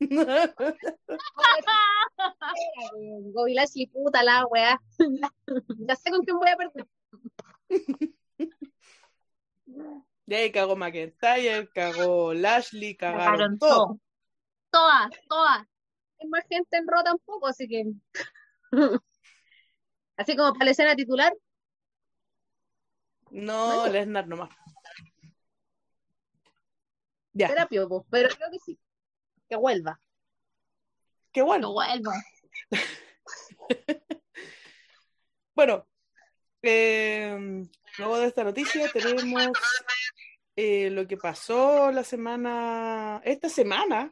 Bobby 3.34 3.54
Lashley, 3.54 3.86
puta 3.86 4.22
la 4.22 4.46
weá. 4.46 4.78
Ya 5.86 5.96
sé 5.96 6.10
con 6.10 6.24
quién 6.24 6.38
voy 6.38 6.48
a 6.48 6.56
perder. 6.56 6.86
Y 10.26 10.34
ahí 10.34 10.52
cagó 10.52 10.76
McIntyre, 10.76 11.68
cagó 11.74 12.34
Lashley, 12.34 12.96
cagaron 12.96 13.58
todo. 13.58 13.70
todo. 13.70 13.98
Todas, 14.70 15.10
todas. 15.28 15.66
Hay 16.20 16.28
más 16.28 16.44
gente 16.48 16.76
en 16.76 16.86
Raw 16.86 17.02
tampoco, 17.02 17.48
así 17.48 17.66
que. 17.66 17.84
Así 20.16 20.36
como 20.36 20.52
para 20.52 20.66
la 20.66 20.70
escena 20.72 20.94
titular, 20.94 21.32
No, 23.30 23.88
Lesnar 23.88 24.28
nomás. 24.28 24.50
Ya, 27.32 27.48
terapia, 27.48 27.86
pues, 27.86 28.02
pero 28.10 28.28
creo 28.28 28.50
que 28.50 28.58
sí. 28.58 28.78
Que 29.50 29.56
vuelva. 29.56 30.00
qué 31.32 31.40
Lo 31.40 31.46
bueno. 31.46 31.72
vuelvo. 31.72 32.12
Bueno, 35.52 35.86
eh, 36.62 37.66
luego 37.98 38.18
de 38.18 38.28
esta 38.28 38.44
noticia 38.44 38.90
tenemos 38.90 39.50
eh, 40.56 40.88
lo 40.88 41.06
que 41.06 41.18
pasó 41.18 41.92
la 41.92 42.02
semana, 42.02 43.20
esta 43.24 43.50
semana, 43.50 44.10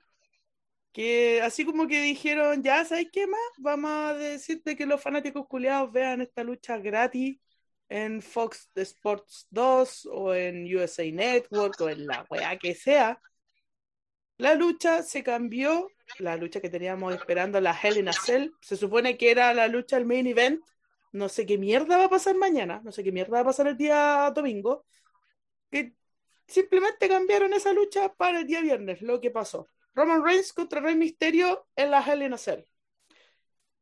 que 0.92 1.40
así 1.40 1.64
como 1.64 1.86
que 1.86 2.02
dijeron, 2.02 2.62
ya, 2.62 2.84
¿sabes 2.84 3.06
qué 3.10 3.26
más? 3.26 3.40
Vamos 3.58 3.90
a 3.90 4.14
decirte 4.14 4.76
que 4.76 4.84
los 4.84 5.00
fanáticos 5.00 5.46
culiados 5.46 5.90
vean 5.90 6.20
esta 6.20 6.44
lucha 6.44 6.76
gratis 6.76 7.38
en 7.88 8.20
Fox 8.20 8.68
Sports 8.74 9.46
2 9.48 10.06
o 10.12 10.34
en 10.34 10.64
USA 10.76 11.10
Network 11.10 11.80
o 11.80 11.88
en 11.88 12.06
la 12.06 12.26
weá 12.28 12.58
que 12.58 12.74
sea. 12.74 13.18
La 14.38 14.54
lucha 14.54 15.02
se 15.02 15.24
cambió, 15.24 15.90
la 16.20 16.36
lucha 16.36 16.60
que 16.60 16.70
teníamos 16.70 17.12
esperando, 17.12 17.60
la 17.60 17.76
Hell 17.76 17.98
in 17.98 18.08
se 18.60 18.76
supone 18.76 19.16
que 19.18 19.32
era 19.32 19.52
la 19.52 19.66
lucha 19.66 19.96
del 19.96 20.06
main 20.06 20.28
event. 20.28 20.62
No 21.10 21.28
sé 21.28 21.44
qué 21.44 21.58
mierda 21.58 21.98
va 21.98 22.04
a 22.04 22.08
pasar 22.08 22.36
mañana, 22.36 22.80
no 22.84 22.92
sé 22.92 23.02
qué 23.02 23.10
mierda 23.10 23.32
va 23.32 23.40
a 23.40 23.44
pasar 23.44 23.66
el 23.66 23.76
día 23.76 24.30
domingo. 24.32 24.84
Que 25.70 25.92
simplemente 26.46 27.08
cambiaron 27.08 27.52
esa 27.52 27.72
lucha 27.72 28.14
para 28.14 28.40
el 28.40 28.46
día 28.46 28.60
viernes, 28.60 29.02
lo 29.02 29.20
que 29.20 29.32
pasó. 29.32 29.68
Roman 29.92 30.24
Reigns 30.24 30.52
contra 30.52 30.80
Rey 30.80 30.94
Misterio 30.94 31.66
en 31.74 31.90
la 31.90 32.00
Hell 32.00 32.22
in. 32.22 32.36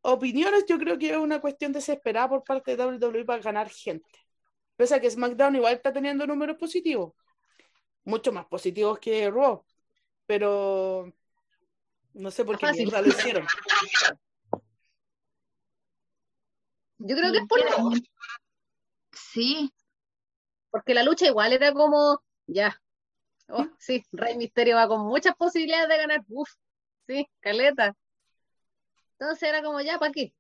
Opiniones, 0.01 0.65
yo 0.67 0.79
creo 0.79 0.97
que 0.99 1.11
es 1.11 1.17
una 1.19 1.39
cuestión 1.41 1.73
desesperada 1.73 2.31
por 2.31 2.45
parte 2.45 2.75
de 2.75 2.83
WWE 2.83 3.27
para 3.27 3.43
ganar 3.43 3.69
gente. 3.69 4.09
Pese 4.75 4.95
a 4.95 5.01
que 5.01 5.11
SmackDown 5.11 5.57
igual 5.57 5.75
está 5.75 5.93
teniendo 5.93 6.27
números 6.27 6.57
positivos, 6.57 7.13
mucho 8.05 8.33
más 8.33 8.47
positivos 8.47 8.99
que 8.99 9.31
Raw, 9.31 9.65
pero 10.27 11.13
no 12.15 12.31
sé 12.31 12.45
por 12.45 12.59
qué 12.59 12.73
mierda 12.73 13.03
lo 13.03 13.09
hicieron. 13.09 13.47
Yo 16.99 17.17
creo 17.17 17.33
que 17.33 17.39
es 17.39 17.47
por 17.47 17.61
eso, 17.61 17.91
Sí, 19.13 19.73
porque 20.71 20.95
la 20.95 21.03
lucha 21.03 21.27
igual 21.27 21.53
era 21.53 21.73
como, 21.73 22.23
ya, 22.47 22.81
oh, 23.49 23.67
sí, 23.79 24.05
Rey 24.13 24.37
Misterio 24.37 24.77
va 24.77 24.89
con 24.89 25.07
muchas 25.07 25.35
posibilidades 25.37 25.89
de 25.89 25.97
ganar, 25.97 26.25
uf, 26.29 26.51
sí, 27.07 27.29
caleta. 27.41 27.95
Entonces 29.19 29.49
era 29.49 29.63
como, 29.63 29.81
ya, 29.81 29.99
¿para 29.99 30.13
qué? 30.13 30.35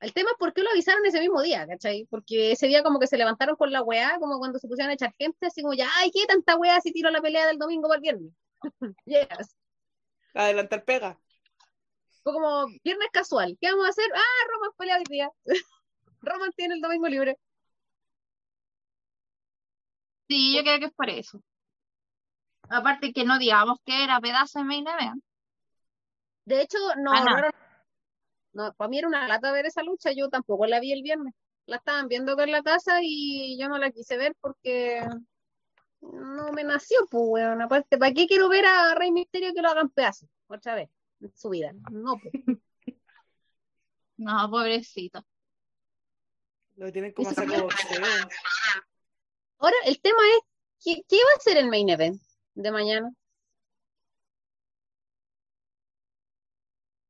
El 0.00 0.12
tema 0.12 0.30
es 0.30 0.36
por 0.38 0.52
qué 0.52 0.62
lo 0.62 0.70
avisaron 0.70 1.04
ese 1.06 1.20
mismo 1.20 1.40
día, 1.40 1.66
¿cachai? 1.66 2.06
Porque 2.10 2.52
ese 2.52 2.66
día 2.66 2.82
como 2.82 2.98
que 2.98 3.06
se 3.06 3.16
levantaron 3.16 3.56
con 3.56 3.72
la 3.72 3.82
weá, 3.82 4.18
como 4.18 4.38
cuando 4.38 4.58
se 4.58 4.68
pusieron 4.68 4.90
a 4.90 4.94
echar 4.94 5.14
gente, 5.18 5.46
así 5.46 5.62
como, 5.62 5.74
ya, 5.74 5.88
ay, 5.96 6.10
¿qué 6.10 6.26
tanta 6.26 6.56
weá 6.56 6.80
si 6.80 6.92
tiro 6.92 7.10
la 7.10 7.22
pelea 7.22 7.46
del 7.46 7.58
domingo 7.58 7.88
para 7.88 7.96
el 7.96 8.02
viernes? 8.02 8.32
Yes. 9.06 9.54
Adelantar 10.34 10.84
pega. 10.84 11.18
Fue 12.22 12.32
como 12.32 12.66
viernes 12.84 13.08
casual. 13.12 13.56
¿Qué 13.60 13.70
vamos 13.70 13.86
a 13.86 13.90
hacer? 13.90 14.06
Ah, 14.14 14.46
Roman 14.52 14.70
pelea 14.76 14.96
hoy 14.98 15.04
día. 15.08 15.30
Roman 16.20 16.50
tiene 16.56 16.74
el 16.74 16.80
domingo 16.80 17.08
libre. 17.08 17.36
sí, 20.28 20.56
yo 20.56 20.62
creo 20.62 20.78
que 20.78 20.84
es 20.86 20.92
por 20.92 21.08
eso. 21.08 21.40
Aparte 22.68 23.12
que 23.12 23.24
no 23.24 23.38
digamos 23.38 23.78
que 23.84 24.02
era 24.04 24.20
pedazo 24.20 24.58
de 24.58 24.64
main 24.64 24.86
event. 24.88 25.22
De 26.44 26.62
hecho, 26.62 26.78
no 26.98 27.12
Ah, 27.12 27.50
no. 28.52 28.72
para 28.76 28.88
mí 28.88 28.98
era 28.98 29.08
una 29.08 29.28
lata 29.28 29.52
ver 29.52 29.66
esa 29.66 29.82
lucha. 29.82 30.10
Yo 30.12 30.28
tampoco 30.28 30.66
la 30.66 30.80
vi 30.80 30.92
el 30.92 31.02
viernes. 31.02 31.32
La 31.66 31.76
estaban 31.76 32.08
viendo 32.08 32.32
acá 32.32 32.44
en 32.44 32.52
la 32.52 32.62
casa 32.62 32.98
y 33.02 33.56
yo 33.60 33.68
no 33.68 33.78
la 33.78 33.90
quise 33.90 34.16
ver 34.16 34.34
porque 34.40 35.00
no 36.12 36.52
me 36.52 36.64
nació, 36.64 36.98
pues, 37.10 37.24
weón. 37.26 37.62
Aparte, 37.62 37.98
¿para 37.98 38.12
qué 38.12 38.26
quiero 38.26 38.48
ver 38.48 38.64
a 38.66 38.94
Rey 38.94 39.10
Misterio 39.12 39.52
que 39.54 39.62
lo 39.62 39.68
hagan 39.70 39.90
pedazos 39.90 40.28
otra 40.46 40.74
vez 40.74 40.88
en 41.20 41.36
su 41.36 41.50
vida? 41.50 41.72
No, 41.90 42.18
pues. 42.18 42.32
No, 44.18 44.50
pobrecito. 44.50 45.22
Lo 46.76 46.90
tienen 46.90 47.12
como 47.12 47.30
fue- 47.30 47.44
boxeo. 47.46 48.08
Ahora, 49.58 49.76
el 49.84 50.00
tema 50.00 50.22
es, 50.36 50.40
¿qué, 50.82 51.02
qué 51.06 51.16
va 51.16 51.36
a 51.36 51.40
ser 51.40 51.58
el 51.58 51.68
main 51.68 51.90
event 51.90 52.18
de 52.54 52.72
mañana? 52.72 53.12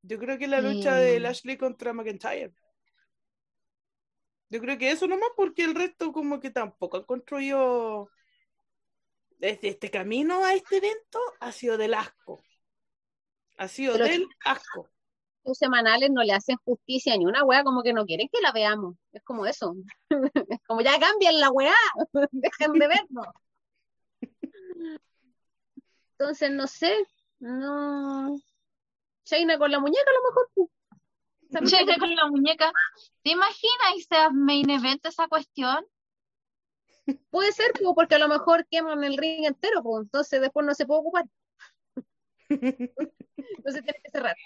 Yo 0.02 0.18
creo 0.18 0.38
que 0.38 0.46
la 0.48 0.60
lucha 0.60 0.96
de 0.96 1.18
Mm. 1.18 1.22
Lashley 1.22 1.56
contra 1.56 1.92
McIntyre. 1.92 2.52
Yo 4.48 4.60
creo 4.60 4.78
que 4.78 4.90
eso 4.90 5.06
nomás 5.08 5.30
porque 5.36 5.64
el 5.64 5.74
resto 5.74 6.12
como 6.12 6.38
que 6.38 6.50
tampoco 6.50 6.98
han 6.98 7.02
construido 7.04 8.08
desde 9.38 9.68
este 9.68 9.90
camino 9.90 10.44
a 10.44 10.54
este 10.54 10.78
evento 10.78 11.18
ha 11.40 11.52
sido 11.52 11.76
del 11.76 11.94
asco. 11.94 12.42
Ha 13.58 13.68
sido 13.68 13.94
Pero- 13.94 14.04
del 14.06 14.26
asco. 14.44 14.88
Los 15.44 15.58
semanales 15.58 16.10
no 16.10 16.24
le 16.24 16.32
hacen 16.32 16.56
justicia 16.64 17.16
ni 17.16 17.24
una 17.24 17.44
wea, 17.44 17.62
como 17.62 17.84
que 17.84 17.92
no 17.92 18.04
quieren 18.04 18.28
que 18.32 18.40
la 18.40 18.50
veamos. 18.50 18.96
Es 19.12 19.22
como 19.22 19.46
eso. 19.46 19.76
Es 20.50 20.60
como 20.66 20.80
ya 20.80 20.98
cambian 20.98 21.38
la 21.38 21.50
weá, 21.50 21.72
dejen 22.32 22.72
de 22.72 22.88
vernos. 22.88 23.26
Entonces, 26.12 26.50
no 26.50 26.66
sé, 26.66 26.96
no. 27.38 28.36
Chaina 29.24 29.58
con 29.58 29.70
la 29.70 29.78
muñeca 29.80 30.10
a 30.10 30.14
lo 30.14 30.22
mejor. 30.28 31.68
Checa 31.68 31.96
con 31.98 32.14
la 32.14 32.26
muñeca. 32.26 32.72
¿Te 33.22 33.30
imaginas 33.30 33.94
y 33.96 34.02
sea 34.02 34.30
main 34.30 34.68
event 34.70 35.04
esa 35.06 35.28
cuestión? 35.28 35.84
Puede 37.30 37.52
ser, 37.52 37.72
pues, 37.72 37.94
porque 37.94 38.16
a 38.16 38.18
lo 38.18 38.28
mejor 38.28 38.66
queman 38.68 39.04
el 39.04 39.16
ring 39.16 39.46
entero, 39.46 39.82
pues, 39.82 40.04
entonces 40.04 40.40
después 40.40 40.66
no 40.66 40.74
se 40.74 40.86
puede 40.86 41.00
ocupar. 41.00 41.24
Entonces 42.48 43.82
tiene 43.82 44.00
que 44.02 44.10
cerrar. 44.10 44.36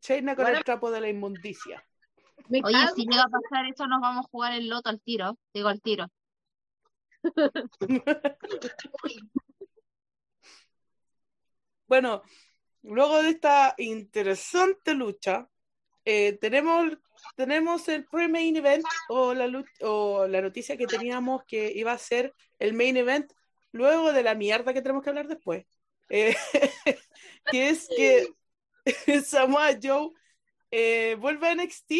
Shayna 0.00 0.36
con 0.36 0.44
Bueno. 0.44 0.58
el 0.58 0.64
trapo 0.64 0.90
de 0.90 1.00
la 1.00 1.08
inmundicia. 1.08 1.82
Me 2.48 2.60
Oye, 2.62 2.74
cago. 2.74 2.94
si 2.94 3.06
llega 3.06 3.22
a 3.22 3.28
pasar 3.28 3.66
eso, 3.66 3.86
nos 3.86 4.00
vamos 4.00 4.26
a 4.26 4.28
jugar 4.28 4.52
el 4.52 4.68
loto 4.68 4.90
al 4.90 5.00
tiro. 5.00 5.38
Digo 5.52 5.68
al 5.68 5.80
tiro. 5.80 6.08
Bueno, 11.86 12.22
luego 12.82 13.22
de 13.22 13.28
esta 13.30 13.74
interesante 13.76 14.94
lucha, 14.94 15.48
eh, 16.04 16.38
tenemos, 16.40 16.92
tenemos 17.36 17.88
el 17.88 18.04
pre-main 18.04 18.56
event 18.56 18.84
o 19.08 19.34
la, 19.34 19.64
o 19.80 20.26
la 20.26 20.42
noticia 20.42 20.76
que 20.76 20.86
teníamos 20.86 21.44
que 21.44 21.72
iba 21.74 21.92
a 21.92 21.98
ser 21.98 22.34
el 22.58 22.74
main 22.74 22.96
event 22.96 23.32
luego 23.72 24.12
de 24.12 24.22
la 24.22 24.34
mierda 24.34 24.72
que 24.72 24.82
tenemos 24.82 25.02
que 25.02 25.10
hablar 25.10 25.28
después. 25.28 25.66
Eh, 26.08 26.34
que 27.50 27.70
es 27.70 27.88
que 27.88 28.28
Samoa 29.24 29.78
Joe 29.82 30.10
eh, 30.70 31.16
vuelve 31.18 31.48
a 31.48 31.54
NXT 31.54 31.92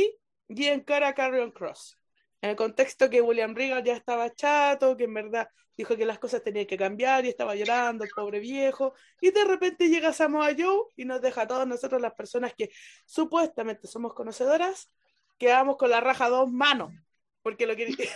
y 0.48 0.66
encara 0.66 1.08
a 1.08 1.14
Carrion 1.14 1.50
Cross. 1.50 1.98
En 2.40 2.50
el 2.50 2.56
contexto 2.56 3.08
que 3.08 3.22
William 3.22 3.54
Regal 3.54 3.82
ya 3.82 3.94
estaba 3.94 4.30
chato, 4.34 4.96
que 4.96 5.04
en 5.04 5.14
verdad 5.14 5.48
dijo 5.76 5.96
que 5.96 6.06
las 6.06 6.18
cosas 6.18 6.42
tenían 6.42 6.66
que 6.66 6.76
cambiar 6.76 7.24
y 7.24 7.28
estaba 7.28 7.54
llorando 7.54 8.04
el 8.04 8.10
pobre 8.14 8.38
viejo. 8.38 8.94
Y 9.20 9.30
de 9.30 9.44
repente 9.44 9.88
llega 9.88 10.12
Samoa 10.12 10.50
Joe 10.56 10.90
y 10.96 11.04
nos 11.04 11.20
deja 11.20 11.42
a 11.42 11.46
todos 11.46 11.66
nosotros, 11.66 12.00
las 12.00 12.14
personas 12.14 12.52
que 12.54 12.70
supuestamente 13.06 13.88
somos 13.88 14.14
conocedoras, 14.14 14.90
quedamos 15.38 15.76
con 15.76 15.90
la 15.90 16.00
raja 16.00 16.28
dos 16.28 16.50
manos. 16.50 16.92
Porque 17.42 17.66
lo 17.66 17.76
que. 17.76 18.08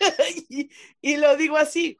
y, 0.48 0.70
y 1.00 1.16
lo 1.16 1.36
digo 1.36 1.56
así. 1.56 1.98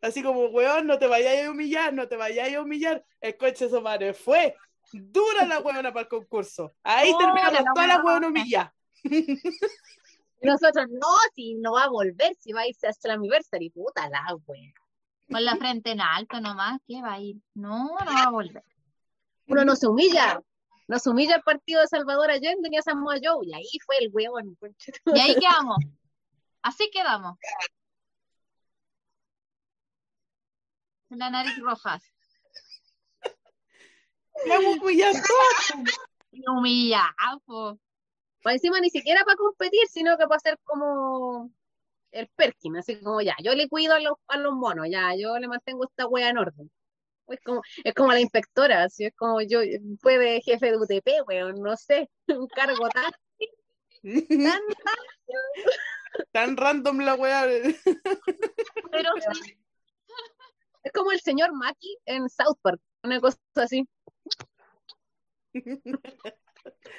Así 0.00 0.22
como, 0.22 0.46
weón, 0.46 0.86
no 0.86 0.98
te 0.98 1.06
vayáis 1.06 1.46
a 1.46 1.50
humillar, 1.50 1.92
no 1.92 2.06
te 2.06 2.16
vayáis 2.16 2.56
a 2.56 2.62
humillar. 2.62 3.04
El 3.20 3.36
coche 3.36 3.68
su 3.68 3.80
madre 3.80 4.14
fue 4.14 4.54
dura 4.92 5.44
la 5.46 5.60
weona 5.60 5.92
para 5.92 6.02
el 6.02 6.08
concurso. 6.08 6.74
Ahí 6.82 7.10
Oh, 7.12 7.18
terminamos 7.18 7.52
la 7.52 7.64
todas 7.74 7.88
las 7.88 8.04
weona. 8.04 8.72
Y 9.02 9.04
nosotros, 10.42 10.86
no, 10.90 11.08
si 11.34 11.54
no 11.54 11.72
va 11.72 11.84
a 11.84 11.88
volver, 11.88 12.34
si 12.38 12.52
va 12.52 12.62
a 12.62 12.68
irse 12.68 12.86
hasta 12.86 13.08
el 13.08 13.14
anniversary, 13.14 13.70
puta 13.70 14.08
la 14.08 14.24
wea. 14.46 14.72
Con 15.30 15.44
la 15.44 15.56
frente 15.56 15.90
en 15.90 16.00
alto 16.00 16.40
nomás. 16.40 16.78
¿Qué 16.86 17.02
va 17.02 17.14
a 17.14 17.20
ir? 17.20 17.36
No, 17.54 17.96
no 17.98 18.14
va 18.14 18.22
a 18.22 18.30
volver. 18.30 18.62
Uno 19.48 19.64
no 19.64 19.74
se 19.74 19.88
humilla. 19.88 20.40
Nos 20.88 21.06
humilla 21.06 21.36
el 21.36 21.42
partido 21.42 21.80
de 21.80 21.88
Salvador 21.88 22.30
Allende 22.30 22.68
ni 22.70 22.78
a 22.78 22.82
Samoa 22.82 23.16
Joe. 23.22 23.46
Y 23.46 23.54
ahí 23.54 23.78
fue 23.84 23.96
el 23.98 24.10
weón. 24.12 24.56
Y 25.14 25.20
ahí 25.20 25.34
quedamos. 25.34 25.78
Así 26.62 26.90
quedamos. 26.90 27.38
Con 31.08 31.18
La 31.18 31.30
nariz 31.30 31.58
roja. 31.60 32.00
Vamos 34.48 34.78
humillando. 34.78 35.20
Y 36.30 36.42
humillada, 36.48 37.40
po. 37.44 37.78
Para 38.42 38.54
encima 38.54 38.78
ni 38.80 38.90
siquiera 38.90 39.24
para 39.24 39.36
competir, 39.36 39.86
sino 39.88 40.16
que 40.16 40.26
para 40.26 40.38
ser 40.38 40.58
como 40.64 41.50
el 42.12 42.28
Perkin, 42.28 42.76
así 42.76 43.00
como 43.00 43.20
ya, 43.20 43.34
yo 43.42 43.54
le 43.54 43.68
cuido 43.68 43.94
a 43.94 44.00
los, 44.00 44.14
a 44.28 44.36
los 44.38 44.54
monos, 44.54 44.86
ya, 44.90 45.14
yo 45.16 45.38
le 45.38 45.48
mantengo 45.48 45.84
esta 45.84 46.06
wea 46.06 46.28
en 46.28 46.38
orden. 46.38 46.70
Es 47.28 47.40
como, 47.44 47.62
es 47.84 47.94
como 47.94 48.12
la 48.12 48.20
inspectora, 48.20 48.84
así 48.84 49.04
es 49.04 49.14
como 49.16 49.40
yo, 49.42 49.60
fue 50.00 50.18
de 50.18 50.40
jefe 50.40 50.70
de 50.70 50.76
UTP, 50.76 51.26
weón, 51.26 51.60
no 51.60 51.76
sé, 51.76 52.08
un 52.28 52.46
cargo 52.48 52.88
tan, 52.88 53.12
tan 54.02 54.60
Tan 56.32 56.56
random 56.56 57.00
la 57.00 57.14
weá. 57.14 57.44
Pero 58.90 59.10
sí, 59.42 59.58
Es 60.82 60.92
como 60.92 61.12
el 61.12 61.20
señor 61.20 61.52
Maki 61.54 61.98
en 62.06 62.28
South 62.28 62.58
Park, 62.62 62.80
una 63.02 63.20
cosa 63.20 63.38
así. 63.56 63.86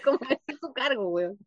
Como 0.04 0.20
ese 0.30 0.42
es 0.48 0.60
su 0.60 0.74
cargo, 0.74 1.10
weón. 1.10 1.38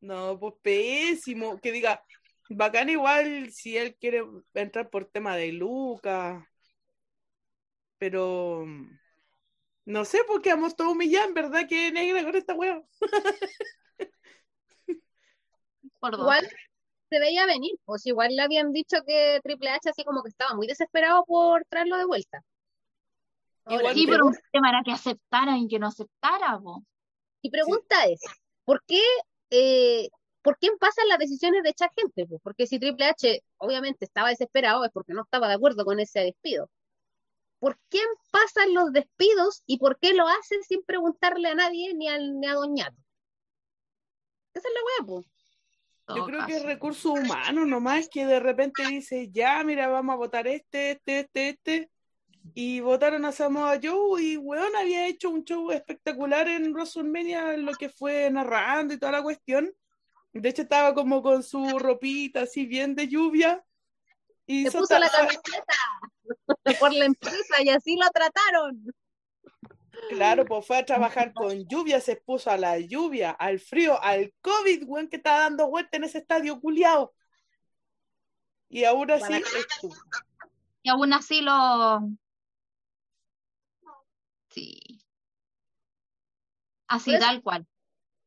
No, 0.00 0.38
pues 0.38 0.54
pésimo. 0.62 1.60
Que 1.60 1.72
diga, 1.72 2.02
Bacán 2.50 2.88
igual 2.90 3.50
si 3.50 3.76
él 3.76 3.96
quiere 3.96 4.24
entrar 4.54 4.90
por 4.90 5.06
tema 5.06 5.36
de 5.36 5.52
Lucas. 5.52 6.44
Pero 8.00 8.64
no 9.84 10.04
sé 10.06 10.24
por 10.26 10.40
qué 10.40 10.50
vamos 10.50 10.74
todos 10.74 10.92
humillados, 10.92 11.28
en 11.28 11.34
verdad 11.34 11.68
que 11.68 11.92
negra 11.92 12.24
con 12.24 12.34
esta 12.34 12.54
dos. 16.00 16.18
Igual 16.18 16.48
se 17.10 17.18
veía 17.18 17.44
venir, 17.44 17.72
pues 17.84 18.06
igual 18.06 18.34
le 18.34 18.40
habían 18.40 18.72
dicho 18.72 18.96
que 19.06 19.40
Triple 19.42 19.68
H 19.68 19.90
así 19.90 20.02
como 20.02 20.22
que 20.22 20.30
estaba 20.30 20.54
muy 20.54 20.66
desesperado 20.66 21.24
por 21.26 21.62
traerlo 21.68 21.98
de 21.98 22.06
vuelta. 22.06 22.42
Ahora, 23.64 23.80
Igual 23.80 23.94
Sí, 23.94 24.06
pero 24.06 24.26
un 24.26 24.36
tema 24.50 24.70
era 24.70 24.82
que 24.82 24.92
aceptara 24.92 25.58
y 25.58 25.68
que 25.68 25.78
no 25.78 25.88
aceptara, 25.88 26.58
po. 26.58 26.82
Mi 27.42 27.50
pregunta 27.50 28.04
es, 28.06 28.20
¿por 28.64 28.82
qué, 28.86 29.02
eh, 29.50 30.08
¿por 30.40 30.56
quién 30.56 30.78
pasan 30.78 31.06
las 31.08 31.18
decisiones 31.18 31.62
de 31.64 31.70
echar 31.70 31.90
gente? 31.94 32.26
po? 32.26 32.38
Porque 32.38 32.66
si 32.66 32.78
Triple 32.78 33.04
H 33.04 33.42
obviamente 33.58 34.06
estaba 34.06 34.30
desesperado 34.30 34.86
es 34.86 34.90
porque 34.90 35.12
no 35.12 35.22
estaba 35.22 35.48
de 35.48 35.54
acuerdo 35.54 35.84
con 35.84 36.00
ese 36.00 36.20
despido. 36.20 36.70
¿Por 37.60 37.78
quién 37.90 38.06
pasan 38.30 38.74
los 38.74 38.90
despidos 38.92 39.62
y 39.66 39.78
por 39.78 39.98
qué 39.98 40.14
lo 40.14 40.26
hacen 40.26 40.62
sin 40.62 40.82
preguntarle 40.82 41.50
a 41.50 41.54
nadie 41.54 41.94
ni, 41.94 42.08
al, 42.08 42.40
ni 42.40 42.46
a 42.46 42.54
Doñato? 42.54 42.96
Esa 44.54 44.66
es 44.66 44.74
la 44.74 44.80
weá, 44.80 45.06
po. 45.06 45.24
En 46.08 46.16
Yo 46.16 46.24
creo 46.24 46.46
que 46.46 46.56
es 46.56 46.64
recurso 46.64 47.12
humano 47.12 47.64
nomás 47.66 48.08
que 48.08 48.26
de 48.26 48.40
repente 48.40 48.84
dice, 48.86 49.30
ya, 49.30 49.62
mira, 49.62 49.86
vamos 49.88 50.14
a 50.14 50.16
votar 50.16 50.46
este, 50.48 50.92
este, 50.92 51.20
este, 51.20 51.48
este. 51.50 51.90
Y 52.54 52.80
votaron 52.80 53.24
a 53.26 53.32
Samoa 53.32 53.78
Joe 53.80 54.22
y 54.22 54.36
weón 54.38 54.74
había 54.74 55.06
hecho 55.06 55.28
un 55.28 55.44
show 55.44 55.70
espectacular 55.70 56.48
en 56.48 56.72
WrestleMania, 56.72 57.54
en 57.54 57.66
lo 57.66 57.74
que 57.74 57.90
fue 57.90 58.30
narrando 58.30 58.94
y 58.94 58.98
toda 58.98 59.12
la 59.12 59.22
cuestión. 59.22 59.70
De 60.32 60.48
hecho 60.48 60.62
estaba 60.62 60.94
como 60.94 61.22
con 61.22 61.42
su 61.42 61.78
ropita 61.78 62.42
así 62.42 62.64
bien 62.64 62.94
de 62.94 63.06
lluvia. 63.06 63.62
Y 64.46 64.64
Se 64.64 64.78
puso 64.78 64.98
la 64.98 65.10
camiseta 65.10 65.74
por 66.80 66.92
la 66.92 67.04
empresa 67.06 67.62
y 67.62 67.68
así 67.70 67.96
lo 67.96 68.08
trataron. 68.10 68.92
Claro, 70.08 70.44
pues 70.44 70.66
fue 70.66 70.78
a 70.78 70.86
trabajar 70.86 71.32
con 71.32 71.66
lluvia, 71.68 72.00
se 72.00 72.12
expuso 72.12 72.50
a 72.50 72.56
la 72.56 72.78
lluvia, 72.78 73.30
al 73.30 73.60
frío, 73.60 74.00
al 74.02 74.32
COVID, 74.40 74.84
weón, 74.86 75.08
que 75.08 75.16
estaba 75.16 75.40
dando 75.40 75.68
vuelta 75.68 75.96
en 75.96 76.04
ese 76.04 76.18
estadio 76.18 76.60
culiao. 76.60 77.12
Y 78.68 78.84
aún 78.84 79.10
así 79.10 79.32
estuvo. 79.34 79.94
Y 80.82 80.88
aún 80.88 81.12
así 81.12 81.42
lo. 81.42 82.00
Sí. 84.48 84.80
Así, 86.86 87.10
Por 87.10 87.18
eso- 87.18 87.26
tal 87.26 87.42
cual. 87.42 87.66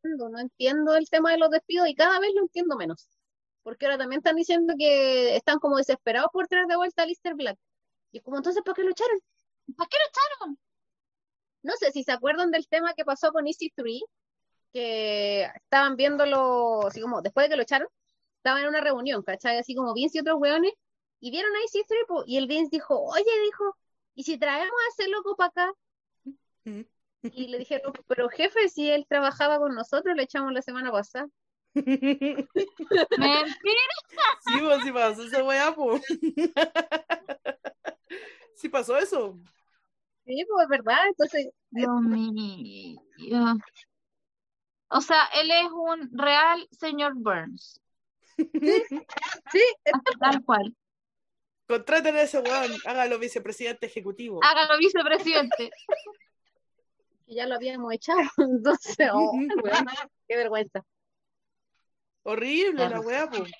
no 0.04 0.40
entiendo 0.40 0.96
el 0.96 1.10
tema 1.10 1.32
de 1.32 1.38
los 1.38 1.50
despidos 1.50 1.88
y 1.88 1.96
cada 1.96 2.20
vez 2.20 2.32
lo 2.36 2.42
entiendo 2.42 2.76
menos. 2.76 3.10
Porque 3.64 3.86
ahora 3.86 3.98
también 3.98 4.20
están 4.20 4.36
diciendo 4.36 4.74
que 4.78 5.36
están 5.38 5.60
como 5.60 5.78
desesperados 5.78 6.30
por 6.34 6.48
traer 6.48 6.68
de 6.68 6.76
vuelta 6.76 7.04
a 7.04 7.06
Lister 7.06 7.36
Black. 7.36 7.58
Y 8.14 8.19
es 8.19 8.23
como, 8.23 8.38
entonces, 8.38 8.64
¿para 8.64 8.76
qué 8.76 8.84
lo 8.84 8.91
echaron? 8.91 9.19
¿Para 9.76 9.90
qué 9.90 9.98
lo 9.98 10.06
echaron? 10.07 10.60
No 11.64 11.73
sé 11.77 11.91
si 11.91 12.03
se 12.03 12.11
acuerdan 12.11 12.52
del 12.52 12.68
tema 12.68 12.94
que 12.94 13.03
pasó 13.03 13.31
con 13.31 13.45
EC3, 13.45 14.02
que 14.72 15.44
estaban 15.44 15.95
viéndolo, 15.95 16.88
así 16.88 17.02
como, 17.02 17.22
después 17.22 17.45
de 17.45 17.49
que 17.49 17.56
lo 17.57 17.64
echaron, 17.64 17.88
estaban 18.38 18.61
en 18.61 18.69
una 18.69 18.81
reunión, 18.81 19.23
¿cachai? 19.23 19.57
Así 19.57 19.73
como 19.76 19.94
Vince 19.94 20.19
y 20.19 20.22
otros 20.22 20.40
weones, 20.40 20.73
y 21.19 21.31
vieron 21.31 21.52
a 21.56 21.60
EC3, 21.60 22.06
po, 22.07 22.23
y 22.27 22.38
el 22.38 22.48
Vince 22.48 22.69
dijo, 22.72 23.02
oye, 23.02 23.41
dijo, 23.45 23.77
¿y 24.14 24.23
si 24.23 24.38
traemos 24.38 24.72
a 24.72 24.90
ese 24.90 25.10
loco 25.10 25.35
para 25.35 25.49
acá? 25.49 25.73
Mm. 26.65 26.81
Y 27.23 27.48
le 27.48 27.57
dijeron, 27.57 27.94
pero 28.07 28.30
jefe, 28.30 28.69
si 28.69 28.91
él 28.91 29.07
trabajaba 29.10 29.57
con 29.57 29.73
nosotros, 29.73 30.15
le 30.15 30.23
echamos 30.23 30.53
la 30.53 30.61
semana 30.61 30.91
pasada. 30.91 31.27
Mentira. 31.76 32.48
Sí, 34.45 34.60
pues 34.61 34.84
sí 34.84 34.91
pasó 34.91 35.23
esa 35.23 35.44
weá, 35.44 35.73
pues. 35.73 36.03
Sí 38.56 38.70
pasó 38.70 38.98
eso. 38.98 39.40
Sí, 40.26 40.46
pues 40.48 40.64
es 40.64 40.70
verdad, 40.70 41.08
entonces, 41.08 41.50
Dios 41.70 42.02
mío. 42.02 43.00
O 44.88 45.02
sea, 45.02 45.26
él 45.36 45.52
es 45.52 45.72
un 45.72 46.10
real 46.18 46.68
señor 46.72 47.14
Burns. 47.16 47.82
sí, 48.38 49.64
tal 50.20 50.44
cual. 50.46 50.76
Contraten 51.68 52.16
a 52.16 52.22
ese 52.22 52.40
weón, 52.40 52.72
hágalo 52.86 53.20
vicepresidente 53.20 53.86
ejecutivo. 53.86 54.40
Hágalo 54.44 54.78
vicepresidente. 54.78 55.72
que 57.26 57.36
ya 57.36 57.48
lo 57.48 57.56
habíamos 57.56 57.94
echado, 57.94 58.20
entonces, 58.38 59.10
oh, 59.14 59.32
weón, 59.64 59.86
qué 60.28 60.36
vergüenza. 60.36 60.84
Horrible 62.24 62.90
la 62.90 63.02
weá, 63.02 63.30
pues. 63.30 63.52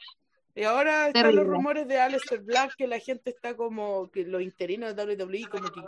Y 0.56 0.64
ahora 0.64 1.08
están 1.08 1.24
Terrible. 1.24 1.44
los 1.44 1.48
rumores 1.52 1.88
de 1.88 2.00
Aleister 2.00 2.42
Black 2.42 2.76
que 2.78 2.86
la 2.88 3.00
gente 3.00 3.32
está 3.32 3.56
como, 3.58 4.12
que 4.12 4.24
los 4.24 4.42
interinos 4.42 4.96
de 4.96 5.04
WWE 5.04 5.50
como 5.50 5.72
que, 5.72 5.82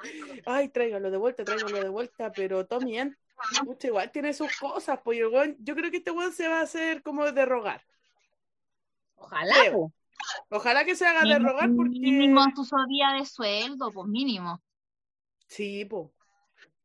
ay, 0.45 0.69
tráigalo 0.69 1.11
de 1.11 1.17
vuelta, 1.17 1.43
tráigalo 1.43 1.79
de 1.83 1.89
vuelta, 1.89 2.31
pero 2.31 2.65
Tommy 2.65 2.97
End, 2.97 3.15
pucha, 3.63 3.87
igual 3.87 4.11
tiene 4.11 4.33
sus 4.33 4.57
cosas, 4.57 4.99
pues 5.03 5.19
y 5.19 5.21
el 5.21 5.27
weón- 5.27 5.55
yo 5.59 5.75
creo 5.75 5.91
que 5.91 5.97
este 5.97 6.09
weón 6.09 6.33
se 6.33 6.47
va 6.47 6.59
a 6.59 6.63
hacer 6.63 7.03
como 7.03 7.31
de 7.31 7.45
rogar. 7.45 7.83
Ojalá, 9.15 9.55
Creo. 9.59 9.93
Ojalá 10.49 10.83
que 10.85 10.95
se 10.95 11.05
haga 11.05 11.21
de 11.21 11.37
rogar 11.37 11.69
porque... 11.75 11.99
Mínimo 11.99 12.41
su 12.55 12.75
día 12.87 13.11
de 13.19 13.25
sueldo, 13.25 13.91
pues 13.91 14.07
mínimo. 14.07 14.59
Sí, 15.47 15.85
pues. 15.85 16.09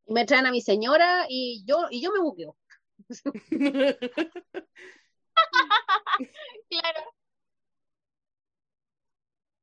Y 0.06 0.12
me 0.12 0.26
traen 0.26 0.44
a 0.44 0.50
mi 0.50 0.60
señora 0.60 1.24
y 1.28 1.64
yo, 1.66 1.86
y 1.90 2.02
yo 2.02 2.12
me 2.12 2.20
buqueo. 2.20 2.56
Claro. 6.68 7.00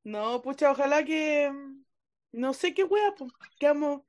No, 0.08 0.42
pucha, 0.42 0.72
ojalá 0.72 1.04
que. 1.04 1.52
No 2.32 2.54
sé 2.54 2.74
qué 2.74 2.86
wea, 2.86 3.14
pues. 3.18 3.30
Quedamos. 3.60 4.04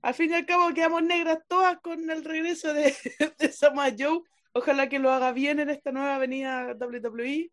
Al 0.00 0.14
fin 0.14 0.30
y 0.30 0.34
al 0.34 0.46
cabo, 0.46 0.72
quedamos 0.72 1.02
negras 1.02 1.40
todas 1.48 1.78
con 1.80 2.08
el 2.08 2.24
regreso 2.24 2.72
de, 2.72 2.94
de 3.38 3.52
Samoa 3.52 3.90
Joe. 3.98 4.20
Ojalá 4.52 4.88
que 4.88 5.00
lo 5.00 5.10
haga 5.10 5.32
bien 5.32 5.58
en 5.58 5.68
esta 5.68 5.90
nueva 5.90 6.14
avenida 6.14 6.76
WWE. 6.78 7.50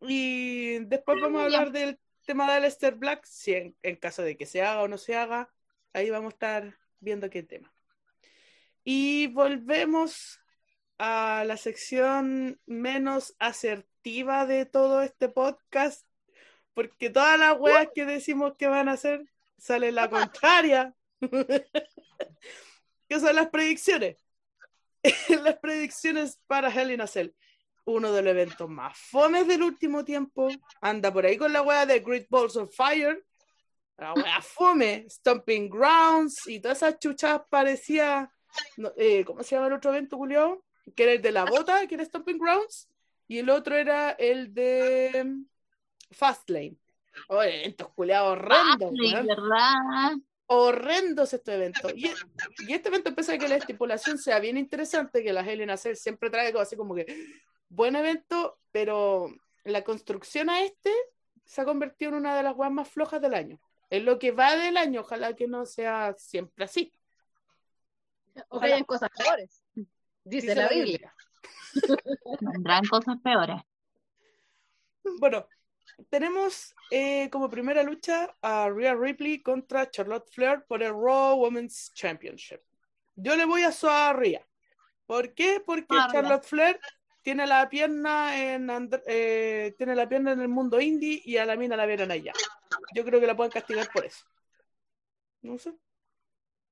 Y 0.00 0.78
después 0.86 1.20
vamos 1.20 1.42
a 1.42 1.44
hablar 1.44 1.70
del 1.70 2.00
tema 2.24 2.46
de 2.46 2.56
Aleister 2.56 2.94
Black, 2.94 3.26
si 3.26 3.52
en, 3.52 3.76
en 3.82 3.96
caso 3.96 4.22
de 4.22 4.38
que 4.38 4.46
se 4.46 4.62
haga 4.62 4.80
o 4.80 4.88
no 4.88 4.96
se 4.96 5.14
haga. 5.14 5.50
Ahí 5.92 6.08
vamos 6.08 6.32
a 6.32 6.36
estar 6.36 6.78
viendo 6.98 7.28
qué 7.28 7.42
tema. 7.42 7.70
Y 8.84 9.26
volvemos 9.26 10.40
a 10.96 11.44
la 11.46 11.58
sección 11.58 12.58
menos 12.64 13.36
asertiva 13.38 14.46
de 14.46 14.64
todo 14.64 15.02
este 15.02 15.28
podcast, 15.28 16.06
porque 16.74 17.10
todas 17.10 17.38
las 17.38 17.58
weas 17.58 17.88
que 17.94 18.04
decimos 18.04 18.54
que 18.56 18.66
van 18.66 18.88
a 18.88 18.92
hacer 18.92 19.24
sale 19.58 19.92
la 19.92 20.08
contraria. 20.08 20.94
¿Qué 23.08 23.20
son 23.20 23.36
las 23.36 23.48
predicciones? 23.50 24.16
las 25.42 25.58
predicciones 25.58 26.40
para 26.46 26.70
Hell 26.70 26.92
in 26.92 27.00
a 27.00 27.06
Cell. 27.06 27.30
Uno 27.84 28.12
de 28.12 28.22
los 28.22 28.30
eventos 28.30 28.68
más 28.68 28.96
fomes 28.96 29.46
del 29.46 29.62
último 29.62 30.04
tiempo. 30.04 30.48
Anda 30.80 31.12
por 31.12 31.26
ahí 31.26 31.36
con 31.36 31.52
la 31.52 31.62
wea 31.62 31.84
de 31.84 32.00
Great 32.00 32.26
Balls 32.30 32.56
of 32.56 32.74
Fire. 32.74 33.24
La 33.98 34.14
wea 34.14 34.40
fome. 34.40 35.06
Stomping 35.10 35.68
Grounds 35.68 36.46
y 36.46 36.60
todas 36.60 36.78
esas 36.78 36.98
chuchas 36.98 37.42
parecía. 37.50 38.32
no, 38.76 38.92
eh, 38.96 39.24
¿Cómo 39.24 39.42
se 39.42 39.56
llama 39.56 39.66
el 39.66 39.74
otro 39.74 39.90
evento, 39.90 40.16
Julio? 40.16 40.64
Que 40.96 41.02
era 41.02 41.12
el 41.12 41.22
de 41.22 41.32
la 41.32 41.44
bota, 41.44 41.86
que 41.86 41.96
era 41.96 42.04
Stomping 42.04 42.38
Grounds. 42.38 42.88
Y 43.28 43.38
el 43.38 43.50
otro 43.50 43.76
era 43.76 44.12
el 44.12 44.54
de 44.54 45.44
Fastlane. 46.12 46.76
Oh, 47.28 47.42
eventos 47.42 47.88
culeados 47.94 48.32
horrendos, 48.32 48.90
Fastlane, 48.90 49.14
weón. 49.14 49.26
¿verdad? 49.26 50.12
horrendos 50.46 51.32
estos 51.32 51.54
eventos. 51.54 51.92
Y, 51.96 52.06
y 52.68 52.72
este 52.74 52.88
evento, 52.88 53.14
pese 53.14 53.34
a 53.34 53.38
que 53.38 53.48
la 53.48 53.56
estipulación 53.56 54.18
sea 54.18 54.38
bien 54.38 54.58
interesante, 54.58 55.22
que 55.22 55.32
la 55.32 55.40
Helen 55.40 55.70
Hacer 55.70 55.96
siempre 55.96 56.28
trae 56.30 56.48
algo 56.48 56.60
así 56.60 56.76
como 56.76 56.94
que 56.94 57.06
buen 57.68 57.96
evento, 57.96 58.58
pero 58.70 59.28
la 59.64 59.82
construcción 59.82 60.50
a 60.50 60.62
este 60.62 60.92
se 61.44 61.60
ha 61.60 61.64
convertido 61.64 62.10
en 62.10 62.16
una 62.18 62.36
de 62.36 62.42
las 62.42 62.54
weas 62.54 62.72
más 62.72 62.88
flojas 62.88 63.20
del 63.22 63.34
año. 63.34 63.60
Es 63.88 64.02
lo 64.02 64.18
que 64.18 64.30
va 64.32 64.56
del 64.56 64.76
año, 64.76 65.00
ojalá 65.00 65.34
que 65.34 65.46
no 65.46 65.64
sea 65.64 66.14
siempre 66.18 66.64
así. 66.64 66.92
O 68.34 68.34
que 68.34 68.44
Ojalá. 68.50 68.74
hayan 68.74 68.84
cosas 68.84 69.10
peores. 69.16 69.62
Dice, 70.24 70.54
la 70.54 70.68
Biblia. 70.68 71.14
Vendrán 72.40 72.84
cosas 72.84 73.16
peores. 73.22 73.56
Bueno, 75.18 75.46
tenemos 76.10 76.74
eh, 76.90 77.28
como 77.30 77.48
primera 77.50 77.82
lucha 77.82 78.34
a 78.42 78.68
Rhea 78.70 78.94
Ripley 78.94 79.42
contra 79.42 79.90
Charlotte 79.90 80.28
Flair 80.30 80.64
por 80.66 80.82
el 80.82 80.92
Raw 80.92 81.36
Women's 81.38 81.92
Championship. 81.94 82.60
Yo 83.14 83.36
le 83.36 83.44
voy 83.44 83.62
a 83.62 83.72
su 83.72 83.88
a 83.88 84.12
Rhea. 84.12 84.46
¿Por 85.06 85.34
qué? 85.34 85.62
Porque 85.64 85.86
Ah. 85.90 86.08
Charlotte 86.10 86.44
Flair 86.44 86.80
tiene 87.22 87.46
la 87.46 87.68
pierna 87.68 88.36
en 88.54 88.68
and- 88.70 89.02
eh, 89.06 89.74
tiene 89.78 89.94
la 89.94 90.08
pierna 90.08 90.32
en 90.32 90.40
el 90.40 90.48
mundo 90.48 90.80
indie 90.80 91.20
y 91.24 91.36
a 91.36 91.44
la 91.46 91.56
mina 91.56 91.76
la 91.76 91.86
vieron 91.86 92.10
allá. 92.10 92.32
Yo 92.94 93.04
creo 93.04 93.20
que 93.20 93.26
la 93.26 93.36
pueden 93.36 93.52
castigar 93.52 93.88
por 93.92 94.04
eso. 94.04 94.24
No 95.42 95.58
sé. 95.58 95.72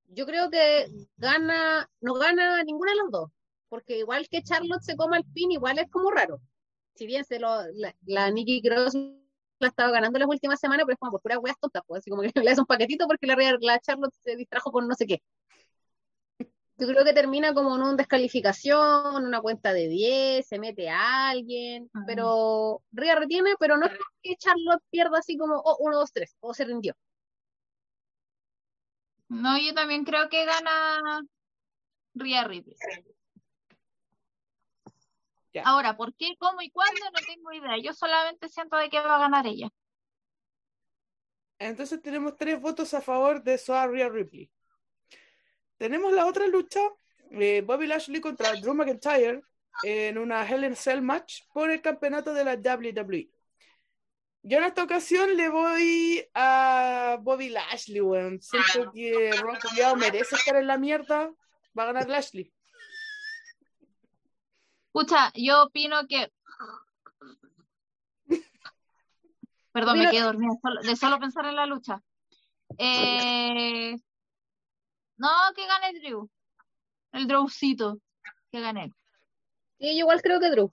Yo 0.08 0.26
creo 0.26 0.50
que 0.50 0.86
gana, 1.16 1.88
no 2.00 2.14
gana 2.14 2.62
ninguna 2.64 2.92
de 2.92 2.96
las 2.98 3.10
dos. 3.10 3.30
Porque 3.68 3.98
igual 3.98 4.28
que 4.28 4.42
Charlotte 4.42 4.82
se 4.82 4.96
coma 4.96 5.18
el 5.18 5.24
pin, 5.32 5.52
igual 5.52 5.78
es 5.78 5.88
como 5.90 6.10
raro. 6.10 6.40
Si 7.00 7.06
bien 7.06 7.24
se 7.24 7.40
lo, 7.40 7.48
la, 7.76 7.94
la 8.04 8.30
Nikki 8.30 8.60
Cross 8.60 8.94
la 9.58 9.68
estaba 9.68 9.90
ganando 9.90 10.18
las 10.18 10.28
últimas 10.28 10.60
semanas, 10.60 10.84
pero 10.84 10.92
es 10.92 10.98
como 10.98 11.12
por 11.12 11.22
puras 11.22 11.38
weas 11.40 11.58
tontas, 11.58 11.82
pues, 11.86 12.00
así 12.00 12.10
como 12.10 12.20
que 12.20 12.30
le 12.44 12.50
hace 12.50 12.60
un 12.60 12.66
paquetito 12.66 13.06
porque 13.06 13.26
la, 13.26 13.36
la 13.58 13.80
Charlotte 13.80 14.12
se 14.22 14.36
distrajo 14.36 14.70
con 14.70 14.86
no 14.86 14.94
sé 14.94 15.06
qué. 15.06 15.22
Yo 16.76 16.86
creo 16.86 17.02
que 17.02 17.14
termina 17.14 17.54
como 17.54 17.74
en 17.74 17.82
una 17.82 17.94
descalificación, 17.94 19.24
una 19.24 19.40
cuenta 19.40 19.72
de 19.72 19.88
10, 19.88 20.46
se 20.46 20.58
mete 20.58 20.90
a 20.90 21.30
alguien, 21.30 21.90
Ajá. 21.94 22.04
pero 22.06 22.82
Rhea 22.92 23.14
retiene, 23.14 23.54
pero 23.58 23.78
no 23.78 23.86
es 23.86 23.92
que 24.22 24.36
Charlotte 24.36 24.82
pierda 24.90 25.20
así 25.20 25.38
como 25.38 25.54
oh, 25.56 25.76
1, 25.78 25.96
2, 25.96 26.12
3, 26.12 26.36
o 26.40 26.52
se 26.52 26.66
rindió. 26.66 26.94
No, 29.28 29.58
yo 29.58 29.72
también 29.72 30.04
creo 30.04 30.28
que 30.28 30.44
gana 30.44 31.22
Rhea 32.14 32.44
Ripley. 32.44 32.76
Ya. 35.52 35.62
Ahora, 35.64 35.96
¿por 35.96 36.14
qué, 36.14 36.36
cómo 36.38 36.62
y 36.62 36.70
cuándo? 36.70 37.00
No 37.06 37.26
tengo 37.26 37.52
idea. 37.52 37.76
Yo 37.82 37.92
solamente 37.92 38.48
siento 38.48 38.76
de 38.76 38.88
que 38.88 39.00
va 39.00 39.16
a 39.16 39.20
ganar 39.20 39.46
ella. 39.46 39.68
Entonces 41.58 42.00
tenemos 42.00 42.36
tres 42.36 42.60
votos 42.60 42.94
a 42.94 43.00
favor 43.00 43.42
de 43.42 43.58
Soa 43.58 43.86
Rhea 43.86 44.08
Ripley. 44.08 44.50
Tenemos 45.76 46.12
la 46.12 46.26
otra 46.26 46.46
lucha, 46.46 46.80
eh, 47.32 47.62
Bobby 47.64 47.86
Lashley 47.86 48.20
contra 48.20 48.54
Drew 48.54 48.74
McIntyre 48.74 49.42
en 49.82 50.18
una 50.18 50.46
Hell 50.46 50.64
in 50.64 50.76
Cell 50.76 51.02
match 51.02 51.42
por 51.52 51.70
el 51.70 51.80
campeonato 51.80 52.32
de 52.32 52.44
la 52.44 52.54
WWE. 52.54 53.30
Yo 54.42 54.58
en 54.58 54.64
esta 54.64 54.84
ocasión 54.84 55.36
le 55.36 55.50
voy 55.50 56.26
a 56.32 57.18
Bobby 57.20 57.50
Lashley, 57.50 58.00
weón. 58.00 58.40
Siento 58.40 58.90
que 58.92 59.30
Ron 59.32 59.98
merece 59.98 60.36
estar 60.36 60.56
en 60.56 60.66
la 60.66 60.78
mierda. 60.78 61.30
Va 61.78 61.82
a 61.82 61.86
ganar 61.86 62.08
Lashley. 62.08 62.50
Escucha, 64.92 65.30
yo 65.34 65.64
opino 65.64 66.06
que. 66.08 66.32
Perdón, 69.72 69.98
me 70.00 70.10
quedé 70.10 70.22
dormida 70.22 70.50
solo- 70.60 70.80
de 70.82 70.96
solo 70.96 71.18
pensar 71.20 71.46
en 71.46 71.54
la 71.56 71.66
lucha. 71.66 72.02
Eh, 72.76 73.94
No, 75.16 75.28
que 75.54 75.66
gane 75.66 76.00
Drew. 76.00 76.28
El 77.12 77.26
Drewcito. 77.28 78.00
Que 78.50 78.60
gane. 78.60 78.92
Sí, 79.78 79.92
yo 79.94 80.00
igual 80.00 80.22
creo 80.22 80.40
que 80.40 80.50
Drew. 80.50 80.72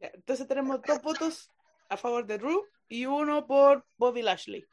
Entonces 0.00 0.46
tenemos 0.48 0.82
dos 0.82 1.00
votos 1.02 1.48
a 1.88 1.96
favor 1.96 2.26
de 2.26 2.38
Drew 2.38 2.66
y 2.88 3.06
uno 3.06 3.46
por 3.46 3.86
Bobby 3.96 4.22
Lashley. 4.22 4.64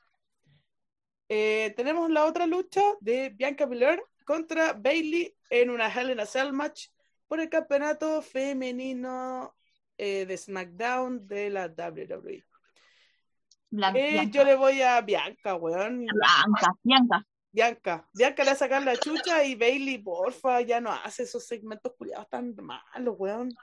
Eh, 1.30 1.74
tenemos 1.78 2.10
la 2.10 2.26
otra 2.26 2.48
lucha 2.48 2.82
de 3.02 3.30
Bianca 3.30 3.68
Belair 3.68 4.04
contra 4.26 4.74
Bailey 4.74 5.34
en 5.52 5.70
una 5.70 5.88
Hell 5.94 6.10
in 6.10 6.20
a 6.20 6.26
Cell 6.26 6.52
match 6.52 6.88
por 7.30 7.40
el 7.40 7.48
campeonato 7.48 8.22
femenino 8.24 9.56
eh, 9.98 10.26
de 10.26 10.36
SmackDown 10.36 11.28
de 11.28 11.50
la 11.52 11.68
WWE. 11.68 12.44
Blanca, 13.70 14.00
Eh, 14.00 14.30
yo 14.32 14.44
le 14.44 14.56
voy 14.56 14.82
a 14.82 15.00
Bianca, 15.02 15.56
weón. 15.56 16.00
Bianca, 16.00 16.74
Bianca. 16.82 17.26
Bianca. 17.52 18.10
Bianca 18.14 18.44
le 18.44 18.50
va 18.50 18.54
a 18.54 18.58
sacar 18.58 18.82
la 18.84 18.98
chucha 18.98 19.44
y 19.44 19.54
Bailey, 19.54 20.00
porfa, 20.00 20.62
ya 20.62 20.82
no 20.82 20.92
hace 20.92 21.24
esos 21.24 21.46
segmentos 21.46 21.94
culiados 21.96 22.28
tan 22.30 22.56
malos, 22.56 23.16
weón. 23.18 23.54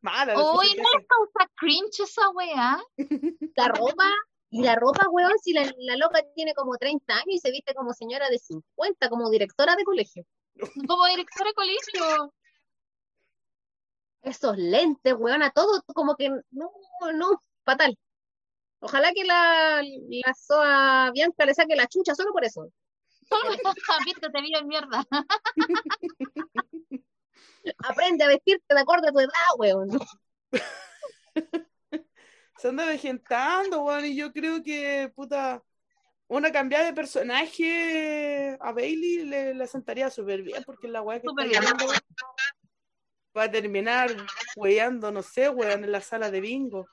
Mala. 0.00 0.34
que 0.34 0.40
no 0.40 0.60
hace. 0.60 0.76
le 0.76 1.06
causa 1.06 1.50
cringe 1.56 2.00
esa 2.04 2.30
weá. 2.30 2.80
La 3.56 3.68
ropa, 3.68 4.08
y 4.50 4.62
la 4.62 4.76
ropa, 4.76 5.08
weón, 5.10 5.36
si 5.42 5.52
la, 5.52 5.64
la 5.78 5.96
loca 5.96 6.20
tiene 6.36 6.54
como 6.54 6.76
30 6.76 7.12
años 7.12 7.26
y 7.26 7.38
se 7.38 7.50
viste 7.50 7.74
como 7.74 7.92
señora 7.92 8.28
de 8.30 8.38
50, 8.38 9.08
como 9.08 9.28
directora 9.30 9.74
de 9.74 9.82
colegio. 9.82 10.24
Como 10.86 11.06
directora 11.06 11.50
de 11.50 11.54
colegio. 11.54 12.32
Esos 14.26 14.58
lentes, 14.58 15.14
weón, 15.16 15.44
a 15.44 15.50
todo, 15.50 15.82
como 15.94 16.16
que 16.16 16.28
no, 16.50 16.72
no, 17.14 17.42
fatal. 17.64 17.96
Ojalá 18.80 19.12
que 19.12 19.22
la, 19.24 19.80
la 19.82 20.34
Soa 20.34 21.12
Bianca 21.14 21.46
le 21.46 21.54
saque 21.54 21.76
la 21.76 21.86
chucha 21.86 22.12
solo 22.16 22.32
por 22.32 22.44
eso. 22.44 22.68
Viste, 24.04 24.28
te 24.28 24.42
vio 24.42 24.58
en 24.58 24.66
mierda. 24.66 25.06
Aprende 27.78 28.24
a 28.24 28.28
vestirte 28.28 28.74
de 28.74 28.80
acuerdo 28.80 29.08
a 29.08 29.12
tu 29.12 29.20
edad, 29.20 29.30
weón. 29.58 29.90
se 32.58 32.68
anda 32.68 32.84
vejentando, 32.84 33.84
weón, 33.84 34.06
y 34.06 34.16
yo 34.16 34.32
creo 34.32 34.60
que, 34.60 35.12
puta, 35.14 35.62
una 36.26 36.50
cambiada 36.50 36.86
de 36.86 36.94
personaje 36.94 38.58
a 38.60 38.72
Bailey 38.72 39.24
le, 39.24 39.54
le 39.54 39.66
sentaría 39.68 40.10
súper 40.10 40.42
bien, 40.42 40.64
porque 40.64 40.88
la 40.88 41.02
weá 41.02 41.20
que 41.20 41.28
está 41.28 41.44
bien. 41.44 41.62
Va 43.36 43.44
a 43.44 43.50
terminar 43.50 44.10
weyando, 44.56 45.10
no 45.12 45.22
sé, 45.22 45.48
weón, 45.48 45.84
en 45.84 45.92
la 45.92 46.00
sala 46.00 46.30
de 46.30 46.40
bingo. 46.40 46.86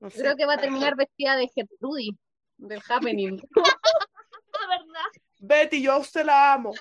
No 0.00 0.10
sé. 0.10 0.18
Creo 0.20 0.36
que 0.36 0.46
va 0.46 0.54
a 0.54 0.58
terminar 0.60 0.96
vestida 0.96 1.36
de 1.36 1.48
Gertrudy, 1.48 2.16
del 2.58 2.82
Happening. 2.88 3.36
De 4.52 4.68
verdad. 4.68 5.10
Betty, 5.38 5.82
yo 5.82 5.92
a 5.94 5.98
usted 5.98 6.24
la 6.24 6.52
amo. 6.52 6.72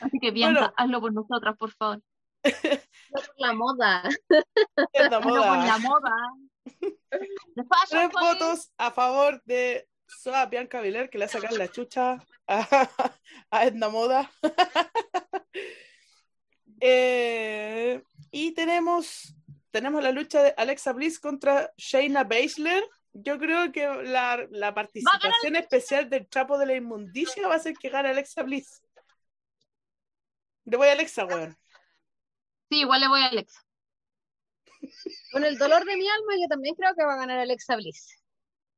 Así 0.00 0.18
que 0.20 0.30
Bianca, 0.30 0.60
Bueno. 0.60 0.74
hazlo 0.76 1.00
por 1.00 1.12
nosotras, 1.12 1.56
por 1.58 1.70
favor. 1.72 2.02
No 3.10 3.20
por 3.22 3.34
la 3.38 3.52
moda. 3.54 4.02
Es 4.92 5.10
la 5.10 5.16
Hazlo 5.16 5.20
por 5.22 5.38
moda. 5.38 5.66
la 5.66 5.78
moda. 5.78 6.12
Tres 7.90 8.10
votos 8.12 8.72
a 8.78 8.90
favor 8.90 9.42
de 9.44 9.88
Soa 10.06 10.46
Bianca 10.46 10.80
Belair, 10.80 11.10
que 11.10 11.18
le 11.18 11.28
sacar 11.28 11.52
la 11.52 11.68
chucha 11.68 12.18
a, 12.46 12.88
a 13.50 13.66
Edna 13.66 13.88
Moda. 13.88 14.30
Eh, 16.80 18.00
y 18.30 18.52
tenemos, 18.52 19.34
tenemos 19.72 20.00
la 20.00 20.12
lucha 20.12 20.44
de 20.44 20.54
Alexa 20.56 20.92
Bliss 20.92 21.18
contra 21.18 21.72
Shayna 21.76 22.22
Baszler. 22.22 22.84
Yo 23.12 23.36
creo 23.40 23.72
que 23.72 23.84
la, 24.04 24.46
la 24.50 24.74
participación 24.74 25.56
especial 25.56 26.08
del 26.08 26.28
Chapo 26.28 26.56
de 26.56 26.66
la 26.66 26.76
Inmundicia 26.76 27.48
va 27.48 27.54
a 27.54 27.56
hacer 27.56 27.74
que 27.74 27.88
gane 27.88 28.10
Alexa 28.10 28.44
Bliss. 28.44 28.80
Le 30.66 30.76
voy 30.76 30.86
a 30.86 30.92
Alexa, 30.92 31.24
weón. 31.24 31.56
Sí, 32.70 32.80
igual 32.80 33.00
le 33.00 33.08
voy 33.08 33.22
a 33.22 33.26
Alexa. 33.26 33.60
Con 35.32 35.44
el 35.44 35.58
dolor 35.58 35.84
de 35.84 35.96
mi 35.96 36.08
alma, 36.08 36.32
yo 36.40 36.48
también 36.48 36.74
creo 36.74 36.94
que 36.96 37.04
va 37.04 37.14
a 37.14 37.18
ganar 37.18 37.38
Alexa 37.38 37.76
Bliss. 37.76 38.22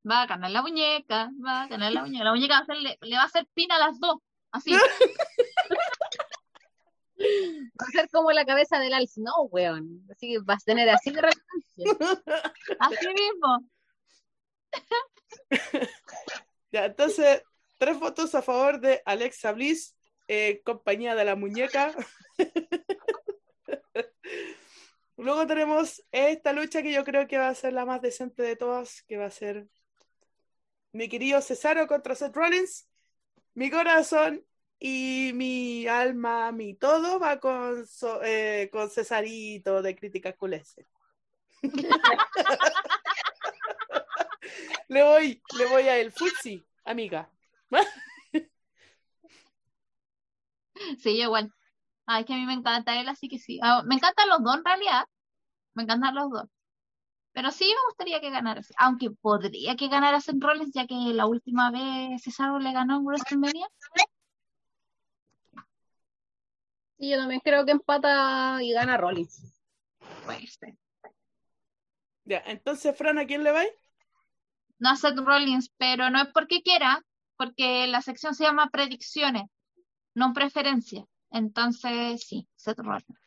Va 0.08 0.22
a 0.22 0.26
ganar 0.26 0.50
la 0.50 0.62
muñeca, 0.62 1.30
va 1.44 1.62
a 1.62 1.68
ganar 1.68 1.92
la 1.92 2.02
muñeca. 2.02 2.24
La 2.24 2.30
muñeca 2.32 2.54
va 2.54 2.60
a 2.60 2.62
hacerle- 2.62 2.98
le 3.02 3.16
va 3.16 3.22
a 3.22 3.26
hacer 3.26 3.46
pin 3.54 3.70
a 3.72 3.78
las 3.78 3.98
dos. 4.00 4.16
Así. 4.50 4.72
Va 7.22 7.86
a 7.86 7.90
ser 7.92 8.08
como 8.10 8.32
la 8.32 8.44
cabeza 8.46 8.78
del 8.78 8.94
Al 8.94 9.06
Snow, 9.06 9.48
weón. 9.50 10.06
Así 10.10 10.32
que 10.32 10.38
vas 10.42 10.62
a 10.62 10.64
tener 10.64 10.88
así 10.88 11.10
de 11.10 11.20
relevancia. 11.20 12.16
Así 12.78 13.06
mismo. 13.08 13.64
Ya, 16.72 16.84
entonces, 16.84 17.42
tres 17.78 17.98
votos 17.98 18.32
a 18.36 18.42
favor 18.42 18.78
de 18.80 19.02
Alexa 19.04 19.50
Bliss, 19.50 19.96
eh, 20.28 20.62
compañía 20.64 21.16
de 21.16 21.24
la 21.24 21.34
muñeca. 21.34 21.92
Luego 25.20 25.46
tenemos 25.46 26.02
esta 26.12 26.52
lucha 26.54 26.82
que 26.82 26.92
yo 26.92 27.04
creo 27.04 27.26
que 27.28 27.36
va 27.36 27.48
a 27.48 27.54
ser 27.54 27.74
la 27.74 27.84
más 27.84 28.00
decente 28.00 28.42
de 28.42 28.56
todas, 28.56 29.02
que 29.02 29.18
va 29.18 29.26
a 29.26 29.30
ser 29.30 29.68
mi 30.92 31.08
querido 31.08 31.40
Cesaro 31.40 31.86
contra 31.86 32.14
Seth 32.14 32.34
Rollins. 32.34 32.88
Mi 33.54 33.70
corazón 33.70 34.44
y 34.78 35.32
mi 35.34 35.86
alma, 35.86 36.52
mi 36.52 36.74
todo 36.74 37.18
va 37.18 37.38
con, 37.38 37.86
so- 37.86 38.22
eh, 38.22 38.68
con 38.72 38.90
Cesarito 38.90 39.82
de 39.82 39.94
Críticas 39.94 40.34
Culeses. 40.36 40.86
le 44.88 45.02
voy, 45.02 45.42
le 45.58 45.66
voy 45.66 45.82
a 45.82 45.98
el 45.98 46.12
Futsi, 46.12 46.62
amiga. 46.84 47.28
Sí, 50.98 51.20
igual. 51.20 51.52
Ay, 52.12 52.22
es 52.22 52.26
que 52.26 52.34
a 52.34 52.36
mí 52.36 52.44
me 52.44 52.54
encanta 52.54 53.00
él, 53.00 53.08
así 53.08 53.28
que 53.28 53.38
sí. 53.38 53.60
Ah, 53.62 53.84
me 53.86 53.94
encantan 53.94 54.28
los 54.28 54.42
dos 54.42 54.56
en 54.56 54.64
realidad. 54.64 55.04
Me 55.74 55.84
encantan 55.84 56.12
los 56.16 56.28
dos. 56.28 56.44
Pero 57.32 57.52
sí 57.52 57.66
me 57.66 57.86
gustaría 57.88 58.20
que 58.20 58.30
ganara. 58.30 58.62
Aunque 58.78 59.12
podría 59.12 59.76
que 59.76 59.86
ganara 59.86 60.20
Seth 60.20 60.42
Rollins, 60.42 60.72
ya 60.74 60.88
que 60.88 60.96
la 61.14 61.26
última 61.26 61.70
vez 61.70 62.20
Cesaro 62.20 62.58
le 62.58 62.72
ganó 62.72 62.96
en 62.96 63.04
WrestleMania. 63.04 63.68
Y 66.98 67.10
yo 67.10 67.16
también 67.16 67.40
creo 67.44 67.64
que 67.64 67.70
empata 67.70 68.60
y 68.60 68.72
gana 68.72 68.96
Rollins. 68.96 69.54
Pues, 70.26 70.58
sí. 70.60 70.76
Ya, 72.24 72.42
entonces, 72.46 72.96
Fran, 72.98 73.18
¿a 73.18 73.26
quién 73.26 73.44
le 73.44 73.52
va? 73.52 73.62
no 74.80 74.90
a 74.90 74.96
Seth 74.96 75.16
Rollins, 75.16 75.70
pero 75.76 76.10
no 76.10 76.20
es 76.20 76.28
porque 76.34 76.62
quiera, 76.62 77.04
porque 77.36 77.86
la 77.86 78.02
sección 78.02 78.34
se 78.34 78.42
llama 78.42 78.70
predicciones, 78.70 79.44
no 80.14 80.32
preferencia. 80.32 81.04
Entonces, 81.30 82.24
sí, 82.26 82.48
Seth 82.56 82.78
Rollins. 82.78 83.18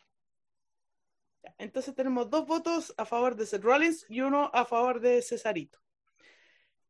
Entonces 1.58 1.94
tenemos 1.96 2.30
dos 2.30 2.46
votos 2.46 2.94
a 2.98 3.06
favor 3.06 3.36
de 3.36 3.46
Seth 3.46 3.64
Rollins 3.64 4.06
y 4.10 4.22
uno 4.22 4.50
a 4.54 4.66
favor 4.66 5.00
de 5.00 5.22
Cesarito. 5.22 5.80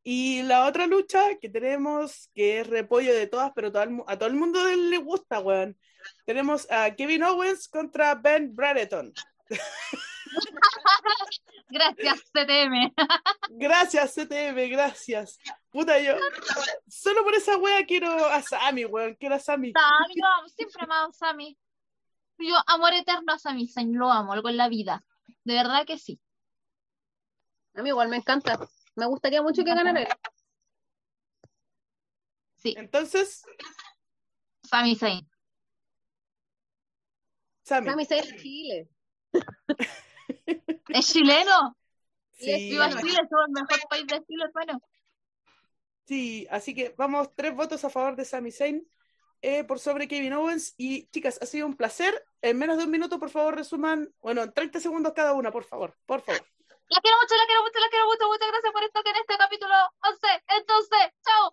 Y 0.04 0.44
la 0.44 0.66
otra 0.66 0.86
lucha 0.86 1.38
que 1.40 1.50
tenemos, 1.50 2.30
que 2.36 2.60
es 2.60 2.68
repollo 2.68 3.14
de 3.14 3.28
todas, 3.28 3.52
pero 3.56 3.72
todo 3.72 3.84
el 3.84 4.02
a 4.08 4.18
todo 4.18 4.28
el 4.28 4.36
mundo 4.36 4.60
le 4.68 4.98
gusta, 4.98 5.40
weón. 5.40 5.78
Tenemos 6.26 6.70
a 6.70 6.94
Kevin 6.94 7.24
Owens 7.24 7.70
contra 7.70 8.16
Ben 8.16 8.54
Brereton. 8.54 9.14
Gracias, 11.70 12.24
CTM. 12.32 12.94
Gracias, 13.50 14.14
CTM, 14.14 14.70
gracias. 14.70 15.40
Puta, 15.72 16.00
yo. 16.00 16.16
Solo 16.88 17.24
por 17.24 17.34
esa 17.34 17.58
wea 17.58 17.86
quiero 17.86 18.26
a 18.26 18.42
Sammy, 18.42 18.86
weón. 18.86 19.16
Quiero 19.16 19.36
a 19.36 19.40
Sammy. 19.40 19.74
Sammy, 19.74 20.16
lo 20.16 20.28
amo, 20.28 20.50
siempre 20.50 20.84
amado 20.84 21.10
a 21.10 21.14
Sammy. 21.14 21.58
Yo, 22.38 22.56
amor 22.68 22.94
eterno 22.94 23.34
a 23.34 23.40
Sammy 23.40 23.72
lo 23.94 24.12
amo, 24.12 24.40
con 24.42 24.58
la 24.58 24.70
vida. 24.70 25.04
De 25.44 25.54
verdad 25.54 25.86
que 25.86 25.98
sí. 25.98 26.20
A 27.76 27.82
mí 27.82 27.90
igual 27.90 28.10
me 28.10 28.18
encanta. 28.18 28.60
Me 28.96 29.06
gustaría 29.08 29.42
mucho 29.42 29.64
que 29.64 29.74
ganara 29.74 30.02
él. 30.02 30.08
Sí, 32.58 32.76
Entonces, 32.78 33.44
Sammy 34.64 34.96
Zayn. 34.96 35.30
Sammy. 37.64 37.88
Sammy 37.88 38.06
Zayn 38.06 38.30
de 38.30 38.38
Chile. 38.38 38.90
¿Es 40.46 41.14
chileno? 41.14 41.76
Sí, 42.32 42.70
Viva 42.70 42.90
Chile, 42.90 43.20
somos 43.30 43.48
el 43.48 43.54
mejor 43.54 43.90
país 43.90 44.08
de 44.08 44.24
Chile, 44.26 44.44
hermano. 44.46 44.82
sí, 46.06 46.48
así 46.50 46.74
que 46.74 46.94
vamos 46.98 47.30
tres 47.36 47.56
votos 47.56 47.84
a 47.86 47.90
favor 47.90 48.16
de 48.16 48.26
Sami 48.26 48.52
Zayn 48.52 48.88
eh, 49.42 49.64
por 49.64 49.80
sobre 49.80 50.08
Kevin 50.08 50.34
Owens. 50.34 50.74
Y 50.78 51.08
chicas, 51.08 51.40
ha 51.42 51.46
sido 51.46 51.68
un 51.68 51.76
placer. 51.76 52.26
En 52.42 52.58
menos 52.58 52.78
de 52.78 52.86
un 52.86 52.92
minuto, 52.92 53.20
por 53.20 53.30
favor, 53.30 53.56
resuman, 53.56 54.14
bueno, 54.22 54.44
en 54.44 54.54
30 54.54 54.80
segundos 54.80 55.14
cada 55.14 55.34
una, 55.34 55.52
por 55.52 55.64
favor, 55.64 55.96
por 56.06 56.22
favor. 56.22 56.42
La 56.90 57.02
quiero 57.02 57.18
mucho, 57.22 57.36
la 57.36 57.46
quiero 57.46 57.62
mucho, 57.62 57.80
la 57.80 57.90
quiero 57.90 58.06
mucho. 58.06 58.28
Muchas 58.28 58.48
gracias 58.50 58.74
por 58.74 58.84
estar 58.84 59.04
en 59.08 59.16
este 59.16 59.38
capítulo 59.38 59.74
11. 60.02 60.28
Entonces, 60.60 61.00
chao. 61.24 61.52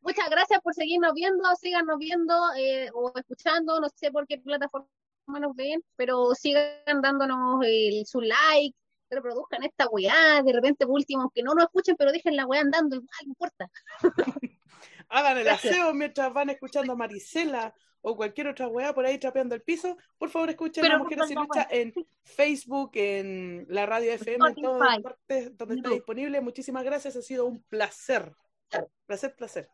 Muchas 0.00 0.28
gracias 0.28 0.60
por 0.60 0.74
seguirnos 0.74 1.14
viendo, 1.14 1.54
síganos 1.56 1.98
viendo 1.98 2.34
eh, 2.58 2.90
o 2.92 3.12
escuchando, 3.16 3.80
no 3.80 3.88
sé 3.88 4.10
por 4.12 4.26
qué 4.26 4.38
plataforma 4.38 4.86
nos 5.26 5.54
ven, 5.56 5.82
pero 5.96 6.34
sigan 6.34 7.00
dándonos 7.02 7.62
el- 7.64 8.04
su 8.06 8.20
like, 8.20 8.76
reproduzcan 9.10 9.62
esta 9.62 9.86
weá, 9.88 10.42
de 10.42 10.52
repente 10.52 10.86
por 10.86 10.94
último, 10.96 11.30
que 11.32 11.42
no 11.42 11.54
nos 11.54 11.64
escuchen, 11.64 11.94
pero 11.96 12.10
dejen 12.12 12.36
la 12.36 12.46
weá 12.46 12.60
andando, 12.62 12.96
igual, 12.96 13.08
no 13.24 13.28
importa. 13.28 13.70
Hagan 15.08 15.38
el 15.38 15.44
Gracias. 15.44 15.72
aseo 15.72 15.94
mientras 15.94 16.32
van 16.32 16.50
escuchando 16.50 16.92
a 16.94 16.96
Marisela 16.96 17.74
o 18.00 18.16
cualquier 18.16 18.48
otra 18.48 18.66
weá 18.68 18.92
por 18.94 19.06
ahí 19.06 19.18
trapeando 19.18 19.54
el 19.54 19.62
piso. 19.62 19.96
Por 20.18 20.30
favor, 20.30 20.50
escuchen 20.50 20.84
a 20.90 20.98
Mujeres 20.98 21.28
sin 21.28 21.38
Lucha 21.38 21.66
en 21.70 21.92
Facebook, 22.22 22.90
en 22.94 23.66
la 23.68 23.86
radio 23.86 24.12
FM, 24.12 24.48
en 24.48 24.54
todas 24.56 24.80
Spotify, 24.80 25.02
partes 25.02 25.56
donde 25.56 25.74
está 25.76 25.90
disponible. 25.90 26.40
Muchísimas 26.40 26.84
gracias, 26.84 27.16
ha 27.16 27.22
sido 27.22 27.46
un 27.46 27.62
placer. 27.62 28.34
Placer, 29.06 29.34
placer. 29.36 29.68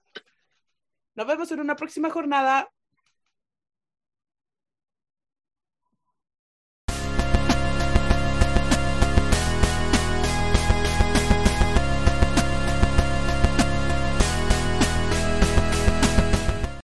Nos 1.15 1.27
vemos 1.27 1.51
en 1.51 1.61
una 1.61 1.77
próxima 1.77 2.11
jornada. 2.11 2.71